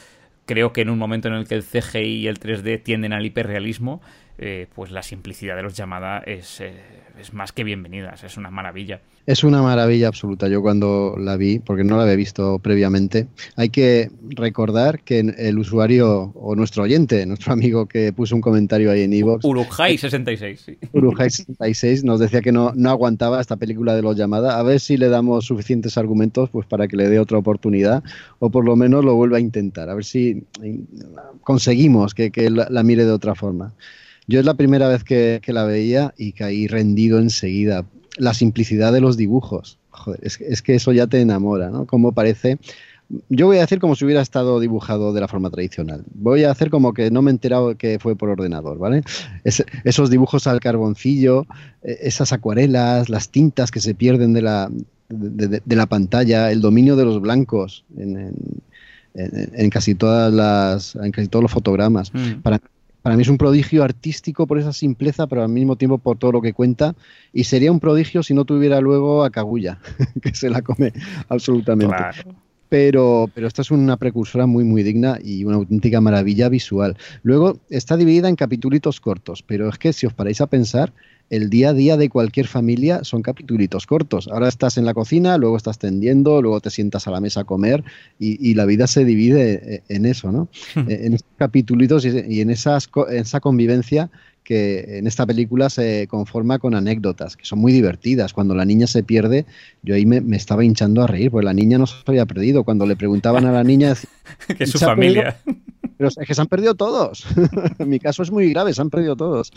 creo 0.45 0.73
que 0.73 0.81
en 0.81 0.89
un 0.89 0.97
momento 0.97 1.27
en 1.27 1.35
el 1.35 1.47
que 1.47 1.55
el 1.55 1.63
CGI 1.63 2.21
y 2.21 2.27
el 2.27 2.39
3D 2.39 2.81
tienden 2.81 3.13
al 3.13 3.25
hiperrealismo, 3.25 4.01
eh, 4.39 4.67
pues 4.73 4.89
la 4.91 5.03
simplicidad 5.03 5.55
de 5.55 5.61
los 5.61 5.75
llamadas 5.75 6.23
es, 6.25 6.59
eh, 6.59 6.73
es, 7.19 7.34
más 7.34 7.51
que 7.51 7.63
bienvenida, 7.63 8.15
es 8.21 8.36
una 8.36 8.49
maravilla. 8.49 8.99
Es 9.27 9.43
una 9.43 9.61
maravilla 9.61 10.07
absoluta. 10.07 10.47
Yo 10.47 10.61
cuando 10.61 11.15
la 11.17 11.38
vi, 11.38 11.59
porque 11.59 11.84
no 11.84 11.97
la 11.97 12.03
había 12.03 12.15
visto 12.15 12.57
previamente, 12.57 13.27
hay 13.55 13.69
que 13.69 14.09
recordar 14.29 15.01
que 15.01 15.19
el 15.19 15.59
usuario 15.59 16.34
o 16.34 16.55
nuestro 16.55 16.84
oyente, 16.84 17.25
nuestro 17.27 17.53
amigo 17.53 17.86
que 17.86 18.11
puso 18.11 18.36
un 18.36 18.41
comentario 18.41 18.91
ahí 18.91 19.03
en 19.03 19.13
Evox, 19.13 19.45
Urujai66, 19.45 20.57
sí. 20.57 20.77
Urujai66 20.93 22.03
nos 22.03 22.19
decía 22.19 22.41
que 22.41 22.51
no, 22.51 22.73
no 22.75 22.89
aguantaba 22.89 23.39
esta 23.39 23.55
película 23.55 23.95
de 23.95 24.01
los 24.01 24.17
llamadas. 24.17 24.55
A 24.55 24.63
ver 24.63 24.79
si 24.79 24.97
le 24.97 25.09
damos 25.09 25.45
suficientes 25.45 25.97
argumentos 25.97 26.49
pues 26.49 26.65
para 26.65 26.88
que 26.88 26.97
le 26.97 27.07
dé 27.07 27.19
otra 27.19 27.38
oportunidad 27.38 28.03
o 28.39 28.49
por 28.49 28.65
lo 28.65 28.75
menos 28.75 29.05
lo 29.05 29.13
vuelva 29.13 29.38
a 29.38 29.41
intentar. 29.41 29.89
A 29.89 29.93
ver 29.93 30.05
si 30.05 30.43
conseguimos 31.41 32.15
que, 32.15 32.31
que 32.31 32.49
la 32.49 32.84
mire 32.84 33.05
de 33.05 33.11
otra 33.11 33.36
forma. 33.36 33.73
Yo 34.28 34.39
es 34.39 34.45
la 34.45 34.53
primera 34.53 34.88
vez 34.88 35.03
que, 35.03 35.41
la 35.47 35.63
veía 35.63 36.13
y 36.17 36.34
caí 36.34 36.67
rendido 36.67 37.19
enseguida. 37.19 37.86
La 38.17 38.34
simplicidad 38.34 38.93
de 38.93 39.01
los 39.01 39.17
dibujos. 39.17 39.80
Joder, 39.89 40.19
es, 40.24 40.61
que 40.61 40.76
eso 40.76 40.91
ya 40.91 41.07
te 41.07 41.19
enamora, 41.19 41.69
¿no? 41.69 41.86
Como 41.86 42.13
parece. 42.13 42.57
Yo 43.30 43.47
voy 43.47 43.57
a 43.57 43.63
hacer 43.63 43.80
como 43.80 43.95
si 43.95 44.05
hubiera 44.05 44.21
estado 44.21 44.59
dibujado 44.59 45.13
de 45.13 45.21
la 45.21 45.28
forma 45.28 45.49
tradicional. 45.49 46.03
Voy 46.13 46.45
a 46.45 46.51
hacer 46.51 46.69
como 46.69 46.93
que 46.93 47.11
no 47.11 47.21
me 47.21 47.30
he 47.30 47.34
enterado 47.34 47.76
que 47.78 47.99
fue 47.99 48.15
por 48.15 48.30
ordenador, 48.30 48.78
¿vale? 48.78 49.03
esos 49.43 50.09
dibujos 50.09 50.47
al 50.47 50.59
carboncillo, 50.59 51.45
e, 51.84 51.99
esas 52.01 52.34
acuarelas, 52.34 53.09
las 53.09 53.30
tintas 53.30 53.71
que 53.71 53.82
se 53.82 53.93
pierden 53.93 54.34
de 54.34 54.41
la, 54.41 54.71
de, 55.09 55.76
la 55.76 55.86
pantalla, 55.86 56.51
el 56.51 56.61
dominio 56.61 56.95
de 56.95 57.05
los 57.05 57.21
blancos 57.21 57.84
en, 57.97 59.69
casi 59.69 59.93
todas 59.93 60.34
las, 60.34 60.95
en 60.95 61.11
casi 61.11 61.28
todos 61.28 61.43
los 61.43 61.51
fotogramas. 61.51 62.11
Mm. 62.13 62.41
Para 62.41 62.59
para 63.03 63.17
mí 63.17 63.21
es 63.21 63.27
un 63.27 63.37
prodigio 63.37 63.83
artístico 63.83 64.47
por 64.47 64.57
esa 64.57 64.71
simpleza, 64.71 65.27
pero 65.27 65.43
al 65.43 65.49
mismo 65.49 65.75
tiempo 65.75 65.97
por 65.97 66.17
todo 66.17 66.31
lo 66.31 66.41
que 66.41 66.53
cuenta. 66.53 66.95
Y 67.33 67.43
sería 67.43 67.69
un 67.69 67.81
prodigio 67.81 68.23
si 68.23 68.33
no 68.33 68.45
tuviera 68.45 68.79
luego 68.79 69.25
a 69.25 69.29
Kaguya, 69.29 69.77
que 70.21 70.33
se 70.33 70.49
la 70.49 70.61
come 70.61 70.93
absolutamente. 71.27 71.95
Pero, 72.69 73.29
pero 73.35 73.45
esta 73.45 73.61
es 73.61 73.71
una 73.71 73.97
precursora 73.97 74.47
muy, 74.47 74.63
muy 74.63 74.83
digna 74.83 75.19
y 75.21 75.43
una 75.43 75.57
auténtica 75.57 75.99
maravilla 75.99 76.47
visual. 76.47 76.97
Luego 77.23 77.59
está 77.69 77.97
dividida 77.97 78.29
en 78.29 78.37
capítulos 78.37 79.01
cortos, 79.01 79.43
pero 79.43 79.67
es 79.67 79.77
que 79.77 79.91
si 79.91 80.07
os 80.07 80.13
paráis 80.13 80.39
a 80.39 80.47
pensar, 80.47 80.93
el 81.34 81.49
día 81.49 81.69
a 81.69 81.73
día 81.73 81.97
de 81.97 82.09
cualquier 82.09 82.45
familia 82.45 83.03
son 83.03 83.23
capítulos 83.23 83.88
cortos. 83.88 84.27
Ahora 84.31 84.47
estás 84.47 84.77
en 84.77 84.86
la 84.86 84.93
cocina, 84.93 85.39
luego 85.39 85.57
estás 85.57 85.79
tendiendo, 85.79 86.43
luego 86.43 86.61
te 86.61 86.69
sientas 86.69 87.07
a 87.07 87.11
la 87.11 87.19
mesa 87.19 87.41
a 87.41 87.43
comer 87.43 87.84
y, 88.19 88.53
la 88.53 88.65
vida 88.65 88.86
se 88.86 89.03
divide 89.03 89.75
eh, 89.75 89.84
en 89.89 90.05
eso, 90.05 90.31
¿no? 90.31 90.47
Hmm. 90.75 90.88
Eh, 90.88 91.05
en 91.05 91.13
estos 91.15 91.31
capítulos 91.38 92.05
y 92.05 92.41
en 92.41 92.51
esas, 92.51 92.88
esa 93.09 93.39
convivencia 93.39 94.11
que 94.43 94.99
en 94.99 95.07
esta 95.07 95.25
película 95.25 95.71
se 95.71 96.05
conforma 96.07 96.59
con 96.59 96.75
anécdotas 96.75 97.36
que 97.36 97.45
son 97.45 97.57
muy 97.57 97.71
divertidas. 97.71 98.31
Cuando 98.31 98.53
la 98.53 98.65
niña 98.65 98.86
se 98.86 99.01
pierde, 99.01 99.45
yo 99.81 99.95
ahí 99.95 100.05
me, 100.05 100.21
estaba 100.36 100.63
hinchando 100.63 101.01
a 101.01 101.07
reír, 101.07 101.31
porque 101.31 101.45
la 101.45 101.53
niña 101.53 101.79
no 101.79 101.88
se 101.88 101.95
había 102.05 102.27
perdido. 102.27 102.63
Cuando 102.63 102.86
le 102.86 102.95
preguntaban 102.95 103.45
a 103.45 103.51
la 103.51 103.63
niña... 103.63 103.95
que 104.55 104.65
es 104.65 104.69
su 104.69 104.77
familia. 104.77 105.38
Pero 105.97 106.09
es 106.09 106.15
que 106.15 106.33
se 106.33 106.41
han 106.41 106.47
perdido 106.47 106.75
todos. 106.75 107.25
en 107.79 107.89
mi 107.89 107.99
caso 107.99 108.23
es 108.23 108.31
muy 108.31 108.49
grave, 108.49 108.73
se 108.73 108.81
han 108.81 108.89
perdido 108.89 109.15
todos. 109.15 109.51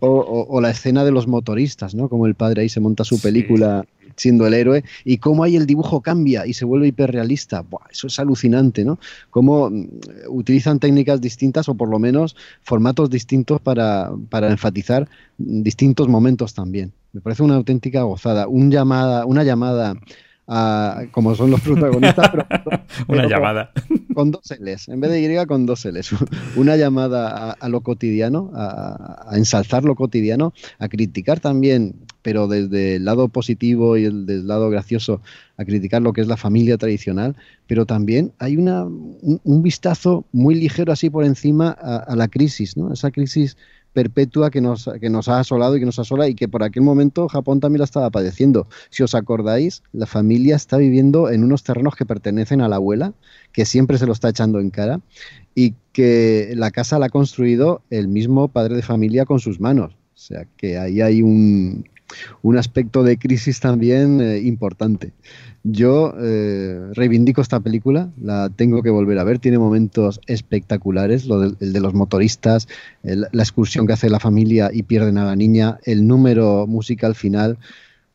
O, 0.00 0.60
la 0.60 0.70
escena 0.70 1.04
de 1.04 1.10
los 1.10 1.26
motoristas, 1.26 1.94
¿no? 1.94 2.08
Como 2.08 2.26
el 2.26 2.34
padre 2.34 2.62
ahí 2.62 2.68
se 2.68 2.80
monta 2.80 3.04
su 3.04 3.20
película 3.20 3.84
siendo 4.16 4.46
el 4.46 4.54
héroe 4.54 4.84
y 5.04 5.18
cómo 5.18 5.42
ahí 5.42 5.56
el 5.56 5.66
dibujo 5.66 6.02
cambia 6.02 6.46
y 6.46 6.52
se 6.52 6.64
vuelve 6.64 6.88
hiperrealista. 6.88 7.64
eso 7.90 8.06
es 8.06 8.18
alucinante, 8.18 8.84
¿no? 8.84 8.98
Cómo 9.30 9.70
mm, 9.70 9.88
utilizan 10.28 10.78
técnicas 10.78 11.20
distintas 11.20 11.68
o 11.68 11.74
por 11.74 11.88
lo 11.88 11.98
menos 11.98 12.36
formatos 12.62 13.10
distintos 13.10 13.60
para, 13.60 14.10
para 14.28 14.50
enfatizar 14.50 15.08
distintos 15.38 16.08
momentos 16.08 16.54
también. 16.54 16.92
Me 17.12 17.20
parece 17.20 17.42
una 17.42 17.56
auténtica 17.56 18.02
gozada. 18.02 18.48
Un 18.48 18.70
llamada, 18.70 19.26
una 19.26 19.44
llamada 19.44 19.94
como 20.46 21.34
son 21.34 21.50
los 21.50 21.60
protagonistas, 21.60 22.30
pero, 22.30 22.46
una 23.08 23.26
llamada. 23.26 23.70
Con, 24.14 24.30
dos 24.30 24.50
L's, 24.50 24.88
en 24.88 25.00
vez 25.00 25.10
de 25.10 25.22
Y 25.22 25.46
con 25.46 25.66
dos 25.66 25.84
L's. 25.84 26.10
Una 26.56 26.76
llamada 26.76 27.52
a, 27.52 27.68
lo 27.68 27.80
cotidiano, 27.80 28.50
a, 28.54 29.30
ensalzar 29.32 29.84
lo 29.84 29.94
cotidiano, 29.94 30.52
a 30.78 30.88
criticar 30.88 31.40
también, 31.40 31.94
pero 32.22 32.48
desde 32.48 32.96
el 32.96 33.04
lado 33.04 33.28
positivo 33.28 33.96
y 33.96 34.04
el, 34.04 34.26
del 34.26 34.46
lado 34.46 34.68
gracioso, 34.68 35.22
a 35.56 35.64
criticar 35.64 36.02
lo 36.02 36.12
que 36.12 36.20
es 36.20 36.26
la 36.26 36.36
familia 36.36 36.76
tradicional, 36.76 37.36
pero 37.66 37.86
también 37.86 38.32
hay 38.38 38.56
una, 38.56 38.84
un, 38.84 39.62
vistazo 39.62 40.26
muy 40.32 40.54
ligero 40.54 40.92
así 40.92 41.08
por 41.08 41.24
encima 41.24 41.76
a, 41.80 41.96
a 41.98 42.16
la 42.16 42.28
crisis, 42.28 42.76
¿no? 42.76 42.92
Esa 42.92 43.10
crisis 43.10 43.56
perpetua 43.92 44.50
que 44.50 44.60
nos, 44.60 44.88
que 45.00 45.10
nos 45.10 45.28
ha 45.28 45.40
asolado 45.40 45.76
y 45.76 45.80
que 45.80 45.86
nos 45.86 45.98
asola 45.98 46.28
y 46.28 46.34
que 46.34 46.48
por 46.48 46.62
aquel 46.62 46.82
momento 46.82 47.28
Japón 47.28 47.60
también 47.60 47.80
la 47.80 47.84
estaba 47.84 48.10
padeciendo. 48.10 48.66
Si 48.90 49.02
os 49.02 49.14
acordáis, 49.14 49.82
la 49.92 50.06
familia 50.06 50.56
está 50.56 50.76
viviendo 50.76 51.30
en 51.30 51.44
unos 51.44 51.62
terrenos 51.62 51.94
que 51.94 52.06
pertenecen 52.06 52.60
a 52.60 52.68
la 52.68 52.76
abuela, 52.76 53.12
que 53.52 53.64
siempre 53.64 53.98
se 53.98 54.06
lo 54.06 54.12
está 54.12 54.30
echando 54.30 54.60
en 54.60 54.70
cara, 54.70 55.00
y 55.54 55.74
que 55.92 56.52
la 56.56 56.70
casa 56.70 56.98
la 56.98 57.06
ha 57.06 57.10
construido 57.10 57.82
el 57.90 58.08
mismo 58.08 58.48
padre 58.48 58.76
de 58.76 58.82
familia 58.82 59.24
con 59.24 59.40
sus 59.40 59.60
manos. 59.60 59.94
O 60.14 60.18
sea 60.18 60.46
que 60.56 60.78
ahí 60.78 61.00
hay 61.00 61.22
un, 61.22 61.84
un 62.42 62.56
aspecto 62.56 63.02
de 63.02 63.18
crisis 63.18 63.60
también 63.60 64.20
eh, 64.20 64.38
importante. 64.38 65.12
Yo 65.64 66.14
eh, 66.20 66.90
reivindico 66.92 67.40
esta 67.40 67.60
película, 67.60 68.10
la 68.20 68.50
tengo 68.50 68.82
que 68.82 68.90
volver 68.90 69.18
a 69.18 69.24
ver, 69.24 69.38
tiene 69.38 69.58
momentos 69.58 70.20
espectaculares, 70.26 71.26
lo 71.26 71.42
el 71.42 71.72
de 71.72 71.80
los 71.80 71.94
motoristas, 71.94 72.66
la 73.02 73.42
excursión 73.42 73.86
que 73.86 73.92
hace 73.92 74.10
la 74.10 74.18
familia 74.18 74.70
y 74.72 74.82
pierden 74.82 75.18
a 75.18 75.24
la 75.24 75.36
niña, 75.36 75.78
el 75.84 76.06
número 76.06 76.66
musical 76.66 77.14
final. 77.14 77.58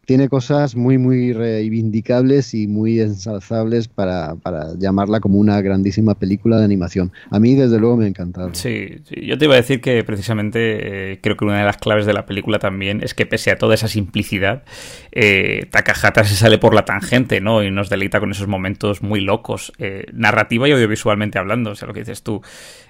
Tiene 0.08 0.30
cosas 0.30 0.78
muy, 0.78 0.98
muy 0.98 1.34
reivindicables 1.34 2.54
y 2.54 2.66
muy 2.66 3.02
ensalzables 3.02 3.90
para, 3.90 4.36
para, 4.36 4.74
llamarla 4.80 5.20
como 5.20 5.38
una 5.38 5.60
grandísima 5.60 6.16
película 6.16 6.60
de 6.60 6.64
animación. 6.64 7.12
A 7.30 7.42
mí, 7.42 7.56
desde 7.56 7.78
luego, 7.78 7.98
me 7.98 8.06
ha 8.06 8.08
encantado. 8.08 8.52
Sí, 8.54 9.02
yo 9.22 9.38
te 9.38 9.44
iba 9.44 9.56
a 9.56 9.58
decir 9.58 9.82
que 9.82 10.02
precisamente 10.06 11.12
eh, 11.12 11.20
creo 11.22 11.36
que 11.36 11.44
una 11.44 11.60
de 11.60 11.66
las 11.66 11.76
claves 11.76 12.06
de 12.06 12.14
la 12.14 12.26
película 12.26 12.58
también 12.58 13.04
es 13.04 13.14
que 13.14 13.26
pese 13.26 13.52
a 13.52 13.58
toda 13.58 13.76
esa 13.76 13.90
simplicidad, 13.90 14.64
eh, 15.12 15.68
Takahata 15.72 16.24
se 16.24 16.36
sale 16.36 16.58
por 16.58 16.74
la 16.74 16.86
tangente, 16.86 17.42
¿no? 17.42 17.62
Y 17.62 17.70
nos 17.70 17.90
deleita 17.90 18.22
con 18.22 18.32
esos 18.32 18.48
momentos 18.48 19.02
muy 19.02 19.20
locos, 19.20 19.74
eh, 19.78 20.06
narrativa 20.14 20.70
y 20.70 20.72
audiovisualmente 20.72 21.38
hablando, 21.38 21.72
o 21.72 21.76
sea, 21.76 21.86
lo 21.86 21.94
que 21.94 22.00
dices 22.00 22.24
tú, 22.24 22.42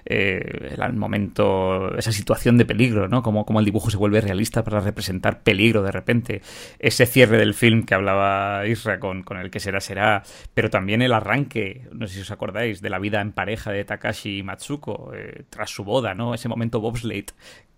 eh, 0.06 0.76
el 0.78 0.92
momento, 0.92 1.98
esa 1.98 2.12
situación 2.12 2.58
de 2.58 2.64
peligro, 2.64 3.08
¿no? 3.08 3.24
Como, 3.24 3.44
como 3.44 3.58
el 3.58 3.64
dibujo 3.64 3.90
se 3.90 3.96
vuelve 3.96 4.20
realista 4.20 4.62
para 4.62 4.78
representar 4.78 5.42
peligro 5.42 5.82
de 5.82 5.90
repente, 5.90 6.42
ese 6.78 7.07
cierre 7.08 7.38
del 7.38 7.54
film 7.54 7.84
que 7.84 7.94
hablaba 7.94 8.66
Isra 8.66 9.00
con, 9.00 9.22
con 9.22 9.38
el 9.38 9.50
que 9.50 9.60
será 9.60 9.80
será, 9.80 10.22
pero 10.54 10.70
también 10.70 11.02
el 11.02 11.12
arranque, 11.12 11.88
no 11.92 12.06
sé 12.06 12.14
si 12.14 12.20
os 12.20 12.30
acordáis, 12.30 12.80
de 12.80 12.90
la 12.90 12.98
vida 12.98 13.20
en 13.20 13.32
pareja 13.32 13.72
de 13.72 13.84
Takashi 13.84 14.38
y 14.38 14.42
Matsuko 14.42 15.12
eh, 15.14 15.44
tras 15.50 15.70
su 15.70 15.84
boda, 15.84 16.14
¿no? 16.14 16.34
Ese 16.34 16.48
momento 16.48 16.80
bobsleigh 16.80 17.26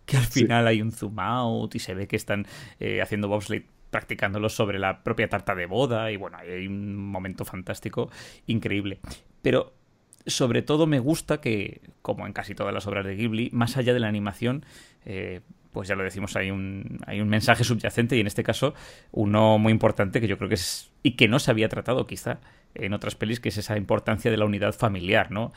que 0.05 0.17
al 0.17 0.25
final 0.25 0.67
hay 0.67 0.83
un 0.83 0.93
zoom 0.93 1.19
out 1.19 1.75
y 1.75 1.79
se 1.79 1.95
ve 1.95 2.07
que 2.07 2.17
están 2.17 2.47
eh, 2.79 3.01
haciendo 3.01 3.29
bobsleigh 3.29 3.65
practicándolo 3.91 4.49
sobre 4.49 4.79
la 4.79 5.03
propia 5.03 5.29
tarta 5.29 5.55
de 5.55 5.67
boda 5.67 6.11
y 6.11 6.17
bueno, 6.17 6.39
hay 6.39 6.67
un 6.67 6.97
momento 6.97 7.45
fantástico, 7.45 8.11
increíble. 8.47 9.01
Pero 9.43 9.75
sobre 10.27 10.63
todo 10.63 10.87
me 10.87 10.99
gusta 10.99 11.41
que, 11.41 11.81
como 12.03 12.27
en 12.27 12.33
casi 12.33 12.55
todas 12.55 12.73
las 12.73 12.87
obras 12.87 13.05
de 13.05 13.17
Ghibli, 13.17 13.51
más 13.53 13.77
allá 13.77 13.95
de 13.95 14.01
la 14.01 14.09
animación, 14.09 14.65
eh, 15.05 15.41
pues 15.73 15.89
ya 15.89 15.95
lo 15.95 16.03
decimos, 16.03 16.37
hay 16.37 16.51
un, 16.51 16.99
hay 17.07 17.21
un 17.21 17.29
mensaje 17.29 17.65
subyacente 17.65 18.17
y 18.17 18.21
en 18.21 18.27
este 18.27 18.43
caso 18.43 18.75
uno 19.13 19.59
muy 19.59 19.73
importante 19.73 20.21
que 20.21 20.29
yo 20.29 20.37
creo 20.37 20.49
que 20.49 20.57
es 20.57 20.91
y 21.03 21.13
que 21.13 21.29
no 21.29 21.39
se 21.39 21.51
había 21.51 21.69
tratado 21.69 22.07
quizá 22.07 22.41
en 22.75 22.93
otras 22.93 23.15
pelis, 23.15 23.41
que 23.41 23.49
es 23.49 23.59
esa 23.59 23.77
importancia 23.77 24.31
de 24.31 24.37
la 24.37 24.45
unidad 24.45 24.73
familiar, 24.73 25.31
¿no? 25.31 25.53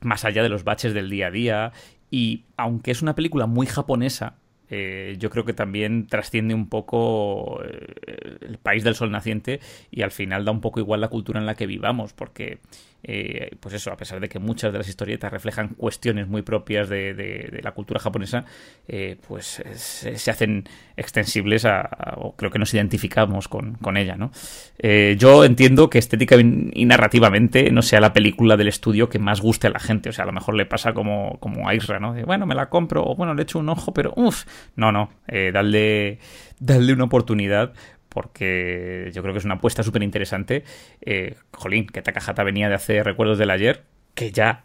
Más 0.00 0.24
allá 0.24 0.42
de 0.42 0.48
los 0.48 0.64
baches 0.64 0.94
del 0.94 1.10
día 1.10 1.28
a 1.28 1.30
día 1.30 1.72
y 2.10 2.44
aunque 2.56 2.90
es 2.90 3.02
una 3.02 3.14
película 3.14 3.46
muy 3.46 3.66
japonesa, 3.66 4.36
eh, 4.70 5.16
yo 5.18 5.30
creo 5.30 5.44
que 5.44 5.54
también 5.54 6.06
trasciende 6.06 6.54
un 6.54 6.68
poco 6.68 7.62
eh, 7.64 8.38
el 8.42 8.58
país 8.58 8.84
del 8.84 8.94
sol 8.94 9.10
naciente 9.10 9.60
y 9.90 10.02
al 10.02 10.10
final 10.10 10.44
da 10.44 10.52
un 10.52 10.60
poco 10.60 10.80
igual 10.80 11.00
la 11.00 11.08
cultura 11.08 11.40
en 11.40 11.46
la 11.46 11.54
que 11.54 11.66
vivamos, 11.66 12.12
porque 12.12 12.58
eh, 13.04 13.56
pues 13.60 13.74
eso, 13.74 13.92
a 13.92 13.96
pesar 13.96 14.18
de 14.18 14.28
que 14.28 14.40
muchas 14.40 14.72
de 14.72 14.78
las 14.78 14.88
historietas 14.88 15.30
reflejan 15.30 15.68
cuestiones 15.68 16.26
muy 16.26 16.42
propias 16.42 16.88
de, 16.88 17.60
la 17.62 17.72
cultura 17.72 18.00
japonesa, 18.00 18.44
eh, 18.88 19.16
pues 19.26 19.62
se, 19.74 20.30
hacen 20.30 20.64
extensibles 20.96 21.64
a, 21.64 21.88
o 22.16 22.34
creo 22.34 22.50
que 22.50 22.58
nos 22.58 22.74
identificamos 22.74 23.48
con, 23.48 23.78
ella, 23.96 24.16
¿no? 24.16 24.30
Eh, 24.78 25.16
yo 25.18 25.44
entiendo 25.44 25.88
que 25.88 25.98
estética 25.98 26.36
y 26.38 26.84
narrativamente 26.84 27.70
no 27.70 27.82
sea 27.82 28.00
la 28.00 28.12
película 28.12 28.56
del 28.56 28.68
estudio 28.68 29.08
que 29.08 29.18
más 29.18 29.40
guste 29.40 29.68
a 29.68 29.70
la 29.70 29.80
gente, 29.80 30.08
o 30.08 30.12
sea, 30.12 30.24
a 30.24 30.26
lo 30.26 30.32
mejor 30.32 30.54
le 30.54 30.66
pasa 30.66 30.92
como, 30.92 31.38
como 31.40 31.68
a 31.68 31.74
Isra, 31.74 32.00
¿no? 32.00 32.14
bueno, 32.26 32.46
me 32.46 32.54
la 32.54 32.68
compro, 32.68 33.04
o 33.04 33.14
bueno, 33.14 33.34
le 33.34 33.42
echo 33.42 33.58
un 33.58 33.68
ojo, 33.68 33.94
pero 33.94 34.12
uff, 34.16 34.44
no, 34.76 34.92
no, 34.92 35.10
dale, 35.26 36.18
dale 36.58 36.92
una 36.92 37.04
oportunidad 37.04 37.72
porque 38.08 39.10
yo 39.14 39.22
creo 39.22 39.34
que 39.34 39.38
es 39.38 39.44
una 39.44 39.54
apuesta 39.54 39.82
súper 39.82 40.02
interesante. 40.02 40.64
Eh, 41.00 41.36
jolín, 41.52 41.86
que 41.86 42.02
Takahata 42.02 42.42
venía 42.42 42.68
de 42.68 42.74
hacer 42.74 43.04
Recuerdos 43.04 43.38
del 43.38 43.50
Ayer, 43.50 43.84
que 44.14 44.32
ya 44.32 44.64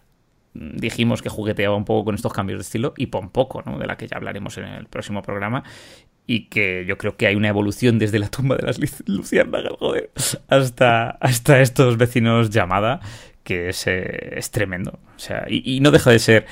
dijimos 0.53 1.21
que 1.21 1.29
jugueteaba 1.29 1.75
un 1.75 1.85
poco 1.85 2.05
con 2.05 2.15
estos 2.15 2.33
cambios 2.33 2.59
de 2.59 2.63
estilo, 2.63 2.93
y 2.97 3.07
poco, 3.07 3.63
¿no? 3.65 3.79
de 3.79 3.87
la 3.87 3.97
que 3.97 4.07
ya 4.07 4.17
hablaremos 4.17 4.57
en 4.57 4.65
el 4.65 4.85
próximo 4.85 5.21
programa, 5.21 5.63
y 6.25 6.45
que 6.45 6.85
yo 6.87 6.97
creo 6.97 7.17
que 7.17 7.27
hay 7.27 7.35
una 7.35 7.49
evolución 7.49 7.99
desde 7.99 8.19
la 8.19 8.29
tumba 8.29 8.55
de 8.55 8.63
las 8.63 8.79
luciérnagas, 9.07 9.73
hasta, 10.47 11.09
hasta 11.09 11.61
estos 11.61 11.97
vecinos 11.97 12.49
llamada, 12.49 13.01
que 13.43 13.69
es, 13.69 13.87
eh, 13.87 14.37
es 14.37 14.51
tremendo. 14.51 14.99
O 15.15 15.19
sea, 15.19 15.45
y, 15.49 15.75
y 15.75 15.79
no 15.81 15.91
deja 15.91 16.11
de 16.11 16.19
ser 16.19 16.45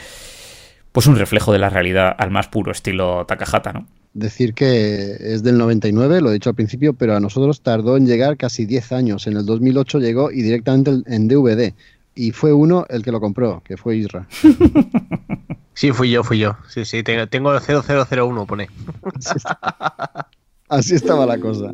pues 0.91 1.07
un 1.07 1.15
reflejo 1.17 1.53
de 1.53 1.59
la 1.59 1.69
realidad 1.69 2.13
al 2.17 2.31
más 2.31 2.49
puro 2.49 2.71
estilo 2.71 3.25
Takahata, 3.25 3.71
¿no? 3.71 3.87
Decir 4.13 4.53
que 4.53 5.15
es 5.19 5.43
del 5.43 5.57
99, 5.57 6.21
lo 6.21 6.29
he 6.29 6.33
dicho 6.33 6.49
al 6.49 6.55
principio, 6.55 6.93
pero 6.93 7.15
a 7.15 7.19
nosotros 7.19 7.61
tardó 7.61 7.97
en 7.97 8.05
llegar 8.05 8.37
casi 8.37 8.65
10 8.65 8.91
años. 8.91 9.27
En 9.27 9.37
el 9.37 9.45
2008 9.45 9.99
llegó 9.99 10.31
y 10.31 10.41
directamente 10.41 10.91
en 11.05 11.27
DVD. 11.27 11.73
Y 12.13 12.31
fue 12.31 12.51
uno 12.51 12.85
el 12.89 13.03
que 13.03 13.11
lo 13.11 13.21
compró, 13.21 13.61
que 13.63 13.77
fue 13.77 13.97
Isra. 13.97 14.27
Sí, 15.73 15.93
fui 15.93 16.11
yo, 16.11 16.23
fui 16.23 16.37
yo. 16.37 16.57
Sí, 16.67 16.85
sí, 16.85 17.01
tengo, 17.01 17.27
tengo 17.27 17.57
0001, 17.57 18.45
pone. 18.45 18.69
Así 20.67 20.95
estaba 20.95 21.25
la 21.25 21.39
cosa. 21.39 21.73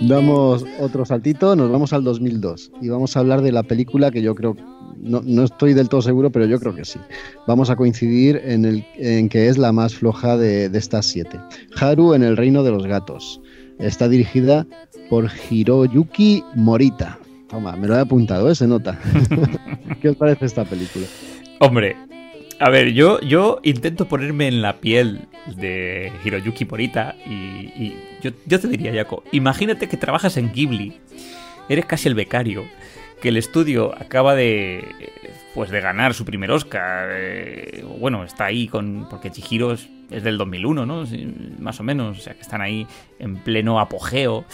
Damos 0.00 0.64
otro 0.80 1.04
saltito, 1.04 1.56
nos 1.56 1.70
vamos 1.70 1.92
al 1.92 2.04
2002 2.04 2.70
y 2.80 2.88
vamos 2.88 3.16
a 3.16 3.20
hablar 3.20 3.42
de 3.42 3.50
la 3.50 3.62
película 3.62 4.10
que 4.10 4.22
yo 4.22 4.34
creo, 4.34 4.56
no, 4.96 5.22
no 5.24 5.44
estoy 5.44 5.74
del 5.74 5.88
todo 5.88 6.02
seguro, 6.02 6.30
pero 6.30 6.46
yo 6.46 6.58
creo 6.60 6.74
que 6.74 6.84
sí. 6.84 7.00
Vamos 7.46 7.68
a 7.68 7.76
coincidir 7.76 8.40
en, 8.44 8.64
el, 8.64 8.84
en 8.96 9.28
que 9.28 9.48
es 9.48 9.58
la 9.58 9.72
más 9.72 9.94
floja 9.94 10.36
de, 10.36 10.66
estas 10.66 11.06
siete. 11.06 11.40
Haru 11.80 12.14
en 12.14 12.22
el 12.22 12.36
reino 12.36 12.62
de 12.62 12.70
los 12.70 12.86
gatos. 12.86 13.40
Está 13.78 14.08
dirigida 14.08 14.66
por 15.10 15.28
Hiroyuki 15.50 16.44
Morita. 16.54 17.18
Toma, 17.48 17.76
me 17.76 17.88
lo 17.88 17.96
he 17.96 18.00
apuntado, 18.00 18.50
¿eh? 18.50 18.54
se 18.54 18.66
nota. 18.66 18.98
¿Qué 20.00 20.10
os 20.10 20.16
parece 20.16 20.46
esta 20.46 20.64
película? 20.64 21.06
Hombre, 21.60 21.96
a 22.60 22.70
ver, 22.70 22.92
yo, 22.92 23.20
yo 23.20 23.60
intento 23.62 24.08
ponerme 24.08 24.48
en 24.48 24.62
la 24.62 24.80
piel 24.80 25.28
de 25.56 26.12
Hiroyuki 26.24 26.64
Morita 26.64 27.16
y, 27.26 27.94
yo, 28.20 28.32
yo, 28.46 28.60
te 28.60 28.68
diría, 28.68 28.92
Yako, 28.92 29.22
imagínate 29.32 29.88
que 29.88 29.96
trabajas 29.96 30.36
en 30.36 30.52
Ghibli, 30.52 30.98
eres 31.68 31.86
casi 31.86 32.08
el 32.08 32.14
becario, 32.14 32.66
que 33.20 33.28
el 33.28 33.36
estudio 33.36 33.94
acaba 33.98 34.34
de 34.34 34.84
pues 35.54 35.70
de 35.70 35.80
ganar 35.80 36.14
su 36.14 36.24
primer 36.24 36.50
Oscar, 36.52 37.08
eh, 37.12 37.84
bueno, 37.98 38.22
está 38.22 38.44
ahí 38.44 38.68
con 38.68 39.08
porque 39.10 39.30
Chihiro 39.30 39.72
es, 39.72 39.88
del 40.08 40.38
2001, 40.38 40.86
¿no? 40.86 41.04
Más 41.58 41.80
o 41.80 41.82
menos, 41.82 42.18
o 42.18 42.20
sea, 42.20 42.34
que 42.34 42.42
están 42.42 42.60
ahí 42.60 42.86
en 43.18 43.36
pleno 43.36 43.80
apogeo 43.80 44.44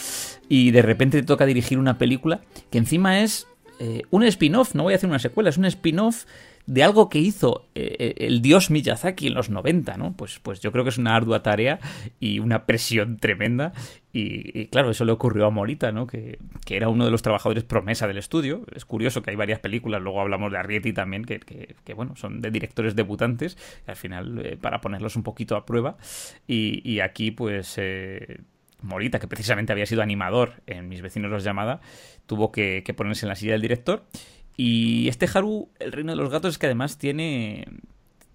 y 0.49 0.71
de 0.71 0.81
repente 0.81 1.19
te 1.19 1.25
toca 1.27 1.45
dirigir 1.45 1.77
una 1.77 1.97
película 1.97 2.41
que 2.71 2.79
encima 2.79 3.21
es 3.21 3.47
eh, 3.79 4.01
un 4.09 4.23
spin-off, 4.23 4.73
no 4.73 4.83
voy 4.83 4.93
a 4.93 4.95
hacer 4.95 5.09
una 5.09 5.19
secuela, 5.19 5.49
es 5.49 5.57
un 5.57 5.65
spin-off 5.65 6.25
de 6.67 6.83
algo 6.83 7.09
que 7.09 7.19
hizo 7.19 7.67
eh, 7.75 7.95
eh, 7.99 8.15
el 8.19 8.41
dios 8.41 8.71
Miyazaki 8.71 9.27
en 9.27 9.35
los 9.35 9.49
90, 9.49 9.97
¿no? 9.97 10.13
Pues, 10.13 10.39
pues 10.39 10.59
yo 10.61 10.71
creo 10.71 10.83
que 10.83 10.89
es 10.89 10.97
una 10.97 11.15
ardua 11.15 11.43
tarea 11.43 11.79
y 12.19 12.39
una 12.39 12.65
presión 12.65 13.17
tremenda. 13.17 13.73
Y, 14.17 14.67
claro, 14.67 14.91
eso 14.91 15.03
le 15.03 15.11
ocurrió 15.11 15.45
a 15.45 15.49
Morita, 15.49 15.91
¿no? 15.91 16.07
Que, 16.07 16.39
era 16.69 16.87
uno 16.87 17.03
de 17.03 17.11
los 17.11 17.21
trabajadores 17.21 17.65
promesa 17.65 18.07
del 18.07 18.17
estudio. 18.17 18.65
Es 18.73 18.85
curioso 18.85 19.21
que 19.21 19.31
hay 19.31 19.35
varias 19.35 19.59
películas, 19.59 20.01
luego 20.01 20.21
hablamos 20.21 20.53
de 20.53 20.57
Arrietty 20.57 20.93
también, 20.93 21.25
que, 21.25 21.39
que, 21.39 21.93
bueno, 21.93 22.15
son 22.15 22.39
de 22.41 22.49
directores 22.49 22.95
debutantes, 22.95 23.57
al 23.85 23.97
final, 23.97 24.39
eh, 24.39 24.57
para 24.57 24.79
ponerlos 24.79 25.17
un 25.17 25.23
poquito 25.23 25.57
a 25.57 25.65
prueba. 25.65 25.97
Y, 26.47 26.99
aquí, 27.01 27.31
pues... 27.31 27.79
Morita, 28.81 29.19
que 29.19 29.27
precisamente 29.27 29.71
había 29.71 29.87
sido 29.87 30.03
animador 30.03 30.61
en 30.67 30.87
Mis 30.89 31.01
vecinos 31.01 31.31
los 31.31 31.43
llamada, 31.43 31.81
tuvo 32.27 32.51
que, 32.51 32.83
que, 32.85 32.93
ponerse 32.93 33.25
en 33.25 33.29
la 33.29 33.35
silla 33.35 33.53
del 33.53 33.61
director 33.61 34.03
y 34.57 35.07
este 35.07 35.27
Haru, 35.33 35.69
el 35.79 35.91
reino 35.91 36.11
de 36.11 36.17
los 36.17 36.29
gatos, 36.29 36.53
es 36.53 36.57
que 36.57 36.65
además 36.67 36.97
tiene, 36.97 37.65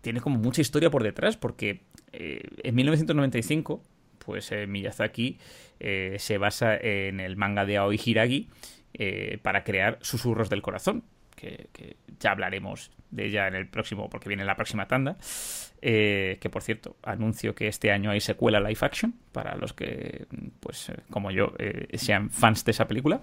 tiene 0.01 0.21
como 0.21 0.39
mucha 0.39 0.61
historia 0.61 0.91
por 0.91 1.03
detrás, 1.03 1.37
porque 1.37 1.81
eh, 2.13 2.43
en 2.63 2.75
1995, 2.75 3.83
pues 4.19 4.53
eh, 4.53 4.67
Miyazaki 4.67 5.39
eh, 5.79 6.17
se 6.19 6.39
basa 6.39 6.77
en 6.77 7.21
el 7.21 7.37
manga 7.37 7.65
de 7.65 7.79
Aoi 7.79 8.01
Hiragi 8.03 8.49
para 9.43 9.65
crear 9.65 9.99
Susurros 10.03 10.51
del 10.51 10.63
Corazón, 10.63 11.05
que, 11.41 11.97
ya 12.19 12.33
hablaremos 12.33 12.91
de 13.11 13.27
ella 13.27 13.49
en 13.49 13.55
el 13.55 13.67
próximo, 13.67 14.09
porque 14.09 14.29
viene 14.29 14.43
en 14.43 14.47
la 14.47 14.57
próxima 14.57 14.87
tanda. 14.87 15.17
que 15.81 16.49
por 16.51 16.63
cierto, 16.63 16.97
anuncio 17.03 17.55
que 17.55 17.67
este 17.67 17.91
año 17.91 18.11
hay 18.11 18.21
secuela 18.21 18.61
live 18.61 18.79
action 18.83 19.15
para 19.33 19.57
los 19.57 19.73
que, 19.73 20.27
pues 20.61 20.93
como 21.11 21.31
yo, 21.31 21.55
sean 21.95 22.31
fans 22.31 22.65
de 22.65 22.73
esa 22.73 22.87
película. 22.87 23.23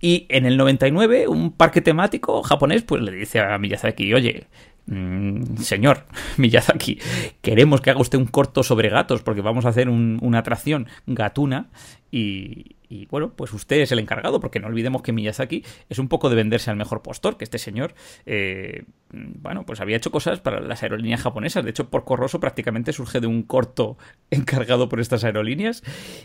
Y 0.00 0.26
en 0.30 0.46
el 0.46 0.56
99, 0.56 1.28
un 1.28 1.52
parque 1.52 1.80
temático 1.80 2.42
japonés, 2.42 2.82
pues 2.82 3.02
le 3.02 3.12
dice 3.12 3.40
a 3.40 3.58
Miyazaki, 3.58 4.14
oye, 4.14 4.46
mm, 4.86 5.58
señor 5.58 6.06
Miyazaki, 6.38 6.98
queremos 7.42 7.80
que 7.80 7.90
haga 7.90 8.00
usted 8.00 8.18
un 8.18 8.26
corto 8.26 8.62
sobre 8.62 8.88
gatos 8.88 9.22
porque 9.22 9.42
vamos 9.42 9.66
a 9.66 9.68
hacer 9.68 9.88
una 9.88 10.38
atracción 10.38 10.88
gatuna 11.06 11.68
y, 12.10 12.76
Y 12.90 13.06
bueno, 13.06 13.32
pues 13.36 13.52
usted 13.52 13.76
es 13.76 13.92
el 13.92 14.00
encargado, 14.00 14.40
porque 14.40 14.58
no 14.58 14.66
olvidemos 14.66 15.02
que 15.02 15.12
Miyazaki 15.12 15.64
es 15.88 16.00
un 16.00 16.08
poco 16.08 16.28
de 16.28 16.34
venderse 16.34 16.72
al 16.72 16.76
mejor 16.76 17.02
postor, 17.02 17.36
que 17.36 17.44
este 17.44 17.58
señor, 17.58 17.94
eh, 18.26 18.82
bueno, 19.12 19.64
pues 19.64 19.80
había 19.80 19.96
hecho 19.96 20.10
cosas 20.10 20.40
para 20.40 20.60
las 20.60 20.82
aerolíneas 20.82 21.22
japonesas. 21.22 21.62
De 21.62 21.70
hecho, 21.70 21.88
Porco 21.88 22.16
Rosso 22.16 22.40
prácticamente 22.40 22.92
surge 22.92 23.20
de 23.20 23.28
un 23.28 23.44
corto 23.44 23.96
encargado 24.32 24.88
por 24.88 24.98
estas 24.98 25.22
aerolíneas. 25.22 25.84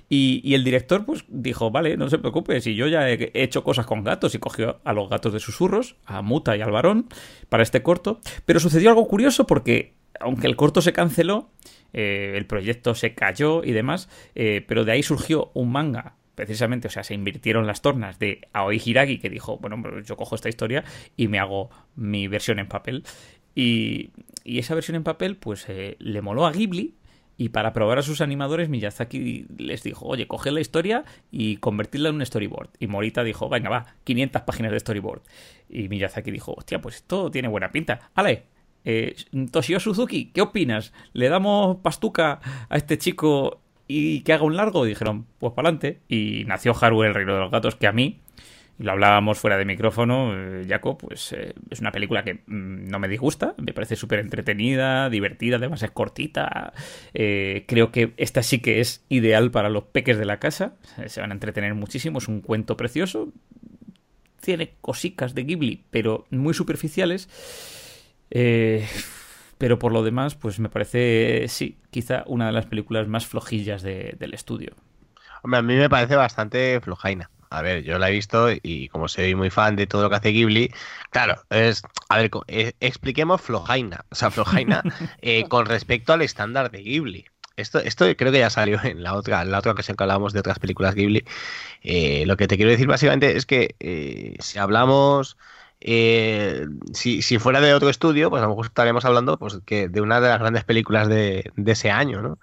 Y, 0.09 0.55
el 0.55 0.63
director, 0.63 1.05
pues 1.05 1.23
dijo, 1.27 1.69
vale, 1.69 1.97
no 1.97 2.09
se 2.09 2.17
preocupe, 2.17 2.59
si 2.61 2.73
yo 2.73 2.87
ya 2.87 3.07
he 3.11 3.29
hecho 3.35 3.63
cosas 3.63 3.85
con 3.85 4.03
gatos 4.03 4.33
y 4.33 4.39
cogió 4.39 4.81
a 4.83 4.93
los 4.93 5.07
gatos 5.07 5.33
de 5.33 5.39
susurros, 5.39 5.97
a 6.07 6.23
Muta 6.23 6.57
y 6.57 6.61
al 6.61 6.71
varón, 6.71 7.09
para 7.47 7.61
este 7.61 7.83
corto. 7.83 8.21
Pero 8.47 8.59
sucedió 8.59 8.89
algo 8.89 9.07
curioso 9.07 9.45
porque, 9.45 9.93
aunque 10.19 10.47
el 10.47 10.55
corto 10.55 10.81
se 10.81 10.93
canceló, 10.93 11.51
eh, 11.93 12.33
el 12.35 12.47
proyecto 12.47 12.95
se 12.95 13.13
cayó 13.13 13.63
y 13.63 13.71
demás, 13.71 14.09
eh, 14.33 14.65
pero 14.67 14.83
de 14.83 14.93
ahí 14.93 15.03
surgió 15.03 15.51
un 15.53 15.71
manga 15.71 16.15
precisamente, 16.35 16.87
o 16.87 16.91
sea, 16.91 17.03
se 17.03 17.13
invirtieron 17.13 17.65
las 17.65 17.81
tornas 17.81 18.19
de 18.19 18.47
Aoi 18.53 18.81
Hiragi, 18.83 19.17
que 19.19 19.29
dijo, 19.29 19.57
bueno, 19.57 19.81
yo 20.01 20.17
cojo 20.17 20.35
esta 20.35 20.49
historia 20.49 20.83
y 21.17 21.27
me 21.27 21.39
hago 21.39 21.69
mi 21.95 22.27
versión 22.27 22.59
en 22.59 22.67
papel. 22.67 23.03
Y, 23.55 24.11
esa 24.43 24.75
versión 24.75 24.95
en 24.95 25.03
papel, 25.03 25.37
pues 25.37 25.65
eh, 25.69 25.95
le 25.99 26.21
moló 26.21 26.45
a 26.45 26.51
Ghibli. 26.51 26.95
Y 27.37 27.49
para 27.49 27.73
probar 27.73 27.97
a 27.97 28.01
sus 28.01 28.21
animadores, 28.21 28.69
Miyazaki 28.69 29.45
les 29.57 29.83
dijo, 29.83 30.05
oye, 30.05 30.25
coge 30.25 30.51
la 30.51 30.61
historia 30.61 31.03
y 31.31 31.57
convertirla 31.57 32.07
en 32.07 32.15
un 32.15 32.25
storyboard. 32.25 32.69
Y 32.79 32.87
Morita 32.87 33.25
dijo, 33.25 33.49
venga, 33.49 33.69
va, 33.69 33.95
500 34.05 34.43
páginas 34.43 34.71
de 34.71 34.79
storyboard. 34.79 35.21
Y 35.67 35.89
Miyazaki 35.89 36.31
dijo, 36.31 36.53
hostia, 36.55 36.79
pues 36.79 36.95
esto 36.95 37.29
tiene 37.31 37.49
buena 37.49 37.71
pinta. 37.71 38.09
Ale, 38.13 38.45
eh, 38.85 39.15
Toshio 39.51 39.81
Suzuki, 39.81 40.31
¿qué 40.31 40.41
opinas? 40.41 40.93
¿Le 41.11 41.27
damos 41.27 41.77
pastuca 41.77 42.39
a 42.69 42.77
este 42.77 42.97
chico 42.97 43.64
y 43.87 44.21
que 44.21 44.33
haga 44.33 44.43
un 44.43 44.55
largo. 44.55 44.85
dijeron, 44.85 45.25
pues 45.39 45.53
para 45.53 45.69
adelante. 45.69 45.99
Y 46.07 46.43
nació 46.45 46.75
Haru 46.79 47.03
el 47.03 47.13
reino 47.13 47.33
de 47.33 47.39
los 47.39 47.51
gatos, 47.51 47.75
que 47.75 47.87
a 47.87 47.91
mí, 47.91 48.19
lo 48.77 48.91
hablábamos 48.91 49.37
fuera 49.37 49.57
de 49.57 49.65
micrófono, 49.65 50.33
eh, 50.35 50.65
Jaco, 50.67 50.97
pues 50.97 51.31
eh, 51.31 51.53
es 51.69 51.79
una 51.79 51.91
película 51.91 52.23
que 52.23 52.35
mm, 52.45 52.89
no 52.89 52.99
me 52.99 53.07
disgusta, 53.07 53.55
me 53.57 53.73
parece 53.73 53.95
súper 53.95 54.19
entretenida, 54.19 55.09
divertida, 55.09 55.57
además 55.57 55.81
es 55.83 55.91
cortita. 55.91 56.73
Eh, 57.13 57.63
creo 57.67 57.91
que 57.91 58.13
esta 58.17 58.43
sí 58.43 58.59
que 58.59 58.81
es 58.81 59.05
ideal 59.07 59.51
para 59.51 59.69
los 59.69 59.85
peques 59.85 60.17
de 60.17 60.25
la 60.25 60.39
casa, 60.39 60.75
se 61.07 61.21
van 61.21 61.31
a 61.31 61.33
entretener 61.33 61.73
muchísimo, 61.73 62.19
es 62.19 62.27
un 62.27 62.41
cuento 62.41 62.75
precioso. 62.75 63.31
Tiene 64.41 64.73
cositas 64.81 65.33
de 65.33 65.43
Ghibli, 65.43 65.85
pero 65.89 66.27
muy 66.29 66.53
superficiales. 66.53 67.29
Eh, 68.29 68.85
pero 69.57 69.79
por 69.79 69.91
lo 69.91 70.03
demás, 70.03 70.35
pues 70.35 70.59
me 70.59 70.69
parece, 70.69 71.45
sí, 71.47 71.77
quizá 71.91 72.23
una 72.27 72.47
de 72.47 72.51
las 72.51 72.65
películas 72.65 73.07
más 73.07 73.25
flojillas 73.25 73.81
del 73.83 74.33
estudio. 74.33 74.73
Hombre, 75.43 75.59
a 75.59 75.61
mí 75.61 75.75
me 75.75 75.89
parece 75.89 76.15
bastante 76.15 76.79
flojaina. 76.81 77.29
A 77.49 77.61
ver, 77.61 77.83
yo 77.83 77.99
la 77.99 78.09
he 78.09 78.11
visto 78.11 78.49
y 78.51 78.89
como 78.89 79.07
soy 79.07 79.35
muy 79.35 79.49
fan 79.49 79.75
de 79.75 79.87
todo 79.87 80.03
lo 80.03 80.09
que 80.09 80.15
hace 80.15 80.29
Ghibli, 80.31 80.73
claro, 81.11 81.41
es, 81.49 81.83
a 82.09 82.17
ver, 82.17 82.31
eh, 82.47 82.73
expliquemos 82.79 83.41
flojaina, 83.41 84.03
o 84.09 84.15
sea, 84.15 84.31
flojaina 84.31 84.83
eh, 85.21 85.47
con 85.47 85.65
respecto 85.65 86.11
al 86.11 86.21
estándar 86.21 86.71
de 86.71 86.81
Ghibli. 86.81 87.25
Esto, 87.55 87.79
esto 87.79 88.05
creo 88.17 88.33
que 88.33 88.39
ya 88.39 88.49
salió 88.49 88.83
en 88.83 89.03
la 89.03 89.13
otra, 89.13 89.43
en 89.43 89.51
la 89.51 89.59
otra 89.59 89.71
ocasión 89.71 89.95
que 89.95 90.03
hablábamos 90.03 90.33
de 90.33 90.39
otras 90.39 90.59
películas 90.59 90.95
Ghibli. 90.95 91.23
Eh, 91.83 92.25
lo 92.25 92.35
que 92.35 92.47
te 92.47 92.57
quiero 92.57 92.71
decir 92.71 92.87
básicamente 92.87 93.37
es 93.37 93.45
que 93.45 94.35
si 94.39 94.59
hablamos 94.59 95.37
eh, 95.81 96.65
si, 96.93 97.21
fuera 97.39 97.61
de 97.61 97.73
otro 97.73 97.89
estudio, 97.89 98.29
pues 98.29 98.41
a 98.41 98.45
lo 98.45 98.49
mejor 98.51 98.65
estaríamos 98.67 99.05
hablando 99.05 99.37
pues, 99.37 99.59
de 99.65 100.01
una 100.01 100.21
de 100.21 100.29
las 100.29 100.39
grandes 100.39 100.63
películas 100.63 101.07
de, 101.07 101.51
ese 101.65 101.91
año, 101.91 102.21
¿no? 102.21 102.39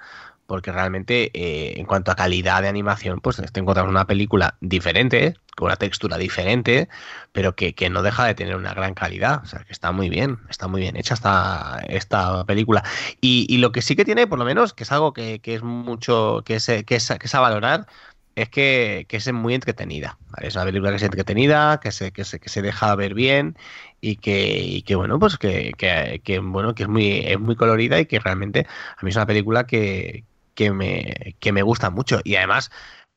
Porque 0.46 0.70
realmente, 0.70 1.30
eh, 1.32 1.74
en 1.78 1.86
cuanto 1.86 2.10
a 2.10 2.14
calidad 2.14 2.62
de 2.62 2.68
animación, 2.68 3.20
pues 3.20 3.36
te 3.36 3.60
encontramos 3.60 3.90
una 3.90 4.06
película 4.06 4.56
diferente, 4.60 5.36
con 5.56 5.66
una 5.66 5.76
textura 5.76 6.18
diferente, 6.18 6.88
pero 7.32 7.54
que, 7.54 7.74
no 7.90 8.02
deja 8.02 8.26
de 8.26 8.34
tener 8.34 8.56
una 8.56 8.74
gran 8.74 8.94
calidad. 8.94 9.40
O 9.42 9.46
sea, 9.46 9.60
que 9.60 9.72
está 9.72 9.92
muy 9.92 10.08
bien, 10.10 10.38
está 10.50 10.68
muy 10.68 10.80
bien 10.82 10.96
hecha 10.96 11.14
esta, 11.14 11.82
esta 11.88 12.44
película. 12.44 12.82
Y, 13.20 13.56
lo 13.58 13.72
que 13.72 13.82
sí 13.82 13.96
que 13.96 14.04
tiene, 14.04 14.26
por 14.26 14.38
lo 14.38 14.44
menos, 14.44 14.74
que 14.74 14.84
es 14.84 14.92
algo 14.92 15.12
que, 15.12 15.40
es 15.42 15.62
mucho, 15.62 16.42
que 16.44 16.56
es, 16.56 16.66
que 16.66 16.96
es, 16.96 17.08
que 17.08 17.26
es 17.26 17.34
a 17.34 17.40
valorar, 17.40 17.86
es 18.36 18.48
que, 18.48 19.06
es 19.08 19.32
muy 19.32 19.54
entretenida. 19.54 20.18
Es 20.40 20.54
una 20.56 20.64
película 20.64 20.90
que 20.90 20.96
es 20.96 21.02
entretenida, 21.02 21.80
que 21.80 21.92
se, 21.92 22.12
que 22.12 22.24
se, 22.24 22.40
que 22.40 22.48
se 22.48 22.62
deja 22.62 22.94
ver 22.96 23.14
bien 23.14 23.56
y 24.00 24.16
que, 24.16 24.82
que 24.86 24.94
bueno, 24.94 25.18
pues 25.18 25.38
que, 25.38 25.72
que, 25.76 26.38
bueno, 26.40 26.74
que 26.74 26.84
es 26.84 26.88
muy, 26.88 27.18
es 27.26 27.38
muy 27.38 27.56
colorida 27.56 28.00
y 28.00 28.06
que 28.06 28.18
realmente 28.18 28.66
a 28.96 29.02
mí 29.04 29.10
es 29.10 29.16
una 29.16 29.26
película 29.26 29.66
que, 29.66 30.24
que, 30.54 30.72
me, 30.72 31.36
que 31.40 31.52
me 31.52 31.62
gusta 31.62 31.90
mucho. 31.90 32.20
Y 32.24 32.36
además, 32.36 32.70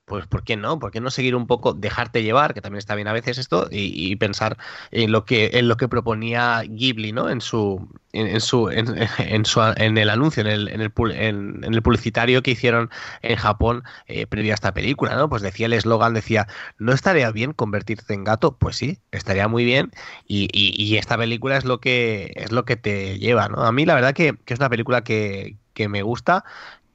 pues 0.06 0.27
¿por 0.27 0.44
qué 0.44 0.56
no? 0.56 0.80
¿Por 0.80 0.91
qué 0.91 1.02
no 1.02 1.10
seguir 1.10 1.36
un 1.36 1.48
poco, 1.48 1.73
dejarte 1.73 2.23
llevar, 2.23 2.53
que 2.53 2.61
también 2.61 2.80
está 2.80 2.95
bien 2.95 3.07
a 3.07 3.14
veces 3.14 3.38
esto, 3.38 3.68
y, 3.72 4.15
pensar 4.18 4.57
en 4.91 5.11
lo 5.11 5.26
que 5.26 5.52
en 5.53 5.68
lo 5.68 5.77
que 5.77 5.88
proponía 5.88 6.61
Ghibli, 6.68 7.11
¿no? 7.11 7.30
En 7.30 7.41
su 7.41 7.90
en, 8.14 8.40
su 8.40 8.69
en, 8.69 9.45
su 9.45 9.61
en 9.61 9.98
el 9.98 10.10
anuncio, 10.10 10.41
en 10.41 10.48
el 10.48 10.68
en 10.69 10.82
el, 10.82 10.91
en, 11.11 11.73
el 11.73 11.82
publicitario 11.82 12.44
que 12.44 12.52
hicieron 12.52 12.90
en 13.23 13.36
Japón 13.36 13.84
eh, 14.07 14.27
previo 14.27 14.53
a 14.53 14.56
esta 14.56 14.73
película, 14.73 15.15
¿no? 15.15 15.30
Pues 15.30 15.41
decía 15.41 15.65
el 15.65 15.73
eslogan, 15.73 16.14
decía, 16.14 16.48
¿no 16.77 16.94
estaría 16.94 17.32
bien 17.32 17.53
convertirte 17.53 18.14
en 18.14 18.23
gato? 18.23 18.57
Pues 18.57 18.77
sí, 18.77 18.99
estaría 19.11 19.48
muy 19.48 19.65
bien, 19.65 19.91
y, 20.27 20.49
y, 20.53 20.98
esta 20.98 21.18
película 21.18 21.57
es 21.57 21.65
lo 21.65 21.80
que 21.80 22.32
es 22.36 22.52
lo 22.52 22.65
que 22.65 22.76
te 22.77 23.19
lleva, 23.19 23.49
¿no? 23.49 23.64
A 23.64 23.72
mí 23.72 23.86
la 23.86 23.95
verdad 23.95 24.14
que, 24.14 24.38
que 24.45 24.53
es 24.53 24.60
una 24.60 24.69
película 24.69 25.03
que, 25.03 25.57
que 25.73 25.90
me 25.90 26.03
gusta 26.03 26.45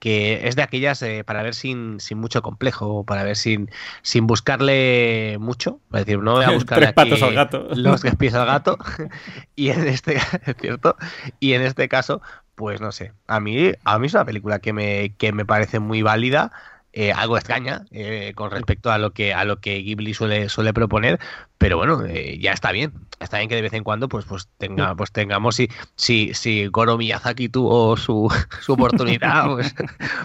que 0.01 0.49
es 0.49 0.57
de 0.57 0.63
aquellas 0.63 1.01
eh, 1.03 1.25
para 1.25 1.43
ver 1.43 1.55
sin, 1.55 2.01
sin, 2.01 2.19
mucho 2.19 2.41
complejo, 2.43 3.05
para 3.05 3.23
ver 3.23 3.37
sin, 3.37 3.71
sin 4.03 4.27
buscarle 4.27 5.37
mucho. 5.39 5.81
Es 5.93 6.07
decir, 6.07 6.19
no 6.19 6.33
voy 6.33 6.45
a 6.45 6.51
buscar 6.51 6.79
Tres 6.81 6.93
patos 6.95 7.23
al 7.23 7.35
gato. 7.35 7.69
los 7.75 8.03
que 8.03 8.13
pies 8.13 8.35
al 8.35 8.47
gato. 8.47 8.79
y 9.55 9.69
en 9.69 9.87
este 9.87 10.17
es 10.47 10.57
cierto. 10.59 10.97
Y 11.39 11.53
en 11.53 11.63
este 11.63 11.89
caso, 11.89 12.23
pues 12.55 12.81
no 12.81 12.93
sé. 12.93 13.13
A 13.27 13.41
mí, 13.41 13.73
a 13.85 13.99
mí 13.99 14.07
es 14.07 14.15
una 14.15 14.25
película 14.25 14.59
que 14.59 14.73
me, 14.73 15.15
que 15.17 15.33
me 15.33 15.45
parece 15.45 15.79
muy 15.79 16.01
válida. 16.01 16.51
Eh, 16.93 17.12
algo 17.12 17.37
extraña 17.37 17.85
eh, 17.93 18.33
con 18.35 18.51
respecto 18.51 18.91
a 18.91 18.99
lo 18.99 19.12
que 19.12 19.33
a 19.33 19.45
lo 19.45 19.61
que 19.61 19.81
Ghibli 19.81 20.12
suele, 20.12 20.49
suele 20.49 20.75
proponer, 20.75 21.21
pero 21.57 21.77
bueno, 21.77 22.05
eh, 22.05 22.39
ya 22.41 22.53
está 22.53 22.73
bien. 22.73 22.93
Está 23.21 23.37
bien 23.37 23.49
que 23.49 23.55
de 23.55 23.62
vez 23.62 23.75
en 23.75 23.85
cuando 23.85 24.09
pues, 24.09 24.25
pues, 24.25 24.49
tenga, 24.59 24.95
pues 24.97 25.12
tengamos, 25.12 25.55
si, 25.55 25.69
si, 25.95 26.35
si 26.35 26.67
Goro 26.67 26.97
Miyazaki 26.97 27.49
tuvo 27.49 27.97
su, 27.97 28.29
su 28.61 28.73
oportunidad, 28.73 29.45
pues 29.55 29.75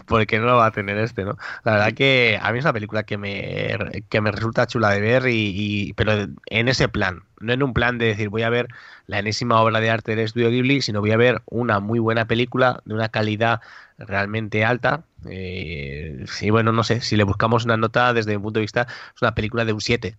porque 0.08 0.40
no 0.40 0.46
lo 0.46 0.56
va 0.56 0.68
a 0.68 0.72
tener 0.72 0.98
este, 0.98 1.24
¿no? 1.24 1.38
La 1.66 1.74
verdad 1.74 1.94
que 1.94 2.40
a 2.42 2.52
mí 2.52 2.60
es 2.60 2.66
una 2.66 2.74
película 2.74 3.04
que 3.04 3.18
me, 3.18 4.02
que 4.10 4.22
me 4.22 4.32
resulta 4.32 4.66
chula 4.66 4.90
de 4.90 5.02
ver, 5.02 5.28
y, 5.28 5.94
pero 5.98 6.14
en 6.48 6.68
ese 6.68 6.88
plan, 6.88 7.24
no 7.42 7.54
en 7.54 7.62
un 7.62 7.74
plan 7.74 7.98
de 8.00 8.08
decir 8.08 8.30
voy 8.30 8.44
a 8.44 8.50
ver 8.50 8.70
la 9.06 9.20
enésima 9.20 9.62
obra 9.62 9.80
de 9.82 9.90
arte 9.92 10.16
del 10.16 10.26
estudio 10.26 10.50
Ghibli, 10.50 10.82
sino 10.82 11.02
voy 11.02 11.12
a 11.12 11.18
ver 11.18 11.42
una 11.46 11.80
muy 11.80 12.00
buena 12.00 12.26
película 12.26 12.82
de 12.86 12.94
una 12.96 13.10
calidad 13.10 13.62
realmente 13.98 14.66
alta. 14.66 15.04
Eh, 15.30 16.26
y 16.42 16.50
bueno, 16.50 16.72
no 16.72 16.84
sé, 16.84 17.02
si 17.02 17.16
le 17.16 17.24
buscamos 17.24 17.66
una 17.66 17.78
nota 17.78 18.14
desde 18.14 18.36
mi 18.38 18.42
punto 18.42 18.60
de 18.60 18.62
vista, 18.62 18.88
es 19.16 19.22
una 19.22 19.36
película 19.36 19.66
de 19.66 19.74
un 19.74 19.82
7. 19.82 20.18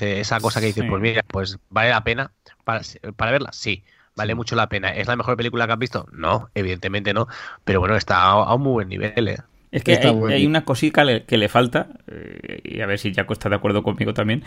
esa 0.00 0.40
cosa 0.40 0.60
que 0.60 0.66
dices, 0.66 0.84
pues 0.88 1.00
mira, 1.02 1.22
pues 1.26 1.58
vale 1.70 1.90
la 1.90 2.04
pena 2.04 2.32
para, 2.64 2.82
para 3.16 3.32
verla, 3.32 3.52
sí. 3.52 3.84
Vale 4.18 4.34
mucho 4.34 4.56
la 4.56 4.68
pena. 4.68 4.88
¿Es 4.88 5.06
la 5.06 5.14
mejor 5.14 5.36
película 5.36 5.66
que 5.66 5.74
has 5.74 5.78
visto? 5.78 6.08
No, 6.10 6.50
evidentemente 6.54 7.14
no. 7.14 7.28
Pero 7.62 7.78
bueno, 7.78 7.94
está 7.94 8.22
a, 8.22 8.52
un 8.52 8.62
muy 8.62 8.72
buen 8.72 8.88
nivel. 8.88 9.28
¿eh? 9.28 9.38
Es 9.70 9.84
que 9.84 9.96
hay, 9.96 10.46
una 10.46 10.64
cosita 10.64 11.04
que 11.26 11.36
le 11.36 11.48
falta, 11.48 11.88
eh, 12.06 12.60
y 12.64 12.80
a 12.80 12.86
ver 12.86 12.98
si 12.98 13.12
Jaco 13.12 13.34
está 13.34 13.50
de 13.50 13.56
acuerdo 13.56 13.82
conmigo 13.82 14.14
también, 14.14 14.42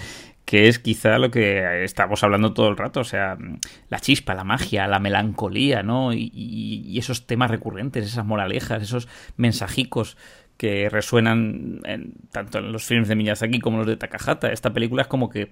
que 0.46 0.68
es 0.68 0.80
quizá 0.80 1.20
lo 1.20 1.30
que 1.30 1.84
estamos 1.84 2.24
hablando 2.24 2.54
todo 2.54 2.70
el 2.70 2.78
rato, 2.78 3.02
o 3.02 3.04
sea, 3.04 3.38
la 3.90 4.00
chispa, 4.00 4.34
la 4.34 4.44
magia, 4.44 4.88
la 4.88 5.00
melancolía, 5.00 5.84
¿no? 5.84 6.12
Y, 6.14 6.98
esos 6.98 7.28
temas 7.28 7.52
recurrentes, 7.52 8.06
esas 8.06 8.26
moralejas, 8.26 8.82
esos 8.82 9.08
mensajicos 9.38 10.18
que 10.58 10.90
resuenan 10.90 11.82
tanto 12.32 12.60
en 12.60 12.72
los 12.72 12.86
films 12.86 13.08
de 13.08 13.16
Miyazaki 13.16 13.60
como 13.60 13.80
los 13.80 13.88
de 13.88 13.98
Takahata. 13.98 14.52
Esta 14.52 14.72
película 14.74 15.04
es 15.04 15.08
como 15.08 15.30
que 15.30 15.52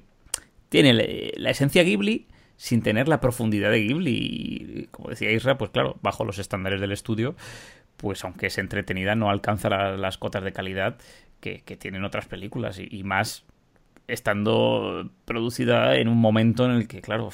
tiene 0.69 0.93
la 0.93 1.49
esencia 1.49 1.83
Ghibli 1.83 2.27
sin 2.59 2.81
tener 2.81 3.07
la 3.07 3.21
profundidad 3.21 3.71
de 3.71 3.79
Ghibli. 3.79 4.11
Y, 4.11 4.87
como 4.91 5.09
decía 5.09 5.31
Isra, 5.31 5.57
pues 5.57 5.71
claro, 5.71 5.97
bajo 6.01 6.25
los 6.25 6.39
estándares 6.39 6.81
del 6.81 6.91
estudio, 6.91 7.35
pues 7.99 8.23
aunque 8.23 8.47
es 8.47 8.57
entretenida, 8.57 9.13
no 9.13 9.29
alcanza 9.29 9.69
las 9.69 10.17
cotas 10.17 10.43
de 10.43 10.53
calidad 10.53 10.97
que, 11.41 11.61
tienen 11.77 12.03
otras 12.03 12.25
películas 12.27 12.79
y, 12.79 13.03
más 13.03 13.43
estando 14.07 15.09
producida 15.25 15.95
en 15.97 16.07
un 16.07 16.17
momento 16.17 16.65
en 16.65 16.71
el 16.71 16.87
que, 16.87 17.01
claro, 17.01 17.29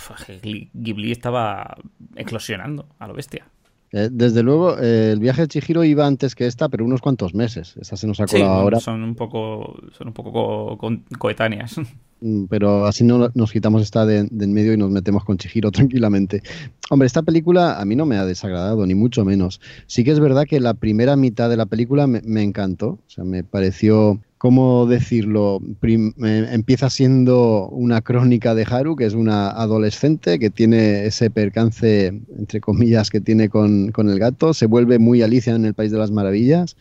Ghibli 0.74 1.12
estaba 1.12 1.78
eclosionando 2.16 2.88
a 3.00 3.08
lo 3.08 3.14
bestia. 3.14 3.48
Eh, 3.92 4.10
desde 4.12 4.44
luego, 4.44 4.78
eh, 4.80 5.12
el 5.14 5.20
viaje 5.20 5.44
de 5.44 5.48
Chihiro 5.48 5.84
iba 5.84 6.06
antes 6.06 6.36
que 6.36 6.48
esta, 6.48 6.68
pero 6.68 6.84
unos 6.84 7.00
cuantos 7.00 7.34
meses. 7.34 7.78
Esta 7.80 7.96
se 7.96 8.08
nos 8.08 8.20
ha 8.20 8.26
colado 8.26 8.52
ahora. 8.52 8.80
Son 8.80 9.02
un 9.04 9.16
poco, 9.16 9.80
son 9.92 10.08
un 10.08 10.14
poco 10.14 10.78
coetáneas. 11.18 11.80
Mm, 12.26 12.46
pero 12.46 12.88
así 12.88 13.04
no 13.04 13.30
nos 13.36 13.52
quitamos 13.52 13.84
esta 13.84 14.04
de, 14.04 14.18
en 14.18 14.54
medio 14.54 14.74
y 14.74 14.78
nos 14.78 14.90
metemos 14.90 15.24
con 15.24 15.38
Chihiro 15.38 15.72
tranquilamente. 15.72 16.42
Hombre, 16.90 17.06
esta 17.06 17.22
película 17.22 17.80
a 17.80 17.86
mí 17.86 17.96
no 17.96 18.08
me 18.08 18.18
ha 18.18 18.26
desagradado, 18.26 18.84
ni 18.88 18.96
mucho 18.96 19.24
menos. 19.24 19.62
Sí 19.86 20.04
que 20.04 20.10
es 20.10 20.20
verdad 20.20 20.46
que 20.50 20.60
la 20.60 20.74
primera 20.74 21.16
mitad 21.16 21.52
de 21.52 21.58
la 21.58 21.68
película 21.68 22.08
me, 22.08 22.42
encantó. 22.42 22.88
O 22.88 23.04
sea, 23.08 23.24
me 23.24 23.44
pareció 23.44 24.20
¿cómo 24.40 24.88
decirlo? 24.88 25.62
Eh, 25.84 26.48
empieza 26.52 26.90
siendo 26.90 27.68
una 27.70 28.02
crónica 28.02 28.56
de 28.56 28.66
Haru, 28.70 28.96
que 28.96 29.06
es 29.06 29.14
una 29.14 29.50
adolescente 29.50 30.40
que 30.40 30.50
tiene 30.50 31.06
ese 31.06 31.30
percance, 31.30 32.08
entre 32.08 32.60
comillas, 32.60 33.12
que 33.12 33.22
tiene 33.22 33.50
con, 33.50 33.92
con 33.92 34.10
el 34.10 34.18
gato, 34.18 34.54
se 34.54 34.66
vuelve 34.66 34.98
muy 34.98 35.22
Alicia 35.22 35.56
en 35.56 35.66
el 35.66 35.76
País 35.76 35.92
de 35.92 36.00
las 36.00 36.12
Maravillas. 36.12 36.76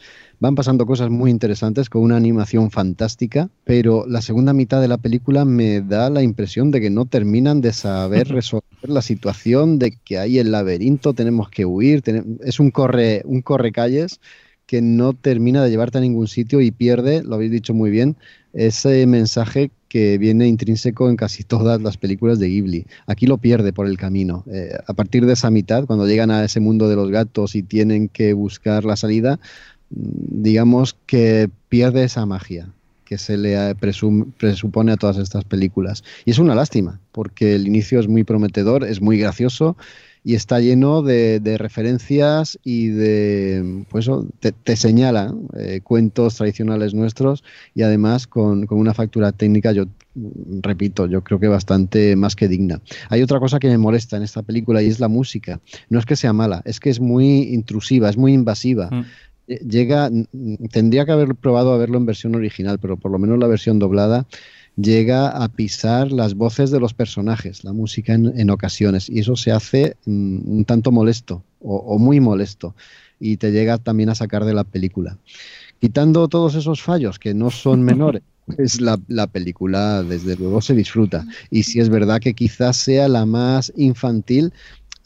Van 0.45 0.57
pasando 0.57 0.85
cosas 0.85 1.09
muy 1.09 1.31
interesantes 1.31 1.89
con 1.89 2.03
una 2.03 2.19
animación 2.19 2.71
fantástica, 2.71 3.49
pero 3.65 4.05
la 4.07 4.21
segunda 4.21 4.53
mitad 4.53 4.79
de 4.83 4.89
la 4.89 4.99
película 4.99 5.47
me 5.47 5.81
da 5.81 6.11
la 6.11 6.23
impresión 6.23 6.71
de 6.71 6.83
que 6.83 6.91
no 6.91 7.07
terminan 7.07 7.63
de 7.63 7.73
saber 7.73 8.29
resolver 8.29 8.91
la 8.91 9.01
situación, 9.01 9.79
de 9.79 9.93
que 10.05 10.19
hay 10.19 10.39
el 10.39 10.53
laberinto, 10.53 11.15
tenemos 11.15 11.49
que 11.49 11.65
huir, 11.65 12.03
es 12.45 12.61
un 12.61 12.71
corre, 12.71 13.23
un 13.25 13.41
corre 13.41 13.73
calles 13.73 14.21
que 14.67 14.83
no 14.83 15.15
termina 15.15 15.65
de 15.65 15.71
llevarte 15.71 15.97
a 15.97 16.03
ningún 16.03 16.29
sitio 16.29 16.61
y 16.61 16.71
pierde, 16.71 17.23
lo 17.23 17.37
habéis 17.37 17.51
dicho 17.51 17.73
muy 17.73 17.91
bien, 17.91 18.17
ese 18.53 19.07
mensaje 19.07 19.71
que 19.89 20.19
viene 20.19 20.49
intrínseco 20.49 21.09
en 21.09 21.17
casi 21.17 21.45
todas 21.45 21.81
las 21.81 21.97
películas 21.97 22.39
de 22.39 22.49
Ghibli. 22.49 22.87
Aquí 23.07 23.27
lo 23.27 23.39
pierde 23.39 23.73
por 23.73 23.87
el 23.87 23.97
camino. 23.97 24.45
Eh, 24.51 24.77
a 24.87 24.93
partir 24.95 25.25
de 25.25 25.35
esa 25.35 25.51
mitad, 25.51 25.87
cuando 25.87 26.07
llegan 26.07 26.33
a 26.33 26.45
ese 26.45 26.59
mundo 26.59 26.89
de 26.89 26.97
los 26.97 27.11
gatos 27.11 27.55
y 27.55 27.63
tienen 27.63 28.09
que 28.09 28.33
buscar 28.33 28.85
la 28.85 28.97
salida, 28.97 29.39
digamos 29.95 30.97
que 31.07 31.49
pierde 31.69 32.05
esa 32.05 32.27
magia 32.27 32.69
que 33.05 33.19
se 33.19 33.37
le 33.37 33.75
presupone 33.75 34.93
a 34.93 34.97
todas 34.97 35.19
estas 35.19 35.45
películas. 35.45 36.03
Y 36.25 36.31
es 36.31 36.39
una 36.39 36.55
lástima, 36.55 37.01
porque 37.13 37.55
el 37.55 37.67
inicio 37.67 38.01
es 38.01 38.09
muy 38.09 38.25
prometedor, 38.25 38.85
es 38.85 39.01
muy 39.01 39.19
gracioso 39.19 39.77
y 40.27 40.35
está 40.35 40.59
lleno 40.59 41.03
de, 41.03 41.57
referencias 41.59 42.59
y 42.65 42.89
de, 42.89 43.85
pues 43.91 44.09
te, 44.41 44.77
señala 44.77 45.35
eh, 45.55 45.81
cuentos 45.85 46.37
tradicionales 46.37 46.95
nuestros 46.95 47.45
y 47.75 47.83
además 47.83 48.27
con, 48.27 48.67
una 48.71 48.95
factura 48.95 49.33
técnica, 49.33 49.73
yo 49.73 49.85
repito, 50.63 51.07
yo 51.07 51.23
creo 51.23 51.39
que 51.39 51.49
bastante 51.49 52.17
más 52.17 52.37
que 52.37 52.49
digna. 52.49 52.81
Hay 53.11 53.21
otra 53.21 53.39
cosa 53.39 53.59
que 53.59 53.69
me 53.69 53.77
molesta 53.77 54.17
en 54.17 54.23
esta 54.23 54.43
película 54.43 54.83
y 54.83 54.87
es 54.87 54.99
la 54.99 55.09
música. 55.09 55.61
No 55.91 55.99
es 55.99 56.07
que 56.07 56.17
sea 56.17 56.33
mala, 56.33 56.63
es 56.65 56.81
que 56.81 56.89
es 56.89 57.01
muy 57.01 57.43
intrusiva, 57.53 58.09
es 58.09 58.17
muy 58.17 58.33
invasiva. 58.33 58.89
Mm. 58.91 59.05
Eh, 59.47 59.61
llega, 59.69 60.11
tendría 60.71 61.05
que 61.05 61.13
haber 61.13 61.35
probado 61.35 61.73
a 61.73 61.79
verlo 61.79 61.99
en 61.99 62.07
versión 62.07 62.35
original, 62.35 62.79
pero 62.79 62.97
por 62.97 63.11
lo 63.11 63.19
menos 63.19 63.39
la 63.39 63.47
versión 63.47 63.79
doblada 63.79 64.27
llega 64.77 65.29
a 65.29 65.49
pisar 65.49 66.11
las 66.11 66.35
voces 66.35 66.71
de 66.71 66.81
los 66.81 66.95
personajes, 66.95 67.65
la 67.65 67.73
música 67.73 68.15
en, 68.15 68.51
ocasiones, 68.51 69.09
y 69.09 69.21
eso 69.21 69.37
se 69.37 69.53
hace 69.53 69.97
mm, 70.05 70.57
un 70.57 70.65
tanto 70.65 70.91
molesto 70.91 71.45
o, 71.61 71.99
muy 71.99 72.21
molesto, 72.21 72.75
y 73.19 73.39
te 73.39 73.51
llega 73.51 73.79
también 73.79 74.11
a 74.11 74.15
sacar 74.15 74.45
de 74.45 74.53
la 74.53 74.65
película. 74.65 75.19
Quitando 75.81 76.29
todos 76.29 76.55
esos 76.57 76.83
fallos, 76.83 77.19
que 77.19 77.35
no 77.35 77.51
son 77.51 77.83
menores, 77.85 78.23
pues 78.47 78.81
la, 78.81 79.01
la, 79.09 79.27
película 79.27 80.03
desde 80.03 80.37
luego 80.37 80.61
se 80.61 80.75
disfruta. 80.75 81.25
Y 81.51 81.63
si 81.63 81.81
es 81.81 81.89
verdad 81.89 82.21
que 82.21 82.35
quizás 82.35 82.77
sea 82.77 83.09
la 83.09 83.25
más 83.25 83.73
infantil, 83.77 84.53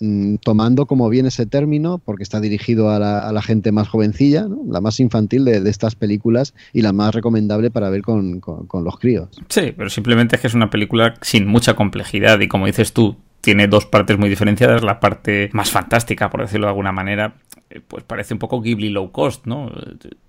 Mm, 0.00 0.36
tomando 0.36 0.86
como 0.86 1.08
bien 1.08 1.26
ese 1.26 1.44
término, 1.44 1.98
porque 1.98 2.22
está 2.22 2.40
dirigido 2.40 2.90
a 2.90 3.00
la, 3.00 3.42
gente 3.42 3.72
más 3.72 3.88
jovencilla, 3.88 4.46
la 4.68 4.80
más 4.80 5.00
infantil 5.00 5.44
de, 5.44 5.68
estas 5.68 5.96
películas 5.96 6.54
y 6.72 6.82
la 6.82 6.92
más 6.92 7.14
recomendable 7.14 7.70
para 7.70 7.90
ver 7.90 8.02
con, 8.02 8.40
con, 8.40 8.84
los 8.84 8.98
críos. 8.98 9.28
Sí, 9.48 9.74
pero 9.76 9.90
simplemente 9.90 10.36
es 10.36 10.42
que 10.42 10.46
es 10.46 10.54
una 10.54 10.70
película 10.70 11.14
sin 11.20 11.46
mucha 11.48 11.74
complejidad 11.74 12.38
y 12.40 12.46
como 12.46 12.66
dices 12.66 12.92
tú, 12.92 13.16
tiene 13.40 13.66
dos 13.66 13.86
partes 13.86 14.18
muy 14.18 14.28
diferenciadas. 14.28 14.84
La 14.84 15.00
parte 15.00 15.50
más 15.52 15.70
fantástica, 15.70 16.30
por 16.30 16.42
decirlo 16.42 16.66
de 16.66 16.70
alguna 16.70 16.92
manera, 16.92 17.34
eh, 17.70 17.80
pues 17.86 18.04
parece 18.04 18.34
un 18.34 18.38
poco 18.38 18.60
Ghibli 18.60 18.90
low 18.90 19.10
cost, 19.10 19.46
¿no? 19.46 19.70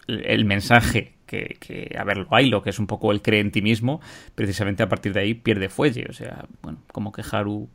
El 0.07 0.45
mensaje 0.45 1.13
que, 1.29 1.57
que, 1.59 1.95
a 1.95 2.03
ver, 2.03 2.25
lo 2.47 2.61
que 2.63 2.71
es 2.71 2.79
un 2.79 2.87
poco 2.87 3.11
el 3.11 3.21
cree 3.21 3.39
en 3.39 3.51
ti 3.51 3.61
mismo, 3.61 4.01
precisamente 4.33 4.81
a 4.81 4.89
partir 4.89 5.13
de 5.13 5.19
ahí 5.19 5.35
pierde 5.35 5.69
fuelle. 5.69 6.07
O 6.09 6.13
sea, 6.13 6.45
bueno, 6.63 6.79
como 6.91 7.11
que 7.11 7.21
Haru. 7.29 7.69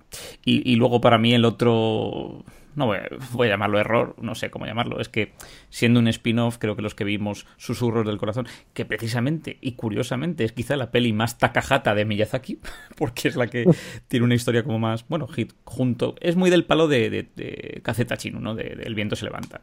Y, 0.45 0.69
y 0.69 0.75
luego 0.75 1.01
para 1.01 1.19
mí 1.19 1.33
el 1.35 1.45
otro. 1.45 2.45
No 2.75 2.87
voy 2.87 2.99
a, 2.99 3.09
voy 3.31 3.47
a, 3.47 3.51
llamarlo 3.53 3.79
error, 3.79 4.17
no 4.21 4.35
sé 4.35 4.51
cómo 4.51 4.67
llamarlo. 4.67 5.01
Es 5.01 5.09
que 5.09 5.35
siendo 5.71 6.01
un 6.01 6.09
spin-off, 6.09 6.59
creo 6.59 6.75
que 6.75 6.83
los 6.83 6.97
que 6.97 7.05
vimos 7.05 7.47
Susurros 7.57 8.05
del 8.05 8.19
Corazón, 8.19 8.49
que 8.73 8.85
precisamente 8.85 9.59
y 9.61 9.75
curiosamente 9.75 10.43
es 10.43 10.51
quizá 10.51 10.75
la 10.75 10.91
peli 10.91 11.13
más 11.13 11.39
takahata 11.39 11.95
de 11.95 12.05
Miyazaki, 12.05 12.59
porque 12.97 13.29
es 13.29 13.37
la 13.37 13.47
que 13.47 13.65
tiene 14.09 14.25
una 14.27 14.35
historia 14.35 14.65
como 14.65 14.81
más, 14.81 15.07
bueno, 15.07 15.29
hit 15.29 15.53
junto. 15.63 16.17
Es 16.21 16.35
muy 16.35 16.51
del 16.51 16.65
palo 16.65 16.89
de, 16.89 17.11
de, 17.11 17.29
de 17.37 18.17
Chino, 18.17 18.41
¿no? 18.41 18.57
De, 18.57 18.65
El 18.83 18.97
viento 18.97 19.15
se 19.15 19.25
levanta, 19.25 19.61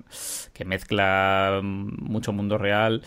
que 0.54 0.64
mezcla 0.64 1.60
mucho 1.62 2.32
mundo 2.32 2.58
real 2.58 3.02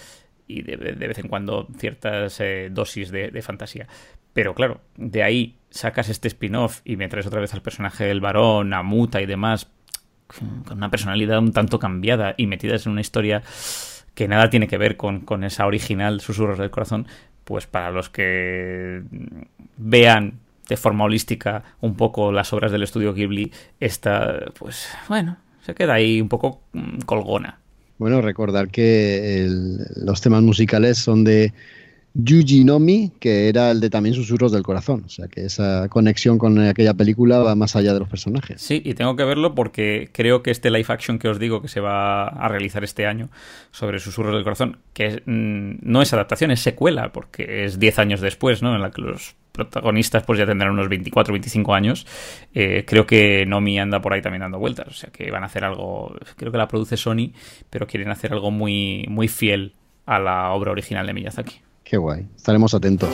y 0.47 0.63
de, 0.63 0.77
vez 0.77 1.19
en 1.19 1.29
cuando 1.29 1.69
ciertas 1.79 2.41
eh, 2.41 2.69
dosis 2.71 3.11
de, 3.11 3.43
fantasía. 3.43 3.87
Pero 4.33 4.55
claro, 4.55 4.81
de 4.97 5.23
ahí 5.23 5.57
sacas 5.71 6.09
este 6.09 6.29
spin-off 6.29 6.81
y 6.85 6.97
me 6.97 7.09
traes 7.09 7.27
otra 7.27 7.41
vez 7.41 7.55
al 7.55 7.63
personaje 7.63 8.05
del 8.05 8.21
varón, 8.21 8.75
a 8.75 8.83
Muta 8.83 9.21
y 9.23 9.27
demás, 9.27 9.69
con 10.27 10.77
una 10.77 10.91
personalidad 10.91 11.39
un 11.39 11.53
tanto 11.53 11.79
cambiada 11.79 12.35
y 12.37 12.47
metidas 12.47 12.87
en 12.87 12.93
una 12.93 13.01
historia 13.01 13.43
que 14.15 14.29
nada 14.29 14.51
tiene 14.51 14.69
que 14.69 14.79
ver 14.79 14.97
con, 14.97 15.21
con 15.21 15.45
esa 15.45 15.67
original 15.67 16.21
Susurros 16.21 16.59
del 16.59 16.71
Corazón, 16.71 17.07
pues 17.45 17.67
para 17.67 17.91
los 17.91 18.11
que 18.11 19.03
vean 19.77 20.41
de 20.69 20.77
forma 20.77 21.05
holística 21.05 21.63
un 21.81 21.97
poco 21.97 22.33
las 22.33 22.53
obras 22.53 22.73
del 22.73 22.83
estudio 22.83 23.13
Ghibli, 23.13 23.53
esta, 23.81 24.47
pues 24.59 24.89
bueno, 25.09 25.37
se 25.63 25.75
queda 25.75 25.95
ahí 25.95 26.21
un 26.21 26.29
poco 26.29 26.63
mm, 26.73 27.01
colgona. 27.01 27.59
Bueno, 27.99 28.21
recordar 28.21 28.69
que 28.69 29.49
los 29.97 30.21
temas 30.21 30.43
musicales 30.43 30.99
son 30.99 31.25
de 31.25 31.53
Yuji 32.17 32.65
Nomi, 32.65 33.11
que 33.19 33.49
era 33.49 33.73
el 33.73 33.81
de 33.81 33.91
también 33.91 34.15
Susurros 34.15 34.53
del 34.53 34.63
Corazón. 34.63 35.03
O 35.05 35.09
sea 35.09 35.27
que 35.27 35.45
esa 35.45 35.89
conexión 35.89 36.39
con 36.39 36.61
aquella 36.61 36.95
película 36.95 37.41
va 37.41 37.57
más 37.57 37.75
allá 37.75 37.93
de 37.93 37.99
los 37.99 38.09
personajes. 38.09 38.63
Sí, 38.63 38.81
y 38.85 38.95
tengo 38.95 39.17
que 39.17 39.25
verlo 39.25 39.57
porque 39.57 40.11
creo 40.13 40.43
que 40.43 40.53
este 40.53 40.71
live 40.71 40.87
action 40.89 41.19
que 41.19 41.29
os 41.29 41.41
digo 41.41 41.61
que 41.61 41.67
se 41.67 41.81
va 41.81 42.29
a 42.29 42.49
realizar 42.49 42.85
este 42.85 43.07
año 43.07 43.31
sobre 43.73 43.99
Susurros 43.99 44.33
del 44.33 44.45
Corazón, 44.45 44.79
que 44.93 45.23
mm, 45.27 45.79
no 45.83 46.03
es 46.03 46.13
adaptación, 46.13 46.53
es 46.53 46.61
secuela, 46.61 47.13
porque 47.13 47.65
es 47.65 47.81
10 47.81 47.99
años 47.99 48.21
después, 48.21 48.63
¿no? 48.63 48.77
En 48.77 48.83
la 48.83 48.93
que 48.93 49.03
los 49.03 49.35
protagonistas 49.51 50.23
pues 50.23 50.39
ya 50.39 50.47
tendrán 50.47 50.71
unos 50.71 50.89
24 50.89 51.33
25 51.33 51.75
años. 51.75 52.07
Eh, 52.55 52.85
creo 52.87 53.07
que 53.07 53.45
Nomi 53.45 53.81
anda 53.81 54.01
por 54.01 54.13
ahí 54.13 54.23
también 54.23 54.43
dando 54.43 54.61
vueltas. 54.61 54.87
O 54.87 54.93
sea 54.93 55.11
que 55.11 55.33
van 55.33 55.43
a 55.43 55.47
hacer 55.47 55.65
algo. 55.65 56.15
Creo 56.37 56.53
que 56.53 56.59
la 56.59 56.69
produce 56.69 56.97
Sony, 56.97 57.33
pero 57.71 57.89
quieren 57.89 58.11
hacer 58.11 58.33
algo 58.33 58.53
muy, 58.53 59.05
muy 59.09 59.27
fiel 59.27 59.75
a 60.07 60.21
la 60.21 60.53
obra 60.53 60.71
original 60.71 61.07
de 61.07 61.15
Miyazaki. 61.15 61.65
Qué 61.85 61.97
guay. 61.99 62.27
Estaremos 62.37 62.75
atentos. 62.75 63.11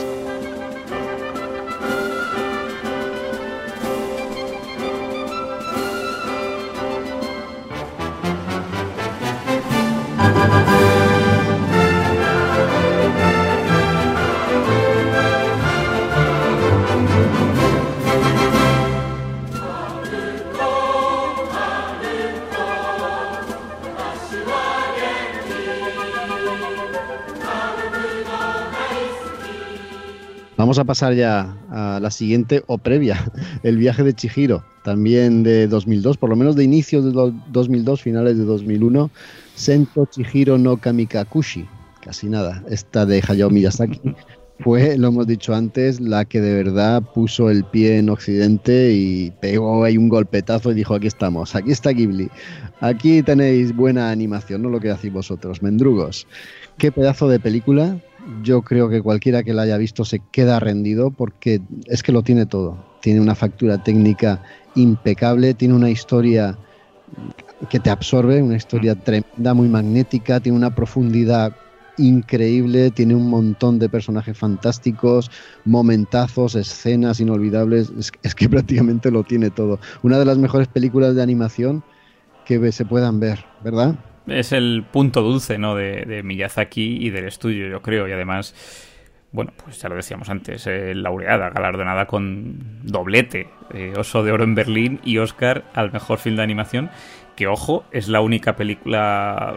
Pasar 30.91 31.13
ya 31.13 31.55
a 31.69 32.01
la 32.01 32.11
siguiente 32.11 32.63
o 32.67 32.77
previa, 32.77 33.31
el 33.63 33.77
viaje 33.77 34.03
de 34.03 34.13
Chihiro, 34.13 34.61
también 34.83 35.41
de 35.41 35.69
2002, 35.69 36.17
por 36.17 36.29
lo 36.29 36.35
menos 36.35 36.57
de 36.57 36.65
inicio 36.65 37.01
de 37.01 37.33
2002, 37.47 38.01
finales 38.01 38.37
de 38.37 38.43
2001, 38.43 39.09
Sento 39.55 40.05
Chihiro 40.07 40.57
no 40.57 40.75
Kamikakushi, 40.75 41.65
casi 42.03 42.27
nada, 42.27 42.61
esta 42.69 43.05
de 43.05 43.23
Hayao 43.25 43.49
Miyazaki, 43.49 44.01
fue, 44.59 44.97
lo 44.97 45.07
hemos 45.07 45.27
dicho 45.27 45.55
antes, 45.55 46.01
la 46.01 46.25
que 46.25 46.41
de 46.41 46.55
verdad 46.55 47.01
puso 47.13 47.49
el 47.49 47.63
pie 47.63 47.97
en 47.97 48.09
Occidente 48.09 48.91
y 48.91 49.31
pegó 49.39 49.85
ahí 49.85 49.97
un 49.97 50.09
golpetazo 50.09 50.71
y 50.71 50.73
dijo, 50.73 50.93
aquí 50.93 51.07
estamos, 51.07 51.55
aquí 51.55 51.71
está 51.71 51.91
Ghibli, 51.91 52.29
aquí 52.81 53.23
tenéis 53.23 53.73
buena 53.73 54.11
animación, 54.11 54.61
no 54.61 54.67
lo 54.67 54.81
que 54.81 54.91
hacéis 54.91 55.13
vosotros, 55.13 55.63
mendrugos. 55.63 56.27
Qué 56.77 56.91
pedazo 56.91 57.29
de 57.29 57.39
película, 57.39 57.97
yo 58.43 58.61
creo 58.61 58.89
que 58.89 59.01
cualquiera 59.01 59.43
que 59.43 59.53
la 59.53 59.63
haya 59.63 59.77
visto 59.77 60.05
se 60.05 60.19
queda 60.31 60.59
rendido 60.59 61.11
porque 61.11 61.61
es 61.85 62.03
que 62.03 62.11
lo 62.11 62.23
tiene 62.23 62.45
todo. 62.45 62.77
Tiene 63.01 63.19
una 63.19 63.35
factura 63.35 63.83
técnica 63.83 64.41
impecable, 64.75 65.53
tiene 65.53 65.73
una 65.73 65.89
historia 65.89 66.57
que 67.69 67.79
te 67.79 67.89
absorbe, 67.89 68.41
una 68.41 68.55
historia 68.55 68.95
tremenda, 68.95 69.53
muy 69.53 69.67
magnética, 69.67 70.39
tiene 70.39 70.57
una 70.57 70.73
profundidad 70.73 71.55
increíble, 71.97 72.89
tiene 72.91 73.15
un 73.15 73.29
montón 73.29 73.77
de 73.79 73.89
personajes 73.89 74.37
fantásticos, 74.37 75.29
momentazos, 75.65 76.55
escenas 76.55 77.19
inolvidables, 77.19 77.91
es, 77.97 78.11
es, 78.23 78.35
que 78.35 78.49
prácticamente 78.49 79.11
lo 79.11 79.23
tiene 79.23 79.49
todo. 79.49 79.79
Una 80.03 80.17
de 80.17 80.25
las 80.25 80.37
mejores 80.37 80.67
películas 80.67 81.15
de 81.15 81.21
animación 81.21 81.83
que 82.45 82.71
se 82.71 82.85
puedan 82.85 83.19
ver, 83.19 83.45
¿verdad? 83.63 83.95
Es 84.27 84.51
el 84.51 84.83
punto 84.91 85.21
dulce, 85.21 85.57
¿no? 85.57 85.75
De, 85.75 86.05
de 86.05 86.23
Miyazaki 86.23 87.05
y 87.05 87.09
del 87.09 87.25
estudio, 87.25 87.67
yo 87.67 87.81
creo. 87.81 88.07
Y 88.07 88.11
además, 88.11 88.55
bueno, 89.31 89.53
pues 89.63 89.81
ya 89.81 89.89
lo 89.89 89.95
decíamos 89.95 90.29
antes, 90.29 90.67
eh, 90.67 90.93
laureada, 90.93 91.49
galardonada 91.49 92.05
con 92.05 92.83
doblete, 92.83 93.47
eh, 93.73 93.93
Oso 93.97 94.23
de 94.23 94.31
Oro 94.31 94.43
en 94.43 94.55
Berlín 94.55 94.99
y 95.03 95.17
Oscar 95.19 95.63
al 95.73 95.91
mejor 95.91 96.19
film 96.19 96.35
de 96.35 96.43
animación, 96.43 96.89
que 97.35 97.47
ojo, 97.47 97.85
es 97.91 98.09
la 98.09 98.21
única 98.21 98.55
película, 98.55 99.55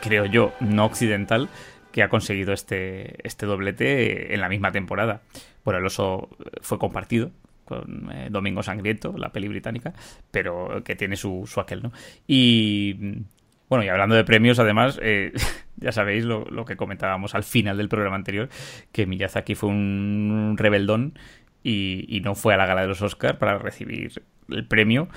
creo 0.00 0.24
yo, 0.26 0.52
no 0.60 0.84
occidental 0.84 1.48
que 1.90 2.02
ha 2.02 2.08
conseguido 2.08 2.52
este, 2.52 3.16
este 3.26 3.46
doblete 3.46 4.34
en 4.34 4.40
la 4.40 4.48
misma 4.48 4.70
temporada. 4.70 5.22
Bueno, 5.64 5.80
el 5.80 5.86
Oso 5.86 6.28
fue 6.60 6.78
compartido 6.78 7.32
con 7.64 8.10
eh, 8.12 8.28
Domingo 8.30 8.62
Sangriento, 8.62 9.14
la 9.18 9.30
peli 9.30 9.48
británica, 9.48 9.92
pero 10.30 10.82
que 10.84 10.94
tiene 10.96 11.16
su, 11.16 11.44
su 11.46 11.60
aquel, 11.60 11.82
¿no? 11.82 11.92
Y 12.26 13.24
bueno, 13.68 13.84
y 13.84 13.88
hablando 13.88 14.14
de 14.14 14.24
premios, 14.24 14.58
además, 14.58 14.98
eh, 15.02 15.32
ya 15.76 15.92
sabéis 15.92 16.24
lo, 16.24 16.64
que 16.64 16.76
comentábamos 16.76 17.34
al 17.34 17.44
final 17.44 17.76
del 17.76 17.88
programa 17.88 18.16
anterior, 18.16 18.48
que 18.92 19.06
Miyazaki 19.06 19.54
fue 19.54 19.70
un 19.70 20.56
rebeldón 20.58 21.18
y, 21.62 22.20
no 22.24 22.34
fue 22.34 22.54
a 22.54 22.56
la 22.56 22.66
gala 22.66 22.82
de 22.82 22.88
los 22.88 23.02
Oscars 23.02 23.38
para 23.38 23.58
recibir 23.58 24.22
el 24.48 24.66
premio 24.66 25.08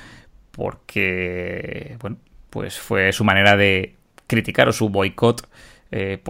porque, 0.52 1.98
bueno, 2.02 2.18
pues 2.50 2.78
fue 2.78 3.14
su 3.14 3.24
manera 3.24 3.56
de 3.56 3.96
criticar 4.28 4.68
o 4.68 4.74
su 4.74 4.90
boicot 4.90 5.50
eh, 5.92 6.22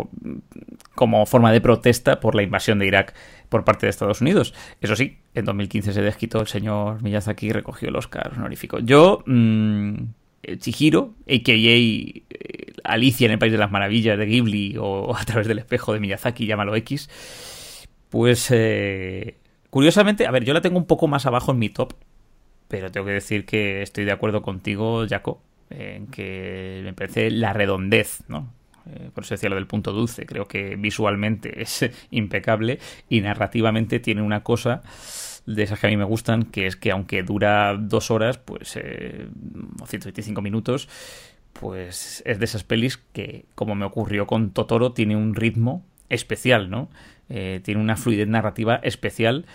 como 0.94 1.26
forma 1.26 1.52
de 1.52 1.62
protesta 1.62 2.20
por 2.20 2.36
la 2.36 2.44
invasión 2.44 2.78
de 2.78 2.88
Irak 2.88 3.16
por 3.50 3.64
parte 3.64 3.88
de 3.88 3.90
Estados 3.90 4.22
Unidos. 4.22 4.54
Eso 4.80 4.96
sí, 4.96 5.18
en 5.34 5.46
2015 5.46 5.94
se 5.94 6.02
desquitó 6.02 6.42
el 6.42 6.48
señor 6.48 7.02
Miyazaki 7.02 7.48
y 7.48 7.52
recogió 7.52 7.90
el 7.90 7.96
Oscar 7.96 8.34
honorífico. 8.36 8.80
Yo... 8.80 9.24
Eh, 9.28 10.06
Chihiro, 10.58 11.16
a.k.a. 11.28 11.56
Eh, 11.56 12.74
Alicia 12.84 13.26
en 13.26 13.32
el 13.32 13.40
País 13.40 13.52
de 13.52 13.58
las 13.58 13.72
Maravillas 13.72 14.18
de 14.18 14.26
Ghibli 14.26 14.76
o 14.80 15.16
a 15.18 15.24
través 15.24 15.48
del 15.48 15.60
espejo 15.60 15.94
de 15.94 16.00
Miyazaki, 16.00 16.46
llámalo 16.46 16.76
X, 16.76 17.10
pues 18.10 18.50
eh, 18.52 19.38
curiosamente, 19.70 20.26
a 20.26 20.32
ver, 20.32 20.44
yo 20.44 20.54
la 20.54 20.62
tengo 20.62 20.78
un 20.78 20.86
poco 20.86 21.08
más 21.08 21.26
abajo 21.26 21.52
en 21.52 21.60
mi 21.60 21.70
top, 21.70 21.94
pero 22.68 22.92
tengo 22.92 23.06
que 23.06 23.14
decir 23.14 23.46
que 23.46 23.82
estoy 23.82 24.06
de 24.06 24.12
acuerdo 24.12 24.42
contigo, 24.42 25.06
Jaco, 25.08 25.42
en 25.70 26.08
que 26.08 26.82
me 26.84 26.94
parece 26.94 27.32
la 27.32 27.54
redondez, 27.54 28.24
¿no? 28.28 28.54
por 29.14 29.24
eso 29.24 29.36
decía 29.36 29.50
lo 29.50 29.56
del 29.56 29.68
punto 29.68 29.94
dulce, 29.94 30.26
creo 30.26 30.48
que 30.48 30.76
visualmente 30.76 31.62
es 31.62 31.90
impecable 32.10 32.80
y 33.10 33.22
narrativamente 33.22 34.00
tiene 34.00 34.22
una 34.22 34.44
cosa 34.44 34.82
de 35.56 35.64
esas 35.64 35.80
que 35.80 35.88
a 35.88 35.90
mí 35.90 35.98
me 35.98 36.04
gustan, 36.04 36.44
que 36.44 36.68
es 36.68 36.76
que 36.76 36.92
aunque 36.92 37.24
dura 37.24 37.78
dos 37.80 38.12
horas, 38.12 38.38
pues, 38.38 38.76
eh, 38.76 39.28
o 39.82 39.86
125 39.86 40.42
minutos, 40.42 40.88
pues 41.54 42.24
es 42.26 42.40
de 42.40 42.46
esas 42.46 42.64
pelis 42.64 42.98
que, 43.14 43.46
como 43.56 43.76
me 43.76 43.86
ocurrió 43.86 44.28
con 44.28 44.52
Totoro, 44.52 44.94
tiene 44.94 45.16
un 45.16 45.36
ritmo 45.36 45.84
especial, 46.10 46.70
¿no? 46.70 46.90
Eh, 47.30 47.62
tiene 47.64 47.80
una 47.82 47.96
fluidez 47.96 48.28
narrativa 48.28 48.76
especial 48.84 49.46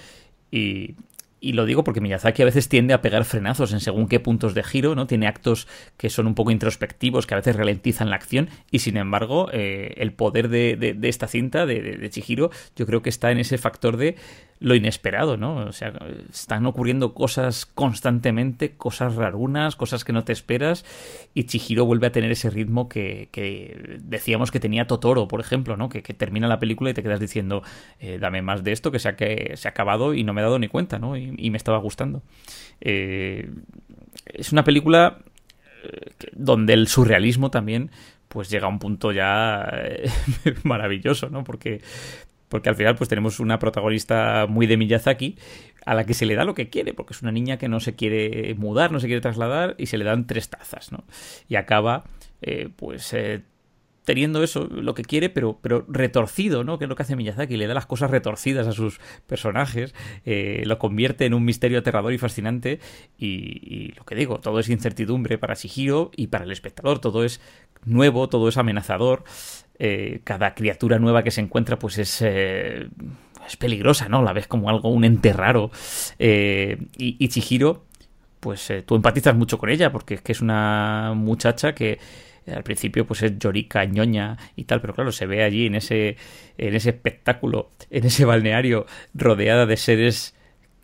y, 0.50 0.94
y 1.40 1.52
lo 1.52 1.66
digo 1.66 1.84
porque 1.84 2.00
Miyazaki 2.00 2.42
a 2.42 2.46
veces 2.46 2.68
tiende 2.68 2.94
a 2.94 3.02
pegar 3.02 3.24
frenazos 3.24 3.72
en 3.72 3.80
según 3.80 4.08
qué 4.08 4.20
puntos 4.20 4.54
de 4.54 4.64
giro, 4.64 4.94
¿no? 4.94 5.06
Tiene 5.06 5.26
actos 5.26 5.68
que 5.96 6.08
son 6.08 6.26
un 6.26 6.34
poco 6.34 6.50
introspectivos, 6.50 7.26
que 7.26 7.34
a 7.34 7.36
veces 7.36 7.56
ralentizan 7.56 8.10
la 8.10 8.16
acción, 8.16 8.48
y 8.70 8.80
sin 8.80 8.96
embargo, 8.96 9.48
eh, 9.52 9.94
el 9.98 10.12
poder 10.12 10.48
de, 10.48 10.76
de, 10.76 11.08
esta 11.08 11.28
cinta, 11.28 11.66
de, 11.66 11.80
de, 11.80 12.10
Chihiro, 12.10 12.50
yo 12.74 12.86
creo 12.86 13.02
que 13.02 13.10
está 13.10 13.30
en 13.30 13.38
ese 13.38 13.58
factor 13.58 13.96
de 13.96 14.16
lo 14.58 14.74
inesperado, 14.74 15.36
¿no? 15.36 15.56
O 15.56 15.72
sea, 15.72 15.92
están 16.30 16.66
ocurriendo 16.66 17.12
cosas 17.14 17.66
constantemente, 17.66 18.76
cosas 18.76 19.14
rarunas, 19.14 19.76
cosas 19.76 20.04
que 20.04 20.12
no 20.12 20.24
te 20.24 20.32
esperas, 20.32 20.84
y 21.34 21.44
Chihiro 21.44 21.84
vuelve 21.84 22.06
a 22.06 22.12
tener 22.12 22.30
ese 22.30 22.50
ritmo 22.50 22.88
que, 22.88 23.28
que 23.32 23.98
decíamos 24.02 24.50
que 24.50 24.60
tenía 24.60 24.86
Totoro, 24.86 25.28
por 25.28 25.40
ejemplo, 25.40 25.76
¿no? 25.76 25.88
Que, 25.88 26.02
que 26.02 26.14
termina 26.14 26.48
la 26.48 26.58
película 26.58 26.90
y 26.90 26.94
te 26.94 27.02
quedas 27.02 27.20
diciendo, 27.20 27.62
eh, 28.00 28.18
dame 28.18 28.42
más 28.42 28.64
de 28.64 28.72
esto, 28.72 28.90
que 28.90 28.98
se, 28.98 29.08
ha, 29.08 29.16
que 29.16 29.52
se 29.56 29.68
ha 29.68 29.70
acabado 29.70 30.14
y 30.14 30.24
no 30.24 30.32
me 30.32 30.40
he 30.40 30.44
dado 30.44 30.58
ni 30.58 30.68
cuenta, 30.68 30.98
¿no? 30.98 31.16
Y, 31.16 31.50
me 31.50 31.56
estaba 31.56 31.78
gustando. 31.78 32.22
Eh, 32.80 33.48
es 34.26 34.52
una 34.52 34.64
película 34.64 35.18
eh, 35.84 36.12
donde 36.32 36.72
el 36.72 36.88
surrealismo 36.88 37.50
también 37.50 37.90
pues 38.28 38.50
llega 38.50 38.66
a 38.66 38.68
un 38.68 38.78
punto 38.78 39.12
ya 39.12 39.70
maravilloso, 40.64 41.30
¿no? 41.30 41.44
Porque 41.44 41.80
porque 42.48 42.68
al 42.68 42.76
final 42.76 42.96
pues 42.96 43.08
tenemos 43.08 43.40
una 43.40 43.58
protagonista 43.58 44.46
muy 44.48 44.66
de 44.66 44.76
Miyazaki 44.76 45.36
a 45.84 45.94
la 45.94 46.04
que 46.04 46.14
se 46.14 46.26
le 46.26 46.34
da 46.34 46.44
lo 46.44 46.54
que 46.54 46.68
quiere, 46.68 46.94
porque 46.94 47.12
es 47.12 47.22
una 47.22 47.32
niña 47.32 47.58
que 47.58 47.68
no 47.68 47.80
se 47.80 47.94
quiere 47.94 48.54
mudar, 48.54 48.92
no 48.92 49.00
se 49.00 49.06
quiere 49.06 49.20
trasladar 49.20 49.74
y 49.78 49.86
se 49.86 49.98
le 49.98 50.04
dan 50.04 50.26
tres 50.26 50.48
tazas, 50.48 50.92
¿no? 50.92 51.04
Y 51.48 51.56
acaba 51.56 52.04
eh, 52.42 52.68
pues 52.74 53.12
eh, 53.12 53.42
teniendo 54.06 54.42
eso, 54.42 54.68
lo 54.70 54.94
que 54.94 55.02
quiere, 55.02 55.28
pero, 55.30 55.58
pero 55.60 55.84
retorcido, 55.88 56.64
¿no? 56.64 56.78
Que 56.78 56.84
es 56.84 56.88
lo 56.88 56.94
que 56.94 57.02
hace 57.02 57.16
Miyazaki, 57.16 57.56
le 57.56 57.66
da 57.66 57.74
las 57.74 57.86
cosas 57.86 58.10
retorcidas 58.10 58.66
a 58.68 58.72
sus 58.72 59.00
personajes, 59.26 59.94
eh, 60.24 60.62
lo 60.64 60.78
convierte 60.78 61.26
en 61.26 61.34
un 61.34 61.44
misterio 61.44 61.80
aterrador 61.80 62.12
y 62.12 62.18
fascinante 62.18 62.78
y, 63.18 63.26
y, 63.26 63.92
lo 63.96 64.04
que 64.04 64.14
digo, 64.14 64.38
todo 64.38 64.60
es 64.60 64.68
incertidumbre 64.68 65.38
para 65.38 65.54
Shihiro 65.54 66.12
y 66.16 66.28
para 66.28 66.44
el 66.44 66.52
espectador, 66.52 67.00
todo 67.00 67.24
es 67.24 67.40
nuevo, 67.84 68.28
todo 68.28 68.48
es 68.48 68.56
amenazador 68.56 69.24
eh, 69.78 70.20
cada 70.24 70.54
criatura 70.54 70.98
nueva 70.98 71.22
que 71.22 71.30
se 71.30 71.40
encuentra 71.40 71.78
pues 71.78 71.98
es, 71.98 72.22
eh, 72.22 72.88
es 73.46 73.56
peligrosa, 73.56 74.08
¿no? 74.08 74.22
La 74.22 74.32
ves 74.32 74.46
como 74.46 74.70
algo, 74.70 74.88
un 74.88 75.04
ente 75.04 75.32
raro. 75.32 75.70
Eh, 76.18 76.78
y, 76.96 77.28
Chihiro, 77.28 77.84
pues 78.40 78.72
tú 78.86 78.94
empatizas 78.96 79.34
mucho 79.34 79.58
con 79.58 79.70
ella 79.70 79.92
porque 79.92 80.14
es 80.14 80.22
que 80.22 80.32
es 80.32 80.40
una 80.40 81.12
muchacha 81.14 81.74
que 81.74 81.98
al 82.46 82.62
principio 82.62 83.06
pues 83.06 83.22
es 83.22 83.38
llorica, 83.38 83.84
ñoña 83.84 84.36
y 84.54 84.64
tal, 84.64 84.80
pero 84.80 84.94
claro, 84.94 85.10
se 85.10 85.26
ve 85.26 85.42
allí 85.42 85.66
en 85.66 85.74
ese, 85.74 86.16
en 86.56 86.74
ese 86.74 86.90
espectáculo, 86.90 87.70
en 87.90 88.04
ese 88.04 88.24
balneario 88.24 88.86
rodeada 89.14 89.66
de 89.66 89.76
seres 89.76 90.36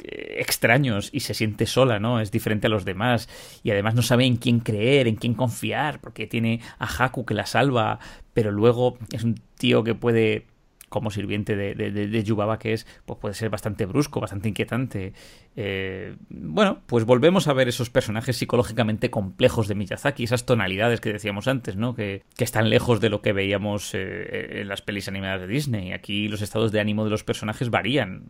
extraños 0.05 1.10
y 1.12 1.20
se 1.20 1.35
siente 1.35 1.66
sola, 1.66 1.98
¿no? 1.98 2.20
Es 2.20 2.31
diferente 2.31 2.66
a 2.66 2.70
los 2.70 2.85
demás 2.85 3.28
y 3.62 3.70
además 3.70 3.94
no 3.94 4.02
sabe 4.02 4.24
en 4.24 4.36
quién 4.36 4.60
creer, 4.60 5.06
en 5.06 5.16
quién 5.16 5.35
confiar, 5.35 6.01
porque 6.01 6.27
tiene 6.27 6.60
a 6.78 6.86
Haku 6.86 7.24
que 7.24 7.35
la 7.35 7.47
salva, 7.47 7.98
pero 8.34 8.50
luego 8.50 8.98
es 9.12 9.24
un 9.24 9.40
tío 9.59 9.84
que 9.84 9.94
puede 9.94 10.46
como 10.93 11.10
sirviente 11.10 11.56
de, 11.56 11.74
de, 11.74 11.90
de, 11.90 12.23
Yubaba 12.23 12.59
que 12.59 12.74
es, 12.74 12.86
pues 13.06 13.19
puede 13.19 13.35
ser 13.35 13.48
bastante 13.48 13.86
brusco, 13.86 14.20
bastante 14.20 14.51
inquietante. 14.51 15.14
Eh, 15.56 16.16
bueno, 16.28 16.82
pues 16.85 17.06
volvemos 17.06 17.48
a 17.48 17.55
ver 17.55 17.66
esos 17.66 17.89
personajes 17.89 18.36
psicológicamente 18.36 19.10
complejos 19.10 19.69
de 19.69 19.74
Miyazaki, 19.74 20.24
esas 20.24 20.44
tonalidades 20.44 21.01
que 21.01 21.10
decíamos 21.10 21.48
antes, 21.48 21.77
¿no? 21.77 21.94
Que, 21.94 22.24
que 22.36 22.44
están 22.44 22.69
lejos 22.69 23.01
de 23.01 23.09
lo 23.09 23.23
que 23.23 23.32
veíamos 23.32 23.94
eh, 23.94 24.60
en 24.60 24.69
las 24.69 24.82
pelis 24.82 25.09
animadas 25.09 25.40
de 25.40 25.47
Disney. 25.47 25.93
Aquí 25.93 26.28
los 26.28 26.43
estados 26.43 26.73
de 26.73 26.81
ánimo 26.81 27.05
de 27.05 27.10
los 27.10 27.24
personajes 27.24 27.70
varían. 27.70 28.24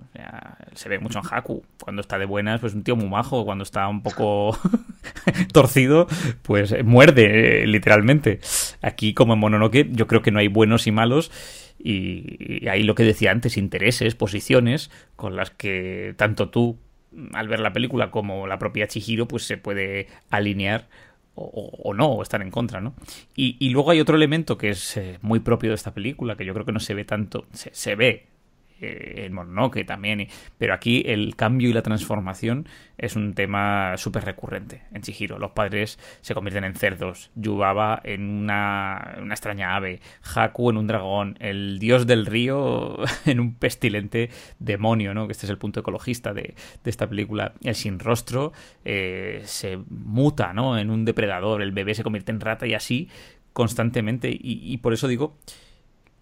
Se 0.74 0.88
ve 0.88 1.00
mucho 1.00 1.18
en 1.18 1.24
Haku. 1.28 1.64
Cuando 1.82 2.00
está 2.00 2.16
de 2.16 2.26
buenas, 2.26 2.60
pues 2.60 2.74
un 2.74 2.84
tío 2.84 2.94
muy 2.94 3.08
majo. 3.08 3.44
Cuando 3.44 3.64
está 3.64 3.88
un 3.88 4.04
poco 4.04 4.56
torcido, 5.52 6.06
pues 6.42 6.84
muerde, 6.84 7.64
eh, 7.64 7.66
literalmente. 7.66 8.38
Aquí, 8.82 9.14
como 9.14 9.34
en 9.34 9.40
Mononoke, 9.40 9.88
yo 9.90 10.06
creo 10.06 10.22
que 10.22 10.30
no 10.30 10.38
hay 10.38 10.46
buenos 10.46 10.86
y 10.86 10.92
malos 10.92 11.32
y, 11.82 12.66
ahí 12.68 12.82
lo 12.82 12.94
que 12.94 13.04
decía 13.04 13.30
antes, 13.30 13.56
intereses, 13.56 14.14
posiciones 14.14 14.90
con 15.16 15.36
las 15.36 15.50
que 15.50 16.14
tanto 16.16 16.48
tú 16.50 16.78
al 17.32 17.48
ver 17.48 17.60
la 17.60 17.72
película 17.72 18.10
como 18.10 18.46
la 18.46 18.58
propia 18.58 18.86
Chihiro 18.86 19.28
pues 19.28 19.42
se 19.42 19.58
puede 19.58 20.06
alinear 20.30 20.88
o, 21.34 21.94
no, 21.94 22.08
o 22.08 22.22
estar 22.22 22.42
en 22.42 22.50
contra, 22.50 22.82
¿no? 22.82 22.94
Y, 23.34 23.70
luego 23.70 23.90
hay 23.90 24.00
otro 24.00 24.16
elemento 24.16 24.58
que 24.58 24.68
es 24.68 24.98
eh, 24.98 25.18
muy 25.22 25.40
propio 25.40 25.70
de 25.70 25.76
esta 25.76 25.94
película, 25.94 26.36
que 26.36 26.44
yo 26.44 26.52
creo 26.52 26.66
que 26.66 26.72
no 26.72 26.80
se 26.80 26.92
ve 26.92 27.06
tanto, 27.06 27.46
se 27.52 27.94
ve 27.94 28.26
eh, 28.82 29.24
el 29.24 29.30
Mononoke 29.30 29.84
también. 29.84 30.28
pero 30.58 30.74
aquí 30.74 31.02
el 31.06 31.36
cambio 31.36 31.70
y 31.70 31.72
la 31.72 31.82
transformación 31.82 32.66
es 32.98 33.16
un 33.16 33.34
tema 33.34 33.96
súper 33.96 34.24
recurrente 34.24 34.82
en 34.92 35.02
Chihiro. 35.02 35.38
Los 35.38 35.52
padres 35.52 35.98
se 36.20 36.34
convierten 36.34 36.64
en 36.64 36.74
cerdos, 36.74 37.30
Yubaba 37.34 38.00
en 38.04 38.28
una, 38.28 39.16
una, 39.20 39.34
extraña 39.34 39.76
ave, 39.76 40.00
Haku 40.22 40.70
en 40.70 40.76
un 40.76 40.86
dragón, 40.86 41.36
el 41.40 41.78
dios 41.78 42.06
del 42.06 42.26
río 42.26 42.98
en 43.26 43.40
un 43.40 43.54
pestilente 43.54 44.30
demonio, 44.58 45.14
¿no? 45.14 45.26
Que 45.26 45.32
este 45.32 45.46
es 45.46 45.50
el 45.50 45.58
punto 45.58 45.80
ecologista 45.80 46.32
de, 46.32 46.54
de 46.84 46.90
esta 46.90 47.08
película. 47.08 47.54
El 47.62 47.74
sin 47.74 47.98
rostro 47.98 48.52
eh, 48.84 49.42
se 49.44 49.78
muta, 49.88 50.52
¿no? 50.52 50.78
En 50.78 50.90
un 50.90 51.04
depredador, 51.04 51.62
el 51.62 51.72
bebé 51.72 51.94
se 51.94 52.02
convierte 52.02 52.32
en 52.32 52.40
rata 52.40 52.66
y 52.66 52.74
así 52.74 53.08
constantemente. 53.52 54.30
y, 54.30 54.38
y 54.42 54.78
por 54.78 54.92
eso 54.92 55.08
digo 55.08 55.36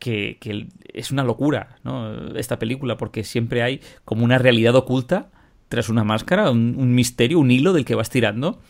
que, 0.01 0.67
es 0.93 1.13
una 1.13 1.23
locura, 1.23 1.77
¿no? 1.85 2.35
Esta 2.37 2.59
película, 2.59 2.97
porque 2.97 3.23
siempre 3.23 3.63
hay 3.63 3.81
como 4.05 4.25
una 4.25 4.39
realidad 4.39 4.75
oculta 4.75 5.31
tras 5.69 5.89
una 5.89 6.03
máscara, 6.03 6.51
un, 6.51 6.95
misterio, 6.95 7.39
un 7.39 7.53
hilo 7.53 7.73
del 7.73 7.85
que 7.85 7.95
vas 7.95 8.11
tirando. 8.11 8.61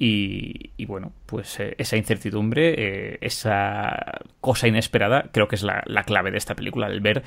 Y, 0.00 0.84
bueno, 0.86 1.12
pues 1.26 1.58
eh, 1.60 1.74
esa 1.78 1.96
incertidumbre, 1.96 2.74
eh, 2.76 3.18
esa 3.20 4.20
cosa 4.40 4.68
inesperada, 4.68 5.28
creo 5.32 5.48
que 5.48 5.56
es 5.56 5.62
la, 5.62 5.82
clave 6.06 6.30
de 6.30 6.38
esta 6.38 6.54
película, 6.54 6.86
el 6.86 7.00
ver 7.00 7.22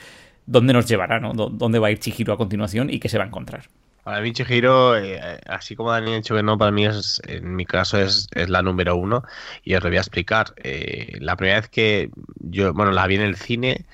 dónde 0.46 0.74
nos 0.74 0.88
llevará, 0.88 1.20
¿no? 1.20 1.34
dónde 1.34 1.80
va 1.80 1.88
a 1.88 1.92
ir 1.92 2.00
Chihiro 2.00 2.34
a 2.34 2.38
continuación 2.38 2.90
y 2.90 3.00
qué 3.00 3.10
se 3.10 3.18
va 3.18 3.26
a 3.26 3.28
encontrar. 3.28 3.66
Para 4.04 4.22
mí 4.22 4.34
Chihiro, 4.34 4.98
eh, 4.98 5.40
así 5.46 5.76
como 5.76 5.92
Daniel 5.92 6.14
ha 6.14 6.18
dicho 6.18 6.36
que 6.36 6.42
no, 6.44 6.58
para 6.58 6.72
mí 6.72 6.86
es, 6.86 7.22
en 7.28 7.56
mi 7.56 7.66
caso 7.66 8.00
es, 8.00 8.28
la 8.34 8.62
número 8.64 8.96
uno 8.96 9.24
y 9.64 9.76
os 9.76 9.84
lo 9.84 9.90
voy 9.90 9.98
a 9.98 10.02
explicar. 10.02 10.54
Eh, 10.58 11.18
la 11.20 11.36
primera 11.36 11.60
vez 11.60 11.70
que 11.70 12.10
yo, 12.40 12.74
bueno, 12.74 12.92
la 12.92 13.06
vi 13.06 13.16
en 13.16 13.22
el 13.22 13.36
cine 13.36 13.86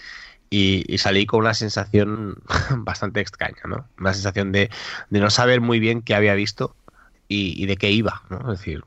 y, 0.50 0.98
salí 0.98 1.26
con 1.26 1.42
una 1.42 1.54
sensación 1.54 2.42
bastante 2.78 3.20
extraña, 3.20 3.62
¿no? 3.66 3.88
Una 4.00 4.14
sensación 4.14 4.52
de, 4.52 4.70
no 5.10 5.30
saber 5.30 5.62
muy 5.62 5.80
bien 5.80 6.02
qué 6.02 6.16
había 6.16 6.36
visto 6.36 6.76
y, 7.28 7.66
de 7.66 7.76
qué 7.78 7.92
iba, 7.92 8.24
¿no? 8.30 8.54
Es 8.54 8.60
decir, 8.60 8.86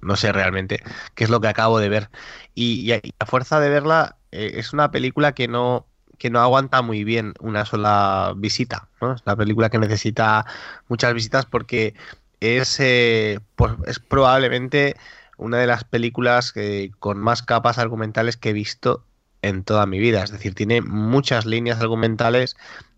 no 0.00 0.16
sé 0.16 0.32
realmente 0.32 0.82
qué 1.14 1.24
es 1.24 1.30
lo 1.30 1.40
que 1.40 1.48
acabo 1.48 1.80
de 1.80 1.88
ver. 1.88 2.10
Y, 2.54 2.92
a 2.92 3.26
fuerza 3.26 3.60
de 3.60 3.70
verla, 3.70 4.16
eh, 4.30 4.52
es 4.54 4.72
una 4.72 4.90
película 4.92 5.32
que 5.32 5.48
no, 5.48 5.86
que 6.20 6.28
no 6.28 6.38
aguanta 6.40 6.82
muy 6.82 7.02
bien 7.02 7.32
una 7.40 7.64
sola 7.64 8.34
visita. 8.36 8.88
¿no? 9.00 9.14
Es 9.14 9.22
una 9.24 9.36
película 9.36 9.70
que 9.70 9.78
necesita 9.78 10.44
muchas 10.86 11.14
visitas 11.14 11.46
porque 11.46 11.94
es, 12.40 12.78
eh, 12.78 13.40
pues, 13.56 13.72
es 13.86 13.98
probablemente 14.00 14.96
una 15.38 15.56
de 15.56 15.66
las 15.66 15.84
películas 15.84 16.52
con 16.98 17.18
más 17.18 17.42
capas 17.42 17.78
argumentales 17.78 18.36
que 18.36 18.50
he 18.50 18.52
visto 18.52 19.02
en 19.40 19.64
toda 19.64 19.86
mi 19.86 19.98
vida. 19.98 20.22
Es 20.22 20.30
decir, 20.30 20.54
tiene 20.54 20.82
muchas 20.82 21.46
líneas 21.46 21.80
argumentales 21.80 22.54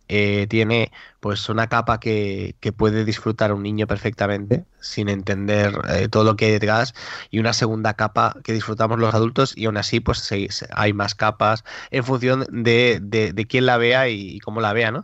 eh, 0.08 0.46
tiene 0.48 0.92
pues 1.20 1.48
una 1.48 1.68
capa 1.68 2.00
que, 2.00 2.54
puede 2.76 3.04
disfrutar 3.04 3.52
un 3.52 3.62
niño 3.62 3.86
perfectamente 3.86 4.64
sin 4.80 5.08
entender 5.08 5.78
eh, 5.88 6.08
todo 6.08 6.24
lo 6.24 6.36
que 6.36 6.46
hay 6.46 6.52
detrás 6.52 6.94
y 7.30 7.38
una 7.38 7.52
segunda 7.52 7.94
capa 7.94 8.36
que 8.42 8.52
disfrutamos 8.52 8.98
los 8.98 9.14
adultos 9.14 9.56
y 9.56 9.66
aún 9.66 9.76
así 9.76 10.00
pues 10.00 10.30
hay 10.74 10.92
más 10.92 11.14
capas 11.14 11.64
en 11.90 12.04
función 12.04 12.46
de, 12.50 12.98
de, 13.00 13.46
quién 13.46 13.66
la 13.66 13.76
vea 13.76 14.08
y, 14.08 14.40
cómo 14.40 14.60
la 14.60 14.72
vea, 14.72 14.90
¿no? 14.90 15.02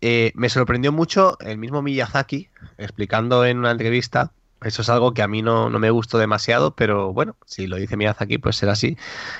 Eh, 0.00 0.32
me 0.34 0.50
sorprendió 0.50 0.92
mucho 0.92 1.38
el 1.40 1.56
mismo 1.58 1.80
Miyazaki 1.82 2.50
explicando 2.76 3.44
en 3.46 3.58
una 3.58 3.70
entrevista 3.70 4.32
eso 4.62 4.82
es 4.82 4.88
algo 4.88 5.12
que 5.12 5.22
a 5.22 5.28
mí 5.28 5.42
no, 5.42 5.68
me 5.70 5.90
gustó 5.90 6.16
demasiado, 6.16 6.74
pero 6.74 7.12
bueno, 7.12 7.36
si 7.44 7.66
lo 7.66 7.76
dice 7.76 7.98
Miyazaki, 7.98 8.38
pues 8.38 8.56
será 8.56 8.72
así. 8.72 8.96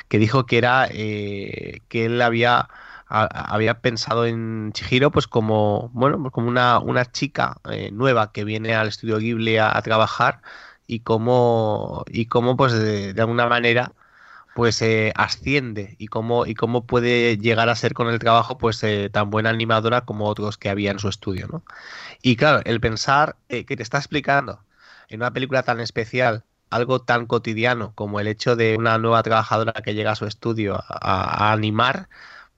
Que 0.08 0.18
dijo 0.18 0.44
que 0.44 0.58
era 0.58 0.86
que 0.88 1.80
él 1.92 2.20
había 2.20 2.68
había 3.06 3.80
pensado 3.80 4.26
en 4.26 4.72
Chihiro 4.72 5.10
pues 5.10 5.26
como, 5.26 5.90
bueno, 5.92 6.20
pues 6.20 6.32
como 6.32 6.48
una, 6.48 6.78
una 6.78 7.04
chica 7.10 7.58
eh, 7.70 7.90
nueva 7.92 8.32
que 8.32 8.44
viene 8.44 8.74
al 8.74 8.88
estudio 8.88 9.18
Ghibli 9.18 9.58
a, 9.58 9.80
trabajar 9.82 10.40
y 10.86 11.00
cómo, 11.00 12.04
y 12.08 12.26
cómo 12.26 12.56
pues 12.56 12.72
de, 12.72 13.14
alguna 13.18 13.46
manera 13.46 13.92
pues 14.54 14.80
eh, 14.82 15.12
asciende 15.16 15.96
y 15.98 16.06
cómo, 16.08 16.46
y 16.46 16.54
cómo 16.54 16.86
puede 16.86 17.38
llegar 17.38 17.68
a 17.68 17.74
ser 17.74 17.92
con 17.94 18.08
el 18.08 18.18
trabajo 18.18 18.58
pues 18.58 18.82
eh, 18.84 19.10
tan 19.12 19.30
buena 19.30 19.50
animadora 19.50 20.02
como 20.02 20.26
otros 20.26 20.56
que 20.58 20.70
había 20.70 20.90
en 20.92 20.98
su 21.00 21.08
estudio, 21.08 21.48
¿no? 21.48 21.64
Y 22.22 22.36
claro, 22.36 22.62
el 22.64 22.80
pensar 22.80 23.36
que 23.48 23.64
te 23.64 23.82
está 23.82 23.98
explicando 23.98 24.60
en 25.08 25.20
una 25.20 25.32
película 25.32 25.62
tan 25.64 25.80
especial 25.80 26.44
algo 26.70 27.00
tan 27.02 27.26
cotidiano 27.26 27.92
como 27.94 28.20
el 28.20 28.26
hecho 28.28 28.56
de 28.56 28.76
una 28.76 28.98
nueva 28.98 29.22
trabajadora 29.22 29.74
que 29.84 29.94
llega 29.94 30.12
a 30.12 30.16
su 30.16 30.26
estudio 30.26 30.82
a 30.88 31.52
animar, 31.52 32.08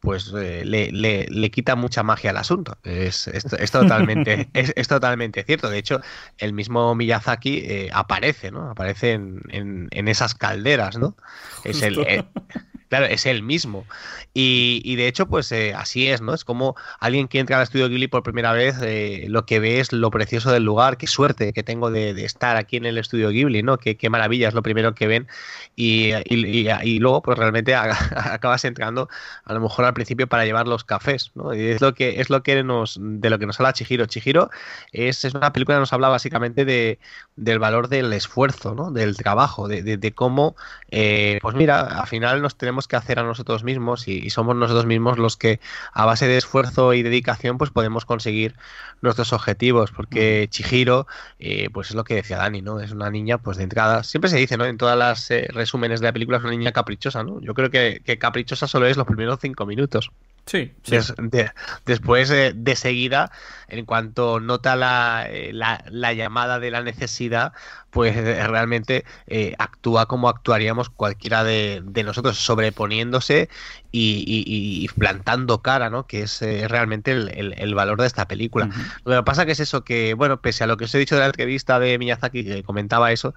pues 0.06 0.32
eh, 0.36 0.62
le, 0.64 0.92
le, 0.92 1.50
quita 1.50 1.74
mucha 1.74 2.04
magia 2.04 2.30
al 2.30 2.36
asunto. 2.36 2.78
Es, 2.84 3.26
es, 3.26 3.72
totalmente, 3.72 4.48
es, 4.54 4.86
totalmente 4.86 5.42
cierto. 5.42 5.68
De 5.68 5.78
hecho, 5.78 6.00
el 6.38 6.52
mismo 6.52 6.94
Miyazaki 6.94 7.58
eh, 7.66 7.90
aparece, 7.92 8.52
¿no? 8.52 8.70
Aparece 8.70 9.14
en, 9.14 9.88
en, 9.90 10.06
esas 10.06 10.36
calderas, 10.36 10.96
¿no? 10.96 11.16
Es 11.64 11.82
el, 11.82 11.96
Claro, 12.88 13.06
es 13.06 13.26
él 13.26 13.42
mismo. 13.42 13.84
Y, 14.32 14.96
de 14.96 15.08
hecho, 15.08 15.26
pues 15.26 15.50
eh, 15.50 15.74
así 15.74 16.08
es, 16.08 16.20
¿no? 16.20 16.34
Es 16.34 16.44
como 16.44 16.76
alguien 17.00 17.26
que 17.26 17.38
entra 17.38 17.56
al 17.56 17.62
estudio 17.62 17.88
Ghibli 17.88 18.06
por 18.06 18.22
primera 18.22 18.52
vez, 18.52 18.76
eh, 18.82 19.24
lo 19.28 19.46
que 19.46 19.60
ve 19.60 19.80
es 19.80 19.92
lo 19.92 20.10
precioso 20.10 20.52
del 20.52 20.64
lugar, 20.64 20.98
qué 20.98 21.06
suerte 21.06 21.52
que 21.52 21.62
tengo 21.62 21.90
de, 21.90 22.10
estar 22.24 22.56
aquí 22.56 22.76
en 22.76 22.86
el 22.86 22.98
estudio 22.98 23.30
Ghibli, 23.30 23.62
¿no? 23.62 23.78
Qué, 23.78 23.96
qué, 23.96 24.10
maravilla 24.10 24.48
es 24.48 24.54
lo 24.54 24.62
primero 24.62 24.94
que 24.94 25.06
ven. 25.06 25.26
Y, 25.74 26.12
y, 26.26 26.98
luego, 26.98 27.22
pues 27.22 27.38
realmente 27.38 27.74
acabas 27.74 28.64
entrando 28.64 29.08
a 29.44 29.52
lo 29.54 29.60
mejor 29.60 29.84
al 29.84 29.94
principio 29.94 30.26
para 30.26 30.44
llevar 30.44 30.68
los 30.68 30.84
cafés, 30.84 31.32
¿no? 31.34 31.54
Y 31.54 31.60
es 31.68 31.80
lo 31.80 31.94
que, 31.94 32.20
es 32.20 32.30
lo 32.30 32.42
que 32.42 32.62
nos, 32.62 32.98
de 33.00 33.30
lo 33.30 33.38
que 33.38 33.46
nos 33.46 33.58
habla 33.58 33.72
Chihiro. 33.72 34.06
Chihiro 34.06 34.50
es, 34.92 35.24
es 35.24 35.34
una 35.34 35.52
película 35.52 35.76
que 35.76 35.80
nos 35.80 35.92
habla 35.92 36.08
básicamente 36.08 36.64
de, 36.64 36.98
del 37.36 37.58
valor 37.58 37.88
del 37.88 38.12
esfuerzo, 38.12 38.74
¿no? 38.74 38.90
Del 38.90 39.16
trabajo, 39.16 39.66
de, 39.66 39.82
de, 39.82 40.12
cómo, 40.12 40.56
eh, 40.90 41.38
pues 41.42 41.54
mira, 41.54 41.80
al 41.80 42.06
final 42.06 42.42
nos 42.42 42.56
tenemos 42.56 42.76
que 42.86 42.97
hacer 42.97 43.19
a 43.19 43.23
nosotros 43.23 43.65
mismos 43.65 44.09
y, 44.09 44.28
somos 44.28 44.55
nosotros 44.55 44.85
mismos 44.85 45.19
los 45.19 45.36
que 45.39 45.61
a 45.93 46.05
base 46.05 46.28
de 46.28 46.36
esfuerzo 46.36 46.93
y 46.93 47.03
dedicación 47.03 47.57
pues 47.57 47.70
podemos 47.70 48.05
conseguir 48.05 48.55
nuestros 49.01 49.32
objetivos 49.32 49.90
porque 49.90 50.48
Chihiro 50.51 51.07
eh, 51.39 51.70
pues 51.73 51.90
es 51.90 51.97
lo 51.97 52.05
que 52.05 52.16
decía 52.16 52.36
Dani 52.36 52.61
no 52.61 52.81
es 52.81 52.93
una 52.93 53.11
niña 53.11 53.39
pues 53.39 53.57
de 53.57 53.65
entrada 53.65 54.03
siempre 54.03 54.28
se 54.28 54.36
dice 54.36 54.59
no 54.59 54.66
en 54.66 54.77
todas 54.77 54.98
las 54.98 55.31
eh, 55.31 55.48
resúmenes 55.51 56.01
de 56.01 56.07
la 56.09 56.12
película 56.12 56.36
es 56.36 56.44
una 56.44 56.53
niña 56.53 56.73
caprichosa 56.73 57.23
no 57.23 57.40
yo 57.40 57.55
creo 57.55 57.70
que, 57.70 58.03
que 58.05 58.19
caprichosa 58.19 58.66
solo 58.66 58.86
es 58.86 58.98
los 58.98 59.07
primeros 59.07 59.39
cinco 59.40 59.65
minutos 59.65 60.11
Sí, 60.47 60.73
después 61.85 62.28
de 62.28 62.77
seguida, 62.77 63.32
en 63.68 63.85
cuanto 63.85 64.39
nota 64.40 64.77
la, 64.77 65.27
eh, 65.28 65.52
la, 65.52 65.85
la, 65.90 66.12
llamada 66.12 66.60
de 66.60 66.70
la 66.70 66.82
necesidad, 66.82 67.52
pues 67.90 68.16
eh, 68.16 68.47
realmente 68.47 69.05
eh, 69.27 69.55
actúa 69.59 70.06
como 70.06 70.28
actuaríamos 70.28 70.89
cualquiera 70.90 71.44
de, 71.44 71.82
nosotros, 72.05 72.36
sobreponiéndose 72.39 73.48
y, 73.98 74.89
plantando 74.98 75.62
cara, 75.62 75.90
¿no? 75.90 76.06
Que 76.06 76.23
es 76.23 76.40
realmente 76.40 77.12
el, 77.12 77.74
valor 77.74 78.01
de 78.01 78.06
esta 78.06 78.27
película. 78.28 78.68
Lo 79.05 79.16
que 79.16 79.23
pasa 79.23 79.47
que 79.47 79.52
es 79.52 79.60
eso, 79.60 79.85
que, 79.85 80.14
bueno, 80.14 80.40
pese 80.40 80.64
a 80.64 80.66
lo 80.66 80.77
que 80.77 80.85
os 80.85 80.94
he 80.94 80.98
dicho 80.98 81.14
de 81.14 81.20
la 81.23 81.27
entrevista 81.27 81.78
de 81.78 81.98
Miyazaki, 81.98 82.44
que 82.44 82.62
comentaba 82.62 83.12
eso, 83.12 83.35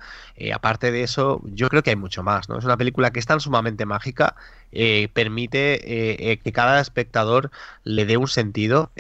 aparte 0.54 0.92
de 0.92 1.04
eso, 1.04 1.42
yo 1.46 1.70
creo 1.70 1.84
que 1.84 1.92
hay 1.92 1.96
mucho 1.96 2.24
más, 2.24 2.50
¿no? 2.50 2.58
Es 2.58 2.66
una 2.66 2.78
película 2.78 3.12
que 3.12 3.20
es 3.20 3.26
tan 3.26 3.40
sumamente 3.40 3.86
mágica 3.86 4.36
eh, 4.72 5.10
permite 5.14 5.74
eh, 5.74 6.32
eh, 6.32 6.38
que 6.38 6.52
cada 6.52 6.80
espectador 6.80 7.50
le 7.84 8.06
dé 8.06 8.18
un 8.18 8.28
sentido 8.28 8.92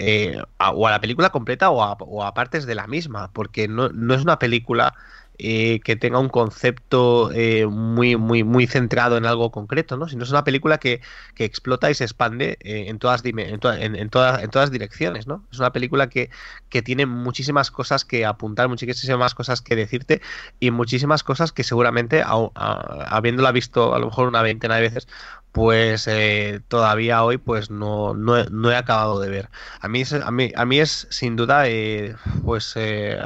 o 0.58 0.88
a 0.88 0.92
la 0.92 1.00
película 1.00 1.30
completa 1.30 1.70
o 1.70 1.84
a, 2.24 2.34
partes 2.34 2.66
de 2.66 2.74
la 2.74 2.88
misma, 2.88 3.32
porque 3.34 3.68
no, 3.68 3.90
no 3.90 4.16
es 4.16 4.24
una 4.24 4.40
película 4.40 4.96
que 5.40 5.96
tenga 6.00 6.20
un 6.20 6.30
concepto 6.30 7.32
muy, 7.70 8.18
muy, 8.18 8.44
muy 8.44 8.68
centrado 8.68 9.18
en 9.18 9.26
algo 9.26 9.52
concreto, 9.52 9.96
¿no? 9.98 10.08
sino 10.10 10.24
es 10.24 10.30
una 10.30 10.44
película 10.44 10.78
que, 10.78 11.02
explota 11.38 11.90
y 11.90 11.94
se 11.94 12.04
expande 12.04 12.58
en, 12.62 13.00
todas, 13.00 13.24
en, 13.24 13.40
en, 13.40 14.10
todas, 14.10 14.44
en 14.44 14.50
todas 14.50 14.72
direcciones. 14.72 15.28
¿no? 15.28 15.46
Es 15.52 15.60
una 15.60 15.72
película 15.72 16.10
que, 16.10 16.30
que 16.70 16.82
tiene 16.82 17.06
muchísimas 17.06 17.72
cosas 17.72 18.06
que 18.06 18.26
apuntar, 18.26 18.68
muchísimas 18.68 19.34
cosas 19.34 19.62
que 19.62 19.76
decirte 19.76 20.22
y 20.60 20.72
muchísimas 20.72 21.24
cosas 21.24 21.52
que 21.52 21.64
seguramente, 21.64 22.24
habiéndola 22.26 23.52
visto 23.52 23.96
a 23.96 24.00
lo 24.00 24.08
mejor 24.08 24.28
una 24.28 24.42
veintena 24.42 24.76
de 24.76 24.82
veces, 24.82 25.08
pues 25.52 26.08
eh, 26.08 26.62
todavía 26.68 27.24
hoy 27.24 27.38
pues 27.38 27.72
no, 27.72 28.14
no, 28.14 28.72
he 28.72 28.76
acabado 28.76 29.20
de 29.20 29.30
ver. 29.30 29.50
A 29.82 29.88
mí 29.88 30.02
es, 30.02 30.14
a 30.14 30.32
mí, 30.32 30.52
a 30.56 30.66
mí 30.66 30.80
es 30.80 31.08
sin 31.10 31.36
duda, 31.36 31.68
eh, 31.68 32.16
pues 32.46 32.74
eh, 32.76 33.20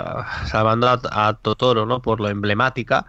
salvando 0.45 0.87
a, 0.89 1.33
Totoro, 1.41 1.85
¿no? 1.85 2.01
Por 2.01 2.21
lo 2.21 2.29
emblemática, 2.29 3.05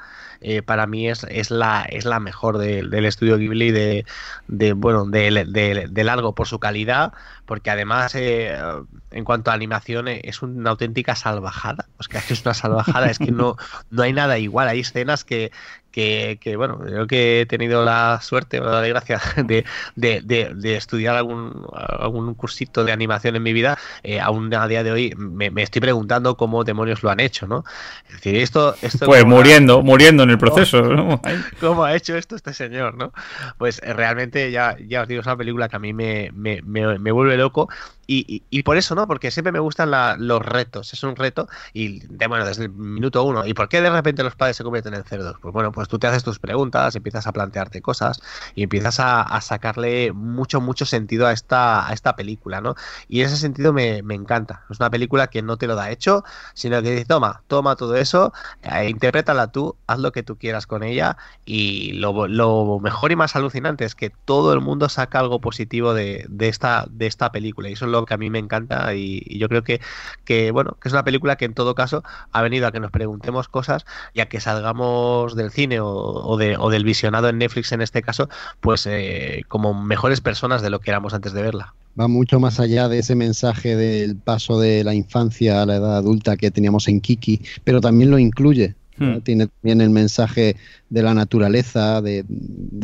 para 0.67 0.87
mí 0.87 1.09
es, 1.09 1.25
es, 1.31 1.51
la, 1.51 1.87
es 1.89 2.05
la 2.05 2.21
mejor 2.21 2.59
del 2.59 3.05
estudio 3.07 3.39
Ghibli 3.39 3.71
de, 3.71 4.05
de 4.47 4.75
bueno, 4.75 5.07
de, 5.07 5.47
de, 5.91 6.05
largo 6.05 6.35
por 6.35 6.47
su 6.47 6.59
calidad, 6.59 7.15
porque 7.47 7.71
además 7.71 8.15
en 8.15 9.25
cuanto 9.25 9.51
a 9.51 9.55
animación 9.55 10.09
es 10.09 10.43
una 10.43 10.71
auténtica 10.71 11.15
salvajada. 11.17 11.87
Pues 11.97 12.09
que 12.09 12.19
es 12.19 12.43
una 12.45 12.53
salvajada, 12.53 13.07
es 13.07 13.19
que 13.19 13.33
no, 13.33 13.57
no 13.91 14.03
hay 14.03 14.13
nada 14.13 14.39
igual. 14.39 14.69
Hay 14.69 14.81
escenas 14.81 15.25
que, 15.25 15.51
que, 15.95 16.57
bueno, 16.57 16.79
creo 16.79 17.07
que 17.07 17.43
he 17.43 17.47
tenido 17.47 17.85
la 17.85 18.21
suerte 18.21 18.61
la 18.61 18.81
desgracia 18.81 19.21
de, 19.45 19.65
de, 19.95 20.77
estudiar 20.77 21.17
algún, 21.17 21.67
algún 21.73 22.35
cursito 22.35 22.85
de 22.85 22.93
animación 22.93 23.37
en 23.37 23.43
mi 23.43 23.53
vida, 23.53 23.79
eh, 24.03 24.21
aún 24.21 24.53
a 24.55 24.67
día 24.67 24.83
de 24.83 24.91
hoy 24.91 25.15
me, 25.17 25.51
estoy 25.63 25.81
preguntando 25.81 26.37
cómo 26.37 26.65
demonios 26.65 27.03
lo 27.03 27.11
han 27.11 27.21
hecho, 27.21 27.47
¿no? 27.47 27.65
Es 28.09 28.15
decir, 28.15 28.37
esto... 28.37 28.75
esto 28.83 29.07
pues 29.07 29.25
muriendo, 29.25 29.83
muriendo 29.83 30.25
en 30.25 30.31
el 30.31 30.39
proceso, 30.45 30.83
¿no? 30.83 31.21
¿Cómo 31.61 31.85
ha 31.85 31.95
hecho 31.95 32.17
esto 32.17 32.35
este 32.35 32.53
señor, 32.53 32.97
no? 32.97 33.13
Pues 33.59 33.81
eh, 33.85 33.93
realmente 33.93 34.51
ya, 34.51 34.77
ya 34.85 35.03
os 35.03 35.09
digo, 35.09 35.21
es 35.21 35.27
una 35.27 35.37
película 35.37 35.69
que 35.69 35.77
a 35.77 35.79
mí 35.79 35.93
me, 35.93 36.31
me, 36.33 36.61
me 36.63 37.13
vuelve 37.13 37.37
loco 37.37 37.69
y, 38.07 38.43
y, 38.51 38.63
por 38.63 38.77
eso, 38.77 38.95
¿no? 38.95 39.07
Porque 39.07 39.31
siempre 39.31 39.53
me 39.53 39.59
gustan 39.59 39.91
los 40.19 40.45
retos. 40.45 40.93
Es 40.93 41.03
un 41.03 41.17
reto 41.17 41.49
y, 41.73 42.01
de, 42.01 42.27
bueno, 42.27 42.45
desde 42.45 42.65
el 42.65 42.71
minuto 42.71 43.23
uno. 43.25 43.47
¿Y 43.47 43.55
por 43.55 43.69
qué 43.69 43.81
de 43.81 43.91
repente 43.91 44.23
los 44.23 44.35
padres 44.37 44.57
se 44.57 44.65
convierten 44.65 44.95
en 44.95 45.05
cerdos? 45.05 45.37
Pues 45.41 45.53
bueno, 45.53 45.73
pues 45.73 45.89
tú 45.89 45.99
te 45.99 46.07
haces 46.07 46.25
tus 46.25 46.39
preguntas, 46.39 46.97
empiezas 46.97 47.27
a 47.27 47.33
plantearte 47.33 47.83
cosas 47.83 48.21
y 48.55 48.63
empiezas 48.65 49.01
a, 49.01 49.41
sacarle 49.41 50.13
mucho, 50.13 50.61
mucho 50.61 50.87
sentido 50.87 51.27
a 51.27 51.33
esta, 51.33 51.89
a 51.89 51.93
esta 51.93 52.17
película, 52.17 52.61
¿no? 52.61 52.75
Y 53.09 53.23
ese 53.23 53.37
sentido 53.37 53.73
me, 53.73 53.99
encanta. 53.99 54.65
Es 54.71 54.81
una 54.81 54.91
película 54.91 55.27
que 55.29 55.43
no 55.43 55.57
te 55.57 55.67
lo 55.67 55.75
da 55.75 55.91
hecho, 55.91 56.25
sino 56.55 56.83
que 56.83 56.91
dice, 56.93 57.05
toma, 57.05 57.43
toma 57.47 57.77
todo 57.77 57.97
eso, 57.97 58.33
eh, 58.63 58.89
interprétala 58.89 59.49
tú, 59.49 59.77
haz 59.87 59.99
lo 59.99 60.13
que 60.13 60.23
tú 60.23 60.37
quieras 60.37 60.67
con 60.67 60.83
ella 60.83 61.17
y 61.45 61.93
lo, 61.95 62.29
lo, 62.29 62.79
mejor 62.81 63.13
y 63.13 63.17
más 63.17 63.37
alucinante 63.37 63.85
es 63.85 63.95
que 63.95 64.11
todo 64.11 64.53
el 64.53 64.61
mundo 64.61 64.89
saca 64.89 65.19
algo 65.19 65.41
positivo 65.41 65.95
de, 65.95 66.25
de 66.29 66.49
esta, 66.49 66.87
de 66.91 67.07
esta 67.07 67.33
película 67.33 67.69
y 67.69 67.73
eso 67.73 67.87
es 67.87 67.91
lo 68.01 68.07
que 68.07 68.15
a 68.15 68.17
mí 68.17 68.31
me 68.31 68.39
encanta 68.39 68.95
y, 68.95 69.23
yo 69.39 69.49
creo 69.49 69.63
que, 69.63 69.81
que, 70.25 70.51
bueno, 70.51 70.77
que 70.81 70.89
es 70.89 70.93
una 70.93 71.05
película 71.05 71.37
que 71.37 71.45
en 71.45 71.55
todo 71.55 71.75
caso 71.75 72.03
ha 72.33 72.43
venido 72.43 72.67
a 72.67 72.73
que 72.73 72.81
nos 72.81 72.91
preguntemos 72.91 73.49
cosas 73.49 73.85
y 74.13 74.21
a 74.21 74.27
que 74.27 74.41
salgamos 74.41 75.35
del 75.37 75.51
cine 75.51 75.79
o, 75.81 76.37
de, 76.37 76.57
o 76.57 76.71
del 76.71 76.85
visionado 76.85 77.29
en 77.29 77.39
Netflix 77.39 77.73
en 77.73 77.81
este 77.81 78.03
caso, 78.03 78.29
pues 78.61 78.87
eh, 78.87 79.43
como 79.49 79.75
mejores 79.75 80.21
personas 80.21 80.63
de 80.63 80.71
lo 80.71 80.81
que 80.81 80.91
éramos 80.91 81.15
antes 81.15 81.33
de 81.33 81.43
verla 81.43 81.75
va 81.99 82.09
mucho 82.09 82.41
más 82.41 82.61
allá 82.61 82.89
de 82.89 82.99
ese 82.99 83.15
mensaje 83.15 83.77
del 83.77 84.17
paso 84.17 84.59
de 84.59 84.85
la 84.85 84.95
infancia 84.95 85.63
a 85.63 85.67
la 85.67 85.77
edad 85.77 85.97
adulta 85.97 86.37
que 86.37 86.51
teníamos 86.51 86.89
en 86.89 87.01
Kiki, 87.01 87.41
pero 87.63 87.81
también 87.81 88.11
lo 88.11 88.19
incluye. 88.19 88.75
Hmm. 88.97 89.19
Tiene 89.21 89.49
también 89.49 89.81
el 89.81 89.91
mensaje 89.91 90.57
de 90.89 91.03
la 91.03 91.15
naturaleza, 91.15 92.01
de, 92.01 92.25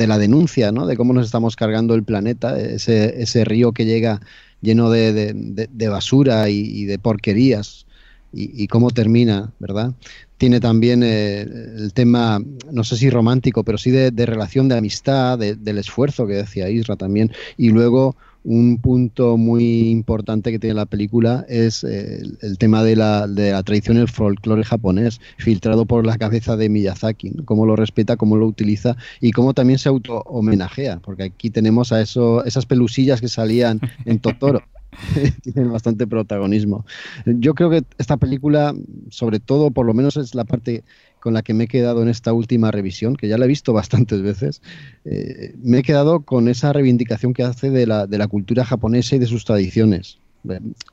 la 0.06 0.18
denuncia, 0.18 0.72
¿no? 0.72 0.86
de 0.86 0.96
cómo 0.96 1.12
nos 1.12 1.26
estamos 1.26 1.54
cargando 1.54 1.94
el 1.94 2.02
planeta, 2.02 2.58
ese, 2.58 3.22
ese 3.22 3.44
río 3.44 3.72
que 3.72 3.84
llega 3.84 4.20
lleno 4.60 4.90
de, 4.90 5.88
basura 5.88 6.48
y, 6.48 6.84
de 6.84 6.98
porquerías. 6.98 7.86
Y, 8.32 8.68
cómo 8.68 8.90
termina, 8.90 9.52
¿verdad? 9.58 9.92
Tiene 10.38 10.60
también 10.60 11.02
eh, 11.02 11.40
el 11.40 11.92
tema, 11.92 12.40
no 12.70 12.84
sé 12.84 12.96
si 12.96 13.10
romántico, 13.10 13.64
pero 13.64 13.76
sí 13.76 13.90
de, 13.90 14.26
relación 14.26 14.68
de 14.68 14.78
amistad, 14.78 15.38
del 15.38 15.78
esfuerzo 15.78 16.26
que 16.26 16.34
decía 16.34 16.70
Isra 16.70 16.94
también, 16.94 17.32
y 17.56 17.70
luego 17.70 18.16
un 18.44 18.78
punto 18.78 19.36
muy 19.36 19.90
importante 19.90 20.50
que 20.50 20.58
tiene 20.58 20.74
la 20.74 20.86
película 20.86 21.44
es 21.48 21.84
eh, 21.84 22.22
el, 22.40 22.58
tema 22.58 22.82
de 22.82 22.96
la, 22.96 23.26
de 23.26 23.52
la 23.52 23.62
tradición 23.62 23.98
el 23.98 24.08
folclore 24.08 24.64
japonés, 24.64 25.20
filtrado 25.38 25.86
por 25.86 26.06
la 26.06 26.18
cabeza 26.18 26.56
de 26.56 26.68
Miyazaki, 26.68 27.32
cómo 27.44 27.66
lo 27.66 27.76
respeta, 27.76 28.16
cómo 28.16 28.36
lo 28.36 28.46
utiliza 28.46 28.96
y 29.20 29.32
cómo 29.32 29.54
también 29.54 29.78
se 29.78 29.88
auto-homenajea, 29.88 31.00
porque 31.00 31.24
aquí 31.24 31.50
tenemos 31.50 31.92
a 31.92 32.00
eso, 32.00 32.44
esas 32.44 32.66
pelusillas 32.66 33.20
que 33.20 33.28
salían 33.28 33.80
en 34.04 34.18
Totoro. 34.18 34.62
tienen 35.42 35.72
bastante 35.72 36.06
protagonismo. 36.06 36.84
Yo 37.24 37.54
creo 37.54 37.70
que 37.70 37.84
esta 37.98 38.16
película, 38.16 38.74
sobre 39.10 39.40
todo, 39.40 39.70
por 39.70 39.86
lo 39.86 39.94
menos 39.94 40.16
es 40.16 40.34
la 40.34 40.44
parte 40.44 40.84
con 41.20 41.34
la 41.34 41.42
que 41.42 41.54
me 41.54 41.64
he 41.64 41.68
quedado 41.68 42.02
en 42.02 42.08
esta 42.08 42.32
última 42.32 42.70
revisión, 42.70 43.16
que 43.16 43.28
ya 43.28 43.38
la 43.38 43.44
he 43.44 43.48
visto 43.48 43.72
bastantes 43.72 44.22
veces, 44.22 44.62
eh, 45.04 45.54
me 45.62 45.78
he 45.78 45.82
quedado 45.82 46.20
con 46.20 46.48
esa 46.48 46.72
reivindicación 46.72 47.34
que 47.34 47.42
hace 47.42 47.70
de 47.70 47.86
la, 47.86 48.06
de 48.06 48.18
la 48.18 48.26
cultura 48.26 48.64
japonesa 48.64 49.16
y 49.16 49.18
de 49.18 49.26
sus 49.26 49.44
tradiciones. 49.44 50.18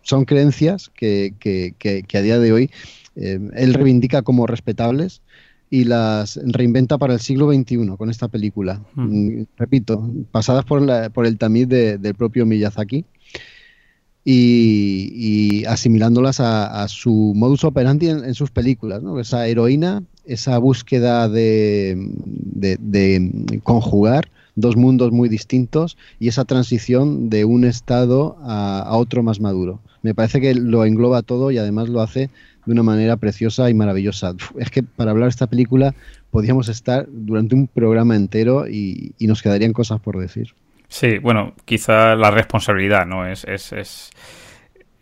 Son 0.01 0.25
creencias 0.25 0.91
que, 0.93 1.33
a 2.13 2.21
día 2.21 2.37
de 2.37 2.51
hoy 2.51 2.69
eh, 3.15 3.39
él 3.55 3.73
reivindica 3.73 4.21
como 4.21 4.45
respetables 4.45 5.21
y 5.69 5.85
las 5.85 6.39
reinventa 6.43 6.97
para 6.97 7.13
el 7.13 7.19
siglo 7.19 7.51
XXI 7.51 7.95
con 7.97 8.09
esta 8.09 8.27
película. 8.27 8.81
Mm, 8.95 9.43
repito, 9.57 10.09
pasadas 10.31 10.65
por, 10.65 11.11
por 11.11 11.25
el 11.25 11.37
tamiz 11.37 11.67
del 11.67 12.15
propio 12.15 12.45
Miyazaki 12.45 13.05
y, 14.29 15.63
asimilándolas 15.65 16.41
a, 16.41 16.85
su 16.89 17.33
modus 17.35 17.63
operandi 17.63 18.09
en, 18.09 18.33
sus 18.33 18.51
películas, 18.51 19.01
esa 19.21 19.47
heroína, 19.47 20.03
esa 20.27 20.57
búsqueda 20.57 21.29
de, 21.29 21.97
conjugar 23.63 24.29
dos 24.55 24.75
mundos 24.75 25.11
muy 25.11 25.29
distintos 25.29 25.97
y 26.19 26.27
esa 26.29 26.45
transición 26.45 27.29
de 27.29 27.45
un 27.45 27.63
estado 27.63 28.37
a, 28.41 28.95
otro 28.97 29.23
más 29.23 29.39
maduro. 29.39 29.79
Me 30.01 30.15
parece 30.15 30.41
que 30.41 30.55
lo 30.55 30.85
engloba 30.85 31.21
todo 31.21 31.51
y 31.51 31.57
además 31.57 31.89
lo 31.89 32.01
hace 32.01 32.29
de 32.65 32.71
una 32.71 32.83
manera 32.83 33.17
preciosa 33.17 33.69
y 33.69 33.73
maravillosa. 33.73 34.33
Es 34.57 34.71
que 34.71 34.83
para 34.83 35.11
hablar 35.11 35.25
de 35.27 35.31
esta 35.31 35.47
película 35.47 35.93
podríamos 36.31 36.69
estar 36.69 37.07
durante 37.09 37.55
un 37.55 37.67
programa 37.67 38.15
entero 38.15 38.67
y 38.67 39.13
nos 39.19 39.41
quedarían 39.41 39.73
cosas 39.73 39.99
por 39.99 40.19
decir. 40.19 40.53
Sí, 40.89 41.17
bueno, 41.17 41.53
quizá 41.65 42.15
la 42.15 42.31
responsabilidad, 42.31 43.05
¿no? 43.05 43.27
Es, 43.27 43.43
es, 43.45 44.09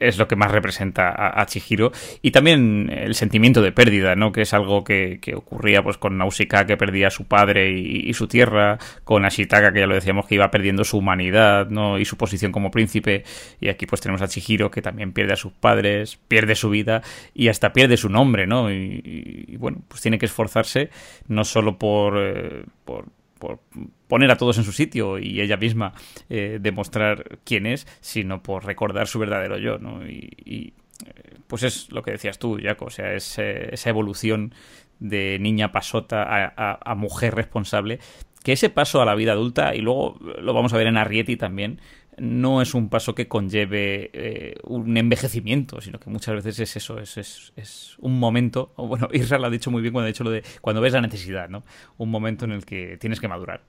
es 0.07 0.17
lo 0.17 0.27
que 0.27 0.35
más 0.35 0.51
representa 0.51 1.13
a, 1.15 1.45
Chihiro. 1.45 1.91
Y 2.21 2.31
también 2.31 2.91
el 2.93 3.15
sentimiento 3.15 3.61
de 3.61 3.71
pérdida, 3.71 4.15
¿no? 4.15 4.31
Que 4.31 4.41
es 4.41 4.53
algo 4.53 4.83
que, 4.83 5.19
que 5.21 5.35
ocurría 5.35 5.83
pues 5.83 5.97
con 5.97 6.17
Nausicaa, 6.17 6.65
que 6.65 6.77
perdía 6.77 7.07
a 7.07 7.11
su 7.11 7.25
padre 7.25 7.71
y, 7.71 8.13
su 8.13 8.27
tierra, 8.27 8.77
con 9.03 9.25
Ashitaka, 9.25 9.73
que 9.73 9.79
ya 9.79 9.87
lo 9.87 9.95
decíamos, 9.95 10.25
que 10.25 10.35
iba 10.35 10.49
perdiendo 10.51 10.83
su 10.83 10.97
humanidad, 10.97 11.69
¿no? 11.69 11.99
Y 11.99 12.05
su 12.05 12.17
posición 12.17 12.51
como 12.51 12.71
príncipe. 12.71 13.23
Y 13.59 13.69
aquí 13.69 13.85
pues 13.85 14.01
tenemos 14.01 14.21
a 14.21 14.27
Chihiro, 14.27 14.71
que 14.71 14.81
también 14.81 15.11
pierde 15.11 15.33
a 15.33 15.37
sus 15.37 15.51
padres, 15.51 16.17
pierde 16.27 16.55
su 16.55 16.69
vida 16.69 17.01
y 17.33 17.49
hasta 17.49 17.73
pierde 17.73 17.97
su 17.97 18.09
nombre, 18.09 18.47
¿no? 18.47 18.71
Y, 18.71 19.55
bueno, 19.59 19.79
pues 19.87 20.01
tiene 20.01 20.17
que 20.17 20.25
esforzarse 20.25 20.89
no 21.27 21.43
solo 21.43 21.77
por, 21.77 22.17
eh, 22.17 22.63
por 22.83 23.05
por 23.39 23.59
poner 24.07 24.31
a 24.31 24.37
todos 24.37 24.57
en 24.57 24.63
su 24.63 24.71
sitio 24.71 25.19
y 25.19 25.41
ella 25.41 25.57
misma 25.57 25.93
eh, 26.29 26.59
demostrar 26.61 27.39
quién 27.43 27.65
es, 27.65 27.87
sino 28.01 28.41
por 28.41 28.65
recordar 28.65 29.07
su 29.07 29.19
verdadero 29.19 29.57
yo, 29.57 29.77
¿no? 29.77 30.07
Y, 30.07 30.73
eh, 31.05 31.35
pues 31.47 31.63
es 31.63 31.91
lo 31.91 32.01
que 32.01 32.11
decías 32.11 32.39
tú, 32.39 32.57
Jaco, 32.61 32.85
o 32.85 32.89
sea, 32.89 33.13
es, 33.13 33.37
esa 33.37 33.89
evolución 33.89 34.53
de 34.99 35.37
niña 35.39 35.71
pasota 35.71 36.53
a, 36.55 36.95
mujer 36.95 37.35
responsable, 37.35 37.99
que 38.43 38.53
ese 38.53 38.69
paso 38.69 39.01
a 39.01 39.05
la 39.05 39.15
vida 39.15 39.33
adulta, 39.33 39.75
y 39.75 39.81
luego 39.81 40.17
lo 40.39 40.53
vamos 40.53 40.73
a 40.73 40.77
ver 40.77 40.87
en 40.87 40.97
Arrietty 40.97 41.35
también, 41.35 41.81
no 42.17 42.61
es 42.61 42.73
un 42.73 42.89
paso 42.89 43.15
que 43.15 43.27
conlleve 43.27 44.09
eh, 44.13 44.55
un 44.63 44.95
envejecimiento, 44.97 45.81
sino 45.81 45.99
que 45.99 46.09
muchas 46.09 46.35
veces 46.35 46.59
es 46.59 46.75
eso, 46.77 46.99
es, 46.99 47.17
es, 47.17 47.53
es 47.55 47.95
un 47.99 48.19
momento, 48.19 48.71
o 48.75 48.87
bueno, 48.87 49.09
Israel 49.13 49.41
lo 49.41 49.47
ha 49.47 49.51
dicho 49.51 49.71
muy 49.71 49.81
bien 49.81 49.93
cuando 49.93 50.05
ha 50.05 50.11
dicho 50.11 50.23
lo 50.23 50.31
de 50.31 50.43
cuando 50.61 50.81
ves 50.81 50.93
la 50.93 51.01
necesidad, 51.01 51.49
¿no? 51.49 51.63
Un 51.97 52.09
momento 52.09 52.45
en 52.45 52.51
el 52.51 52.65
que 52.65 52.97
tienes 52.97 53.19
que 53.19 53.27
madurar. 53.27 53.61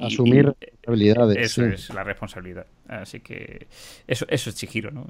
Asumir 0.00 0.54
responsabilidades. 0.60 1.36
Eso 1.36 1.66
es 1.66 1.92
la 1.92 2.04
responsabilidad. 2.04 2.66
Así 2.88 3.20
que 3.20 3.66
eso, 4.06 4.24
eso 4.28 4.50
es 4.50 4.56
Chihiro, 4.56 4.90
¿no? 4.90 5.06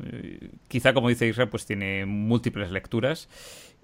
Quizá, 0.66 0.92
como 0.94 1.08
dice 1.08 1.28
Israel, 1.28 1.48
pues 1.48 1.64
tiene 1.64 2.04
múltiples 2.06 2.72
lecturas 2.72 3.28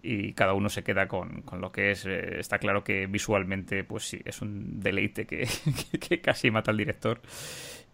y 0.03 0.33
cada 0.33 0.55
uno 0.55 0.69
se 0.69 0.83
queda 0.83 1.09
con, 1.09 1.43
con 1.43 1.61
lo 1.61 1.73
que 1.73 1.93
es. 1.93 2.07
Eh, 2.07 2.41
está 2.41 2.59
claro 2.59 2.85
que 2.85 3.07
visualmente, 3.07 3.85
pues 3.85 4.05
sí, 4.05 4.21
es 4.25 4.43
un 4.43 4.81
deleite 4.81 5.27
que, 5.27 5.47
que 6.09 6.21
casi 6.21 6.51
mata 6.51 6.71
al 6.71 6.77
director. 6.77 7.21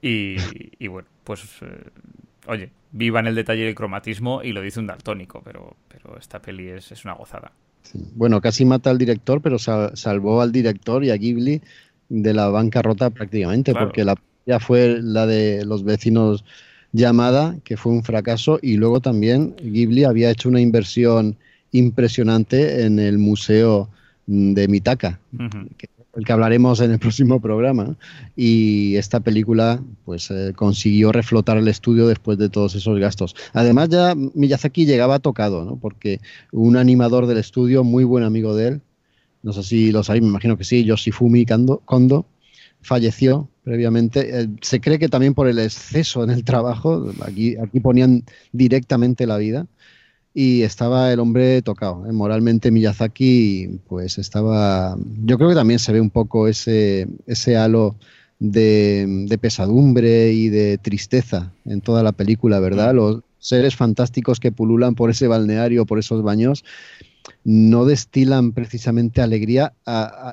Y, 0.02 0.86
bueno, 0.86 1.09
pues 1.24 1.43
eh, 1.62 1.66
oye, 2.47 2.70
viva 2.93 3.20
en 3.20 3.27
el 3.27 3.35
detalle 3.35 3.64
del 3.64 3.74
cromatismo 3.74 4.43
y 4.43 4.52
lo 4.52 4.60
dice 4.60 4.78
un 4.78 4.86
daltónico, 4.86 5.43
pero, 5.44 5.77
pero 5.89 6.18
esta 6.18 6.40
peli 6.40 6.68
es, 6.68 6.93
es 6.93 7.05
una 7.05 7.14
gozada. 7.14 7.51
Bueno, 8.14 8.40
casi 8.40 8.64
mata 8.64 8.90
al 8.90 8.98
director, 8.98 9.40
pero 9.40 9.59
salvó 9.59 10.43
al 10.43 10.52
director 10.52 11.05
y 11.05 11.10
a 11.10 11.16
Ghibli 11.16 11.60
de 12.09 12.35
la 12.35 12.48
bancarrota 12.48 13.10
prácticamente, 13.10 13.73
porque 13.74 14.05
la 14.05 14.14
ya 14.47 14.60
fue 14.60 15.01
la 15.02 15.27
de 15.27 15.64
los 15.64 15.85
vecinos 15.85 16.44
llamada, 16.93 17.56
que 17.64 17.77
fue 17.77 17.93
un 17.93 18.05
fracaso, 18.05 18.59
y 18.62 18.77
luego 18.77 19.01
también 19.01 19.55
Ghibli 19.56 20.05
había 20.05 20.31
hecho 20.31 20.48
una 20.48 20.60
inversión 20.60 21.36
impresionante 21.73 22.85
en 22.85 22.98
el 22.98 23.18
museo 23.18 23.90
de 24.27 24.68
Mitaka, 24.68 25.18
el 26.17 26.25
que 26.25 26.33
hablaremos 26.33 26.81
en 26.81 26.91
el 26.93 26.99
próximo 27.01 27.41
programa. 27.41 27.97
Y 28.35 28.97
esta 28.97 29.21
película 29.21 29.81
pues 30.05 30.31
eh, 30.31 30.53
consiguió 30.57 31.13
reflotar 31.13 31.59
el 31.59 31.69
estudio 31.69 32.07
después 32.07 32.39
de 32.39 32.49
todos 32.49 32.75
esos 32.75 32.99
gastos. 32.99 33.37
Además 33.53 33.89
ya 33.91 34.15
Miyazaki 34.15 34.87
llegaba 34.87 35.19
tocado, 35.19 35.65
¿no? 35.65 35.77
porque 35.77 36.21
un 36.53 36.77
animador 36.77 37.27
del 37.27 37.39
estudio, 37.39 37.85
muy 37.85 38.05
buen 38.05 38.25
amigo 38.25 38.55
de 38.57 38.69
él, 38.69 38.81
no 39.43 39.53
sé 39.53 39.63
si 39.63 39.93
lo 39.93 40.03
sabéis, 40.03 40.23
me 40.23 40.31
imagino 40.31 40.57
que 40.57 40.65
sí, 40.65 40.85
Yoshifumi 40.85 41.47
Kondo, 41.47 42.27
falleció 42.81 43.49
previamente. 43.63 44.41
Eh, 44.41 44.49
se 44.61 44.81
cree 44.81 44.99
que 44.99 45.09
también 45.09 45.35
por 45.35 45.47
el 45.47 45.59
exceso 45.59 46.25
en 46.25 46.31
el 46.31 46.43
trabajo, 46.43 47.13
aquí, 47.23 47.57
aquí 47.57 47.79
ponían 47.79 48.25
directamente 48.53 49.27
la 49.27 49.37
vida 49.37 49.67
y 50.39 50.65
estaba 50.65 51.11
el 51.15 51.19
hombre 51.19 51.63
tocado. 51.63 52.05
¿eh? 52.07 52.13
Moralmente 52.13 52.71
Miyazaki, 52.71 53.81
pues 53.89 54.19
estaba, 54.19 54.95
yo 55.25 55.39
creo 55.39 55.49
que 55.49 55.55
también 55.55 55.79
se 55.79 55.95
ve 55.95 56.01
un 56.03 56.11
poco 56.11 56.47
ese, 56.47 57.09
ese 57.27 57.57
halo 57.57 57.97
de, 58.39 59.39
pesadumbre 59.41 60.35
y 60.35 60.51
de 60.51 60.77
tristeza 60.77 61.55
en 61.65 61.81
toda 61.81 62.03
la 62.03 62.13
película, 62.13 62.61
¿verdad? 62.61 62.93
Mm. 62.93 62.97
Los 62.97 63.21
seres 63.39 63.77
fantásticos 63.77 64.39
que 64.39 64.53
pululan 64.53 64.95
por 64.95 65.09
ese 65.09 65.27
balneario, 65.27 65.87
por 65.87 65.99
esos 65.99 66.23
baños, 66.23 66.67
no 67.45 67.87
destilan 67.87 68.53
precisamente 68.53 69.23
alegría, 69.23 69.73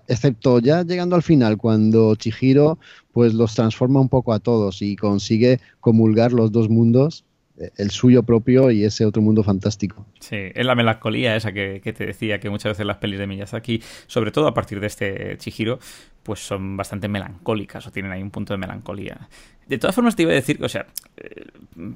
excepto 0.09 0.59
ya 0.59 0.83
llegando 0.83 1.15
al 1.15 1.23
final, 1.23 1.55
cuando 1.55 2.13
Chihiro 2.15 2.77
pues 3.13 3.33
los 3.33 3.55
transforma 3.55 4.01
un 4.01 4.09
poco 4.09 4.33
a 4.33 4.39
todos 4.39 4.81
y 4.81 4.97
consigue 4.97 5.61
comulgar 5.79 6.33
los 6.33 6.51
dos 6.51 6.67
mundos 6.67 7.23
el 7.57 7.91
suyo 7.91 8.23
propio 8.23 8.71
y 8.71 8.83
ese 8.83 9.05
otro 9.05 9.21
mundo 9.21 9.43
fantástico. 9.43 10.05
Sí, 10.19 10.37
es 10.53 10.65
la 10.65 10.75
melancolía 10.75 11.35
esa 11.35 11.51
que, 11.51 11.79
te 11.79 12.05
decía, 12.05 12.39
que 12.39 12.49
muchas 12.49 12.71
veces 12.71 12.85
las 12.85 12.97
pelis 12.97 13.19
de 13.19 13.27
Miyazaki, 13.27 13.81
sobre 14.07 14.31
todo 14.31 14.47
a 14.47 14.53
partir 14.53 14.79
de 14.79 14.87
este 14.87 15.37
Chihiro, 15.37 15.79
pues 16.23 16.39
son 16.39 16.77
bastante 16.77 17.07
melancólicas 17.07 17.85
o 17.85 17.91
tienen 17.91 18.11
ahí 18.11 18.23
un 18.23 18.31
punto 18.31 18.53
de 18.53 18.57
melancolía. 18.57 19.29
De 19.67 19.77
todas 19.77 19.95
formas 19.95 20.15
te 20.15 20.23
iba 20.23 20.31
a 20.31 20.35
decir 20.35 20.57
que, 20.57 20.65
o 20.65 20.69
sea, 20.69 20.87
eh, 21.17 21.45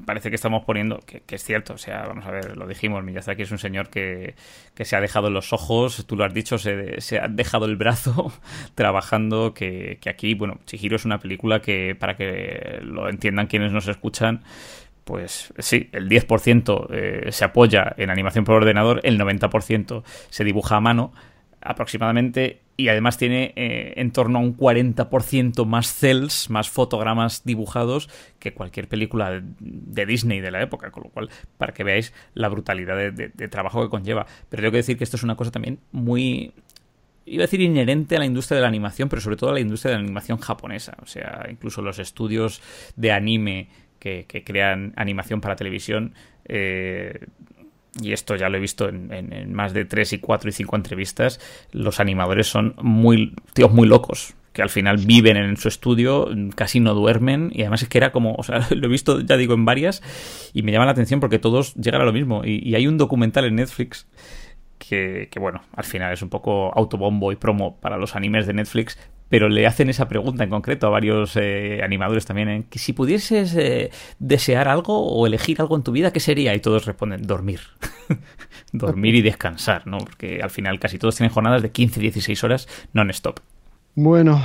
parece 0.06 0.30
que 0.30 0.36
estamos 0.36 0.64
poniendo, 0.64 1.00
que, 1.00 1.24
es 1.28 1.44
cierto, 1.44 1.74
o 1.74 1.78
sea, 1.78 2.06
vamos 2.08 2.26
a 2.26 2.32
ver, 2.32 2.56
lo 2.56 2.68
dijimos, 2.68 3.04
Miyazaki 3.04 3.42
es 3.42 3.52
un 3.52 3.58
señor 3.58 3.90
que, 3.90 4.36
se 4.80 4.96
ha 4.96 5.02
dejado 5.02 5.30
los 5.30 5.54
ojos, 5.54 6.06
tú 6.06 6.16
lo 6.16 6.24
has 6.24 6.34
dicho, 6.34 6.58
se, 6.58 7.02
se 7.02 7.20
ha 7.20 7.28
dejado 7.28 7.66
el 7.66 7.76
brazo 7.76 8.32
trabajando, 8.76 9.54
que, 9.54 9.98
que 10.02 10.10
aquí, 10.10 10.34
bueno, 10.34 10.60
Chihiro 10.66 10.96
es 10.96 11.06
una 11.06 11.20
película 11.20 11.62
que, 11.62 11.96
para 11.96 12.16
que 12.16 12.80
lo 12.84 13.10
entiendan 13.10 13.48
quienes 13.48 13.72
nos 13.72 13.88
escuchan, 13.88 14.44
pues 15.08 15.54
sí, 15.58 15.90
el 15.94 16.10
10% 16.10 16.88
eh, 16.92 17.32
se 17.32 17.46
apoya 17.46 17.96
en 17.98 18.10
animación 18.10 18.44
por 18.44 18.56
ordenador, 18.56 19.00
el 19.04 19.18
90% 19.18 20.04
se 20.30 20.44
dibuja 20.44 20.76
a 20.76 20.82
mano 20.82 21.14
aproximadamente 21.62 22.60
y 22.76 22.90
además 22.90 23.18
tiene 23.18 23.54
eh, 23.56 23.94
en 23.96 24.12
torno 24.12 24.38
a 24.38 24.42
un 24.42 24.58
40% 24.58 25.66
más 25.66 25.94
cells, 25.94 26.50
más 26.50 26.70
fotogramas 26.70 27.46
dibujados 27.46 28.10
que 28.38 28.54
cualquier 28.54 28.90
película 28.90 29.42
de 29.42 30.06
Disney 30.06 30.42
de 30.42 30.52
la 30.52 30.62
época, 30.62 30.92
con 30.92 31.04
lo 31.04 31.10
cual, 31.10 31.30
para 31.58 31.74
que 31.74 31.86
veáis 31.86 32.14
la 32.34 32.50
brutalidad 32.50 32.98
de, 32.98 33.12
de 33.34 33.48
trabajo 33.48 33.82
que 33.82 33.90
conlleva. 33.90 34.28
Pero 34.50 34.62
tengo 34.62 34.72
que 34.72 34.78
decir 34.78 34.98
que 34.98 35.06
esto 35.06 35.16
es 35.16 35.24
una 35.24 35.38
cosa 35.38 35.52
también 35.52 35.80
muy 35.94 36.54
iba 37.28 37.44
a 37.44 37.48
decir 37.48 37.62
inherente 37.62 38.16
a 38.16 38.20
la 38.20 38.26
industria 38.26 38.56
de 38.56 38.62
la 38.62 38.68
animación, 38.68 39.10
pero 39.10 39.22
sobre 39.22 39.36
todo 39.36 39.52
a 39.52 39.54
la 39.54 39.60
industria 39.60 39.92
de 39.92 39.98
la 39.98 40.04
animación 40.04 40.38
japonesa. 40.38 40.96
O 41.02 41.06
sea, 41.06 41.46
incluso 41.50 41.82
los 41.82 42.00
estudios 42.00 42.62
de 42.96 43.12
anime 43.12 43.70
que, 43.99 44.26
crean 44.45 44.94
animación 44.95 45.41
para 45.41 45.56
televisión. 45.56 46.14
Eh, 46.45 47.19
y 48.02 48.14
esto 48.14 48.36
ya 48.36 48.49
lo 48.49 48.57
he 48.57 48.60
visto 48.60 48.90
en, 48.90 49.53
más 49.53 49.74
de 49.74 49.86
3 49.86 50.14
y 50.14 50.19
4 50.19 50.49
y 50.49 50.53
5 50.53 50.76
entrevistas, 50.76 51.40
los 51.72 51.99
animadores 51.99 52.48
son 52.48 52.76
muy 52.82 53.34
tíos 53.53 53.72
muy 53.72 53.88
locos, 53.88 54.36
que 54.53 54.61
al 54.61 54.69
final 54.69 54.98
viven 54.98 55.38
en 55.38 55.57
su 55.57 55.68
estudio, 55.68 56.30
casi 56.56 56.80
no 56.80 56.94
duermen, 56.94 57.49
y 57.53 57.61
además 57.61 57.84
es 57.84 57.90
que 57.90 57.98
era 57.98 58.11
como, 58.11 58.36
o 58.36 58.44
sea, 58.44 58.68
lo 58.76 58.88
he 58.88 58.90
visto, 58.90 59.19
ya 59.22 59.38
digo, 59.38 59.53
en 59.53 59.65
varias, 59.65 60.03
y 60.53 60.61
me 60.64 60.72
llama 60.72 60.86
la 60.86 60.91
atención 60.91 61.19
porque 61.19 61.40
todos 61.40 61.74
llegan 61.76 62.02
a 62.02 62.06
lo 62.06 62.14
mismo. 62.14 62.44
Y, 62.44 62.76
hay 62.76 62.88
un 62.88 62.98
documental 62.98 63.45
en 63.45 63.56
Netflix 63.56 64.07
que, 64.78 65.30
que, 65.32 65.40
bueno, 65.40 65.61
al 65.76 65.84
final 65.84 66.14
es 66.14 66.22
un 66.22 66.30
poco 66.30 66.72
autobombo 66.76 67.32
y 67.32 67.36
promo 67.36 67.80
para 67.80 67.98
los 67.98 68.15
animes 68.15 68.45
de 68.45 68.53
Netflix, 68.53 68.98
pero 69.30 69.49
le 69.49 69.68
hacen 69.68 69.90
esa 69.90 70.08
pregunta 70.08 70.44
en 70.44 70.49
concreto 70.49 70.88
a 70.88 70.90
varios 70.90 71.36
eh, 71.36 71.82
animadores 71.84 72.26
también, 72.26 72.49
¿eh? 72.49 72.66
que 72.70 72.80
si 72.80 72.94
pudieses 72.94 73.54
eh, 73.56 73.91
desear 74.20 74.68
algo 74.68 75.06
o 75.06 75.28
elegir 75.28 75.62
algo 75.62 75.76
en 75.76 75.84
tu 75.84 75.91
vida, 75.91 76.12
¿qué 76.12 76.20
sería? 76.20 76.56
Y 76.56 76.60
todos 76.60 76.86
responden, 76.86 77.24
dormir. 77.24 77.62
dormir 78.72 79.16
y 79.16 79.22
descansar, 79.22 79.88
¿no? 79.88 79.98
Porque 79.98 80.41
al 80.41 80.49
final 80.49 80.80
casi 80.80 80.98
todos 80.98 81.16
tienen 81.16 81.34
jornadas 81.34 81.62
de 81.62 81.72
15-16 81.72 82.44
horas 82.44 82.68
non-stop. 82.94 83.40
Bueno, 83.95 84.40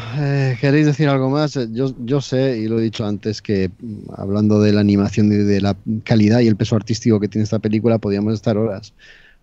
¿queréis 0.62 0.86
decir 0.86 1.10
algo 1.10 1.28
más? 1.28 1.58
Yo, 1.72 1.94
yo 1.98 2.22
sé, 2.22 2.56
y 2.58 2.68
lo 2.68 2.78
he 2.78 2.82
dicho 2.82 3.04
antes, 3.04 3.42
que 3.42 3.68
mm, 3.68 4.14
hablando 4.16 4.60
de 4.60 4.72
la 4.72 4.80
animación 4.80 5.30
y 5.30 5.36
de 5.36 5.60
la 5.60 5.76
calidad 6.04 6.40
y 6.40 6.48
el 6.48 6.56
peso 6.56 6.74
artístico 6.74 7.20
que 7.20 7.28
tiene 7.28 7.44
esta 7.44 7.58
película, 7.58 7.98
podríamos 7.98 8.32
estar 8.32 8.56
horas, 8.56 8.94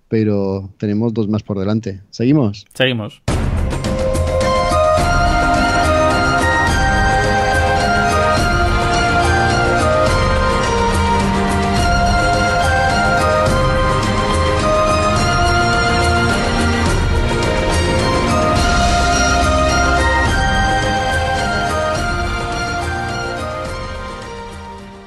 pero 0.07 0.73
tenemos 0.79 1.13
dos 1.13 1.29
más 1.29 1.43
por 1.43 1.59
delante. 1.59 2.01
¿Seguimos? 2.09 2.65
Seguimos. 2.73 3.21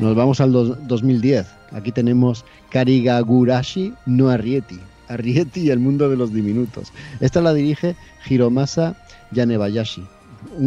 Nos 0.03 0.17
vamos 0.17 0.41
al 0.41 0.51
2010. 0.53 1.47
Aquí 1.71 1.93
tenemos 1.93 2.45
Karigagurashi 2.71 3.95
no 4.05 4.31
Arrieti. 4.31 4.81
Arrieti 5.07 5.61
y 5.61 5.71
el 5.71 5.79
mundo 5.79 6.09
de 6.09 6.17
los 6.17 6.35
diminutos. 6.35 6.93
Esta 7.21 7.41
la 7.41 7.55
dirige 7.55 7.95
Hiromasa 8.29 8.97
Yanebayashi. 9.31 10.03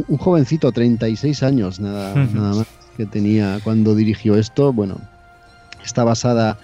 Un, 0.08 0.18
jovencito, 0.18 0.72
36 0.72 1.44
años 1.44 1.82
nada, 1.82 2.16
nada 2.34 2.56
más, 2.56 2.68
que 2.96 3.06
tenía 3.06 3.60
cuando 3.62 3.94
dirigió 3.94 4.38
esto. 4.38 4.72
Bueno, 4.72 5.02
está 5.84 6.06
basada 6.06 6.58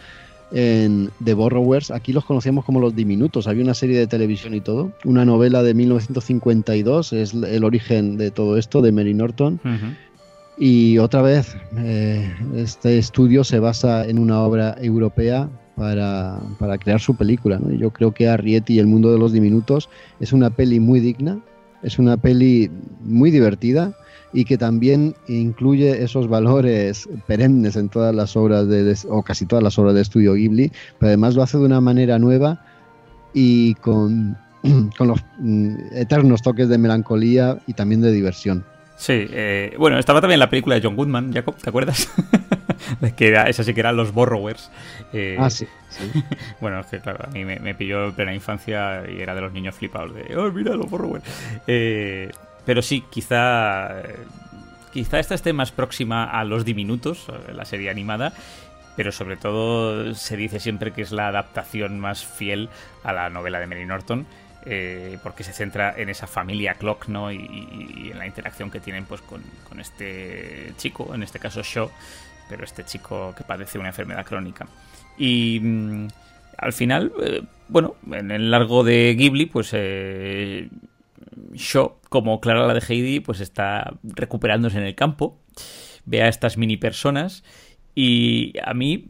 en 0.53 1.11
The 1.21 1.33
Borrowers. 1.33 1.91
Aquí 1.91 2.13
los 2.13 2.23
conocíamos 2.23 2.63
como 2.63 2.79
los 2.79 2.95
diminutos. 2.95 3.47
Había 3.47 3.65
una 3.65 3.73
serie 3.73 3.99
de 3.99 4.07
televisión 4.07 4.53
y 4.53 4.61
todo. 4.61 4.93
Una 5.03 5.25
novela 5.25 5.61
de 5.61 5.73
1952 5.73 7.11
es 7.11 7.33
el 7.33 7.65
origen 7.65 8.15
de 8.15 8.31
todo 8.31 8.57
esto, 8.57 8.81
de 8.81 8.93
Mary 8.93 9.13
Norton. 9.13 9.59
Y 10.63 10.99
otra 10.99 11.23
vez, 11.23 11.57
eh, 11.75 12.31
este 12.53 12.99
estudio 12.99 13.43
se 13.43 13.57
basa 13.57 14.05
en 14.05 14.19
una 14.19 14.41
obra 14.41 14.75
europea 14.79 15.49
para, 15.75 16.39
crear 16.79 16.99
su 16.99 17.15
película. 17.15 17.59
Yo 17.79 17.89
creo 17.89 18.13
que 18.13 18.29
Arrietty 18.29 18.75
y 18.75 18.79
el 18.79 18.85
mundo 18.85 19.11
de 19.11 19.17
los 19.17 19.33
diminutos 19.33 19.89
es 20.19 20.33
una 20.33 20.51
peli 20.51 20.79
muy 20.79 20.99
digna, 20.99 21.39
es 21.81 21.97
una 21.97 22.15
peli 22.15 22.69
muy 22.99 23.31
divertida 23.31 23.97
y 24.33 24.45
que 24.45 24.55
también 24.55 25.15
incluye 25.27 26.03
esos 26.03 26.27
valores 26.27 27.09
perennes 27.25 27.75
en 27.75 27.89
todas 27.89 28.13
las 28.13 28.37
obras 28.37 28.67
de, 28.67 28.95
o 29.09 29.23
casi 29.23 29.47
todas 29.47 29.63
las 29.63 29.79
obras 29.79 29.95
de 29.95 30.01
estudio 30.01 30.35
Ghibli, 30.35 30.71
pero 30.99 31.07
además 31.07 31.33
lo 31.33 31.41
hace 31.41 31.57
de 31.57 31.65
una 31.65 31.81
manera 31.81 32.19
nueva 32.19 32.63
y 33.33 33.73
con, 33.81 34.37
con 34.95 35.07
los 35.07 35.25
mm, 35.39 35.73
eternos 35.93 36.43
toques 36.43 36.69
de 36.69 36.77
melancolía 36.77 37.57
y 37.65 37.73
también 37.73 38.01
de 38.01 38.11
diversión. 38.11 38.63
Sí, 39.01 39.25
eh, 39.31 39.73
bueno, 39.79 39.97
estaba 39.97 40.21
también 40.21 40.39
la 40.39 40.51
película 40.51 40.75
de 40.75 40.81
John 40.83 40.95
Goodman, 40.95 41.33
Jacob, 41.33 41.55
¿te 41.55 41.71
acuerdas? 41.71 42.07
que 43.17 43.29
era, 43.29 43.49
esa 43.49 43.63
sí 43.63 43.73
que 43.73 43.79
eran 43.79 43.97
los 43.97 44.13
Borrowers. 44.13 44.69
Eh, 45.11 45.37
ah, 45.39 45.49
sí. 45.49 45.67
bueno, 46.61 46.81
es 46.81 46.85
que 46.85 46.99
claro, 46.99 47.25
a 47.25 47.31
mí 47.31 47.43
me, 47.43 47.73
pilló 47.73 48.05
en 48.05 48.13
plena 48.13 48.31
infancia 48.31 49.01
y 49.09 49.19
era 49.19 49.33
de 49.33 49.41
los 49.41 49.53
niños 49.53 49.73
flipados 49.73 50.13
de, 50.13 50.37
oh, 50.37 50.51
mira 50.51 50.75
los 50.75 50.87
Borrowers. 50.87 51.23
Eh, 51.65 52.29
pero 52.63 52.83
sí, 52.83 53.03
quizá, 53.09 54.03
quizá 54.93 55.17
esta 55.17 55.33
esté 55.33 55.51
más 55.51 55.71
próxima 55.71 56.25
a 56.25 56.43
los 56.43 56.63
diminutos, 56.63 57.25
la 57.51 57.65
serie 57.65 57.89
animada, 57.89 58.33
pero 58.95 59.11
sobre 59.11 59.35
todo 59.35 60.13
se 60.13 60.37
dice 60.37 60.59
siempre 60.59 60.91
que 60.91 61.01
es 61.01 61.11
la 61.11 61.27
adaptación 61.27 61.99
más 61.99 62.23
fiel 62.23 62.69
a 63.03 63.13
la 63.13 63.31
novela 63.31 63.59
de 63.59 63.65
Mary 63.65 63.85
Norton. 63.87 64.27
Eh, 64.63 65.17
porque 65.23 65.43
se 65.43 65.53
centra 65.53 65.95
en 65.97 66.09
esa 66.09 66.27
familia 66.27 66.75
Clock, 66.75 67.07
¿no? 67.07 67.31
Y, 67.31 68.09
en 68.11 68.17
la 68.19 68.27
interacción 68.27 68.69
que 68.69 68.79
tienen 68.79 69.05
pues 69.05 69.21
con, 69.21 69.41
este 69.79 70.73
chico, 70.77 71.15
en 71.15 71.23
este 71.23 71.39
caso 71.39 71.61
Shaw, 71.63 71.89
pero 72.47 72.63
este 72.63 72.83
chico 72.83 73.33
que 73.35 73.43
padece 73.43 73.79
una 73.79 73.89
enfermedad 73.89 74.23
crónica. 74.23 74.67
Y 75.17 75.59
mm, 75.61 76.07
al 76.57 76.73
final, 76.73 77.11
eh, 77.23 77.41
bueno, 77.69 77.95
en 78.11 78.29
el 78.29 78.51
largo 78.51 78.83
de 78.83 79.15
Ghibli, 79.17 79.47
pues 79.47 79.71
eh, 79.73 80.69
Shaw, 81.53 81.95
como 82.09 82.39
Clara 82.39 82.67
la 82.67 82.75
de 82.75 82.83
Heidi, 82.87 83.19
pues 83.19 83.39
está 83.39 83.93
recuperándose 84.03 84.77
en 84.77 84.83
el 84.83 84.93
campo, 84.93 85.39
ve 86.05 86.21
a 86.21 86.27
estas 86.27 86.57
mini 86.57 86.77
personas 86.77 87.43
y 87.93 88.53
a 88.63 88.73
mí, 88.73 89.05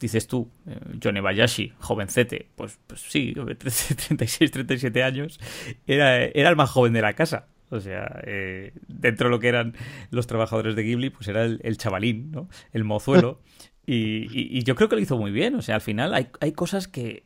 dices 0.00 0.26
tú, 0.26 0.48
eh, 0.66 0.78
Johnny 1.02 1.20
Bayashi, 1.20 1.72
jovencete, 1.78 2.48
pues, 2.54 2.78
pues 2.86 3.00
sí, 3.00 3.34
36, 3.34 4.50
37 4.50 5.02
años, 5.02 5.40
era, 5.86 6.24
era 6.24 6.50
el 6.50 6.56
más 6.56 6.70
joven 6.70 6.92
de 6.92 7.02
la 7.02 7.14
casa. 7.14 7.48
O 7.70 7.80
sea, 7.80 8.20
eh, 8.24 8.72
dentro 8.86 9.28
de 9.28 9.30
lo 9.30 9.40
que 9.40 9.48
eran 9.48 9.74
los 10.10 10.26
trabajadores 10.26 10.76
de 10.76 10.82
Ghibli, 10.82 11.08
pues 11.10 11.26
era 11.28 11.44
el, 11.44 11.76
chavalín, 11.78 12.30
¿no? 12.30 12.48
El 12.72 12.84
mozuelo. 12.84 13.40
Y, 13.84 14.28
y, 14.30 14.62
yo 14.62 14.76
creo 14.76 14.88
que 14.88 14.94
lo 14.94 15.02
hizo 15.02 15.18
muy 15.18 15.32
bien. 15.32 15.56
O 15.56 15.60
sea, 15.60 15.74
al 15.74 15.80
final 15.80 16.14
hay, 16.14 16.28
hay 16.38 16.52
cosas 16.52 16.86
que, 16.86 17.24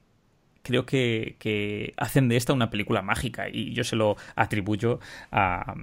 creo 0.67 0.85
que, 0.85 1.37
que, 1.39 1.95
hacen 1.97 2.29
de 2.29 2.37
esta 2.37 2.53
una 2.53 2.71
película 2.71 3.03
mágica 3.03 3.49
y 3.49 3.73
yo 3.73 3.85
se 3.85 3.95
lo 3.95 4.17
atribuyo 4.35 4.99
a, 5.31 5.75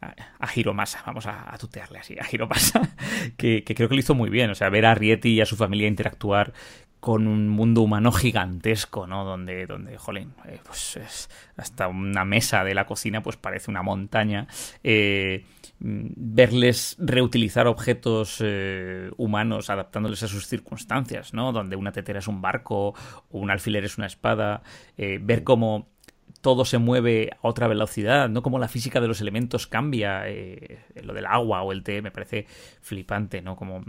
a, 0.00 0.48
Hiromasa, 0.54 1.02
vamos 1.06 1.26
a, 1.26 1.56
tutearle 1.58 1.98
así, 1.98 2.16
a 2.18 2.26
Hiromasa, 2.30 2.94
que, 3.36 3.64
que, 3.64 3.74
creo 3.74 3.88
que 3.88 3.94
lo 3.94 4.00
hizo 4.00 4.14
muy 4.14 4.28
bien, 4.28 4.50
o 4.50 4.54
sea, 4.54 4.68
ver 4.68 4.84
a 4.84 4.94
Rieti 4.94 5.30
y 5.30 5.40
a 5.40 5.46
su 5.46 5.56
familia 5.56 5.88
interactuar 5.88 6.52
con 7.00 7.26
un 7.26 7.48
mundo 7.48 7.82
humano 7.82 8.12
gigantesco, 8.12 9.06
¿no? 9.06 9.24
Donde, 9.24 9.66
donde 9.66 9.96
jolín, 9.98 10.34
eh, 10.46 10.60
pues 10.64 11.28
hasta 11.56 11.88
una 11.88 12.24
mesa 12.24 12.64
de 12.64 12.74
la 12.74 12.86
cocina 12.86 13.22
pues 13.22 13.36
parece 13.36 13.70
una 13.70 13.82
montaña. 13.82 14.46
Eh, 14.82 15.44
Mm, 15.80 16.08
verles 16.16 16.96
reutilizar 16.98 17.68
objetos 17.68 18.38
eh, 18.40 19.10
humanos 19.16 19.70
adaptándoles 19.70 20.24
a 20.24 20.28
sus 20.28 20.46
circunstancias, 20.48 21.34
¿no? 21.34 21.52
Donde 21.52 21.76
una 21.76 21.92
tetera 21.92 22.18
es 22.18 22.26
un 22.26 22.42
barco 22.42 22.88
o 22.88 23.38
un 23.38 23.50
alfiler 23.50 23.84
es 23.84 23.96
una 23.96 24.08
espada, 24.08 24.62
eh, 24.96 25.20
ver 25.22 25.44
cómo 25.44 25.88
todo 26.40 26.64
se 26.64 26.78
mueve 26.78 27.30
a 27.32 27.48
otra 27.48 27.68
velocidad, 27.68 28.28
¿no? 28.28 28.42
Como 28.42 28.58
la 28.58 28.68
física 28.68 29.00
de 29.00 29.08
los 29.08 29.20
elementos 29.20 29.66
cambia, 29.68 30.28
eh, 30.28 30.80
lo 31.02 31.14
del 31.14 31.26
agua 31.26 31.62
o 31.62 31.72
el 31.72 31.82
té 31.84 32.02
me 32.02 32.10
parece 32.10 32.46
flipante, 32.80 33.40
¿no? 33.40 33.54
Como 33.56 33.84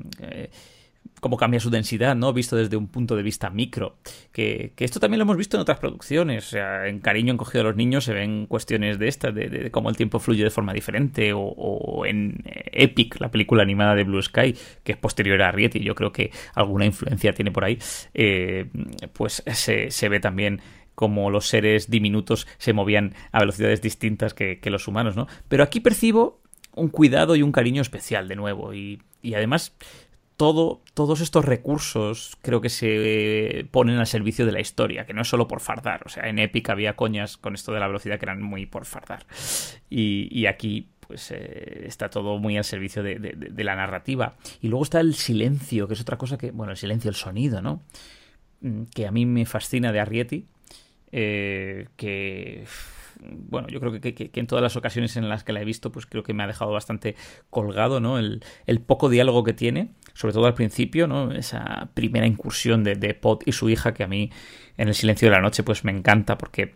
cómo 1.19 1.37
cambia 1.37 1.59
su 1.59 1.69
densidad, 1.69 2.15
¿no? 2.15 2.33
Visto 2.33 2.55
desde 2.55 2.77
un 2.77 2.87
punto 2.87 3.15
de 3.15 3.23
vista 3.23 3.49
micro. 3.49 3.97
Que, 4.31 4.73
esto 4.77 4.99
también 4.99 5.19
lo 5.19 5.23
hemos 5.23 5.37
visto 5.37 5.57
en 5.57 5.61
otras 5.61 5.79
producciones. 5.79 6.47
O 6.47 6.49
sea, 6.51 6.87
en 6.87 6.99
Cariño 6.99 7.33
encogido 7.33 7.61
a 7.61 7.63
los 7.65 7.75
niños 7.75 8.05
se 8.05 8.13
ven 8.13 8.45
cuestiones 8.47 8.99
de 8.99 9.07
estas, 9.07 9.33
de, 9.33 9.69
cómo 9.71 9.89
el 9.89 9.97
tiempo 9.97 10.19
fluye 10.19 10.43
de 10.43 10.49
forma 10.49 10.73
diferente. 10.73 11.31
O, 11.33 12.05
en 12.05 12.43
Epic, 12.45 13.19
la 13.19 13.31
película 13.31 13.63
animada 13.63 13.95
de 13.95 14.03
Blue 14.03 14.21
Sky, 14.21 14.55
que 14.83 14.93
es 14.93 14.97
posterior 14.97 15.41
a 15.41 15.51
Rieti, 15.51 15.79
yo 15.79 15.95
creo 15.95 16.11
que 16.11 16.31
alguna 16.55 16.85
influencia 16.85 17.33
tiene 17.33 17.51
por 17.51 17.65
ahí. 17.65 17.77
Eh, 18.13 18.67
pues 19.13 19.43
se, 19.45 20.09
ve 20.09 20.19
también 20.19 20.61
como 20.95 21.29
los 21.29 21.47
seres 21.47 21.89
diminutos 21.89 22.47
se 22.57 22.73
movían 22.73 23.13
a 23.31 23.39
velocidades 23.39 23.81
distintas 23.81 24.33
que, 24.33 24.59
los 24.65 24.87
humanos, 24.87 25.15
¿no? 25.15 25.27
Pero 25.47 25.63
aquí 25.63 25.79
percibo 25.79 26.41
un 26.75 26.89
cuidado 26.89 27.35
y 27.35 27.41
un 27.41 27.51
cariño 27.51 27.81
especial 27.81 28.27
de 28.27 28.35
nuevo 28.35 28.73
y 28.73 28.99
además 29.33 29.75
todo, 30.39 30.81
todos 30.93 31.19
estos 31.19 31.43
recursos 31.43 32.37
creo 32.41 32.61
que 32.61 32.69
se 32.69 33.67
ponen 33.71 33.97
al 33.97 34.07
servicio 34.07 34.45
de 34.45 34.53
la 34.53 34.61
historia, 34.61 35.05
que 35.05 35.13
no 35.13 35.23
es 35.23 35.27
solo 35.27 35.49
por 35.49 35.59
fardar. 35.59 36.03
O 36.05 36.09
sea, 36.09 36.29
en 36.29 36.39
Epic 36.39 36.69
había 36.69 36.95
coñas 36.95 37.35
con 37.35 37.55
esto 37.55 37.73
de 37.73 37.81
la 37.81 37.87
velocidad 37.87 38.17
que 38.19 38.23
eran 38.23 38.41
muy 38.41 38.65
por 38.65 38.85
fardar. 38.85 39.25
Y, 39.89 40.45
aquí 40.45 40.87
pues 41.01 41.31
eh, 41.31 41.83
está 41.87 42.09
todo 42.09 42.37
muy 42.37 42.55
al 42.55 42.63
servicio 42.63 43.03
de, 43.03 43.53
la 43.57 43.75
narrativa. 43.75 44.37
Y 44.61 44.69
luego 44.69 44.83
está 44.83 45.01
el 45.01 45.13
silencio, 45.15 45.89
que 45.89 45.95
es 45.95 45.99
otra 45.99 46.17
cosa 46.17 46.37
que, 46.37 46.51
bueno, 46.51 46.71
el 46.71 46.77
silencio, 46.77 47.09
el 47.09 47.15
sonido, 47.15 47.61
¿no? 47.61 47.83
Mm, 48.61 48.83
que 48.95 49.07
a 49.07 49.11
mí 49.11 49.25
me 49.25 49.45
fascina 49.45 49.91
de 49.91 49.99
Arrietty, 49.99 50.45
eh, 51.11 51.89
que 51.97 52.63
bueno, 53.19 53.67
yo 53.67 53.79
creo 53.79 53.99
que, 53.99 54.31
en 54.33 54.47
todas 54.47 54.63
las 54.63 54.75
ocasiones 54.75 55.17
en 55.17 55.27
las 55.27 55.43
que 55.43 55.53
la 55.53 55.61
he 55.61 55.65
visto, 55.65 55.91
pues 55.91 56.05
creo 56.05 56.23
que 56.23 56.33
me 56.33 56.43
ha 56.43 56.47
dejado 56.47 56.71
bastante 56.71 57.15
colgado, 57.49 57.99
¿no? 57.99 58.17
El, 58.17 58.41
poco 58.85 59.09
diálogo 59.09 59.43
que 59.43 59.53
tiene, 59.53 59.89
sobre 60.19 60.33
todo 60.33 60.47
al 60.47 60.53
principio, 60.53 61.07
¿no? 61.07 61.31
Esa 61.31 61.87
primera 61.93 62.27
incursión 62.27 62.83
de, 62.83 62.95
de 62.95 63.13
Pot 63.13 63.47
y 63.47 63.53
su 63.53 63.69
hija 63.69 63.93
que 63.93 64.03
a 64.03 64.07
mí 64.07 64.29
en 64.75 64.89
el 64.89 64.93
silencio 64.93 65.29
de 65.29 65.35
la 65.35 65.41
noche 65.41 65.63
pues 65.63 65.85
me 65.85 65.93
encanta 65.93 66.37
porque 66.37 66.75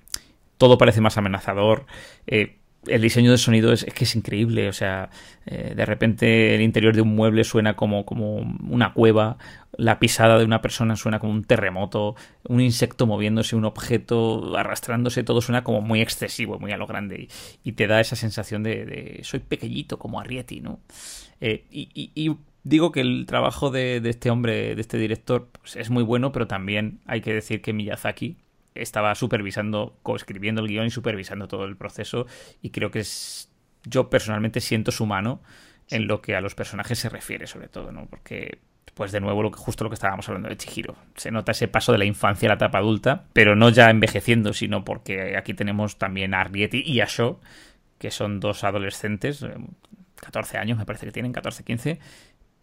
todo 0.58 0.78
parece 0.78 1.02
más 1.02 1.18
amenazador. 1.18 1.86
Eh, 2.26 2.56
el 2.88 3.02
diseño 3.02 3.32
de 3.32 3.38
sonido 3.38 3.74
es, 3.74 3.84
que 3.84 4.06
es 4.06 4.16
increíble, 4.16 4.70
o 4.70 4.74
sea, 4.74 5.10
eh, 5.46 5.74
de 5.76 5.86
repente 5.86 6.56
el 6.56 6.62
interior 6.62 6.96
de 6.96 7.02
un 7.02 7.16
mueble 7.16 7.44
suena 7.44 7.76
como, 7.76 8.06
como 8.06 8.38
una 8.38 8.94
cueva, 8.94 9.38
la 9.76 10.00
pisada 10.00 10.40
de 10.40 10.46
una 10.46 10.62
persona 10.62 10.96
suena 10.96 11.20
como 11.20 11.34
un 11.34 11.44
terremoto, 11.44 12.16
un 12.48 12.62
insecto 12.62 13.08
moviéndose, 13.08 13.58
un 13.58 13.66
objeto 13.66 14.56
arrastrándose, 14.58 15.24
todo 15.24 15.42
suena 15.42 15.66
como 15.66 15.82
muy 15.82 16.02
excesivo, 16.02 16.60
muy 16.60 16.72
a 16.72 16.78
lo 16.78 16.88
grande, 16.88 17.28
y, 17.64 17.72
te 17.74 17.88
da 17.88 18.00
esa 18.00 18.16
sensación 18.16 18.64
de, 18.64 19.20
soy 19.24 19.42
pequeñito 19.42 20.00
como 20.00 20.22
Arrietty, 20.22 20.62
¿no? 20.62 20.80
Eh, 21.42 21.66
y, 21.72 22.38
digo 22.64 22.92
que 22.92 23.02
el 23.02 23.26
trabajo 23.26 23.72
de, 23.72 24.02
este 24.04 24.30
hombre, 24.30 24.76
de 24.76 24.82
este 24.82 24.98
director, 24.98 25.50
pues 25.62 25.76
es 25.76 25.90
muy 25.90 26.04
bueno, 26.04 26.32
pero 26.32 26.48
también 26.48 27.00
hay 27.06 27.22
que 27.22 27.34
decir 27.34 27.62
que 27.62 27.74
Miyazaki 27.74 28.38
estaba 28.76 29.14
supervisando, 29.16 29.98
coescribiendo 30.02 30.62
el 30.62 30.68
guion 30.68 30.88
y 30.88 30.90
supervisando 30.90 31.48
todo 31.48 31.66
el 31.66 31.78
proceso. 31.78 32.26
Y 32.62 32.72
creo 32.72 32.92
que 32.92 33.00
es, 33.00 33.52
yo 33.86 34.10
personalmente 34.10 34.62
siento 34.62 34.92
su 34.92 35.06
mano 35.06 35.42
en 35.90 36.08
lo 36.08 36.22
que 36.22 36.36
a 36.36 36.42
los 36.42 36.56
personajes 36.56 36.98
se 37.00 37.10
refiere, 37.10 37.48
sobre 37.48 37.68
todo, 37.68 37.92
¿no? 37.92 38.08
Porque, 38.08 38.60
pues 38.94 39.12
de 39.12 39.20
nuevo, 39.20 39.44
lo 39.44 39.52
que, 39.52 39.58
justo 39.58 39.84
lo 39.84 39.90
que 39.90 39.96
estábamos 39.96 40.28
hablando 40.28 40.50
de 40.50 40.58
Chihiro. 40.58 40.96
Se 41.16 41.32
nota 41.32 41.52
ese 41.52 41.68
paso 41.68 41.92
de 41.92 41.98
la 41.98 42.06
infancia 42.06 42.48
a 42.48 42.52
la 42.52 42.56
etapa 42.56 42.80
adulta, 42.80 43.26
pero 43.34 43.56
no 43.56 43.70
ya 43.70 43.90
envejeciendo, 43.90 44.54
sino 44.54 44.84
porque 44.84 45.38
aquí 45.38 45.54
tenemos 45.54 45.98
también 45.98 46.34
a 46.34 46.42
Arrietty 46.42 46.82
y 46.82 47.02
a 47.02 47.06
Sho, 47.06 47.40
que 48.00 48.12
son 48.12 48.40
dos 48.40 48.64
adolescentes, 48.64 49.46
14 50.16 50.56
eh, 50.56 50.60
años 50.60 50.78
me 50.78 50.86
parece 50.86 51.06
que 51.06 51.12
tienen, 51.12 51.32
14, 51.32 51.64
15, 51.64 52.00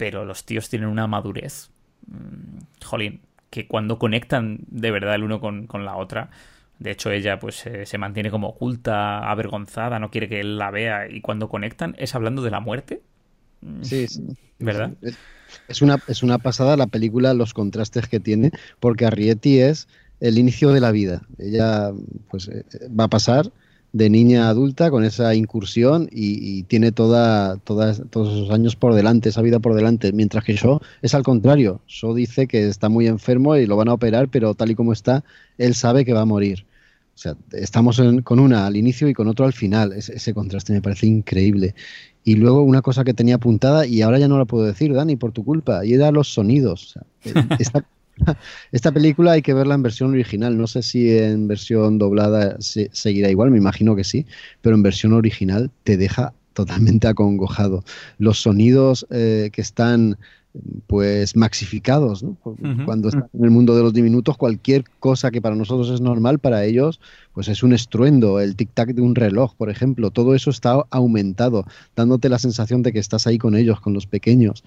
pero 0.01 0.25
los 0.25 0.47
tíos 0.47 0.71
tienen 0.71 0.89
una 0.89 1.07
madurez. 1.07 1.69
Mm, 2.07 2.83
jolín, 2.83 3.21
que 3.51 3.67
cuando 3.67 3.99
conectan 3.99 4.61
de 4.69 4.91
verdad 4.91 5.15
el 5.15 5.25
uno 5.25 5.41
con, 5.41 5.69
la 5.85 5.95
otra, 5.97 6.31
de 6.79 6.93
hecho 6.93 7.11
ella 7.11 7.39
pues 7.39 7.67
eh, 7.67 7.85
se 7.85 7.99
mantiene 7.99 8.31
como 8.31 8.49
oculta, 8.49 9.31
avergonzada, 9.31 9.99
no 9.99 10.11
quiere 10.11 10.31
que 10.31 10.41
él 10.41 10.57
la 10.57 10.71
vea 10.71 11.07
y 11.11 11.21
cuando 11.21 11.51
conectan 11.51 11.95
es 11.99 12.15
hablando 12.15 12.41
de 12.41 12.51
la 12.51 12.61
muerte. 12.61 13.03
Mm. 13.61 13.83
Sí, 13.83 14.09
sí. 14.09 14.27
¿Verdad? 14.59 14.95
Es 15.69 15.83
una, 15.83 15.99
es 16.07 16.23
una 16.23 16.39
pasada 16.39 16.79
la 16.79 16.87
película, 16.87 17.35
los 17.35 17.53
contrastes 17.53 18.09
que 18.09 18.21
tiene, 18.21 18.53
porque 18.79 19.05
Arrietty 19.05 19.59
es 19.59 19.87
el 20.21 20.39
inicio 20.39 20.71
de 20.71 20.81
la 20.81 20.93
vida. 20.93 21.27
Ella 21.37 21.93
pues 22.31 22.49
eh, 22.49 22.65
va 22.89 23.05
a 23.05 23.09
pasar 23.09 23.53
de 23.93 24.09
niña 24.09 24.49
adulta 24.49 24.91
con 24.91 25.05
esa 25.05 25.35
incursión 25.35 26.09
y, 26.13 26.63
tiene 26.65 26.93
toda, 26.93 27.57
todos 27.57 27.99
esos 28.09 28.51
años 28.51 28.77
por 28.77 28.95
delante, 28.95 29.29
esa 29.29 29.43
vida 29.43 29.59
por 29.59 29.75
delante, 29.75 30.13
mientras 30.13 30.45
que 30.45 30.55
Shaw 30.55 30.81
es 31.03 31.15
al 31.15 31.23
contrario. 31.23 31.81
Shaw 31.87 32.15
dice 32.15 32.47
que 32.47 32.69
está 32.69 32.89
muy 32.89 33.07
enfermo 33.07 33.57
y 33.57 33.67
lo 33.67 33.77
van 33.77 33.89
a 33.89 33.95
operar, 33.95 34.29
pero 34.29 34.55
tal 34.55 34.71
y 34.71 34.75
como 34.75 34.93
está, 34.93 35.25
él 35.59 35.75
sabe 35.75 36.05
que 36.05 36.13
va 36.13 36.23
a 36.23 36.27
morir. 36.27 36.67
O 37.15 37.19
sea, 37.23 37.37
estamos 37.53 38.01
con 38.25 38.39
una 38.39 38.67
al 38.67 38.77
inicio 38.77 39.09
y 39.09 39.13
con 39.13 39.29
otro 39.29 39.45
al 39.45 39.53
final. 39.53 39.93
ese 39.93 40.33
contraste 40.33 40.73
me 40.73 40.81
parece 40.81 41.07
increíble. 41.07 41.75
Y 42.25 42.37
luego 42.37 42.63
una 42.63 42.83
cosa 42.83 43.05
que 43.05 43.15
tenía 43.15 43.37
apuntada 43.37 43.87
y 43.87 44.03
ahora 44.03 44.19
ya 44.19 44.29
no 44.29 44.39
la 44.39 44.45
puedo 44.45 44.65
decir, 44.65 44.95
Dani, 44.95 45.17
por 45.17 45.33
tu 45.33 45.45
culpa, 45.45 45.85
y 45.85 45.95
era 45.95 46.11
los 46.11 46.29
sonidos. 46.33 46.85
O 46.85 47.33
sea, 47.33 47.57
Esta 47.59 47.85
película 48.93 49.33
hay 49.33 49.43
que 49.43 49.55
verla 49.55 49.75
en 49.75 49.83
versión 49.83 50.11
original. 50.11 50.57
No 50.57 50.67
sé 50.67 50.83
si 50.83 51.17
en 51.17 51.49
versión 51.49 51.99
doblada 51.99 52.57
se, 52.61 52.91
seguirá 52.93 53.31
igual, 53.31 53.51
me 53.51 53.59
imagino 53.59 53.97
que 53.97 54.05
sí, 54.05 54.27
pero 54.61 54.75
en 54.77 54.83
versión 54.83 55.13
original 55.13 55.71
te 55.85 55.97
deja 55.97 56.33
totalmente 56.53 57.09
acongojado. 57.09 57.85
Los 58.19 58.41
sonidos 58.41 59.07
eh, 59.11 59.51
que 59.53 59.63
están 59.63 60.19
pues 60.89 61.37
maxificados, 61.37 62.25
Cuando 62.85 63.09
están 63.09 63.29
en 63.33 63.45
el 63.45 63.51
mundo 63.51 63.77
de 63.77 63.83
los 63.85 63.93
diminutos, 63.93 64.37
cualquier 64.37 64.83
cosa 64.99 65.31
que 65.31 65.41
para 65.41 65.55
nosotros 65.55 65.91
es 65.91 66.01
normal, 66.01 66.41
para 66.41 66.65
ellos, 66.65 67.01
pues 67.35 67.47
es 67.47 67.63
un 67.63 67.73
estruendo, 67.73 68.41
el 68.41 68.57
tic-tac 68.57 68.93
de 68.93 69.01
un 69.01 69.15
reloj, 69.15 69.55
por 69.55 69.71
ejemplo, 69.71 70.11
todo 70.11 70.35
eso 70.35 70.51
está 70.51 70.85
aumentado, 70.91 71.67
dándote 71.95 72.29
la 72.29 72.41
sensación 72.41 72.83
de 72.83 72.93
que 72.93 72.99
estás 72.99 73.29
ahí 73.29 73.39
con 73.39 73.55
ellos, 73.55 73.81
con 73.81 73.95
los 73.95 74.07
pequeños 74.07 74.65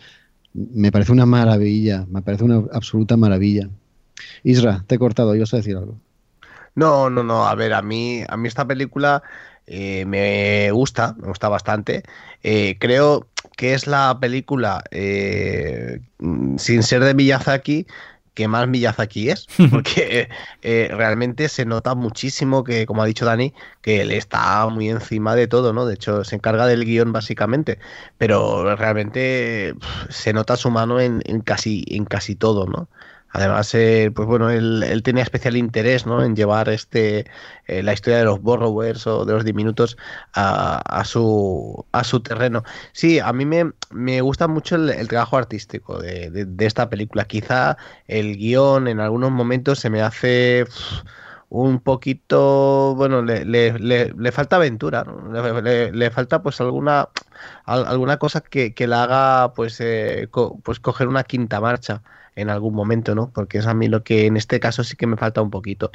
me 0.54 0.92
parece 0.92 1.12
una 1.12 1.26
maravilla, 1.26 2.06
me 2.10 2.22
parece 2.22 2.44
una 2.44 2.64
absoluta 2.72 3.18
maravilla. 3.18 3.70
Isra, 4.44 4.84
te 4.88 4.96
he 4.96 5.00
cortado, 5.00 5.36
ibas 5.36 5.54
a 5.54 5.58
decir 5.58 5.76
algo. 5.76 5.98
No, 6.76 7.10
no, 7.10 7.24
no, 7.24 7.46
a 7.46 7.56
ver, 7.56 7.74
a 7.74 7.82
mí, 7.82 8.24
a 8.28 8.38
mí 8.38 8.48
esta 8.48 8.66
película 8.66 9.22
eh, 9.68 10.06
me 10.06 10.72
gusta, 10.72 11.16
me 11.20 11.28
gusta 11.28 11.50
bastante. 11.50 12.04
Eh, 12.42 12.78
creo 12.80 13.28
que 13.58 13.74
es 13.74 13.88
la 13.88 14.18
película, 14.20 14.84
eh, 14.92 16.00
sin 16.58 16.84
ser 16.84 17.04
de 17.04 17.14
Miyazaki, 17.14 17.88
que 18.34 18.48
más 18.48 18.68
Miyazaki 18.68 19.30
es, 19.30 19.48
porque 19.72 20.30
eh, 20.62 20.90
realmente 20.92 21.50
se 21.50 21.66
nota 21.66 21.96
muchísimo 21.96 22.64
que, 22.64 22.86
como 22.86 23.04
ha 23.04 23.06
dicho 23.06 23.26
Dani, 23.26 23.54
que 23.82 24.02
él 24.02 24.12
está 24.12 24.68
muy 24.68 24.90
encima 24.90 25.36
de 25.36 25.48
todo, 25.48 25.74
¿no? 25.74 25.86
De 25.86 25.96
hecho, 25.96 26.24
se 26.24 26.36
encarga 26.36 26.68
del 26.68 26.86
guion 26.86 27.12
básicamente, 27.12 27.80
pero 28.18 28.76
realmente 28.76 29.76
se 30.10 30.34
nota 30.34 30.58
su 30.58 30.72
mano 30.72 31.00
en, 31.00 31.22
en, 31.26 31.42
casi, 31.42 31.84
en 31.88 32.06
casi 32.06 32.36
todo, 32.36 32.66
¿no? 32.66 32.88
Además, 33.34 33.74
eh, 33.74 34.12
pues 34.16 34.28
bueno, 34.28 34.52
él, 34.52 35.02
tenía 35.04 35.24
especial 35.24 35.58
interés 35.58 36.06
¿no? 36.06 36.24
en 36.24 36.36
llevar 36.36 36.70
este 36.70 37.26
eh, 37.66 37.82
la 37.82 37.94
historia 37.94 38.20
de 38.20 38.26
los 38.26 38.40
borrowers 38.42 39.08
o 39.08 39.26
de 39.26 39.34
los 39.34 39.44
diminutos 39.44 39.98
a, 40.34 40.78
a, 40.78 41.04
su, 41.04 41.84
a 41.92 42.04
su 42.04 42.22
terreno. 42.22 42.64
Sí, 42.92 43.20
a 43.20 43.34
mí 43.34 43.46
me, 43.46 43.72
me 43.90 44.22
gusta 44.22 44.48
mucho 44.48 44.76
el, 44.76 45.08
trabajo 45.08 45.38
artístico 45.38 46.00
de, 46.00 46.30
de, 46.30 46.66
esta 46.66 46.90
película. 46.90 47.26
Quizá 47.26 47.76
el 48.08 48.38
guion 48.38 48.88
en 48.88 49.00
algunos 49.00 49.32
momentos 49.32 49.80
se 49.80 49.90
me 49.90 50.02
hace... 50.02 50.66
un 51.50 51.80
poquito, 51.82 52.96
bueno, 52.96 53.22
le, 53.22 53.46
le, 53.46 53.78
le, 53.80 54.32
falta 54.32 54.56
aventura, 54.56 55.06
le, 55.94 56.12
falta 56.12 56.42
pues 56.42 56.60
alguna 56.62 57.10
alguna 57.66 58.18
cosa 58.18 58.42
que, 58.42 58.74
que 58.74 58.88
la 58.88 59.04
haga 59.04 59.54
pues, 59.54 59.80
eh, 59.80 60.28
pues 60.64 60.80
coger 60.80 61.08
una 61.08 61.24
quinta 61.24 61.62
marcha 61.62 62.02
en 62.36 62.50
algún 62.50 62.74
momento, 62.74 63.16
¿no? 63.16 63.32
Porque 63.32 63.60
es 63.60 63.68
a 63.68 63.74
mí 63.74 63.88
lo 63.88 64.04
que 64.04 64.26
en 64.26 64.38
este 64.38 64.60
caso 64.60 64.84
sí 64.84 64.96
que 64.96 65.08
me 65.08 65.18
falta 65.18 65.42
un 65.42 65.52
poquito. 65.52 65.92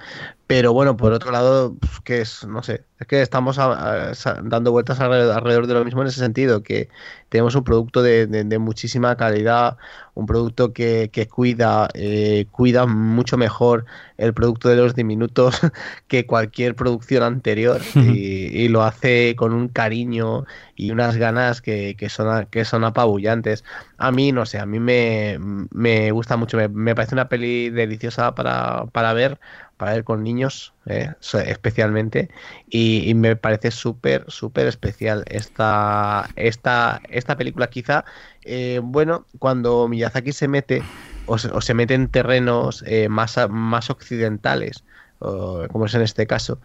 Pero 0.46 0.72
bueno, 0.72 0.96
por 0.96 1.12
otro 1.12 1.30
lado, 1.30 1.76
pues, 1.78 2.00
que 2.04 2.20
es, 2.20 2.46
no 2.46 2.62
sé, 2.62 2.84
es 2.98 3.06
que 3.06 3.22
estamos 3.22 3.56
dando 3.56 4.72
vueltas 4.72 4.98
alrededor, 4.98 5.68
de 5.68 5.74
lo 5.74 5.84
mismo 5.84 6.02
en 6.02 6.08
ese 6.08 6.18
sentido, 6.18 6.64
que 6.64 6.88
tenemos 7.28 7.54
un 7.54 7.62
producto 7.62 8.02
de, 8.02 8.58
muchísima 8.58 9.16
calidad, 9.16 9.76
un 10.14 10.26
producto 10.26 10.72
que, 10.72 11.28
cuida, 11.30 11.88
eh, 11.94 12.46
cuida 12.50 12.86
mucho 12.86 13.36
mejor 13.36 13.84
el 14.16 14.34
producto 14.34 14.68
de 14.68 14.76
los 14.76 14.96
diminutos 14.96 15.60
que 16.08 16.26
cualquier 16.26 16.74
producción 16.74 17.22
anterior 17.22 17.80
y, 17.94 18.66
lo 18.68 18.82
hace 18.82 19.36
con 19.36 19.52
un 19.52 19.68
cariño 19.68 20.44
y 20.74 20.90
unas 20.90 21.16
ganas 21.16 21.62
que, 21.62 21.94
son, 22.08 22.46
que 22.46 22.64
son 22.64 22.82
apabullantes. 22.82 23.64
A 23.96 24.10
mí, 24.10 24.32
no 24.32 24.44
sé, 24.44 24.58
a 24.58 24.66
mí 24.66 24.80
me, 24.80 25.38
me 25.70 26.10
gusta 26.10 26.36
mucho, 26.36 26.56
me, 26.56 26.66
me 26.68 26.96
parece 26.96 27.14
una 27.14 27.28
peli 27.28 27.70
deliciosa 27.70 28.34
para, 28.34 28.86
para 28.86 29.12
ver 29.12 29.38
para 29.78 29.92
ver 29.92 30.04
con 30.04 30.22
niños 30.22 30.74
eh, 30.86 31.14
especialmente 31.46 32.28
y, 32.68 33.14
me 33.14 33.36
parece 33.36 33.70
súper 33.70 34.24
súper 34.28 34.66
especial 34.66 35.24
esta 35.28 36.28
esta 36.36 37.00
esta 37.08 37.36
película. 37.36 37.70
Quizá 37.70 38.04
eh, 38.42 38.80
bueno 38.82 39.24
cuando 39.38 39.88
Miyazaki 39.88 40.32
se 40.32 40.48
mete 40.48 40.82
o 41.26 41.38
se, 41.38 41.74
mete 41.74 41.94
en 41.94 42.08
terrenos 42.08 42.84
eh, 42.86 43.08
más 43.08 43.38
más 43.48 43.88
occidentales 43.90 44.84
como 45.18 45.86
es 45.86 45.94
en 45.94 46.02
este 46.02 46.26
caso 46.28 46.60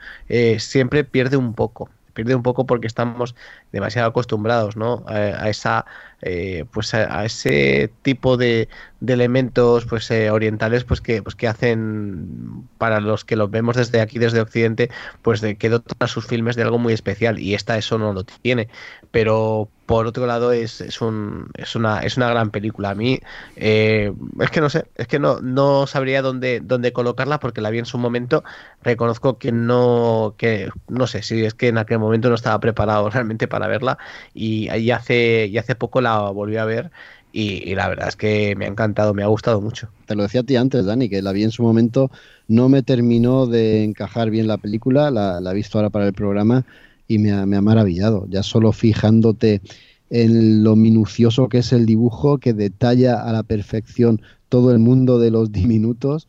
siempre 0.58 1.04
pierde 1.04 1.38
un 1.38 1.56
poco 1.56 1.90
pierde 2.14 2.36
un 2.36 2.44
poco 2.44 2.66
porque 2.66 2.88
estamos 2.88 3.36
demasiado 3.72 4.08
acostumbrados 4.10 4.76
¿no? 4.76 5.04
a, 5.08 5.50
esa 5.50 5.86
eh, 6.22 6.66
pues 6.72 6.94
a, 6.94 7.26
ese 7.26 7.92
tipo 8.02 8.38
de, 8.38 8.70
de 9.00 9.14
elementos 9.14 9.86
pues 9.86 10.10
eh, 10.12 10.30
orientales 10.30 10.84
pues 10.84 11.02
que 11.02 11.22
pues 11.22 11.36
que 11.36 11.48
hacen 11.48 12.68
para 12.78 13.00
los 13.00 13.26
que 13.26 13.36
los 13.36 13.52
vemos 13.52 13.76
desde 13.76 14.02
aquí 14.02 14.20
desde 14.20 14.42
occidente 14.42 14.90
pues 15.22 15.42
de 15.42 15.58
que 15.58 15.70
dotan 15.70 16.08
sus 16.08 16.26
filmes 16.26 16.56
de 16.56 16.64
algo 16.64 16.80
muy 16.80 16.94
especial 16.94 17.40
y 17.40 17.54
esta 17.54 17.78
eso 17.78 17.98
no 17.98 18.14
lo 18.14 18.24
tiene 18.24 18.70
pero 19.14 19.70
por 19.86 20.08
otro 20.08 20.26
lado 20.26 20.52
es, 20.54 20.82
es, 20.82 21.00
un, 21.00 21.52
es, 21.54 21.76
una, 21.76 22.00
es 22.00 22.18
una 22.18 22.30
gran 22.30 22.50
película. 22.50 22.90
A 22.90 22.96
mí 22.96 23.20
eh, 23.56 24.12
es 24.40 24.50
que 24.50 24.60
no 24.60 24.72
sé, 24.72 24.86
es 24.96 25.08
que 25.08 25.20
no, 25.20 25.40
no 25.40 25.86
sabría 25.86 26.24
dónde, 26.24 26.62
dónde 26.64 26.94
colocarla 26.94 27.40
porque 27.40 27.62
la 27.62 27.70
vi 27.70 27.78
en 27.78 27.86
su 27.86 28.00
momento. 28.00 28.44
Reconozco 28.82 29.38
que 29.38 29.52
no, 29.52 30.34
que 30.36 30.72
no 30.88 31.06
sé 31.06 31.22
si 31.22 31.46
es 31.46 31.54
que 31.54 31.68
en 31.68 31.78
aquel 31.78 32.00
momento 32.00 32.30
no 32.30 32.34
estaba 32.34 32.60
preparado 32.60 33.08
realmente 33.12 33.48
para 33.48 33.68
verla 33.68 34.00
y, 34.34 34.74
y 34.76 34.90
hace, 34.90 35.46
y 35.46 35.60
hace 35.60 35.76
poco 35.76 36.02
la 36.02 36.32
volví 36.32 36.58
a 36.58 36.66
ver 36.66 36.90
y, 37.32 37.76
la 37.76 37.90
verdad 37.90 38.08
es 38.08 38.16
que 38.16 38.56
me 38.56 38.66
ha 38.66 38.68
encantado, 38.68 39.14
me 39.14 39.22
ha 39.22 39.28
gustado 39.28 39.62
mucho. 39.62 39.90
Te 40.08 40.16
lo 40.16 40.24
decía 40.24 40.42
a 40.42 40.44
ti 40.44 40.56
antes, 40.56 40.86
Dani, 40.86 41.08
que 41.08 41.22
la 41.22 41.34
vi 41.34 41.44
en 41.44 41.52
su 41.52 41.62
momento, 41.62 42.10
no 42.48 42.68
me 42.68 42.82
terminó 42.82 43.46
de 43.46 43.84
encajar 43.84 44.32
bien 44.32 44.48
la 44.48 44.58
película, 44.58 45.12
la, 45.12 45.40
la 45.40 45.52
he 45.52 45.54
visto 45.54 45.78
ahora 45.78 45.92
para 45.92 46.08
el 46.08 46.14
programa 46.14 46.66
y 47.08 47.20
me 47.20 47.32
ha, 47.32 47.46
me 47.46 47.58
ha 47.58 47.62
maravillado. 47.62 48.26
Ya 48.30 48.44
solo 48.44 48.72
fijándote 48.72 49.62
en 50.10 50.64
lo 50.64 50.76
minucioso 50.76 51.50
que 51.50 51.60
es 51.60 51.74
el 51.74 51.86
dibujo, 51.86 52.38
que 52.38 52.54
detalla 52.54 53.22
a 53.24 53.32
la 53.32 53.44
perfección 53.44 54.22
todo 54.50 54.72
el 54.72 54.80
mundo 54.80 55.20
de 55.20 55.32
los 55.32 55.52
diminutos 55.52 56.28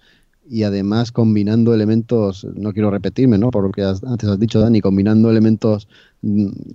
y 0.49 0.63
además 0.65 1.13
combinando 1.13 1.75
elementos, 1.75 2.47
no 2.55 2.73
quiero 2.73 2.91
repetirme, 2.91 3.39
¿no? 3.39 3.51
Por 3.51 3.65
lo 3.65 3.73
que 3.73 3.83
antes 3.83 4.29
has 4.29 4.39
dicho, 4.39 4.61
Dani, 4.61 4.81
combinando 4.81 5.31
elementos 5.31 5.89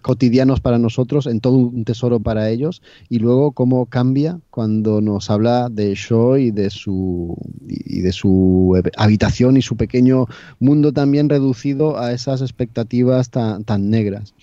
cotidianos 0.02 0.60
para 0.60 0.78
nosotros, 0.78 1.28
en 1.28 1.40
todo 1.40 1.58
un 1.58 1.84
tesoro 1.86 2.20
para 2.20 2.50
ellos, 2.50 2.82
y 3.10 3.20
luego 3.20 3.52
cómo 3.52 3.86
cambia 3.86 4.40
cuando 4.50 5.02
nos 5.02 5.30
habla 5.30 5.70
de 5.70 5.94
Shaw 5.96 6.38
y 6.38 6.52
de 6.52 6.70
su 6.70 7.38
y 7.68 8.02
de 8.02 8.12
su 8.12 8.82
habitación 8.98 9.58
y 9.58 9.62
su 9.62 9.78
pequeño 9.78 10.28
mundo 10.60 10.92
también 10.94 11.30
reducido 11.30 12.00
a 12.00 12.12
esas 12.12 12.42
expectativas 12.42 13.30
tan, 13.30 13.64
tan 13.64 13.90
negras. 13.90 14.34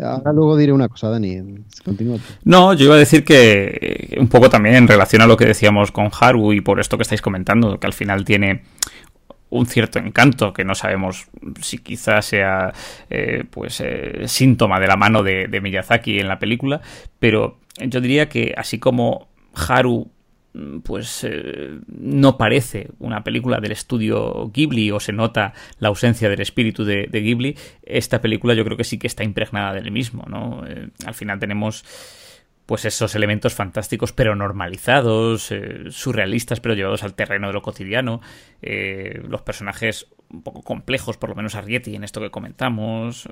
Ahora 0.00 0.32
luego 0.32 0.56
diré 0.56 0.72
una 0.72 0.88
cosa, 0.88 1.08
Dani. 1.08 1.38
Continúa. 1.84 2.18
No, 2.44 2.74
yo 2.74 2.86
iba 2.86 2.94
a 2.94 2.98
decir 2.98 3.24
que 3.24 3.78
eh, 3.80 4.20
un 4.20 4.28
poco 4.28 4.50
también 4.50 4.74
en 4.76 4.88
relación 4.88 5.22
a 5.22 5.26
lo 5.26 5.36
que 5.36 5.46
decíamos 5.46 5.92
con 5.92 6.10
Haru 6.18 6.52
y 6.52 6.60
por 6.60 6.80
esto 6.80 6.96
que 6.96 7.02
estáis 7.02 7.22
comentando, 7.22 7.78
que 7.78 7.86
al 7.86 7.92
final 7.92 8.24
tiene 8.24 8.62
un 9.50 9.66
cierto 9.66 9.98
encanto 9.98 10.52
que 10.52 10.64
no 10.64 10.74
sabemos 10.74 11.28
si 11.60 11.78
quizás 11.78 12.26
sea 12.26 12.72
eh, 13.10 13.44
pues 13.50 13.80
eh, 13.80 14.22
síntoma 14.26 14.80
de 14.80 14.86
la 14.86 14.96
mano 14.96 15.22
de, 15.22 15.60
Miyazaki 15.60 16.18
en 16.18 16.28
la 16.28 16.38
película 16.38 16.80
pero 17.18 17.58
yo 17.78 18.00
diría 18.00 18.28
que 18.28 18.54
así 18.56 18.78
como 18.78 19.28
Haru 19.54 20.10
mm, 20.52 20.80
pues 20.80 21.24
eh, 21.24 21.78
no 21.86 22.36
parece 22.36 22.90
una 22.98 23.24
película 23.24 23.60
del 23.60 23.72
estudio 23.72 24.50
Ghibli 24.52 24.90
o 24.90 25.00
se 25.00 25.12
nota 25.12 25.54
la 25.78 25.88
ausencia 25.88 26.28
del 26.28 26.40
espíritu 26.40 26.84
de, 26.84 27.06
de 27.10 27.20
Ghibli 27.20 27.56
esta 27.82 28.20
película 28.20 28.54
yo 28.54 28.64
creo 28.64 28.76
que 28.76 28.84
sí 28.84 28.98
que 28.98 29.06
está 29.06 29.24
impregnada 29.24 29.72
del 29.72 29.90
mismo 29.90 30.24
no 30.28 30.62
al 31.06 31.14
final 31.14 31.38
tenemos 31.38 31.84
pues 32.68 32.84
esos 32.84 33.14
elementos 33.14 33.54
fantásticos 33.54 34.12
pero 34.12 34.36
normalizados, 34.36 35.50
eh, 35.52 35.86
surrealistas 35.88 36.60
pero 36.60 36.74
llevados 36.74 37.02
al 37.02 37.14
terreno 37.14 37.46
de 37.46 37.54
lo 37.54 37.62
cotidiano, 37.62 38.20
eh, 38.60 39.22
los 39.26 39.40
personajes 39.40 40.06
un 40.28 40.42
poco 40.42 40.60
complejos, 40.60 41.16
por 41.16 41.30
lo 41.30 41.34
menos 41.34 41.54
Arrietty 41.54 41.96
en 41.96 42.04
esto 42.04 42.20
que 42.20 42.30
comentamos, 42.30 43.26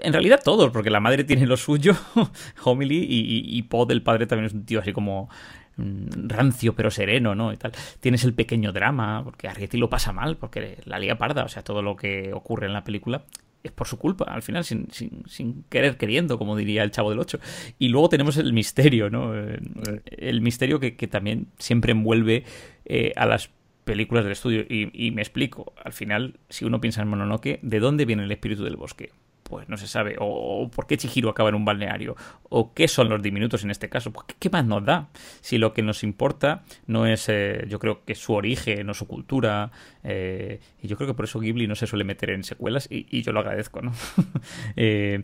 en 0.00 0.12
realidad 0.12 0.40
todos, 0.42 0.72
porque 0.72 0.90
la 0.90 0.98
madre 0.98 1.22
tiene 1.22 1.46
lo 1.46 1.56
suyo, 1.56 1.94
Homily, 2.64 3.06
y, 3.08 3.56
y 3.56 3.62
Pod, 3.62 3.92
el 3.92 4.02
padre, 4.02 4.26
también 4.26 4.46
es 4.46 4.52
un 4.52 4.64
tío 4.64 4.80
así 4.80 4.92
como 4.92 5.30
mm, 5.76 6.26
rancio 6.26 6.74
pero 6.74 6.90
sereno, 6.90 7.36
¿no? 7.36 7.52
Y 7.52 7.58
tal. 7.58 7.70
Tienes 8.00 8.24
el 8.24 8.34
pequeño 8.34 8.72
drama, 8.72 9.22
porque 9.22 9.46
Arrietty 9.46 9.78
lo 9.78 9.90
pasa 9.90 10.12
mal, 10.12 10.36
porque 10.36 10.78
la 10.86 10.98
lía 10.98 11.16
parda, 11.16 11.44
o 11.44 11.48
sea, 11.48 11.62
todo 11.62 11.82
lo 11.82 11.94
que 11.94 12.32
ocurre 12.32 12.66
en 12.66 12.72
la 12.72 12.82
película 12.82 13.22
es 13.62 13.72
por 13.72 13.86
su 13.86 13.98
culpa, 13.98 14.24
al 14.24 14.42
final, 14.42 14.64
sin, 14.64 14.88
sin, 14.90 15.64
querer 15.68 15.96
queriendo, 15.96 16.38
como 16.38 16.56
diría 16.56 16.82
el 16.82 16.90
chavo 16.90 17.10
del 17.10 17.20
8. 17.20 17.38
Y 17.78 17.88
luego 17.88 18.08
tenemos 18.08 18.36
el 18.36 18.52
misterio, 18.52 19.10
¿no? 19.10 19.34
Eh, 19.36 19.60
el 20.06 20.40
misterio 20.40 20.80
que, 20.80 20.96
que 20.96 21.06
también 21.06 21.48
siempre 21.58 21.92
envuelve 21.92 22.44
eh, 22.84 23.12
a 23.16 23.26
las 23.26 23.50
películas 23.84 24.24
del 24.24 24.32
estudio. 24.32 24.62
Y, 24.68 24.90
y, 24.92 25.10
me 25.10 25.22
explico, 25.22 25.72
al 25.82 25.92
final, 25.92 26.38
si 26.48 26.64
uno 26.64 26.80
piensa 26.80 27.02
en 27.02 27.08
Mononoke, 27.08 27.60
¿de 27.62 27.80
dónde 27.80 28.04
viene 28.04 28.24
el 28.24 28.32
espíritu 28.32 28.64
del 28.64 28.76
bosque? 28.76 29.10
Pues 29.52 29.68
no 29.68 29.76
se 29.76 29.86
sabe. 29.86 30.16
O, 30.18 30.70
por 30.74 30.86
qué 30.86 30.96
Chihiro 30.96 31.28
acaba 31.28 31.50
en 31.50 31.54
un 31.54 31.66
balneario. 31.66 32.16
O 32.48 32.72
qué 32.72 32.88
son 32.88 33.10
los 33.10 33.20
diminutos 33.20 33.64
en 33.64 33.70
este 33.70 33.90
caso. 33.90 34.10
Pues, 34.10 34.24
¿qué, 34.38 34.48
más 34.48 34.64
nos 34.64 34.82
da? 34.82 35.10
Si 35.42 35.58
lo 35.58 35.74
que 35.74 35.82
nos 35.82 36.02
importa 36.02 36.62
no 36.86 37.04
es, 37.04 37.28
eh, 37.28 37.66
yo 37.68 37.78
creo 37.78 38.02
que 38.06 38.14
su 38.14 38.32
origen 38.32 38.88
o 38.88 38.94
su 38.94 39.06
cultura. 39.06 39.70
Eh, 40.04 40.58
y 40.80 40.88
yo 40.88 40.96
creo 40.96 41.06
que 41.06 41.12
por 41.12 41.26
eso 41.26 41.38
Ghibli 41.38 41.66
no 41.66 41.74
se 41.74 41.86
suele 41.86 42.04
meter 42.04 42.30
en 42.30 42.44
secuelas 42.44 42.88
y, 42.90 43.20
yo 43.20 43.32
lo 43.32 43.40
agradezco, 43.40 43.82
¿no? 43.82 43.92
eh, 44.76 45.22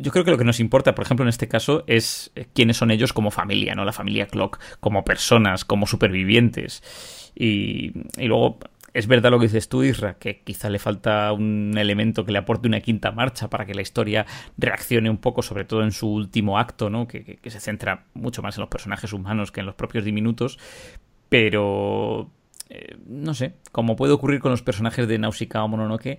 yo 0.00 0.10
creo 0.10 0.24
que 0.24 0.32
lo 0.32 0.38
que 0.38 0.44
nos 0.44 0.58
importa, 0.58 0.96
por 0.96 1.04
ejemplo, 1.04 1.24
en 1.24 1.28
este 1.28 1.46
caso, 1.46 1.84
es 1.86 2.32
eh, 2.34 2.46
quiénes 2.52 2.78
son 2.78 2.90
ellos 2.90 3.12
como 3.12 3.30
familia, 3.30 3.76
¿no? 3.76 3.84
La 3.84 3.92
familia 3.92 4.26
Clock, 4.26 4.58
como 4.80 5.04
personas, 5.04 5.64
como 5.64 5.86
supervivientes. 5.86 6.82
Y, 7.36 7.92
y 8.16 8.26
luego 8.26 8.58
es 8.94 9.06
verdad 9.06 9.30
lo 9.30 9.38
que 9.38 9.46
dices 9.46 9.68
tú, 9.68 9.82
Isra, 9.82 10.14
que 10.14 10.40
quizá 10.40 10.70
le 10.70 10.78
falta 10.78 11.32
un 11.32 11.74
elemento 11.76 12.24
que 12.24 12.32
le 12.32 12.38
aporte 12.38 12.68
una 12.68 12.80
quinta 12.80 13.12
marcha 13.12 13.48
para 13.50 13.66
que 13.66 13.74
la 13.74 13.82
historia 13.82 14.26
reaccione 14.56 15.10
un 15.10 15.18
poco, 15.18 15.42
sobre 15.42 15.64
todo 15.64 15.82
en 15.82 15.92
su 15.92 16.08
último 16.08 16.58
acto, 16.58 16.90
¿no? 16.90 17.06
Que, 17.06 17.38
se 17.44 17.60
centra 17.60 18.06
mucho 18.14 18.42
más 18.42 18.56
en 18.56 18.62
los 18.62 18.70
personajes 18.70 19.12
humanos 19.12 19.52
que 19.52 19.60
en 19.60 19.66
los 19.66 19.74
propios 19.74 20.04
diminutos. 20.04 20.58
Pero. 21.28 22.30
Eh, 22.70 22.98
no 23.06 23.32
sé, 23.32 23.54
como 23.72 23.96
puede 23.96 24.12
ocurrir 24.12 24.40
con 24.40 24.50
los 24.50 24.62
personajes 24.62 25.08
de 25.08 25.18
Nausicaa 25.18 25.64
o 25.64 25.68
Mononoke, 25.68 26.18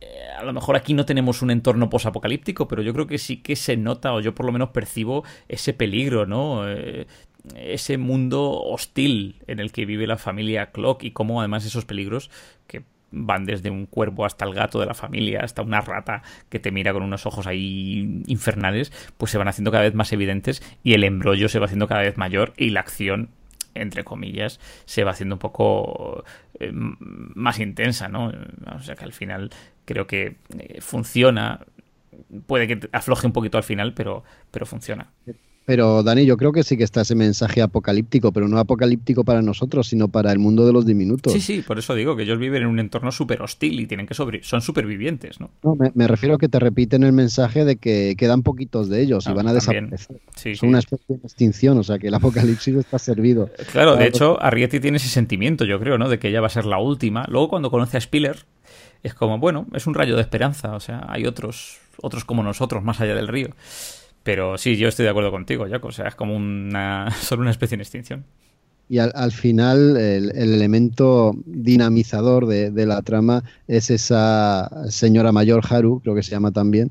eh, 0.00 0.28
a 0.36 0.42
lo 0.42 0.52
mejor 0.52 0.76
aquí 0.76 0.94
no 0.94 1.04
tenemos 1.04 1.42
un 1.42 1.50
entorno 1.50 1.90
posapocalíptico, 1.90 2.66
pero 2.66 2.82
yo 2.82 2.92
creo 2.92 3.06
que 3.06 3.18
sí 3.18 3.36
que 3.36 3.54
se 3.54 3.76
nota, 3.76 4.12
o 4.14 4.20
yo 4.20 4.34
por 4.34 4.46
lo 4.46 4.52
menos 4.52 4.70
percibo 4.70 5.24
ese 5.48 5.74
peligro, 5.74 6.26
¿no? 6.26 6.68
Eh, 6.68 7.06
ese 7.54 7.98
mundo 7.98 8.50
hostil 8.50 9.42
en 9.46 9.60
el 9.60 9.72
que 9.72 9.86
vive 9.86 10.06
la 10.06 10.18
familia 10.18 10.70
Clock 10.72 11.04
y 11.04 11.10
cómo 11.12 11.40
además 11.40 11.64
esos 11.64 11.84
peligros 11.84 12.30
que 12.66 12.82
van 13.12 13.44
desde 13.44 13.70
un 13.70 13.86
cuervo 13.86 14.24
hasta 14.24 14.44
el 14.44 14.54
gato 14.54 14.78
de 14.78 14.86
la 14.86 14.94
familia, 14.94 15.40
hasta 15.42 15.62
una 15.62 15.80
rata 15.80 16.22
que 16.48 16.60
te 16.60 16.70
mira 16.70 16.92
con 16.92 17.02
unos 17.02 17.26
ojos 17.26 17.46
ahí 17.46 18.22
infernales, 18.26 18.92
pues 19.16 19.32
se 19.32 19.38
van 19.38 19.48
haciendo 19.48 19.70
cada 19.70 19.84
vez 19.84 19.94
más 19.94 20.12
evidentes 20.12 20.62
y 20.84 20.94
el 20.94 21.04
embrollo 21.04 21.48
se 21.48 21.58
va 21.58 21.66
haciendo 21.66 21.88
cada 21.88 22.02
vez 22.02 22.16
mayor 22.16 22.52
y 22.56 22.70
la 22.70 22.80
acción 22.80 23.30
entre 23.74 24.04
comillas, 24.04 24.60
se 24.84 25.04
va 25.04 25.12
haciendo 25.12 25.36
un 25.36 25.38
poco 25.38 26.24
eh, 26.58 26.70
más 26.72 27.58
intensa, 27.60 28.08
¿no? 28.08 28.32
O 28.74 28.80
sea 28.80 28.96
que 28.96 29.04
al 29.04 29.12
final 29.12 29.50
creo 29.84 30.06
que 30.06 30.36
eh, 30.58 30.80
funciona. 30.80 31.60
Puede 32.46 32.66
que 32.66 32.88
afloje 32.92 33.26
un 33.26 33.32
poquito 33.32 33.58
al 33.58 33.64
final, 33.64 33.94
pero, 33.94 34.24
pero 34.50 34.66
funciona. 34.66 35.12
Pero 35.70 36.02
Dani, 36.02 36.26
yo 36.26 36.36
creo 36.36 36.50
que 36.50 36.64
sí 36.64 36.76
que 36.76 36.82
está 36.82 37.02
ese 37.02 37.14
mensaje 37.14 37.62
apocalíptico, 37.62 38.32
pero 38.32 38.48
no 38.48 38.58
apocalíptico 38.58 39.22
para 39.22 39.40
nosotros, 39.40 39.86
sino 39.86 40.08
para 40.08 40.32
el 40.32 40.40
mundo 40.40 40.66
de 40.66 40.72
los 40.72 40.84
diminutos. 40.84 41.32
Sí, 41.32 41.40
sí, 41.40 41.62
por 41.62 41.78
eso 41.78 41.94
digo 41.94 42.16
que 42.16 42.24
ellos 42.24 42.40
viven 42.40 42.62
en 42.62 42.68
un 42.68 42.80
entorno 42.80 43.12
súper 43.12 43.40
hostil 43.40 43.78
y 43.78 43.86
tienen 43.86 44.08
que 44.08 44.14
sobre... 44.14 44.42
son 44.42 44.62
supervivientes, 44.62 45.38
¿no? 45.38 45.48
no 45.62 45.76
me, 45.94 46.08
refiero 46.08 46.34
a 46.34 46.38
que 46.38 46.48
te 46.48 46.58
repiten 46.58 47.04
el 47.04 47.12
mensaje 47.12 47.64
de 47.64 47.76
que 47.76 48.16
quedan 48.18 48.42
poquitos 48.42 48.88
de 48.88 49.00
ellos 49.00 49.28
y 49.28 49.30
ah, 49.30 49.34
van 49.34 49.46
a 49.46 49.52
desaparecer. 49.52 50.20
son 50.56 50.70
una 50.70 50.80
especie 50.80 51.18
de 51.18 51.22
extinción, 51.22 51.78
o 51.78 51.84
sea 51.84 52.00
que 52.00 52.08
el 52.08 52.14
apocalipsis 52.14 52.74
está 52.74 52.98
servido. 52.98 53.48
Claro, 53.70 53.94
de 53.94 54.08
hecho, 54.08 54.42
Arrietty 54.42 54.80
tiene 54.80 54.96
ese 54.96 55.08
sentimiento, 55.08 55.64
yo 55.64 55.78
creo, 55.78 55.98
¿no? 55.98 56.08
De 56.08 56.18
que 56.18 56.30
ella 56.30 56.40
va 56.40 56.48
a 56.48 56.50
ser 56.50 56.66
la 56.66 56.80
última. 56.80 57.26
Luego 57.28 57.48
cuando 57.48 57.70
conoce 57.70 57.96
a 57.96 58.00
Spiller, 58.00 58.38
es 59.04 59.14
como, 59.14 59.38
bueno, 59.38 59.68
es 59.72 59.86
un 59.86 59.94
rayo 59.94 60.16
de 60.16 60.22
esperanza, 60.22 60.74
o 60.74 60.80
sea, 60.80 61.06
hay 61.08 61.26
otros, 61.26 61.78
otros 62.02 62.24
como 62.24 62.42
nosotros 62.42 62.82
más 62.82 63.00
allá 63.00 63.14
del 63.14 63.28
río. 63.28 63.50
Pero 64.22 64.58
sí, 64.58 64.76
yo 64.76 64.88
estoy 64.88 65.04
de 65.04 65.10
acuerdo 65.10 65.30
contigo, 65.30 65.66
Jaco. 65.68 65.88
O 65.88 65.92
sea, 65.92 66.08
es 66.08 66.14
como 66.14 66.36
una, 66.36 67.10
solo 67.20 67.42
una 67.42 67.50
especie 67.50 67.74
en 67.74 67.80
extinción. 67.80 68.24
Y 68.88 68.98
al, 68.98 69.30
final 69.30 69.96
el, 69.96 70.36
elemento 70.36 71.32
dinamizador 71.46 72.46
de, 72.46 72.86
la 72.86 73.02
trama 73.02 73.44
es 73.68 73.88
esa 73.88 74.68
señora 74.90 75.30
mayor 75.30 75.62
Haru, 75.70 76.00
creo 76.00 76.16
que 76.16 76.24
se 76.24 76.32
llama 76.32 76.50
también, 76.50 76.90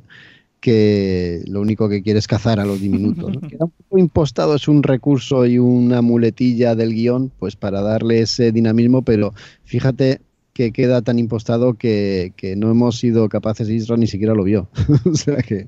que 0.61 1.43
lo 1.45 1.59
único 1.59 1.89
que 1.89 2.01
quiere 2.01 2.19
es 2.19 2.27
cazar 2.27 2.61
a 2.61 2.65
los 2.65 2.79
diminutos. 2.79 3.33
¿no? 3.33 3.41
un 3.65 3.71
poco 3.71 3.97
impostado, 3.97 4.55
es 4.55 4.69
un 4.69 4.81
recurso 4.81 5.45
y 5.45 5.59
una 5.59 6.01
muletilla 6.01 6.73
del 6.73 6.93
guion, 6.93 7.33
pues 7.37 7.57
para 7.57 7.81
darle 7.81 8.21
ese 8.21 8.53
dinamismo, 8.53 9.01
pero 9.01 9.33
fíjate 9.65 10.21
que 10.53 10.71
queda 10.71 11.01
tan 11.01 11.19
impostado 11.19 11.73
que, 11.73 12.31
que 12.37 12.55
no 12.55 12.71
hemos 12.71 12.97
sido 12.97 13.27
capaces, 13.27 13.67
Isra 13.67 13.97
ni 13.97 14.07
siquiera 14.07 14.33
lo 14.33 14.45
vio. 14.45 14.69
o 15.03 15.15
sea 15.15 15.35
que 15.37 15.67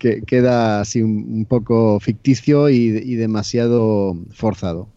que 0.00 0.22
queda 0.22 0.80
así 0.80 1.02
un, 1.02 1.44
poco 1.44 2.00
ficticio 2.00 2.68
y, 2.70 3.14
demasiado 3.14 4.16
forzado. 4.32 4.88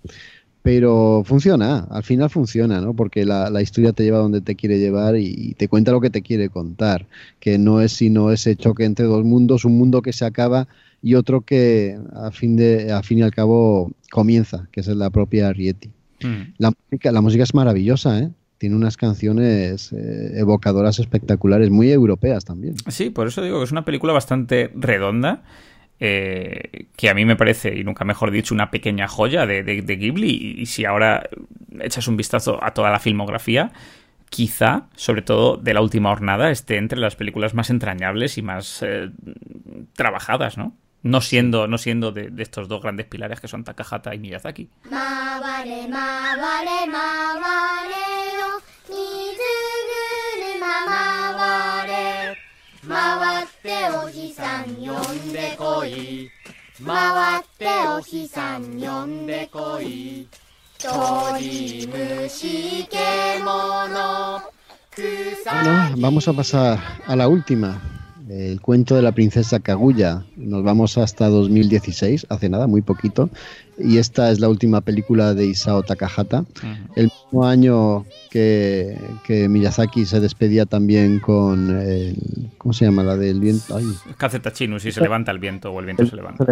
Pero 0.64 1.24
funciona, 1.26 1.80
al 1.92 2.04
final 2.04 2.30
funciona, 2.30 2.80
¿no? 2.80 2.96
Porque 2.96 3.26
la, 3.26 3.62
historia 3.62 3.92
te 3.92 4.04
lleva 4.04 4.20
donde 4.20 4.40
te 4.40 4.56
quiere 4.56 4.80
llevar 4.80 5.18
y, 5.18 5.54
te 5.56 5.68
cuenta 5.68 5.92
lo 5.92 6.02
que 6.02 6.10
te 6.10 6.22
quiere 6.22 6.50
contar, 6.50 7.06
que 7.40 7.58
no 7.58 7.82
es 7.82 7.92
sino 7.92 8.32
ese 8.32 8.56
choque 8.56 8.86
entre 8.86 9.06
dos 9.06 9.26
mundos, 9.26 9.66
un 9.66 9.78
mundo 9.78 10.02
que 10.02 10.14
se 10.14 10.26
acaba 10.26 10.68
y 11.02 11.16
otro 11.16 11.42
que 11.42 12.00
a 12.14 12.32
fin, 12.32 12.56
de, 12.56 12.94
a 12.94 13.04
fin 13.04 13.20
y 13.20 13.22
al 13.24 13.32
cabo 13.32 13.92
comienza, 14.10 14.70
que 14.72 14.80
es 14.80 14.88
la 14.88 15.10
propia 15.10 15.52
Rieti. 15.52 15.90
Mm. 16.24 16.54
La, 16.58 16.72
música, 16.72 17.12
la 17.12 17.22
música 17.22 17.44
es 17.44 17.54
maravillosa, 17.54 18.20
¿eh? 18.20 18.32
Tiene 18.64 18.78
unas 18.78 18.96
canciones 18.96 19.92
eh, 19.92 20.40
evocadoras 20.40 20.98
espectaculares, 20.98 21.70
muy 21.70 21.92
europeas 21.92 22.46
también. 22.46 22.76
Sí, 22.88 23.10
por 23.10 23.28
eso 23.28 23.42
digo 23.42 23.58
que 23.58 23.66
es 23.66 23.74
una 23.74 23.84
película 23.84 24.14
bastante 24.14 24.72
redonda. 24.74 25.44
eh, 26.00 26.86
que 26.96 27.10
a 27.10 27.14
mí 27.14 27.26
me 27.26 27.36
parece, 27.36 27.78
y 27.78 27.84
nunca 27.84 28.06
mejor 28.06 28.32
dicho, 28.32 28.54
una 28.54 28.72
pequeña 28.72 29.10
joya 29.10 29.46
de, 29.46 29.64
Ghibli. 29.86 30.62
Y, 30.62 30.66
si 30.68 30.86
ahora 30.86 31.30
echas 31.82 32.08
un 32.08 32.16
vistazo 32.16 32.64
a 32.64 32.74
toda 32.74 32.90
la 32.90 33.00
filmografía, 33.00 33.74
quizá, 34.30 34.88
sobre 34.96 35.24
todo 35.24 35.58
de 35.58 35.74
la 35.74 35.82
última 35.82 36.12
jornada, 36.12 36.50
esté 36.50 36.78
entre 36.78 37.00
las 37.00 37.18
películas 37.18 37.54
más 37.54 37.70
entrañables 37.70 38.38
y 38.38 38.44
más 38.44 38.82
eh, 38.82 39.10
trabajadas, 39.92 40.58
¿no? 40.58 40.74
No 41.02 41.20
siendo, 41.20 41.68
no 41.68 41.78
siendo 41.78 42.14
de, 42.14 42.32
estos 42.38 42.70
dos 42.70 42.82
grandes 42.82 43.08
pilares 43.08 43.42
que 43.42 43.50
son 43.50 43.66
Takahata 43.66 44.16
y 44.16 44.20
Miyazaki. 44.20 44.70
Bueno, 64.98 65.96
vamos 65.98 66.28
a 66.28 66.34
pasar 66.34 66.80
a 67.08 67.16
la 67.16 67.28
última, 67.28 67.82
el 68.30 68.60
cuento 68.60 68.96
de 68.96 69.02
la 69.02 69.14
princesa 69.14 69.60
Kaguya. 69.60 70.26
Nos 70.36 70.64
vamos 70.64 70.98
hasta 70.98 71.30
2016, 71.30 72.28
hace 72.30 72.50
nada, 72.50 72.68
muy 72.68 72.82
poquito. 72.82 73.30
Y 73.78 73.98
esta 73.98 74.32
es 74.32 74.40
la 74.40 74.50
última 74.50 74.82
película 74.82 75.34
de 75.34 75.48
Isao 75.48 75.84
Takahata. 75.84 76.46
El 76.96 77.06
mismo 77.06 77.46
año 77.46 78.06
que, 78.30 78.98
que, 79.26 79.50
Miyazaki 79.50 80.06
se 80.06 80.20
despedía 80.20 80.66
también 80.66 81.20
con. 81.20 81.70
El, 81.82 82.16
¿Cómo 82.58 82.74
se 82.74 82.86
llama? 82.86 83.04
La 83.04 83.18
del 83.18 83.40
viento. 83.40 83.76
Ay. 83.76 83.86
Chinus, 84.54 84.84
si 84.84 84.92
se 84.92 85.02
levanta 85.02 85.32
el 85.32 85.40
viento 85.40 85.72
o 85.72 85.80
el 85.80 85.86
viento 85.86 86.06
se 86.06 86.16
levanta. 86.16 86.46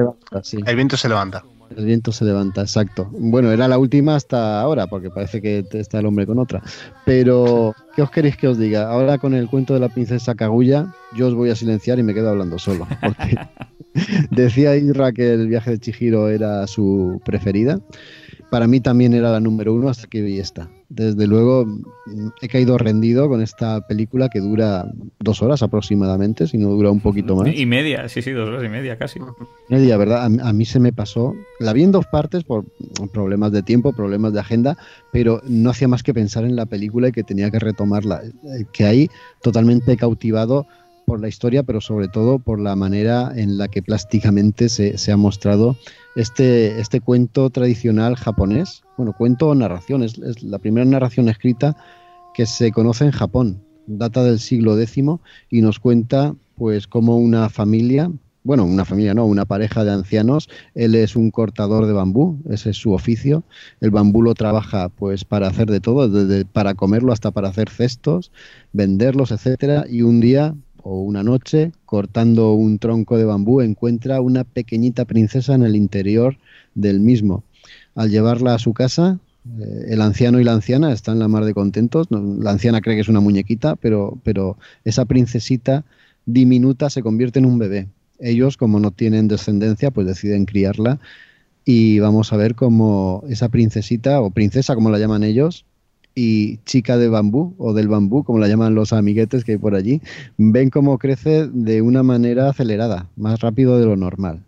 El 0.66 0.76
viento 0.76 0.98
se 0.98 1.10
levanta. 1.10 1.44
El 1.76 1.86
viento 1.86 2.12
se 2.12 2.26
levanta, 2.26 2.62
exacto. 2.62 3.08
Bueno, 3.12 3.52
era 3.52 3.68
la 3.68 3.78
última 3.78 4.16
hasta 4.16 4.60
ahora, 4.60 4.88
porque 4.88 5.10
parece 5.10 5.42
que 5.42 5.66
está 5.72 6.00
el 6.00 6.06
hombre 6.06 6.26
con 6.26 6.40
otra. 6.40 6.62
Pero, 7.06 7.74
¿qué 7.96 8.02
os 8.02 8.12
queréis 8.12 8.36
que 8.36 8.48
os 8.48 8.58
diga? 8.58 8.90
Ahora 8.90 9.18
con 9.18 9.34
el 9.34 9.48
cuento 9.48 9.74
de 9.74 9.80
la 9.80 9.90
princesa 9.90 10.36
Kaguya, 10.36 10.94
yo 11.16 11.28
os 11.28 11.34
voy 11.34 11.50
a 11.50 11.56
silenciar 11.56 12.00
y 12.00 12.04
me 12.04 12.14
quedo 12.14 12.30
hablando 12.30 12.60
solo. 12.60 12.88
Porque 13.02 13.38
decía 14.32 14.76
Isra 14.76 15.12
que 15.12 15.34
el 15.34 15.48
viaje 15.48 15.72
de 15.72 15.80
Chihiro 15.80 16.30
era 16.30 16.66
su 16.68 17.22
preferida 17.26 17.80
para 18.52 18.68
mí 18.68 18.82
también 18.82 19.14
era 19.14 19.32
la 19.32 19.40
número 19.40 19.74
uno 19.74 19.88
hasta 19.88 20.08
que 20.08 20.22
vi 20.22 20.38
esta. 20.38 20.70
Desde 20.90 21.26
luego 21.26 21.66
he 22.42 22.50
caído 22.50 22.78
rendido 22.78 23.30
con 23.30 23.42
esta 23.42 23.80
película 23.88 24.28
que 24.28 24.42
dura 24.42 24.92
dos 25.20 25.42
horas 25.42 25.64
aproximadamente, 25.64 26.48
si 26.48 26.58
no 26.58 26.68
dura 26.72 26.92
un 26.92 27.00
poquito 27.00 27.38
más. 27.38 27.48
Y 27.56 27.66
media, 27.66 28.10
sí, 28.10 28.22
sí, 28.22 28.32
dos 28.32 28.50
horas 28.50 28.66
y 28.66 28.68
media 28.68 28.98
casi. 28.98 29.22
Media, 29.70 29.96
¿verdad? 29.96 30.26
A, 30.26 30.52
mí 30.52 30.66
se 30.66 30.82
me 30.82 30.92
pasó. 30.92 31.34
La 31.62 31.72
vi 31.72 31.84
en 31.84 31.94
dos 31.94 32.06
partes 32.08 32.44
por 32.44 32.66
problemas 33.14 33.54
de 33.54 33.64
tiempo, 33.64 33.94
problemas 33.94 34.34
de 34.34 34.42
agenda, 34.42 34.78
pero 35.14 35.42
no 35.48 35.70
hacía 35.70 35.88
más 35.88 36.04
que 36.04 36.14
pensar 36.14 36.44
en 36.44 36.58
la 36.58 36.66
película 36.66 37.08
y 37.08 37.14
que 37.14 37.24
tenía 37.24 37.50
que 37.52 37.60
retomarla. 37.60 38.22
Eh, 38.26 38.66
que 38.74 38.84
ahí 38.84 39.10
totalmente 39.42 39.96
cautivado 39.96 40.68
por 41.06 41.20
la 41.20 41.28
historia, 41.28 41.64
pero 41.64 41.82
sobre 41.82 42.08
todo 42.08 42.40
por 42.40 42.60
la 42.60 42.76
manera 42.76 43.32
en 43.36 43.58
la 43.58 43.68
que 43.68 43.82
plásticamente 43.82 44.70
se, 44.70 45.12
ha 45.12 45.18
mostrado 45.18 45.76
este, 46.16 46.80
este 46.80 47.02
cuento 47.02 47.50
tradicional 47.50 48.16
japonés. 48.16 48.84
Bueno, 48.98 49.14
cuento 49.18 49.50
o 49.50 49.56
narración, 49.56 50.04
es, 50.04 50.18
la 50.44 50.60
primera 50.60 50.86
narración 50.86 51.30
escrita 51.30 51.76
que 52.34 52.46
se 52.46 52.72
conoce 52.72 53.06
en 53.06 53.12
Japón. 53.12 53.62
Data 53.88 54.24
del 54.24 54.40
siglo 54.40 54.80
X 54.80 55.04
y 55.50 55.62
nos 55.62 55.80
cuenta 55.80 56.36
pues 56.56 56.88
cómo 56.88 57.18
una 57.18 57.50
familia, 57.50 58.12
bueno, 58.44 58.66
una 58.66 58.86
familia 58.86 59.14
no, 59.14 59.26
una 59.26 59.46
pareja 59.46 59.84
de 59.84 59.92
ancianos, 59.92 60.50
él 60.76 60.96
es 60.96 61.16
un 61.16 61.32
cortador 61.32 61.88
de 61.88 61.94
bambú, 61.94 62.40
ese 62.50 62.70
es 62.70 62.78
su 62.78 62.94
oficio, 62.94 63.44
el 63.82 63.92
bambú 63.92 64.22
lo 64.22 64.34
trabaja 64.34 64.90
pues 64.90 65.26
para 65.26 65.48
hacer 65.48 65.70
de 65.70 65.80
todo, 65.80 66.08
desde 66.08 66.46
para 66.46 66.74
comerlo 66.76 67.12
hasta 67.12 67.32
para 67.32 67.50
hacer 67.50 67.70
cestos, 67.70 68.32
venderlos, 68.74 69.32
etcétera, 69.32 69.86
y 69.90 70.04
un 70.04 70.20
día 70.20 70.56
o 70.84 71.02
una 71.02 71.24
noche, 71.24 71.72
cortando 71.86 72.54
un 72.54 72.80
tronco 72.80 73.18
de 73.18 73.26
bambú, 73.26 73.62
encuentra 73.62 74.22
una 74.22 74.44
pequeñita 74.44 75.06
princesa 75.06 75.56
en 75.56 75.64
el 75.64 75.76
interior 75.76 76.38
del 76.76 77.00
mismo. 77.00 77.44
Al 77.96 78.10
llevarla 78.10 78.56
a 78.56 78.60
su 78.60 78.74
casa, 78.74 79.20
eh, 79.60 79.86
el 79.90 80.02
anciano 80.02 80.40
y 80.40 80.44
la 80.44 80.54
anciana 80.54 80.92
están 80.92 81.20
la 81.20 81.28
mar 81.28 81.46
de 81.46 81.54
contentos. 81.54 82.08
la 82.10 82.52
anciana 82.52 82.82
cree 82.82 82.96
que 82.96 83.02
es 83.02 83.10
una 83.10 83.20
muñequita, 83.20 83.76
pero, 83.76 84.18
pero 84.24 84.58
esa 84.84 85.06
princesita 85.06 85.84
diminuta 86.26 86.90
se 86.90 87.02
convierte 87.02 87.40
en 87.40 87.46
un 87.46 87.60
bebé. 87.60 87.88
Ellos, 88.20 88.58
como 88.58 88.80
no 88.80 88.92
tienen 88.92 89.28
descendencia, 89.28 89.92
pues 89.92 90.08
deciden 90.08 90.46
criarla 90.46 91.00
y 91.66 92.00
vamos 92.00 92.34
a 92.34 92.38
ver 92.38 92.56
cómo 92.56 93.24
esa 93.30 93.50
princesita, 93.50 94.22
o 94.22 94.32
princesa 94.32 94.76
como 94.76 94.90
la 94.90 95.00
llaman 95.00 95.24
ellos, 95.24 95.66
y 96.16 96.58
chica 96.66 96.98
de 96.98 97.08
bambú 97.08 97.56
o 97.58 97.74
del 97.74 97.88
bambú, 97.88 98.24
como 98.24 98.40
la 98.40 98.48
llaman 98.48 98.76
los 98.76 98.94
amiguetes 98.94 99.44
que 99.44 99.54
hay 99.54 99.58
por 99.58 99.76
allí, 99.76 100.02
ven 100.38 100.70
cómo 100.70 100.98
crece 100.98 101.48
de 101.48 101.82
una 101.82 102.04
manera 102.04 102.50
acelerada, 102.50 103.10
más 103.16 103.40
rápido 103.40 103.80
de 103.80 103.86
lo 103.86 103.96
normal. 103.96 104.44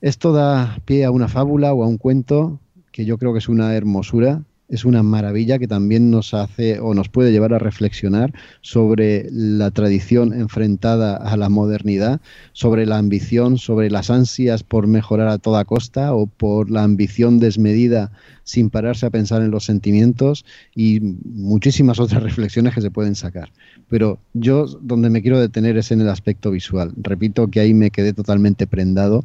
Esto 0.00 0.32
da 0.32 0.78
pie 0.84 1.04
a 1.04 1.10
una 1.10 1.28
fábula 1.28 1.74
o 1.74 1.82
a 1.82 1.86
un 1.86 1.98
cuento 1.98 2.58
que 2.92 3.04
yo 3.04 3.18
creo 3.18 3.32
que 3.32 3.38
es 3.38 3.48
una 3.48 3.74
hermosura 3.74 4.42
es 4.70 4.84
una 4.84 5.02
maravilla 5.02 5.58
que 5.58 5.66
también 5.66 6.10
nos 6.10 6.32
hace 6.32 6.78
o 6.80 6.94
nos 6.94 7.08
puede 7.08 7.32
llevar 7.32 7.52
a 7.52 7.58
reflexionar 7.58 8.32
sobre 8.60 9.26
la 9.30 9.70
tradición 9.72 10.32
enfrentada 10.32 11.16
a 11.16 11.36
la 11.36 11.48
modernidad, 11.48 12.20
sobre 12.52 12.86
la 12.86 12.98
ambición, 12.98 13.58
sobre 13.58 13.90
las 13.90 14.10
ansias 14.10 14.62
por 14.62 14.86
mejorar 14.86 15.28
a 15.28 15.38
toda 15.38 15.64
costa 15.64 16.14
o 16.14 16.26
por 16.26 16.70
la 16.70 16.84
ambición 16.84 17.40
desmedida 17.40 18.12
sin 18.44 18.70
pararse 18.70 19.06
a 19.06 19.10
pensar 19.10 19.42
en 19.42 19.50
los 19.50 19.64
sentimientos 19.64 20.44
y 20.74 21.00
muchísimas 21.00 21.98
otras 21.98 22.22
reflexiones 22.22 22.74
que 22.74 22.80
se 22.80 22.90
pueden 22.90 23.16
sacar. 23.16 23.52
Pero 23.88 24.18
yo 24.34 24.66
donde 24.66 25.10
me 25.10 25.22
quiero 25.22 25.40
detener 25.40 25.76
es 25.76 25.90
en 25.90 26.00
el 26.00 26.08
aspecto 26.08 26.50
visual. 26.50 26.92
Repito 26.96 27.48
que 27.48 27.60
ahí 27.60 27.74
me 27.74 27.90
quedé 27.90 28.12
totalmente 28.12 28.66
prendado 28.66 29.24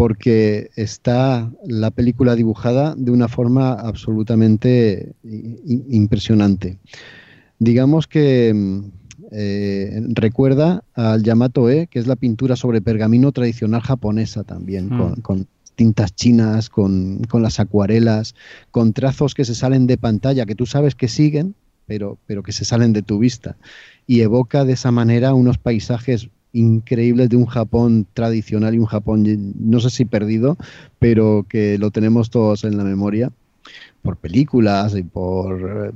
porque 0.00 0.70
está 0.76 1.52
la 1.62 1.90
película 1.90 2.34
dibujada 2.34 2.94
de 2.96 3.10
una 3.10 3.28
forma 3.28 3.72
absolutamente 3.74 5.12
impresionante. 5.22 6.78
Digamos 7.58 8.06
que 8.06 8.50
mm, 8.54 8.80
eh, 9.30 10.00
recuerda 10.14 10.84
al 10.94 11.22
Yamato 11.22 11.68
E, 11.68 11.86
que 11.86 11.98
es 11.98 12.06
la 12.06 12.16
pintura 12.16 12.56
sobre 12.56 12.80
pergamino 12.80 13.30
tradicional 13.32 13.82
japonesa 13.82 14.42
también, 14.42 14.88
mm. 14.88 15.20
con, 15.20 15.46
tintas 15.74 16.14
chinas, 16.14 16.70
con, 16.70 17.20
con, 17.28 17.42
las 17.42 17.60
acuarelas, 17.60 18.34
con 18.70 18.94
trazos 18.94 19.34
que 19.34 19.44
se 19.44 19.54
salen 19.54 19.86
de 19.86 19.98
pantalla, 19.98 20.46
que 20.46 20.54
tú 20.54 20.64
sabes 20.64 20.94
que 20.94 21.08
siguen, 21.08 21.54
pero, 21.84 22.16
pero 22.24 22.42
que 22.42 22.52
se 22.52 22.64
salen 22.64 22.94
de 22.94 23.02
tu 23.02 23.18
vista. 23.18 23.58
Y 24.06 24.22
evoca 24.22 24.64
de 24.64 24.72
esa 24.72 24.92
manera 24.92 25.34
unos 25.34 25.58
paisajes 25.58 26.30
increíbles 26.52 27.28
de 27.28 27.36
un 27.36 27.46
Japón 27.46 28.06
tradicional 28.12 28.74
y 28.74 28.78
un 28.78 28.86
Japón, 28.86 29.54
no 29.58 29.80
sé 29.80 29.90
si 29.90 30.04
perdido, 30.04 30.56
pero 30.98 31.46
que 31.48 31.78
lo 31.78 31.90
tenemos 31.90 32.30
todos 32.30 32.64
en 32.64 32.76
la 32.76 32.84
memoria 32.84 33.30
por 34.02 34.16
películas 34.16 34.96
y 34.96 35.02
por, 35.02 35.92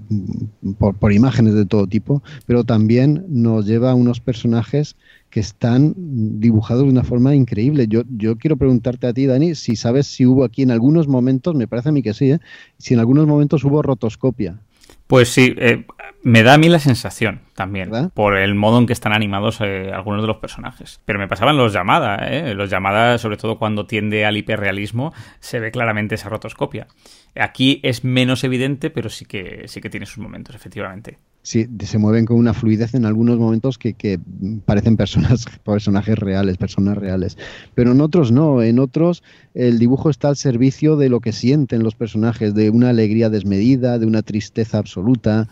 por, 0.78 1.12
imágenes 1.12 1.54
de 1.54 1.64
todo 1.64 1.86
tipo, 1.86 2.22
pero 2.46 2.64
también 2.64 3.24
nos 3.28 3.66
lleva 3.66 3.90
a 3.90 3.94
unos 3.94 4.20
personajes 4.20 4.96
que 5.30 5.40
están 5.40 5.94
dibujados 5.96 6.84
de 6.84 6.90
una 6.90 7.02
forma 7.02 7.34
increíble. 7.34 7.86
Yo, 7.88 8.02
yo 8.16 8.36
quiero 8.36 8.56
preguntarte 8.56 9.06
a 9.06 9.12
ti, 9.12 9.26
Dani, 9.26 9.54
si 9.54 9.74
sabes 9.74 10.06
si 10.06 10.26
hubo 10.26 10.44
aquí 10.44 10.62
en 10.62 10.70
algunos 10.70 11.08
momentos, 11.08 11.54
me 11.54 11.66
parece 11.66 11.88
a 11.88 11.92
mí 11.92 12.02
que 12.02 12.14
sí, 12.14 12.32
¿eh? 12.32 12.40
si 12.78 12.94
en 12.94 13.00
algunos 13.00 13.26
momentos 13.26 13.64
hubo 13.64 13.82
rotoscopia. 13.82 14.60
Pues 15.06 15.28
sí, 15.28 15.54
eh, 15.58 15.84
me 16.22 16.42
da 16.42 16.54
a 16.54 16.58
mí 16.58 16.68
la 16.70 16.78
sensación 16.78 17.42
también, 17.54 17.90
por 18.14 18.38
el 18.38 18.54
modo 18.54 18.78
en 18.78 18.86
que 18.86 18.94
están 18.94 19.12
animados 19.12 19.60
eh, 19.60 19.90
algunos 19.92 20.22
de 20.22 20.26
los 20.26 20.38
personajes. 20.38 21.00
Pero 21.04 21.18
me 21.18 21.28
pasaban 21.28 21.58
los 21.58 21.74
llamadas, 21.74 22.20
¿eh? 22.30 22.54
Los 22.54 22.70
llamadas, 22.70 23.20
sobre 23.20 23.36
todo 23.36 23.58
cuando 23.58 23.86
tiende 23.86 24.24
al 24.24 24.36
hiperrealismo, 24.36 25.12
se 25.40 25.60
ve 25.60 25.70
claramente 25.70 26.14
esa 26.14 26.30
rotoscopia. 26.30 26.86
Aquí 27.34 27.80
es 27.82 28.04
menos 28.04 28.42
evidente, 28.44 28.88
pero 28.88 29.10
sí 29.10 29.26
que, 29.26 29.64
sí 29.68 29.82
que 29.82 29.90
tiene 29.90 30.06
sus 30.06 30.18
momentos, 30.18 30.56
efectivamente. 30.56 31.18
Sí, 31.44 31.68
se 31.80 31.98
mueven 31.98 32.24
con 32.24 32.38
una 32.38 32.54
fluidez 32.54 32.94
en 32.94 33.04
algunos 33.04 33.38
momentos 33.38 33.76
que, 33.76 33.92
que 33.92 34.18
parecen 34.64 34.96
personas, 34.96 35.44
personajes 35.64 36.18
reales, 36.18 36.56
personas 36.56 36.96
reales. 36.96 37.36
Pero 37.74 37.92
en 37.92 38.00
otros 38.00 38.32
no, 38.32 38.62
en 38.62 38.78
otros 38.78 39.22
el 39.52 39.78
dibujo 39.78 40.08
está 40.08 40.28
al 40.28 40.36
servicio 40.36 40.96
de 40.96 41.10
lo 41.10 41.20
que 41.20 41.32
sienten 41.32 41.82
los 41.82 41.94
personajes, 41.94 42.54
de 42.54 42.70
una 42.70 42.88
alegría 42.88 43.28
desmedida, 43.28 43.98
de 43.98 44.06
una 44.06 44.22
tristeza 44.22 44.78
absoluta. 44.78 45.46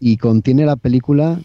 y, 0.00 0.16
contiene 0.16 0.66
la 0.66 0.74
película 0.74 1.40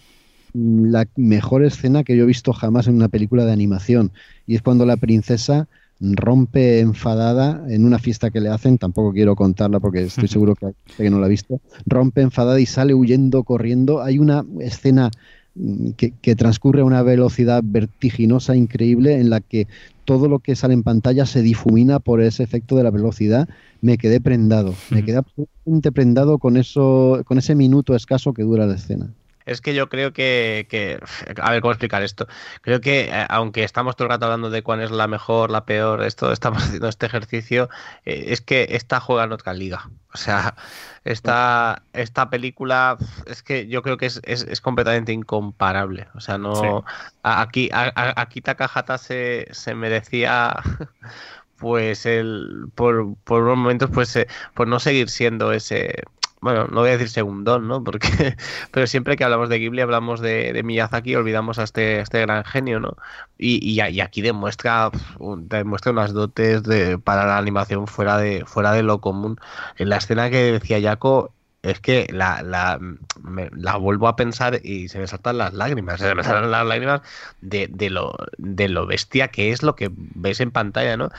la 0.54 1.08
mejor 1.16 1.64
escena 1.64 2.04
que 2.04 2.18
yo 2.18 2.24
he 2.24 2.28
visto 2.28 2.54
jamás 2.54 2.88
en 2.88 2.96
una 2.96 3.08
película 3.08 3.46
de 3.46 3.52
animación. 3.52 4.12
Y 4.48 4.56
es 4.56 4.64
cuando 4.64 4.84
la 4.88 4.98
princesa 4.98 5.68
rompe 6.12 6.82
enfadada 6.82 7.64
en 7.70 7.86
una 7.86 7.98
fiesta 7.98 8.30
que 8.30 8.42
le 8.42 8.50
hacen, 8.50 8.78
tampoco 8.78 9.14
quiero 9.14 9.36
contarla 9.36 9.80
porque 9.80 10.04
estoy 10.04 10.28
seguro 10.28 10.56
que, 10.56 10.74
que 10.98 11.10
no 11.10 11.20
la 11.20 11.28
ha 11.28 11.30
visto, 11.30 11.62
rompe 11.86 12.22
enfadada 12.22 12.60
y 12.60 12.66
sale 12.66 12.94
huyendo, 12.94 13.44
corriendo. 13.44 14.02
Hay 14.02 14.20
una 14.20 14.46
escena 14.60 15.12
mm, 15.56 15.92
que, 15.92 16.36
transcurre 16.36 16.82
a 16.82 16.86
una 16.86 17.04
velocidad 17.04 17.64
vertiginosa 17.66 18.56
increíble 18.56 19.20
en 19.20 19.30
la 19.30 19.40
que 19.40 19.68
todo 20.04 20.28
lo 20.28 20.40
que 20.40 20.58
sale 20.58 20.74
en 20.74 20.84
pantalla 20.84 21.26
se 21.26 21.42
difumina 21.42 22.00
por 22.00 22.22
ese 22.22 22.44
efecto 22.44 22.76
de 22.76 22.84
la 22.84 22.92
velocidad, 22.92 23.48
me 23.80 23.98
quedé 23.98 24.20
prendado, 24.20 24.76
me 24.90 25.06
quedé 25.06 25.18
absolutamente 25.18 25.94
prendado 25.94 26.38
con 26.38 26.58
eso, 26.58 27.22
con 27.26 27.38
ese 27.38 27.56
minuto 27.56 27.96
escaso 27.96 28.34
que 28.34 28.44
dura 28.44 28.66
la 28.66 28.76
escena. 28.76 29.14
Es 29.46 29.62
que 29.62 29.74
yo 29.74 29.90
creo 29.90 30.14
que, 30.14 31.00
a 31.42 31.52
ver, 31.52 31.62
¿cómo 31.62 31.72
explicar 31.72 32.04
esto? 32.04 32.28
Creo 32.62 32.82
que 32.82 33.10
eh, 33.10 33.26
aunque 33.30 33.64
estamos 33.64 33.96
todo 33.96 34.06
el 34.06 34.12
rato 34.12 34.26
hablando 34.26 34.50
de 34.50 34.64
cuál 34.64 34.82
es 34.82 34.92
la 34.92 35.08
mejor, 35.08 35.52
la 35.52 35.66
peor, 35.66 36.04
esto, 36.04 36.32
estamos 36.34 36.64
haciendo 36.64 36.88
este 36.88 37.06
ejercicio, 37.06 37.70
eh, 38.06 38.26
es 38.28 38.42
que 38.42 38.68
esta 38.72 39.00
juega 39.00 39.24
en 39.26 39.32
otra 39.32 39.54
liga. 39.54 39.90
O 40.14 40.18
sea, 40.18 40.56
esta, 41.06 41.84
esta 41.94 42.30
película 42.30 42.98
es 43.26 43.42
que 43.42 43.68
yo 43.68 43.82
creo 43.82 43.98
que 43.98 44.06
es, 44.06 44.22
es, 44.24 44.62
completamente 44.62 45.12
incomparable. 45.12 46.08
O 46.14 46.22
sea, 46.22 46.38
no. 46.38 46.86
Aquí, 47.24 47.70
aquí 47.74 48.42
Takahata 48.42 48.98
se, 48.98 49.48
se 49.52 49.74
merecía 49.74 50.56
pues 51.58 52.06
el 52.06 52.68
por, 52.76 53.16
por 53.24 53.44
unos 53.44 53.58
momentos 53.58 53.90
pues 53.94 54.16
eh, 54.18 54.28
por 54.54 54.68
no 54.68 54.80
seguir 54.80 55.10
siendo 55.10 55.54
ese 55.54 56.04
bueno, 56.44 56.68
no 56.68 56.82
voy 56.82 56.90
a 56.90 56.94
decir 56.94 57.10
segundón, 57.10 57.70
¿no? 57.70 57.84
Porque, 57.86 58.10
pero 58.72 58.86
siempre 58.86 59.16
que 59.16 59.24
hablamos 59.24 59.48
de 59.48 59.60
Ghibli 59.60 59.80
hablamos 59.80 60.20
de, 60.20 60.52
de 60.52 60.62
Miyazaki, 60.62 61.16
olvidamos 61.16 61.58
a 61.58 61.64
este, 61.64 62.02
este 62.02 62.20
gran 62.20 62.44
genio, 62.44 62.82
¿no? 62.82 62.98
Y, 63.38 63.66
y, 63.66 63.80
aquí 64.02 64.22
demuestra, 64.22 64.92
demuestra 65.38 65.94
unas 65.94 66.12
dotes 66.12 66.64
de, 66.64 67.00
para 67.00 67.26
la 67.26 67.38
animación 67.38 67.88
fuera 67.88 68.18
de, 68.18 68.44
fuera 68.46 68.74
de 68.74 68.84
lo 68.84 69.00
común. 69.00 69.40
En 69.78 69.88
la 69.88 69.98
escena 69.98 70.30
que 70.30 70.52
decía 70.52 70.82
Jaco, 70.82 71.32
es 71.62 71.80
que 71.80 72.08
la, 72.12 72.44
la, 72.44 72.78
la, 73.54 73.78
vuelvo 73.78 74.10
a 74.10 74.18
pensar 74.18 74.60
y 74.64 74.90
se 74.90 75.00
me 75.00 75.08
saltan 75.08 75.38
las 75.38 75.54
lágrimas, 75.54 76.02
se 76.02 76.14
me 76.14 76.24
saltan 76.24 76.52
las 76.52 76.66
lágrimas 76.66 77.02
de, 77.40 77.70
de, 77.72 77.90
lo, 77.90 78.14
de 78.38 78.68
lo 78.68 78.86
bestia 78.86 79.30
que 79.30 79.52
es 79.54 79.64
lo 79.64 79.76
que 79.78 79.90
ves 79.94 80.42
en 80.42 80.52
pantalla, 80.52 80.98
¿no? 80.98 81.10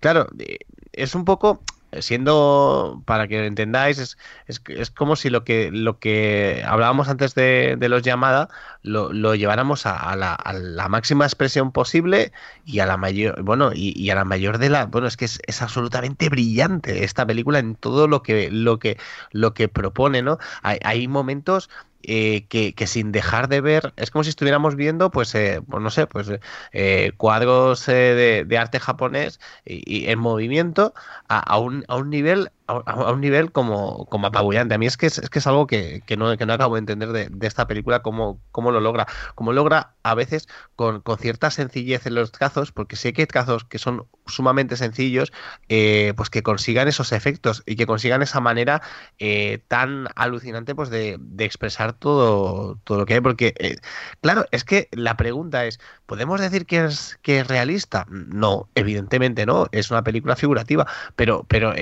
claro, 0.00 0.26
eh, 0.40 0.58
es 0.92 1.14
un 1.14 1.24
poco 1.24 1.62
siendo, 2.02 3.02
para 3.04 3.28
que 3.28 3.38
lo 3.38 3.44
entendáis, 3.44 3.98
es, 3.98 4.18
es, 4.46 4.62
es, 4.68 4.90
como 4.90 5.16
si 5.16 5.30
lo 5.30 5.44
que, 5.44 5.70
lo 5.72 5.98
que 5.98 6.62
hablábamos 6.66 7.08
antes 7.08 7.34
de, 7.34 7.76
los 7.88 8.02
llamadas 8.02 8.48
lo, 8.82 9.12
lo 9.12 9.34
lleváramos 9.34 9.86
a, 9.86 10.14
la, 10.16 10.34
a, 10.34 10.52
la, 10.52 10.88
máxima 10.88 11.24
expresión 11.24 11.72
posible 11.72 12.32
y 12.64 12.80
a 12.80 12.86
la 12.86 12.96
mayor, 12.96 13.42
bueno, 13.42 13.70
y, 13.74 14.10
a 14.10 14.14
la 14.14 14.24
mayor 14.24 14.58
de 14.58 14.70
la, 14.70 14.86
bueno, 14.86 15.06
es 15.06 15.16
que 15.16 15.24
es, 15.24 15.62
absolutamente 15.62 16.28
brillante 16.28 17.04
esta 17.04 17.26
película 17.26 17.58
en 17.58 17.74
todo 17.74 18.08
lo 18.08 18.22
que, 18.22 18.50
lo 18.50 18.78
que, 18.78 18.98
lo 19.32 19.54
que 19.54 19.68
propone, 19.68 20.22
¿no? 20.22 20.38
Hay 20.62 21.08
momentos 21.08 21.70
eh, 22.08 22.46
que, 22.48 22.74
que, 22.74 22.86
sin 22.86 23.10
dejar 23.12 23.48
de 23.48 23.60
ver, 23.60 23.92
es 23.96 24.10
como 24.10 24.22
si 24.24 24.30
estuviéramos 24.30 24.76
viendo, 24.76 25.10
pues, 25.10 25.34
eh, 25.34 25.60
pues 25.68 25.82
no 25.82 25.90
sé, 25.90 26.06
pues 26.06 26.30
eh, 26.72 27.12
cuadros 27.16 27.88
eh, 27.88 27.92
de, 27.92 28.44
de, 28.44 28.58
arte 28.58 28.78
japonés 28.80 29.40
y, 29.64 30.04
y 30.04 30.08
en 30.10 30.18
movimiento 30.20 30.94
a, 31.28 31.40
a, 31.40 31.58
un, 31.58 31.84
a 31.88 31.96
un 31.96 32.10
nivel 32.10 32.50
a, 32.66 33.12
un 33.12 33.20
nivel 33.20 33.52
como, 33.52 34.06
como 34.06 34.26
apabullante. 34.26 34.74
A 34.74 34.78
mí 34.78 34.86
es 34.86 34.96
que 34.96 35.06
es, 35.06 35.18
es 35.18 35.30
que 35.30 35.38
es 35.38 35.46
algo 35.46 35.66
que, 35.66 36.02
que, 36.06 36.16
no, 36.16 36.36
que 36.36 36.46
no 36.46 36.52
acabo 36.52 36.74
de 36.74 36.80
entender 36.80 37.12
de, 37.12 37.28
de 37.30 37.46
esta 37.46 37.66
película, 37.66 38.02
cómo, 38.02 38.40
cómo, 38.50 38.72
lo 38.72 38.80
logra. 38.80 39.06
Cómo 39.34 39.52
logra 39.52 39.94
a 40.02 40.14
veces 40.14 40.48
con, 40.74 41.00
con, 41.00 41.18
cierta 41.18 41.50
sencillez 41.50 42.06
en 42.06 42.14
los 42.14 42.32
trazos, 42.32 42.72
porque 42.72 42.96
sé 42.96 43.12
que 43.12 43.22
hay 43.22 43.26
trazos 43.26 43.64
que 43.64 43.78
son 43.78 44.06
sumamente 44.26 44.76
sencillos, 44.76 45.32
eh, 45.68 46.12
pues 46.16 46.30
que 46.30 46.42
consigan 46.42 46.88
esos 46.88 47.12
efectos 47.12 47.62
y 47.66 47.76
que 47.76 47.86
consigan 47.86 48.22
esa 48.22 48.40
manera 48.40 48.82
eh, 49.18 49.62
tan 49.68 50.08
alucinante 50.16 50.74
pues 50.74 50.90
de, 50.90 51.16
de, 51.20 51.44
expresar 51.44 51.92
todo, 51.92 52.78
todo 52.84 52.98
lo 52.98 53.06
que 53.06 53.14
hay. 53.14 53.20
Porque, 53.20 53.54
eh, 53.58 53.76
claro, 54.20 54.46
es 54.50 54.64
que 54.64 54.88
la 54.92 55.16
pregunta 55.16 55.64
es, 55.66 55.78
¿podemos 56.06 56.40
decir 56.40 56.66
que 56.66 56.84
es, 56.84 57.18
que 57.22 57.40
es 57.40 57.46
realista? 57.46 58.06
No, 58.10 58.68
evidentemente 58.74 59.46
no, 59.46 59.68
es 59.72 59.90
una 59.90 60.02
película 60.02 60.36
figurativa, 60.36 60.86
pero, 61.14 61.44
pero 61.48 61.72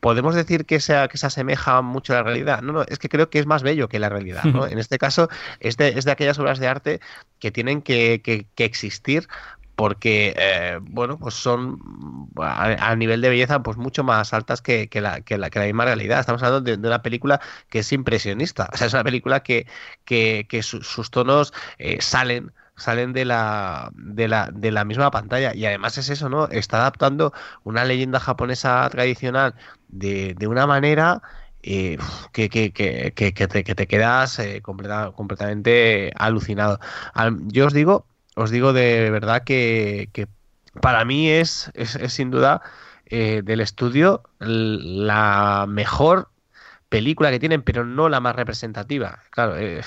podemos 0.00 0.34
decir 0.34 0.64
que, 0.64 0.80
sea, 0.80 1.08
que 1.08 1.18
se 1.18 1.26
asemeja 1.26 1.82
mucho 1.82 2.12
a 2.12 2.16
la 2.16 2.22
realidad. 2.22 2.62
No, 2.62 2.72
no, 2.72 2.82
es 2.82 2.98
que 2.98 3.08
creo 3.08 3.30
que 3.30 3.38
es 3.38 3.46
más 3.46 3.62
bello 3.62 3.88
que 3.88 3.98
la 3.98 4.08
realidad. 4.08 4.44
¿no? 4.44 4.66
En 4.66 4.78
este 4.78 4.98
caso, 4.98 5.28
es 5.60 5.76
de, 5.76 5.88
es 5.88 6.04
de 6.04 6.12
aquellas 6.12 6.38
obras 6.38 6.58
de 6.58 6.68
arte 6.68 7.00
que 7.38 7.50
tienen 7.50 7.82
que, 7.82 8.20
que, 8.22 8.46
que 8.54 8.64
existir 8.64 9.28
porque 9.78 10.34
eh, 10.36 10.80
bueno 10.82 11.20
pues 11.20 11.34
son 11.34 11.78
a, 12.36 12.90
a, 12.90 12.96
nivel 12.96 13.20
de 13.20 13.28
belleza 13.28 13.62
pues 13.62 13.76
mucho 13.76 14.02
más 14.02 14.34
altas 14.34 14.60
que, 14.60 14.88
que, 14.88 15.00
la, 15.00 15.20
que, 15.20 15.38
la, 15.38 15.50
que 15.50 15.60
la 15.60 15.66
misma 15.66 15.84
realidad 15.84 16.18
estamos 16.18 16.42
hablando 16.42 16.68
de, 16.68 16.78
de, 16.78 16.88
una 16.88 17.00
película 17.00 17.40
que 17.70 17.78
es 17.78 17.92
impresionista 17.92 18.68
o 18.72 18.76
sea 18.76 18.88
es 18.88 18.92
una 18.92 19.04
película 19.04 19.44
que, 19.44 19.68
que, 20.04 20.46
que 20.48 20.64
su, 20.64 20.82
sus 20.82 21.12
tonos 21.12 21.54
eh, 21.78 21.98
salen 22.00 22.50
salen 22.78 23.12
de 23.12 23.24
la, 23.24 23.90
de 23.94 24.28
la, 24.28 24.50
de 24.52 24.70
la 24.70 24.84
misma 24.84 25.10
pantalla 25.10 25.54
y 25.54 25.66
además 25.66 25.98
es 25.98 26.08
eso 26.08 26.28
no 26.28 26.48
está 26.48 26.78
adaptando 26.78 27.32
una 27.64 27.84
leyenda 27.84 28.20
japonesa 28.20 28.88
tradicional 28.90 29.54
de, 29.88 30.34
de 30.34 30.46
una 30.46 30.66
manera 30.66 31.22
eh, 31.62 31.98
que, 32.32 32.48
que, 32.48 32.72
que, 32.72 33.12
que, 33.12 33.32
te, 33.48 33.64
que 33.64 33.74
te 33.74 33.86
quedas 33.86 34.38
eh, 34.38 34.62
completa, 34.62 35.12
completamente 35.14 36.12
alucinado. 36.16 36.78
Yo 37.46 37.66
os 37.66 37.72
digo, 37.72 38.06
os 38.36 38.50
digo 38.50 38.72
de 38.72 39.10
verdad 39.10 39.42
que, 39.44 40.08
para 40.80 41.04
mí 41.04 41.28
es, 41.28 41.70
es, 41.74 41.96
es 41.96 42.12
sin 42.12 42.30
duda 42.30 42.62
eh, 43.06 43.42
del 43.44 43.60
estudio 43.60 44.22
la 44.38 45.66
mejor 45.68 46.30
película 46.88 47.30
que 47.30 47.38
tienen, 47.38 47.62
pero 47.62 47.84
no 47.84 48.08
la 48.08 48.20
más 48.20 48.34
representativa. 48.36 49.20
Claro, 49.30 49.56
eh, 49.56 49.82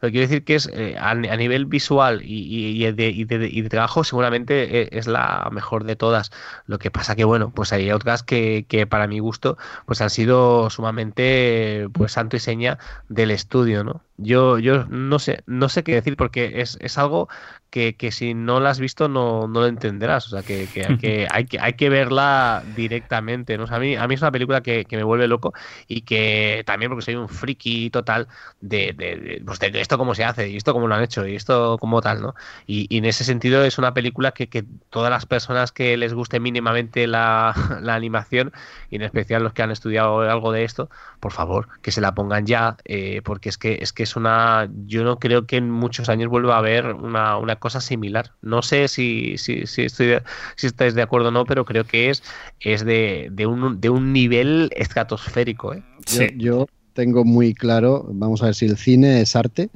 lo 0.00 0.10
quiero 0.10 0.26
decir 0.26 0.44
que 0.44 0.56
es 0.56 0.68
eh, 0.72 0.96
a, 0.98 1.14
nivel 1.14 1.66
visual 1.66 2.20
y, 2.24 2.90
de, 2.92 3.08
y, 3.08 3.24
de, 3.24 3.68
trabajo 3.68 4.04
seguramente 4.04 4.82
eh, 4.82 4.88
es 4.92 5.06
la 5.06 5.48
mejor 5.52 5.84
de 5.84 5.96
todas. 5.96 6.32
Lo 6.66 6.78
que 6.78 6.90
pasa 6.90 7.16
que, 7.16 7.24
bueno, 7.24 7.50
pues 7.50 7.72
hay 7.72 7.90
otras 7.92 8.22
que, 8.22 8.66
que 8.68 8.86
para 8.86 9.06
mi 9.06 9.18
gusto 9.20 9.58
pues 9.86 10.00
han 10.00 10.10
sido 10.10 10.70
sumamente 10.70 11.88
pues 11.92 12.12
santo 12.12 12.36
y 12.36 12.40
seña 12.40 12.78
del 13.08 13.30
estudio, 13.30 13.84
¿no? 13.84 14.02
Yo, 14.22 14.58
yo 14.58 14.84
no 14.86 15.18
sé, 15.18 15.42
no 15.46 15.68
sé 15.68 15.82
qué 15.82 15.94
decir 15.94 16.16
porque 16.16 16.60
es, 16.60 16.76
es 16.80 16.98
algo 16.98 17.28
que, 17.70 17.94
que, 17.96 18.10
si 18.10 18.34
no 18.34 18.60
la 18.60 18.70
has 18.70 18.80
visto 18.80 19.08
no, 19.08 19.46
no 19.46 19.60
lo 19.60 19.66
entenderás. 19.66 20.26
O 20.26 20.30
sea, 20.30 20.42
que, 20.42 20.66
que, 20.66 20.84
hay, 20.84 20.98
que, 20.98 21.28
hay, 21.30 21.46
que 21.46 21.58
hay 21.60 21.74
que 21.74 21.88
verla 21.88 22.62
directamente. 22.76 23.56
¿no? 23.56 23.64
O 23.64 23.66
sea, 23.66 23.76
a, 23.76 23.80
mí, 23.80 23.96
a 23.96 24.06
mí 24.06 24.14
es 24.14 24.20
una 24.20 24.32
película 24.32 24.60
que, 24.62 24.84
que 24.84 24.96
me 24.96 25.04
vuelve 25.04 25.28
loco 25.28 25.54
y 25.88 26.02
que 26.02 26.62
también 26.66 26.90
porque 26.90 27.04
soy 27.04 27.14
un 27.14 27.28
friki 27.28 27.90
total 27.90 28.28
de, 28.60 28.92
de, 28.96 29.16
de, 29.16 29.42
pues 29.44 29.58
de 29.60 29.80
esto 29.80 29.98
cómo 29.98 30.14
se 30.14 30.24
hace 30.24 30.48
y 30.48 30.56
esto 30.56 30.72
cómo 30.72 30.88
lo 30.88 30.94
han 30.94 31.02
hecho 31.02 31.26
y 31.26 31.36
esto 31.36 31.78
como 31.78 32.00
tal, 32.00 32.20
¿no? 32.20 32.34
Y, 32.66 32.86
y 32.94 32.98
en 32.98 33.04
ese 33.04 33.24
sentido 33.24 33.64
es 33.64 33.78
una 33.78 33.94
película 33.94 34.32
que, 34.32 34.48
que 34.48 34.64
todas 34.90 35.10
las 35.10 35.26
personas 35.26 35.72
que 35.72 35.96
les 35.96 36.12
guste 36.12 36.40
mínimamente 36.40 37.06
la, 37.06 37.54
la, 37.82 37.94
animación 37.94 38.52
y 38.90 38.96
en 38.96 39.02
especial 39.02 39.42
los 39.42 39.52
que 39.52 39.62
han 39.62 39.70
estudiado 39.70 40.20
algo 40.20 40.52
de 40.52 40.64
esto, 40.64 40.90
por 41.20 41.32
favor, 41.32 41.68
que 41.82 41.92
se 41.92 42.00
la 42.00 42.14
pongan 42.14 42.46
ya 42.46 42.76
eh, 42.84 43.22
porque 43.24 43.48
es 43.48 43.58
que, 43.58 43.78
es 43.80 43.92
que 43.92 44.06
es 44.10 44.16
una... 44.16 44.68
Yo 44.86 45.04
no 45.04 45.18
creo 45.18 45.46
que 45.46 45.56
en 45.56 45.70
muchos 45.70 46.08
años 46.08 46.28
vuelva 46.28 46.56
a 46.56 46.58
haber 46.58 46.86
una, 46.86 47.36
una 47.38 47.56
cosa 47.56 47.80
similar. 47.80 48.32
No 48.42 48.62
sé 48.62 48.88
si, 48.88 49.38
si, 49.38 49.66
si, 49.66 49.82
estoy, 49.82 50.18
si 50.56 50.66
estáis 50.66 50.94
de 50.94 51.02
acuerdo 51.02 51.28
o 51.28 51.30
no, 51.30 51.44
pero 51.44 51.64
creo 51.64 51.84
que 51.84 52.10
es, 52.10 52.22
es 52.60 52.84
de, 52.84 53.28
de, 53.32 53.46
un, 53.46 53.80
de 53.80 53.88
un 53.88 54.12
nivel 54.12 54.70
estratosférico. 54.76 55.74
¿eh? 55.74 55.82
Sí. 56.06 56.26
Yo, 56.36 56.66
yo, 56.66 56.68
tengo 56.92 57.24
muy 57.24 57.54
claro, 57.54 58.06
vamos 58.10 58.42
a 58.42 58.46
ver 58.46 58.54
si 58.54 58.66
el 58.66 58.76
cine 58.76 59.20
es 59.20 59.36
arte. 59.36 59.70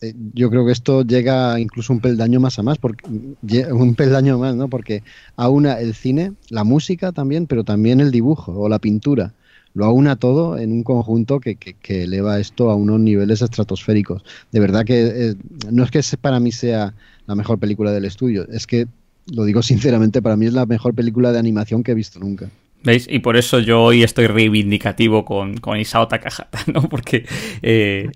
Eh, 0.00 0.14
yo 0.32 0.50
creo 0.50 0.64
que 0.66 0.72
esto 0.72 1.02
llega 1.02 1.60
incluso 1.60 1.92
un 1.92 2.00
peldaño 2.00 2.40
más 2.40 2.58
a 2.58 2.62
más, 2.62 2.78
porque, 2.78 3.06
un 3.06 3.94
peldaño 3.94 4.38
más, 4.38 4.56
¿no? 4.56 4.68
Porque 4.68 5.02
aúna 5.36 5.78
el 5.78 5.94
cine, 5.94 6.32
la 6.48 6.64
música 6.64 7.12
también, 7.12 7.46
pero 7.46 7.62
también 7.62 8.00
el 8.00 8.10
dibujo 8.10 8.52
o 8.52 8.68
la 8.68 8.78
pintura 8.78 9.34
lo 9.76 9.84
aúna 9.84 10.16
todo 10.16 10.58
en 10.58 10.72
un 10.72 10.82
conjunto 10.82 11.38
que, 11.38 11.56
que, 11.56 12.02
eleva 12.04 12.40
esto 12.40 12.70
a 12.70 12.74
unos 12.74 12.98
niveles 12.98 13.42
estratosféricos. 13.42 14.24
De 14.50 14.58
verdad 14.58 14.86
que 14.86 15.06
eh, 15.06 15.34
no 15.70 15.84
es 15.84 15.90
que 15.90 16.00
para 16.18 16.40
mí 16.40 16.50
sea 16.50 16.94
la 17.26 17.34
mejor 17.34 17.58
película 17.58 17.92
del 17.92 18.06
estudio, 18.06 18.48
es 18.50 18.66
que, 18.66 18.86
lo 19.30 19.44
digo 19.44 19.62
sinceramente, 19.62 20.22
para 20.22 20.36
mí 20.36 20.46
es 20.46 20.54
la 20.54 20.64
mejor 20.64 20.94
película 20.94 21.30
de 21.30 21.38
animación 21.38 21.82
que 21.82 21.92
he 21.92 21.94
visto 21.94 22.18
nunca. 22.18 22.48
¿Veis? 22.84 23.06
Y 23.10 23.18
por 23.18 23.36
eso 23.36 23.58
yo 23.58 23.82
hoy 23.82 24.02
estoy 24.02 24.28
reivindicativo 24.28 25.26
con, 25.26 25.58
con 25.58 25.78
Isao 25.78 26.08
Takahata, 26.08 26.60
¿no? 26.72 26.88
Porque 26.88 27.26
eh, 27.60 28.10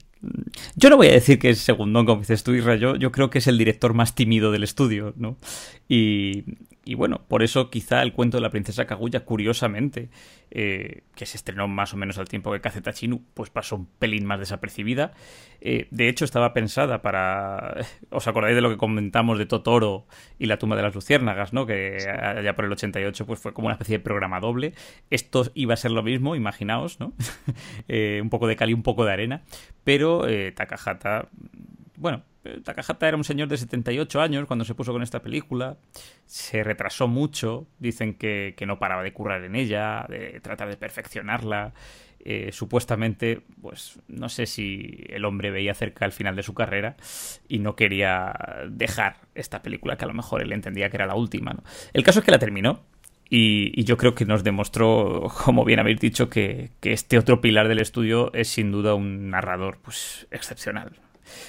yo 0.77 0.89
no 0.89 0.97
voy 0.97 1.09
a 1.09 1.13
decir 1.13 1.39
que 1.39 1.51
es 1.51 1.59
segundón, 1.59 2.07
como 2.07 2.21
dices 2.21 2.43
tú, 2.43 2.55
Isra, 2.55 2.77
yo, 2.77 2.97
yo 2.97 3.13
creo 3.13 3.29
que 3.29 3.39
es 3.39 3.47
el 3.47 3.59
director 3.59 3.93
más 3.93 4.15
tímido 4.15 4.51
del 4.51 4.63
estudio, 4.63 5.13
¿no? 5.19 5.37
Y, 5.91 6.45
y 6.85 6.95
bueno, 6.95 7.23
por 7.29 7.43
eso 7.43 7.69
quizá 7.69 8.03
el 8.03 8.13
cuento 8.15 8.39
de 8.39 8.41
la 8.41 8.51
princesa 8.51 8.87
Kaguya, 8.87 9.21
curiosamente, 9.21 10.09
eh, 10.51 11.03
que 11.15 11.27
se 11.27 11.37
estrenó 11.37 11.69
más 11.69 11.93
o 11.93 11.99
menos 11.99 12.17
al 12.17 12.29
tiempo 12.29 12.51
que 12.53 12.61
Kazeta 12.63 12.93
Chinu, 12.95 13.23
pues 13.35 13.51
pasó 13.51 13.77
un 13.77 13.87
pelín 13.87 14.25
más 14.25 14.41
desapercibida. 14.41 15.13
Eh, 15.61 15.89
de 15.91 16.09
hecho, 16.09 16.25
estaba 16.25 16.55
pensada 16.55 17.03
para... 17.03 17.77
¿Os 18.11 18.27
acordáis 18.29 18.55
de 18.57 18.63
lo 18.63 18.71
que 18.71 18.79
comentamos 18.79 19.39
de 19.39 19.45
Totoro 19.45 20.07
y 20.39 20.47
la 20.47 20.59
tumba 20.59 20.75
de 20.75 20.83
las 20.83 20.95
luciérnagas, 20.95 21.53
¿no? 21.53 21.67
Que 21.67 21.99
allá 22.09 22.57
por 22.57 22.65
el 22.65 22.73
88 22.73 23.27
pues 23.27 23.41
fue 23.41 23.53
como 23.53 23.67
una 23.67 23.75
especie 23.75 23.99
de 23.99 24.05
programa 24.05 24.41
doble. 24.41 24.73
Esto 25.11 25.51
iba 25.55 25.75
a 25.75 25.77
ser 25.77 25.91
lo 25.91 26.03
mismo, 26.03 26.35
imaginaos, 26.35 26.99
¿no? 26.99 27.13
eh, 27.89 28.21
un 28.23 28.31
poco 28.31 28.47
de 28.47 28.57
cal 28.57 28.71
y 28.71 28.75
un 28.75 28.83
poco 28.83 29.05
de 29.05 29.13
arena. 29.13 29.43
Pero 29.85 30.27
Takahata 30.55 31.29
bueno, 32.01 32.23
Takahata 32.65 33.09
era 33.09 33.17
un 33.17 33.25
señor 33.25 33.49
de 33.49 33.57
78 33.57 34.21
años 34.21 34.47
cuando 34.47 34.65
se 34.65 34.75
puso 34.75 34.93
con 34.93 35.03
esta 35.03 35.21
película. 35.21 35.77
Se 36.27 36.63
retrasó 36.65 37.09
mucho. 37.09 37.67
Dicen 37.79 38.15
que, 38.15 38.55
no 38.67 38.79
paraba 38.79 39.03
de 39.03 39.13
currar 39.13 39.45
en 39.45 39.57
ella, 39.57 40.07
de 40.09 40.41
tratar 40.41 40.69
de 40.69 40.77
perfeccionarla. 40.77 41.73
Eh, 42.23 42.51
supuestamente, 42.53 43.41
pues 43.63 43.99
no 44.09 44.29
sé 44.29 44.45
si 44.45 45.05
el 45.09 45.25
hombre 45.25 45.51
veía 45.51 45.73
cerca 45.73 46.05
el 46.05 46.13
final 46.13 46.37
de 46.37 46.43
su 46.43 46.53
carrera 46.53 46.97
y 47.49 47.61
no 47.61 47.77
quería 47.77 48.35
dejar 48.69 49.17
esta 49.35 49.63
película, 49.63 49.97
que 49.97 50.05
a 50.05 50.09
lo 50.09 50.13
mejor 50.13 50.43
él 50.43 50.53
entendía 50.53 50.91
que 50.91 50.99
era 50.99 51.07
la 51.07 51.15
última. 51.15 51.57
El 51.95 52.03
caso 52.03 52.19
es 52.19 52.25
que 52.27 52.31
la 52.31 52.39
terminó 52.39 52.85
y, 53.33 53.85
yo 53.85 53.97
creo 53.97 54.15
que 54.17 54.27
nos 54.27 54.43
demostró, 54.43 55.33
como 55.45 55.65
bien 55.65 55.79
habéis 55.79 56.01
dicho, 56.01 56.29
que, 56.29 56.73
este 56.83 57.17
otro 57.17 57.41
pilar 57.41 57.69
del 57.69 57.79
estudio 57.79 58.33
es 58.35 58.49
sin 58.49 58.73
duda 58.73 58.95
un 58.95 59.31
narrador 59.31 59.79
pues, 59.83 60.27
excepcional. 60.33 60.93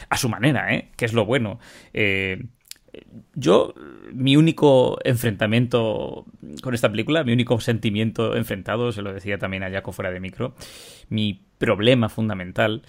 A 0.10 0.18
su 0.18 0.30
manera, 0.30 0.74
¿eh? 0.74 0.90
Que 0.96 1.06
es 1.06 1.14
lo 1.14 1.26
bueno. 1.26 1.60
Eh, 1.94 2.44
yo, 3.36 3.74
mi 4.14 4.36
único 4.36 5.00
enfrentamiento 5.04 6.26
con 6.62 6.74
esta 6.74 6.90
película, 6.90 7.24
mi 7.24 7.34
único 7.34 7.60
sentimiento 7.60 8.36
enfrentado, 8.36 8.92
se 8.92 9.02
lo 9.02 9.14
decía 9.14 9.38
también 9.38 9.64
a 9.64 9.72
Jaco 9.72 9.92
fuera 9.92 10.12
de 10.12 10.20
micro, 10.20 10.56
mi 11.10 11.42
problema 11.58 12.10
fundamental 12.10 12.84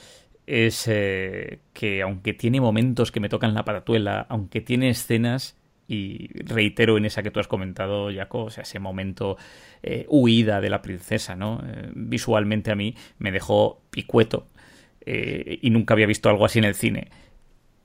es 0.47 0.89
eh, 0.89 1.61
que 1.73 2.03
aunque 2.03 2.35
tiene 2.35 2.61
momentos 2.61 3.13
que 3.13 3.21
me 3.21 3.29
tocan 3.29 3.55
la 3.55 3.65
patatuela, 3.65 4.27
aunque 4.29 4.61
tiene 4.61 4.91
escenas 4.91 5.57
y 5.87 6.29
reitero 6.45 6.97
en 6.97 7.05
esa 7.05 7.23
que 7.23 7.31
tú 7.31 7.39
has 7.39 7.49
comentado, 7.49 8.11
Jaco, 8.13 8.45
o 8.45 8.51
sea, 8.51 8.63
ese 8.63 8.79
momento 8.79 9.37
eh, 9.83 10.07
huida 10.09 10.61
de 10.61 10.71
la 10.71 10.83
princesa, 10.83 11.37
¿no? 11.37 11.63
Visualmente 11.95 12.73
a 12.73 12.75
mí 12.75 12.97
me 13.19 13.31
dejó 13.31 13.83
picueto 13.91 14.49
eh, 15.07 15.59
y 15.61 15.71
nunca 15.71 15.95
había 15.95 16.07
visto 16.07 16.29
algo 16.29 16.45
así 16.45 16.59
en 16.59 16.65
el 16.65 16.75
cine. 16.75 17.09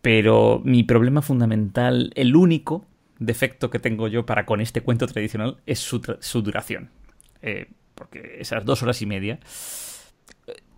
Pero 0.01 0.61
mi 0.63 0.83
problema 0.83 1.21
fundamental, 1.21 2.11
el 2.15 2.35
único 2.35 2.85
defecto 3.19 3.69
que 3.69 3.79
tengo 3.79 4.07
yo 4.07 4.25
para 4.25 4.45
con 4.45 4.61
este 4.61 4.81
cuento 4.81 5.07
tradicional 5.07 5.57
es 5.65 5.79
su, 5.79 5.99
duración. 6.41 6.91
porque 7.95 8.37
esas 8.39 8.63
dos 8.63 8.83
horas 8.83 9.01
y 9.01 9.05
media 9.05 9.39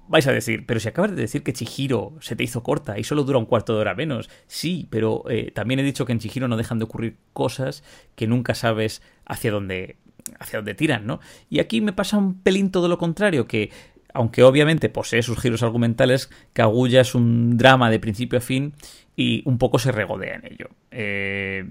vais 0.10 0.26
a 0.26 0.34
decir, 0.34 0.66
pero 0.66 0.80
si 0.80 0.88
acabas 0.88 1.12
de 1.12 1.22
decir 1.22 1.44
que 1.44 1.54
Chihiro 1.54 2.16
se 2.20 2.36
te 2.36 2.44
hizo 2.44 2.64
corta 2.64 2.98
y 2.98 3.04
solo 3.04 3.24
dura 3.24 3.38
un 3.38 3.46
cuarto 3.46 3.76
de 3.76 3.82
hora 3.82 3.94
menos. 3.94 4.28
Sí, 4.48 4.88
pero 4.90 5.24
eh, 5.30 5.52
también 5.52 5.80
he 5.80 5.84
dicho 5.84 6.06
que 6.06 6.12
en 6.12 6.20
Chihiro 6.20 6.48
no 6.48 6.58
dejan 6.58 6.80
de 6.80 6.86
ocurrir 6.86 7.18
cosas 7.32 7.84
que 8.16 8.26
nunca 8.26 8.56
sabes 8.56 9.04
hacia 9.26 9.52
dónde, 9.52 9.98
hacia 10.40 10.58
dónde 10.58 10.74
tiran, 10.74 11.06
¿no? 11.06 11.20
Y 11.50 11.60
aquí 11.60 11.80
me 11.80 11.94
pasa 11.94 12.18
un 12.18 12.42
pelín 12.42 12.72
todo 12.72 12.88
lo 12.88 12.98
contrario, 12.98 13.48
que 13.48 13.70
aunque 14.14 14.44
obviamente 14.44 14.90
posee 14.90 15.22
sus 15.22 15.40
giros 15.40 15.64
argumentales, 15.64 16.30
Kaguya 16.54 17.02
es 17.02 17.16
un 17.16 17.58
drama 17.58 17.90
de 17.90 18.00
principio 18.00 18.40
a 18.40 18.42
fin 18.42 18.74
y 19.16 19.42
un 19.44 19.58
poco 19.58 19.80
se 19.80 19.92
regodea 19.92 20.36
en 20.36 20.46
ello. 20.46 20.70
Eh, 20.92 21.66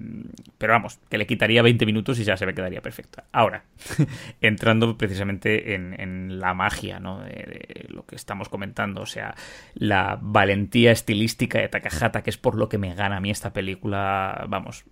pero 0.58 0.74
vamos, 0.74 1.00
que 1.08 1.16
le 1.16 1.26
quitaría 1.26 1.62
20 1.62 1.86
minutos 1.86 2.18
y 2.18 2.24
ya 2.24 2.36
se 2.36 2.44
me 2.44 2.52
quedaría 2.52 2.82
perfecta. 2.82 3.24
Ahora, 3.32 3.64
entrando 4.42 4.98
precisamente 4.98 5.74
en, 5.74 6.40
la 6.40 6.52
magia 6.52 7.00
¿no? 7.00 7.20
de, 7.20 7.86
lo 7.88 8.04
que 8.04 8.16
estamos 8.16 8.50
comentando, 8.50 9.00
o 9.00 9.06
sea, 9.06 9.34
la 9.74 10.18
valentía 10.20 10.92
estilística 10.92 11.58
de 11.58 11.68
Takahata, 11.68 12.22
que 12.22 12.28
es 12.28 12.36
por 12.36 12.54
lo 12.54 12.68
que 12.68 12.76
me 12.76 12.94
gana 12.94 13.16
a 13.16 13.20
mí 13.20 13.30
esta 13.30 13.54
película, 13.54 14.44
vamos, 14.46 14.84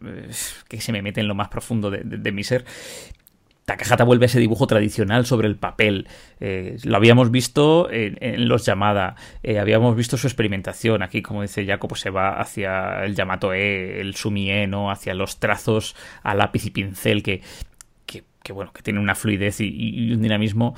que 0.66 0.81
se 0.81 0.93
me 0.93 1.02
mete 1.02 1.20
en 1.20 1.28
lo 1.28 1.35
más 1.35 1.48
profundo 1.48 1.90
de 1.90 2.32
mi 2.32 2.43
ser. 2.43 2.64
Takahata 3.66 4.05
vuelve 4.05 4.26
a 4.26 4.26
ese 4.26 4.38
dibujo 4.38 4.68
tradicional 4.68 5.26
sobre 5.26 5.48
el 5.48 5.56
papel. 5.56 6.06
Eh, 6.38 6.76
lo 6.84 6.97
habíamos 6.97 7.32
visto 7.32 7.88
en, 7.90 8.48
los 8.48 8.64
Yamada, 8.64 9.16
eh, 9.43 9.59
habíamos 9.59 9.97
visto 9.97 10.16
su 10.16 10.28
experimentación. 10.28 11.02
Aquí, 11.02 11.20
como 11.20 11.43
dice 11.43 11.66
Jacob, 11.66 11.97
se 11.97 12.10
va 12.10 12.40
hacia 12.40 13.05
el 13.05 13.16
Yamato 13.16 13.52
E, 13.52 14.01
el 14.01 14.14
Sumie, 14.14 14.68
¿no? 14.68 14.93
hacia 14.93 15.14
los 15.14 15.40
trazos 15.40 15.97
a 16.22 16.36
lápiz 16.36 16.64
y 16.64 16.70
pincel 16.70 17.24
que, 17.24 17.43
que, 18.06 18.52
bueno, 18.52 18.72
que 18.72 18.82
tiene 18.82 19.01
una 19.01 19.16
fluidez 19.16 19.60
y, 19.60 20.12
un 20.12 20.22
dinamismo 20.22 20.76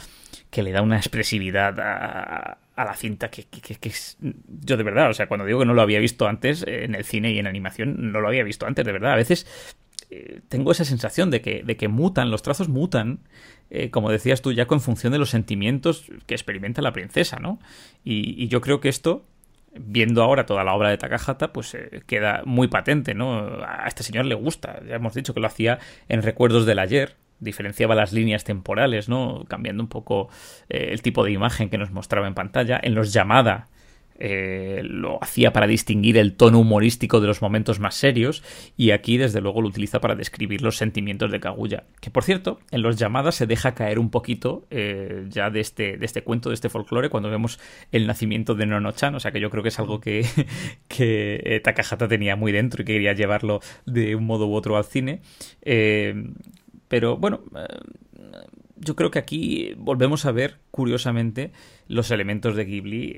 que 0.51 0.63
le 0.63 0.73
da 0.73 0.81
una 0.81 0.97
expresividad 0.97 1.79
a, 1.79 2.59
la 2.75 2.95
cinta 2.95 3.29
que, 3.29 3.45
que, 3.45 3.89
es, 3.91 4.17
yo 4.21 4.79
de 4.79 4.83
verdad, 4.83 5.11
o 5.11 5.13
sea, 5.13 5.29
cuando 5.29 5.45
digo 5.45 5.59
que 5.59 5.67
no 5.67 5.75
lo 5.75 5.83
había 5.83 5.99
visto 5.99 6.27
antes 6.27 6.65
en 6.67 6.95
el 6.95 7.05
cine 7.05 7.33
y 7.33 7.39
en 7.39 7.47
animación, 7.47 8.13
no 8.13 8.23
lo 8.23 8.29
había 8.29 8.45
visto 8.45 8.65
antes, 8.65 8.87
de 8.87 8.93
verdad. 8.93 9.13
A 9.13 9.17
veces 9.17 9.47
eh, 10.11 10.41
tengo 10.49 10.73
esa 10.73 10.85
sensación 10.85 11.31
de 11.31 11.43
que, 11.43 11.63
de 11.63 11.77
que 11.77 11.89
mutan, 11.89 12.31
los 12.31 12.43
trazos 12.43 12.69
mutan, 12.69 13.21
eh, 13.71 13.91
como 13.91 14.11
decías 14.11 14.41
tú, 14.41 14.53
ya 14.53 14.67
en 14.71 14.81
función 14.81 15.13
de 15.13 15.19
los 15.19 15.31
sentimientos 15.31 16.07
que 16.27 16.35
experimenta 16.35 16.81
la 16.81 16.93
princesa, 16.93 17.39
¿no? 17.39 17.59
Y, 18.05 18.49
yo 18.49 18.63
creo 18.63 18.81
que 18.81 18.89
esto, 18.89 19.25
viendo 19.75 20.23
ahora 20.23 20.47
toda 20.47 20.65
la 20.65 20.73
obra 20.75 20.89
de 20.89 20.97
Takahata, 20.97 21.53
pues 21.53 21.75
eh, 21.75 22.03
queda 22.07 22.43
muy 22.47 22.69
patente, 22.69 23.15
¿no? 23.15 23.63
A 23.63 23.85
este 23.87 24.03
señor 24.03 24.25
le 24.25 24.35
gusta, 24.35 24.81
ya 24.89 24.95
hemos 24.95 25.13
dicho 25.13 25.35
que 25.35 25.41
lo 25.41 25.47
hacía 25.47 25.79
en 26.09 26.23
Recuerdos 26.23 26.65
del 26.65 26.79
Ayer, 26.79 27.17
diferenciaba 27.41 27.95
las 27.95 28.15
líneas 28.15 28.45
temporales, 28.45 29.11
¿no? 29.11 29.45
Cambiando 29.47 29.83
un 29.83 29.89
poco 29.89 30.29
el 30.69 31.03
tipo 31.03 31.23
de 31.23 31.33
imagen 31.33 31.69
que 31.69 31.79
nos 31.79 31.93
mostraba 31.93 32.27
en 32.27 32.35
pantalla. 32.35 32.81
En 32.83 32.97
los 32.97 33.13
llamada 33.13 33.69
eh, 34.21 34.81
lo 34.83 35.23
hacía 35.23 35.53
para 35.53 35.69
distinguir 35.69 36.17
el 36.17 36.35
tono 36.35 36.59
humorístico 36.59 37.21
de 37.21 37.29
los 37.29 37.41
momentos 37.41 37.79
más 37.79 37.95
serios 37.95 38.43
y 38.77 38.91
aquí 38.91 39.17
desde 39.17 39.41
luego 39.41 39.63
lo 39.63 39.69
utiliza 39.69 40.01
para 40.01 40.17
describir 40.17 40.61
los 40.61 40.77
sentimientos 40.77 41.31
de 41.31 41.39
Kaguya 41.39 41.85
que 42.01 42.11
por 42.11 42.25
cierto 42.25 42.59
en 42.73 42.83
los 42.83 42.97
llamadas 42.97 43.37
se 43.37 43.47
deja 43.47 43.77
caer 43.77 44.01
un 44.01 44.11
poquito 44.11 44.67
eh, 44.71 45.27
ya 45.29 45.51
de 45.51 45.61
este, 45.61 45.97
de 45.97 46.05
este 46.05 46.23
cuento 46.23 46.49
de 46.49 46.57
este 46.57 46.69
folclore 46.69 47.11
cuando 47.11 47.31
vemos 47.31 47.61
el 47.93 48.09
nacimiento 48.09 48.57
de 48.57 48.67
Nono-chan 48.67 49.15
o 49.15 49.21
sea 49.21 49.31
que 49.31 49.39
yo 49.39 49.51
creo 49.51 49.63
que 49.63 49.69
es 49.69 49.79
algo 49.79 50.01
que, 50.01 50.27
que 50.89 51.41
eh, 51.45 51.61
Takahata 51.61 52.09
tenía 52.09 52.35
muy 52.35 52.51
dentro 52.51 52.83
y 52.83 52.85
que 52.85 52.95
quería 52.95 53.13
llevarlo 53.13 53.61
de 53.87 54.17
un 54.17 54.25
modo 54.25 54.49
u 54.49 54.55
otro 54.55 54.77
al 54.77 54.85
cine. 54.85 55.21
Pero 56.89 57.17
bueno 57.19 57.43
yo 58.81 58.97
creo 58.97 59.11
que 59.11 59.19
aquí 59.19 59.75
volvemos 59.77 60.25
a 60.27 60.33
ver, 60.33 60.59
curiosamente, 60.71 61.53
los 61.89 62.11
elementos 62.11 62.57
de 62.57 62.65
Ghibli 62.65 63.15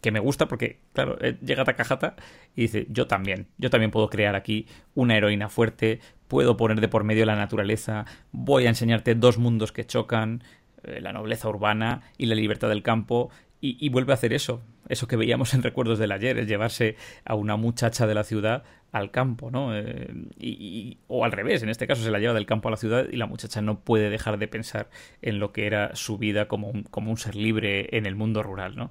que 0.00 0.10
me 0.10 0.20
gusta 0.20 0.46
porque, 0.46 0.78
claro, 0.92 1.18
eh, 1.20 1.36
llega 1.44 1.64
Takahata 1.64 2.16
y 2.54 2.62
dice, 2.62 2.86
yo 2.90 3.06
también, 3.06 3.48
yo 3.58 3.70
también 3.70 3.90
puedo 3.90 4.08
crear 4.08 4.34
aquí 4.34 4.66
una 4.94 5.16
heroína 5.16 5.48
fuerte, 5.48 6.00
puedo 6.28 6.56
poner 6.56 6.80
de 6.80 6.88
por 6.88 7.04
medio 7.04 7.26
la 7.26 7.36
naturaleza, 7.36 8.06
voy 8.32 8.66
a 8.66 8.68
enseñarte 8.68 9.14
dos 9.14 9.38
mundos 9.38 9.72
que 9.72 9.86
chocan, 9.86 10.42
eh, 10.84 11.00
la 11.00 11.12
nobleza 11.12 11.48
urbana 11.48 12.02
y 12.16 12.26
la 12.26 12.34
libertad 12.34 12.68
del 12.68 12.82
campo, 12.82 13.30
y, 13.60 13.88
vuelve 13.88 14.12
a 14.12 14.14
hacer 14.14 14.32
eso, 14.32 14.62
eso 14.88 15.08
que 15.08 15.16
veíamos 15.16 15.52
en 15.52 15.64
Recuerdos 15.64 15.98
del 15.98 16.12
Ayer, 16.12 16.38
es 16.38 16.46
llevarse 16.46 16.94
a 17.24 17.34
una 17.34 17.56
muchacha 17.56 18.06
de 18.06 18.14
la 18.14 18.22
ciudad 18.22 18.62
al 18.92 19.10
campo, 19.10 19.50
¿no? 19.50 19.76
Eh, 19.76 20.08
y, 20.38 20.98
o 21.08 21.24
al 21.24 21.32
revés, 21.32 21.62
en 21.62 21.68
este 21.68 21.86
caso 21.86 22.02
se 22.02 22.10
la 22.10 22.18
lleva 22.18 22.34
del 22.34 22.46
campo 22.46 22.68
a 22.68 22.70
la 22.70 22.76
ciudad 22.76 23.06
y 23.10 23.16
la 23.16 23.26
muchacha 23.26 23.60
no 23.60 23.80
puede 23.80 24.10
dejar 24.10 24.38
de 24.38 24.48
pensar 24.48 24.88
en 25.22 25.38
lo 25.38 25.52
que 25.52 25.66
era 25.66 25.94
su 25.94 26.18
vida 26.18 26.48
como 26.48 26.68
un, 26.68 26.84
como 26.84 27.10
un 27.10 27.18
ser 27.18 27.36
libre 27.36 27.96
en 27.96 28.06
el 28.06 28.14
mundo 28.14 28.42
rural, 28.42 28.76
¿no? 28.76 28.90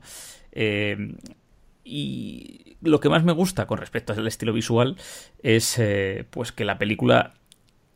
Eh, 0.52 1.16
y 1.84 2.78
lo 2.82 3.00
que 3.00 3.10
más 3.10 3.24
me 3.24 3.32
gusta 3.32 3.66
con 3.66 3.78
respecto 3.78 4.14
al 4.14 4.28
estilo 4.28 4.54
visual 4.54 4.98
es 5.42 5.80
eh, 5.80 6.26
pues 6.30 6.52
que 6.52 6.66
la 6.66 6.78
película 6.78 7.34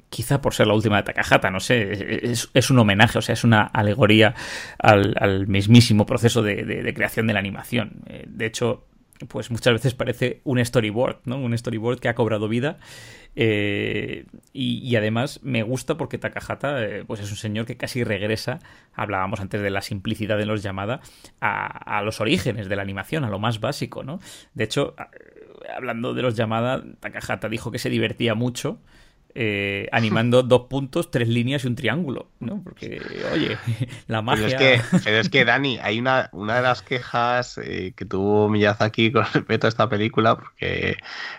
quizá 0.09 0.41
por 0.41 0.53
ser 0.53 0.67
la 0.67 0.73
última 0.73 0.97
de 0.97 1.03
Takahata, 1.03 1.49
no 1.49 1.61
sé, 1.61 2.19
es, 2.53 2.69
un 2.69 2.79
homenaje, 2.79 3.17
o 3.17 3.21
sea, 3.21 3.33
es 3.33 3.45
una 3.45 3.61
alegoría 3.61 4.35
al, 4.77 5.47
mismísimo 5.47 6.05
proceso 6.05 6.43
de, 6.43 6.91
creación 6.93 7.27
de 7.27 7.33
la 7.33 7.39
animación. 7.39 8.03
Eh, 8.07 8.25
de 8.27 8.45
hecho, 8.45 8.85
pues 9.27 9.51
muchas 9.51 9.73
veces 9.73 9.93
parece 9.93 10.41
un 10.43 10.63
storyboard, 10.63 11.21
¿no? 11.25 11.37
Un 11.37 11.57
storyboard 11.57 11.99
que 11.99 12.09
ha 12.09 12.15
cobrado 12.15 12.47
vida. 12.47 12.77
Eh, 13.35 14.25
y, 14.51 14.95
además 14.95 15.39
me 15.41 15.63
gusta 15.63 15.95
porque 15.95 16.17
Takahata 16.17 16.83
eh, 16.83 17.05
pues 17.05 17.21
es 17.21 17.31
un 17.31 17.37
señor 17.37 17.65
que 17.65 17.77
casi 17.77 18.03
regresa, 18.03 18.59
hablábamos 18.93 19.39
antes 19.39 19.61
de 19.61 19.69
la 19.69 19.81
simplicidad 19.81 20.37
de 20.37 20.45
los 20.45 20.61
llamadas, 20.63 20.99
a, 21.39 21.97
a, 21.97 22.01
los 22.01 22.19
orígenes 22.19 22.67
de 22.67 22.75
la 22.75 22.81
animación, 22.81 23.23
a 23.23 23.29
lo 23.29 23.39
más 23.39 23.61
básico, 23.61 24.03
¿no? 24.03 24.19
De 24.53 24.65
hecho, 24.65 24.95
hablando 25.73 26.13
de 26.13 26.21
los 26.21 26.35
llamadas, 26.35 26.83
Takahata 26.99 27.47
dijo 27.47 27.71
que 27.71 27.79
se 27.79 27.89
divertía 27.89 28.35
mucho 28.35 28.79
eh, 29.35 29.87
animando 29.91 30.43
dos 30.43 30.63
puntos, 30.69 31.11
tres 31.11 31.27
líneas 31.27 31.63
y 31.63 31.67
un 31.67 31.75
triángulo, 31.75 32.27
¿no? 32.39 32.61
Porque, 32.63 33.01
oye, 33.33 33.57
la 34.07 34.21
magia... 34.21 34.47
Pero 34.47 34.65
es 34.65 34.81
que, 34.81 34.99
pero 35.03 35.17
es 35.17 35.29
que 35.29 35.45
Dani, 35.45 35.77
hay 35.81 35.99
una, 35.99 36.29
una 36.33 36.55
de 36.55 36.61
las 36.61 36.81
quejas 36.81 37.57
eh, 37.57 37.93
que 37.95 38.05
tuvo 38.05 38.49
Miyazaki 38.49 39.11
con 39.11 39.25
respecto 39.33 39.67
a 39.67 39.69
esta 39.69 39.89
película, 39.89 40.35
porque 40.37 40.97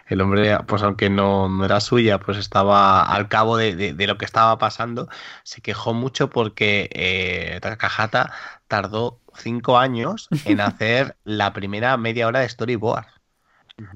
el 0.09 0.21
hombre, 0.21 0.57
pues 0.67 0.83
aunque 0.83 1.11
no, 1.11 1.49
no 1.49 1.65
era 1.65 1.81
suya, 1.81 2.19
pues 2.19 2.39
estaba 2.39 3.03
al 3.03 3.29
cabo 3.29 3.57
de, 3.57 3.75
de, 3.95 4.07
lo 4.07 4.19
que 4.19 4.25
estaba 4.25 4.59
pasando, 4.59 5.09
se 5.43 5.61
quejó 5.61 5.95
mucho 5.95 6.31
porque 6.31 6.89
eh, 6.93 7.59
Takahata 7.61 8.33
tardó 8.69 9.21
cinco 9.35 9.79
años 9.79 10.29
en 10.45 10.61
hacer 10.61 11.17
la 11.25 11.53
primera 11.53 11.97
media 11.97 12.27
hora 12.27 12.41
de 12.41 12.49
storyboard. 12.49 13.07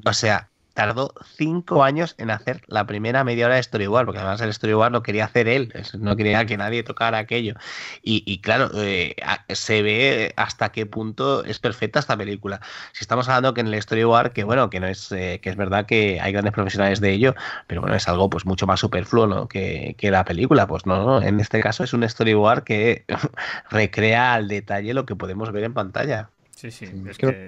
O 0.05 0.12
sea, 0.12 0.51
tardó 0.77 1.15
cinco 1.36 1.82
años 1.82 2.15
en 2.19 2.31
hacer 2.31 2.61
la 2.66 2.86
primera 2.86 3.24
media 3.24 3.47
hora 3.47 3.55
de 3.55 3.62
Storyboard, 3.62 4.05
porque 4.05 4.19
además 4.19 4.43
el 4.43 4.53
Storyboard 4.53 4.93
lo 4.93 5.03
quería 5.03 5.24
hacer 5.24 5.48
él, 5.48 5.73
no 5.98 6.16
quería 6.16 6.44
que 6.44 6.59
nadie 6.59 6.82
tocara 6.82 7.16
aquello. 7.16 7.55
Y, 8.03 8.40
claro, 8.43 8.70
eh, 8.74 9.16
se 9.48 9.81
ve 9.81 10.35
hasta 10.36 10.73
qué 10.73 10.85
punto 10.85 11.44
es 11.44 11.59
perfecta 11.61 11.98
esta 11.98 12.15
película. 12.15 12.61
Si 12.93 13.03
estamos 13.03 13.27
hablando 13.27 13.55
que 13.55 13.62
en 13.62 13.69
el 13.69 13.82
Storyboard, 13.82 14.32
que 14.35 14.44
bueno, 14.44 14.69
que 14.69 14.78
no 14.78 14.86
es, 14.86 15.11
eh, 15.12 15.40
que 15.43 15.48
es 15.48 15.57
verdad 15.57 15.86
que 15.86 16.20
hay 16.20 16.32
grandes 16.32 16.53
profesionales 16.53 17.01
de 17.01 17.11
ello, 17.11 17.35
pero 17.66 17.81
bueno, 17.81 17.97
es 17.97 18.07
algo 18.07 18.28
pues 18.28 18.44
mucho 18.44 18.66
más 18.66 18.78
superfluo 18.78 19.27
¿no? 19.27 19.48
que, 19.48 19.94
que 19.97 20.11
la 20.11 20.27
película. 20.27 20.66
Pues 20.66 20.85
no, 20.85 21.23
en 21.23 21.40
este 21.40 21.61
caso 21.61 21.85
es 21.85 21.94
un 21.94 22.07
Storyboard 22.07 22.65
que 22.65 23.07
recrea 23.70 24.35
al 24.35 24.47
detalle 24.47 24.93
lo 24.93 25.07
que 25.07 25.16
podemos 25.16 25.51
ver 25.53 25.65
en 25.65 25.73
pantalla. 25.73 26.28
Sí, 26.55 26.70
sí. 26.70 26.86
Es 27.09 27.16
que... 27.16 27.47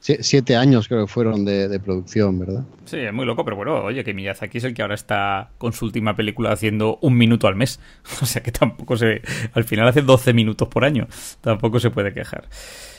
Siete 0.00 0.56
años 0.56 0.86
creo 0.86 1.06
que 1.06 1.12
fueron 1.12 1.44
de, 1.44 1.80
producción, 1.80 2.38
¿verdad? 2.38 2.64
Sí, 2.84 2.98
es 2.98 3.12
muy 3.12 3.26
loco, 3.26 3.44
pero 3.44 3.56
bueno, 3.56 3.82
oye, 3.82 4.04
que 4.04 4.14
Miyazaki 4.14 4.58
es 4.58 4.64
el 4.64 4.72
que 4.72 4.82
ahora 4.82 4.94
está 4.94 5.50
con 5.58 5.72
su 5.72 5.84
última 5.84 6.14
película 6.14 6.52
haciendo 6.52 6.98
un 7.02 7.16
minuto 7.16 7.46
al 7.48 7.56
mes. 7.56 7.80
O 8.22 8.26
sea 8.26 8.42
que 8.42 8.52
tampoco 8.52 8.96
se... 8.96 9.22
Al 9.52 9.64
final 9.64 9.88
hace 9.88 10.02
12 10.02 10.32
minutos 10.32 10.68
por 10.68 10.84
año. 10.84 11.08
Tampoco 11.40 11.80
se 11.80 11.90
puede 11.90 12.12
quejar. 12.12 12.48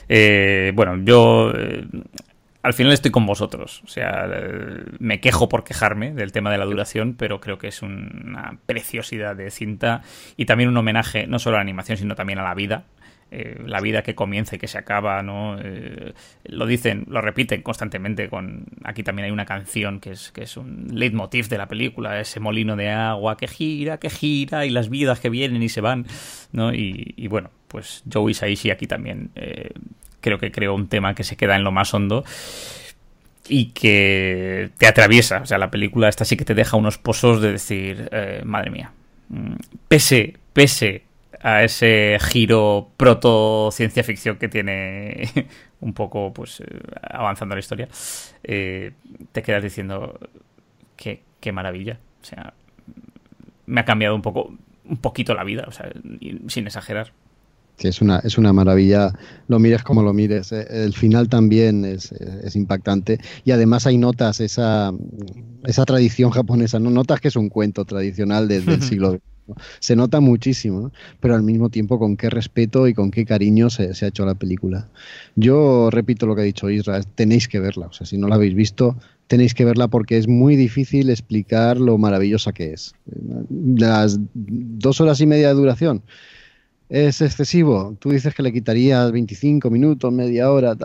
Eh, 0.08 0.72
bueno, 0.76 0.98
yo... 1.04 1.52
Eh, 1.56 1.86
al 2.62 2.74
final 2.74 2.92
estoy 2.92 3.12
con 3.12 3.26
vosotros. 3.26 3.82
O 3.86 3.88
sea, 3.88 4.28
eh, 4.32 4.84
me 5.00 5.22
quejo 5.22 5.48
por 5.48 5.64
quejarme 5.64 6.14
del 6.14 6.32
tema 6.32 6.52
de 6.52 6.58
la 6.58 6.66
duración, 6.66 7.16
pero 7.18 7.40
creo 7.40 7.58
que 7.58 7.70
es 7.70 7.82
una 7.82 8.58
preciosidad 8.66 9.36
de 9.36 9.50
cinta 9.52 10.02
y 10.36 10.46
también 10.46 10.70
un 10.70 10.78
homenaje 10.78 11.28
no 11.28 11.40
solo 11.40 11.56
a 11.56 11.60
la 11.60 11.62
animación, 11.62 11.98
sino 11.98 12.16
también 12.16 12.40
a 12.40 12.44
la 12.44 12.54
vida. 12.54 12.84
Eh, 13.32 13.62
la 13.64 13.80
vida 13.80 14.02
que 14.02 14.16
comienza 14.16 14.56
y 14.56 14.60
que 14.60 14.68
se 14.68 14.80
acaba, 14.80 15.22
¿no? 15.22 15.56
Eh, 15.62 16.14
lo 16.46 16.66
dicen, 16.66 17.06
lo 17.08 17.22
repiten 17.22 17.62
constantemente 17.62 18.28
con... 18.28 18.66
Aquí 18.84 19.04
también 19.04 19.28
hay 19.28 19.32
una 19.32 19.46
canción 19.46 20.00
que 20.00 20.12
es, 20.12 20.32
que 20.32 20.44
es 20.44 20.58
un 20.58 20.88
leitmotiv 20.92 21.48
de 21.48 21.60
la 21.60 21.68
película, 21.68 22.20
ese 22.20 22.40
molino 22.40 22.76
de 22.76 22.90
agua 22.90 23.38
que 23.38 23.48
gira, 23.48 24.00
que 24.00 24.10
gira 24.10 24.66
y 24.66 24.72
las 24.72 24.90
vidas 24.90 25.20
que 25.20 25.30
vienen 25.30 25.62
y 25.62 25.70
se 25.70 25.80
van, 25.80 26.08
¿no? 26.54 26.74
Y, 26.74 27.28
bueno, 27.30 27.52
pues 27.68 28.04
Joe 28.12 28.32
Isaishi 28.32 28.72
aquí 28.72 28.88
también 28.88 29.30
eh, 29.36 29.74
creo 30.22 30.40
que 30.40 30.52
creó 30.52 30.74
un 30.74 30.88
tema 30.88 31.14
que 31.14 31.24
se 31.24 31.36
queda 31.36 31.56
en 31.56 31.64
lo 31.64 31.72
más 31.72 31.94
hondo 31.94 32.26
y 33.48 33.68
que 33.68 34.72
te 34.80 34.88
atraviesa. 34.88 35.42
O 35.42 35.46
sea, 35.46 35.60
la 35.60 35.70
película 35.70 36.10
esta 36.10 36.26
sí 36.26 36.36
que 36.36 36.46
te 36.46 36.56
deja 36.56 36.78
unos 36.78 36.98
pozos 36.98 37.44
de 37.44 37.52
decir, 37.52 38.10
madre 38.44 38.72
mía, 38.72 38.92
mm, 39.30 39.54
pese, 39.88 40.38
pese 40.54 41.09
a 41.42 41.64
ese 41.64 42.18
giro 42.22 42.90
proto 42.98 43.70
ciencia 43.72 44.04
ficción 44.04 44.38
que 44.38 44.50
tiene 44.50 45.30
un 45.82 45.94
poco 45.94 46.34
pues 46.34 46.60
eh, 46.62 46.66
avanzando 47.02 47.56
la 47.56 47.60
historia, 47.60 47.88
eh, 48.44 48.94
te 49.32 49.42
quedas 49.42 49.64
diciendo 49.64 50.20
qué, 50.96 51.22
qué 51.40 51.52
maravilla. 51.52 52.00
O 52.22 52.26
sea, 52.26 52.54
me 53.66 53.82
ha 53.82 53.86
cambiado 53.86 54.16
un 54.16 54.22
poco, 54.22 54.54
un 54.86 54.98
poquito 54.98 55.34
la 55.34 55.44
vida, 55.44 55.66
o 55.68 55.72
sea, 55.72 55.90
sin 56.48 56.68
exagerar. 56.68 57.14
Sí, 57.78 57.88
es 57.88 58.02
una, 58.02 58.20
es 58.20 58.38
una 58.38 58.52
maravilla, 58.52 59.14
lo 59.48 59.58
mires 59.58 59.84
como 59.84 60.04
lo 60.04 60.14
mires. 60.14 60.52
Eh, 60.52 60.68
el 60.70 60.94
final 60.94 61.30
también 61.30 61.86
es, 61.86 62.12
es 62.12 62.58
impactante 62.58 63.20
y 63.46 63.52
además 63.52 63.88
hay 63.88 63.98
notas, 63.98 64.42
esa, 64.42 64.92
esa 65.64 65.86
tradición 65.86 66.32
japonesa, 66.32 66.80
no 66.80 66.90
notas 66.90 67.22
que 67.22 67.30
es 67.30 67.38
un 67.38 67.48
cuento 67.48 67.86
tradicional 67.86 68.50
desde 68.50 68.74
el 68.74 68.82
siglo 68.84 69.20
se 69.80 69.96
nota 69.96 70.20
muchísimo, 70.20 70.92
pero 71.20 71.36
al 71.36 71.44
mismo 71.44 71.70
tiempo 71.70 72.00
con 72.00 72.18
qué 72.18 72.30
respeto 72.30 72.88
y 72.88 72.94
con 72.94 73.12
qué 73.12 73.26
cariño 73.26 73.70
se, 73.70 73.92
ha 74.02 74.08
hecho 74.08 74.26
la 74.26 74.36
película. 74.36 74.88
Yo 75.36 75.90
repito 75.92 76.26
lo 76.26 76.36
que 76.36 76.42
ha 76.42 76.46
dicho 76.46 76.70
Israel, 76.70 77.06
tenéis 77.16 77.48
que 77.48 77.60
verla, 77.60 77.88
o 77.88 77.94
sea, 77.94 78.06
si 78.06 78.18
no 78.18 78.28
la 78.28 78.36
habéis 78.36 78.56
visto, 78.56 78.96
tenéis 79.28 79.54
que 79.54 79.66
verla 79.66 79.88
porque 79.88 80.18
es 80.18 80.28
muy 80.28 80.56
difícil 80.56 81.10
explicar 81.10 81.80
lo 81.80 81.98
maravillosa 81.98 82.52
que 82.52 82.74
es. 82.74 82.94
Las 83.50 84.20
dos 84.34 85.02
horas 85.02 85.22
y 85.22 85.26
media 85.26 85.50
de 85.50 85.54
duración. 85.54 86.04
¿Es 86.90 87.22
excesivo? 87.22 87.96
Tú 88.00 88.10
dices 88.10 88.34
que 88.34 88.42
le 88.42 88.52
quitarías 88.52 89.12
25 89.12 89.70
minutos, 89.70 90.12
media 90.12 90.52
hora. 90.52 90.76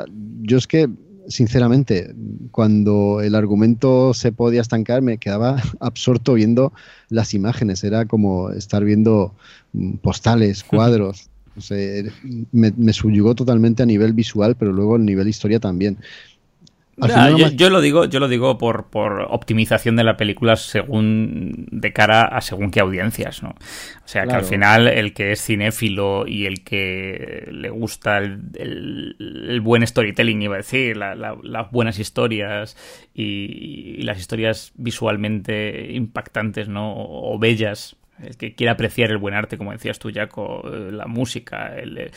Yo 0.42 0.58
es 0.58 0.66
que 0.66 0.90
sinceramente, 1.28 2.14
cuando 2.51 3.20
el 3.20 3.34
argumento 3.34 4.14
se 4.14 4.32
podía 4.32 4.60
estancar, 4.60 5.02
me 5.02 5.18
quedaba 5.18 5.56
absorto 5.80 6.34
viendo 6.34 6.72
las 7.09 7.34
imágenes. 7.34 7.84
Era 7.84 8.06
como 8.06 8.51
estar 8.51 8.84
viendo 8.84 9.34
mm, 9.72 9.94
postales, 9.96 10.64
cuadros. 10.64 11.28
me, 12.52 12.72
me 12.76 12.92
subyugó 12.92 13.34
totalmente 13.34 13.82
a 13.82 13.86
nivel 13.86 14.12
visual, 14.12 14.56
pero 14.56 14.72
luego 14.72 14.96
a 14.96 14.98
nivel 14.98 15.28
historia 15.28 15.60
también 15.60 15.98
yo, 16.96 17.70
lo 17.70 17.80
digo, 17.80 18.04
yo 18.04 18.20
lo 18.20 18.28
digo 18.28 18.58
por, 18.58 18.86
por, 18.86 19.26
optimización 19.30 19.96
de 19.96 20.04
la 20.04 20.16
película 20.16 20.56
según 20.56 21.66
de 21.70 21.92
cara 21.92 22.22
a 22.22 22.40
según 22.40 22.70
qué 22.70 22.80
audiencias, 22.80 23.42
¿no? 23.42 23.50
O 23.50 24.08
sea 24.08 24.26
que 24.26 24.34
al 24.34 24.44
final 24.44 24.86
el 24.86 25.12
que 25.12 25.32
es 25.32 25.44
cinéfilo 25.44 26.26
y 26.26 26.46
el 26.46 26.62
que 26.62 27.48
le 27.50 27.70
gusta 27.70 28.18
el, 28.18 29.60
buen 29.62 29.86
storytelling, 29.86 30.42
iba 30.42 30.54
a 30.54 30.58
decir, 30.58 30.96
las 30.96 31.70
buenas 31.70 31.98
historias 31.98 32.76
y, 33.14 34.02
las 34.02 34.18
historias 34.18 34.72
visualmente 34.76 35.92
impactantes, 35.92 36.68
¿no? 36.68 36.94
O 36.96 37.38
bellas, 37.38 37.96
el 38.22 38.36
que 38.36 38.54
quiera 38.54 38.72
apreciar 38.72 39.10
el 39.10 39.18
buen 39.18 39.34
arte, 39.34 39.58
como 39.58 39.72
decías 39.72 39.98
tú, 39.98 40.10
Jaco, 40.12 40.62
eh, 40.72 40.90
la 40.92 41.06
música, 41.06 41.74
eh, 41.76 42.10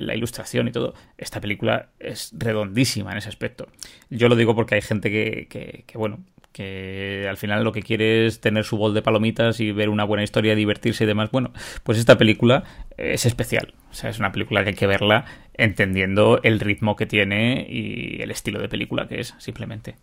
la 0.00 0.14
ilustración 0.14 0.68
y 0.68 0.72
todo, 0.72 0.94
esta 1.18 1.40
película 1.40 1.88
es 1.98 2.32
redondísima 2.36 3.12
en 3.12 3.18
ese 3.18 3.28
aspecto. 3.28 3.68
Yo 4.10 4.28
lo 4.28 4.36
digo 4.36 4.54
porque 4.54 4.76
hay 4.76 4.82
gente 4.82 5.10
que, 5.10 5.46
que, 5.48 5.98
bueno, 5.98 6.20
que 6.52 7.26
al 7.28 7.36
final 7.36 7.64
lo 7.64 7.72
que 7.72 7.82
quiere 7.82 8.26
es 8.26 8.40
tener 8.40 8.64
su 8.64 8.76
bol 8.76 8.94
de 8.94 9.02
palomitas 9.02 9.58
y 9.60 9.72
ver 9.72 9.88
una 9.88 10.04
buena 10.04 10.22
historia, 10.22 10.54
divertirse 10.54 11.04
y 11.04 11.06
demás. 11.06 11.30
Bueno, 11.32 11.52
pues 11.82 11.98
esta 11.98 12.16
película 12.16 12.62
es 12.96 13.26
especial. 13.26 13.74
O 13.90 13.94
sea, 13.94 14.10
es 14.10 14.20
una 14.20 14.30
película 14.30 14.62
que 14.62 14.70
hay 14.70 14.76
que 14.76 14.86
verla 14.86 15.24
entendiendo 15.54 16.40
el 16.44 16.60
ritmo 16.60 16.94
que 16.94 17.06
tiene 17.06 17.66
y 17.68 18.22
el 18.22 18.30
estilo 18.30 18.60
de 18.60 18.68
película 18.68 19.08
que 19.08 19.20
es, 19.20 19.34
simplemente 19.38 19.96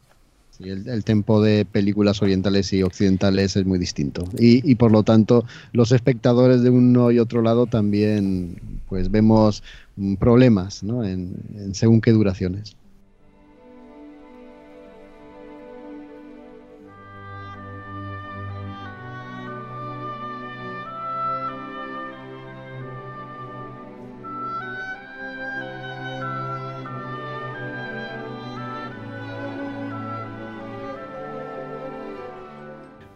el, 0.64 0.88
el, 0.88 1.04
tempo 1.04 1.42
de 1.42 1.66
películas 1.66 2.22
orientales 2.22 2.72
y 2.74 2.84
occidentales 2.84 3.56
es 3.56 3.66
muy 3.66 3.80
distinto. 3.80 4.24
Y, 4.38 4.76
por 4.76 4.92
lo 4.92 5.04
tanto, 5.04 5.46
los 5.74 5.92
espectadores 5.92 6.62
de 6.62 6.70
uno 6.70 7.12
y 7.12 7.20
otro 7.20 7.42
lado 7.42 7.68
también 7.68 8.82
pues 8.88 9.12
vemos 9.12 9.64
mm, 9.96 10.16
problemas 10.16 10.84
¿no? 10.84 11.04
en 11.04 11.36
según 11.74 12.02
qué 12.02 12.12
duraciones. 12.12 12.76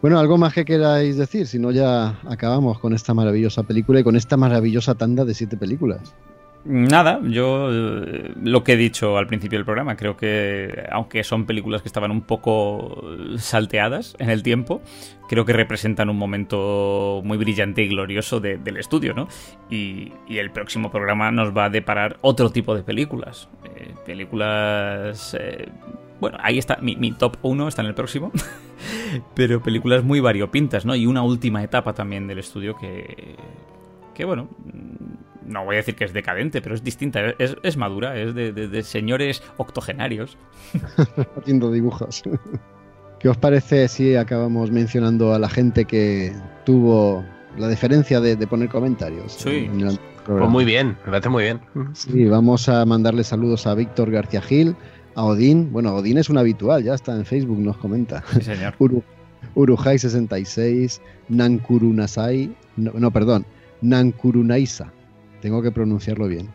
Bueno, 0.06 0.20
algo 0.20 0.38
más 0.38 0.54
que 0.54 0.66
queráis 0.66 1.18
decir, 1.18 1.48
si 1.48 1.58
no 1.58 1.72
ya 1.72 2.20
acabamos 2.30 2.78
con 2.78 2.94
esta 2.94 3.16
maravillosa 3.16 3.64
película 3.64 4.02
y 4.02 4.04
con 4.04 4.16
esta 4.16 4.38
maravillosa 4.38 4.94
tanda 4.94 5.26
de 5.26 5.34
siete 5.34 5.58
películas. 5.58 6.14
Nada, 6.64 7.20
yo 7.24 7.70
eh, 7.72 8.32
lo 8.44 8.64
que 8.64 8.74
he 8.74 8.78
dicho 8.78 9.18
al 9.18 9.26
principio 9.26 9.58
del 9.58 9.66
programa, 9.66 9.98
creo 9.98 10.16
que 10.16 10.86
aunque 10.92 11.24
son 11.24 11.48
películas 11.48 11.82
que 11.82 11.88
estaban 11.88 12.12
un 12.12 12.22
poco 12.22 13.02
salteadas 13.40 14.16
en 14.20 14.30
el 14.30 14.44
tiempo, 14.44 14.84
creo 15.28 15.44
que 15.44 15.54
representan 15.54 16.12
un 16.12 16.18
momento 16.18 17.24
muy 17.26 17.40
brillante 17.40 17.82
y 17.82 17.88
glorioso 17.88 18.40
del 18.40 18.78
estudio, 18.78 19.16
¿no? 19.16 19.28
Y, 19.72 20.14
el 20.30 20.52
próximo 20.52 20.92
programa 20.92 21.32
nos 21.32 21.58
va 21.58 21.66
a 21.66 21.70
deparar 21.72 22.20
otro 22.22 22.52
tipo 22.52 22.76
de 22.76 22.84
películas, 22.84 23.50
eh, 23.64 23.96
películas 24.06 25.36
eh, 25.40 25.68
bueno, 26.20 26.38
ahí 26.42 26.58
está, 26.58 26.78
mi, 26.82 27.12
top 27.12 27.38
1 27.42 27.68
está 27.68 27.82
en 27.82 27.88
el 27.88 27.96
próximo. 27.96 28.32
Pero 29.34 29.62
películas 29.62 30.04
muy 30.04 30.20
variopintas, 30.20 30.86
¿no? 30.86 30.96
Y 30.96 31.06
una 31.06 31.24
última 31.24 31.64
etapa 31.64 31.94
también 31.94 32.28
del 32.28 32.40
estudio 32.40 32.76
que. 32.76 33.36
Que 34.14 34.26
bueno. 34.26 34.48
No 35.46 35.64
voy 35.64 35.76
a 35.76 35.78
decir 35.78 35.96
que 35.96 36.06
es 36.06 36.14
decadente, 36.14 36.62
pero 36.62 36.74
es 36.74 36.84
distinta. 36.84 37.22
Es, 37.38 37.78
madura, 37.78 38.20
es 38.20 38.34
de, 38.34 38.84
señores 38.84 39.44
octogenarios. 39.58 40.38
Haciendo 41.38 41.72
dibujos. 41.72 42.24
¿Qué 43.20 43.30
os 43.30 43.38
parece 43.38 43.88
si 43.88 44.16
acabamos 44.16 44.72
mencionando 44.72 45.34
a 45.34 45.40
la 45.40 45.50
gente 45.50 45.86
que 45.86 46.34
tuvo 46.66 47.24
la 47.58 47.68
diferencia 47.68 48.20
de, 48.20 48.36
poner 48.48 48.70
comentarios? 48.70 49.34
Sí. 49.34 49.70
Pues 50.26 50.50
muy 50.50 50.66
bien, 50.66 50.98
me 51.06 51.12
parece 51.12 51.30
muy 51.30 51.44
bien. 51.44 51.62
Sí, 51.94 52.26
vamos 52.26 52.68
a 52.68 52.84
mandarle 52.86 53.24
saludos 53.24 53.68
a 53.68 53.76
Víctor 53.76 54.10
García 54.10 54.42
Gil, 54.42 54.76
a 55.16 55.24
Odín. 55.24 55.72
Bueno, 55.72 55.96
Odín 55.96 56.18
es 56.18 56.30
un 56.30 56.38
habitual, 56.38 56.84
ya 56.84 56.94
está 56.94 57.16
en 57.16 57.26
Facebook, 57.26 57.58
nos 57.60 57.78
comenta. 57.78 58.24
Sí, 58.34 58.42
señor. 58.42 58.76
Urujai66, 59.56 61.00
Nankurunasai, 61.30 62.54
no, 62.78 62.92
no, 62.94 63.12
perdón, 63.12 63.46
Nankurunaisa, 63.82 64.92
tengo 65.42 65.62
que 65.62 65.72
pronunciarlo 65.72 66.28
bien. 66.28 66.50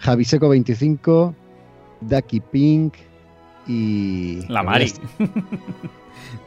Javiseco25, 0.00 1.34
Daki 2.02 2.40
Pink, 2.40 2.94
y... 3.66 4.42
La 4.48 4.62
Mari. 4.62 4.92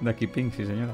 aquí 0.05 0.27
Pink, 0.33 0.53
sí 0.55 0.65
señora. 0.65 0.93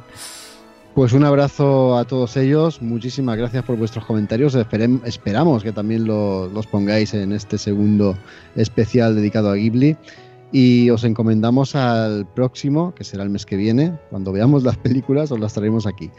Pues 0.95 1.11
un 1.11 1.25
abrazo 1.25 1.97
a 1.97 2.05
todos 2.05 2.37
ellos, 2.37 2.81
muchísimas 2.81 3.37
gracias 3.37 3.65
por 3.65 3.75
vuestros 3.75 4.05
comentarios, 4.05 4.55
esperamos 4.55 5.61
que 5.61 5.73
también 5.73 6.05
los 6.07 6.67
pongáis 6.67 7.13
en 7.13 7.33
este 7.33 7.57
segundo 7.57 8.17
especial 8.55 9.13
dedicado 9.13 9.51
a 9.51 9.55
Ghibli 9.55 9.97
y 10.51 10.89
os 10.89 11.03
encomendamos 11.03 11.75
al 11.75 12.25
próximo, 12.25 12.93
que 12.95 13.03
será 13.03 13.23
el 13.23 13.29
mes 13.29 13.45
que 13.45 13.55
viene, 13.55 13.97
cuando 14.09 14.31
veamos 14.31 14.63
las 14.63 14.77
películas 14.77 15.31
os 15.31 15.39
las 15.39 15.53
traeremos 15.53 15.87
aquí. 15.87 16.11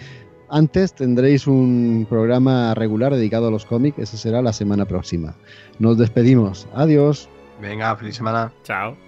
Antes 0.48 0.94
tendréis 0.94 1.46
un 1.46 2.06
programa 2.08 2.74
regular 2.74 3.14
dedicado 3.14 3.48
a 3.48 3.50
los 3.50 3.66
cómics, 3.66 3.98
ese 3.98 4.16
será 4.16 4.42
la 4.42 4.52
semana 4.52 4.84
próxima. 4.84 5.34
Nos 5.78 5.98
despedimos, 5.98 6.68
adiós. 6.74 7.28
Venga, 7.60 7.96
feliz 7.96 8.16
semana. 8.16 8.52
Chao. 8.62 9.05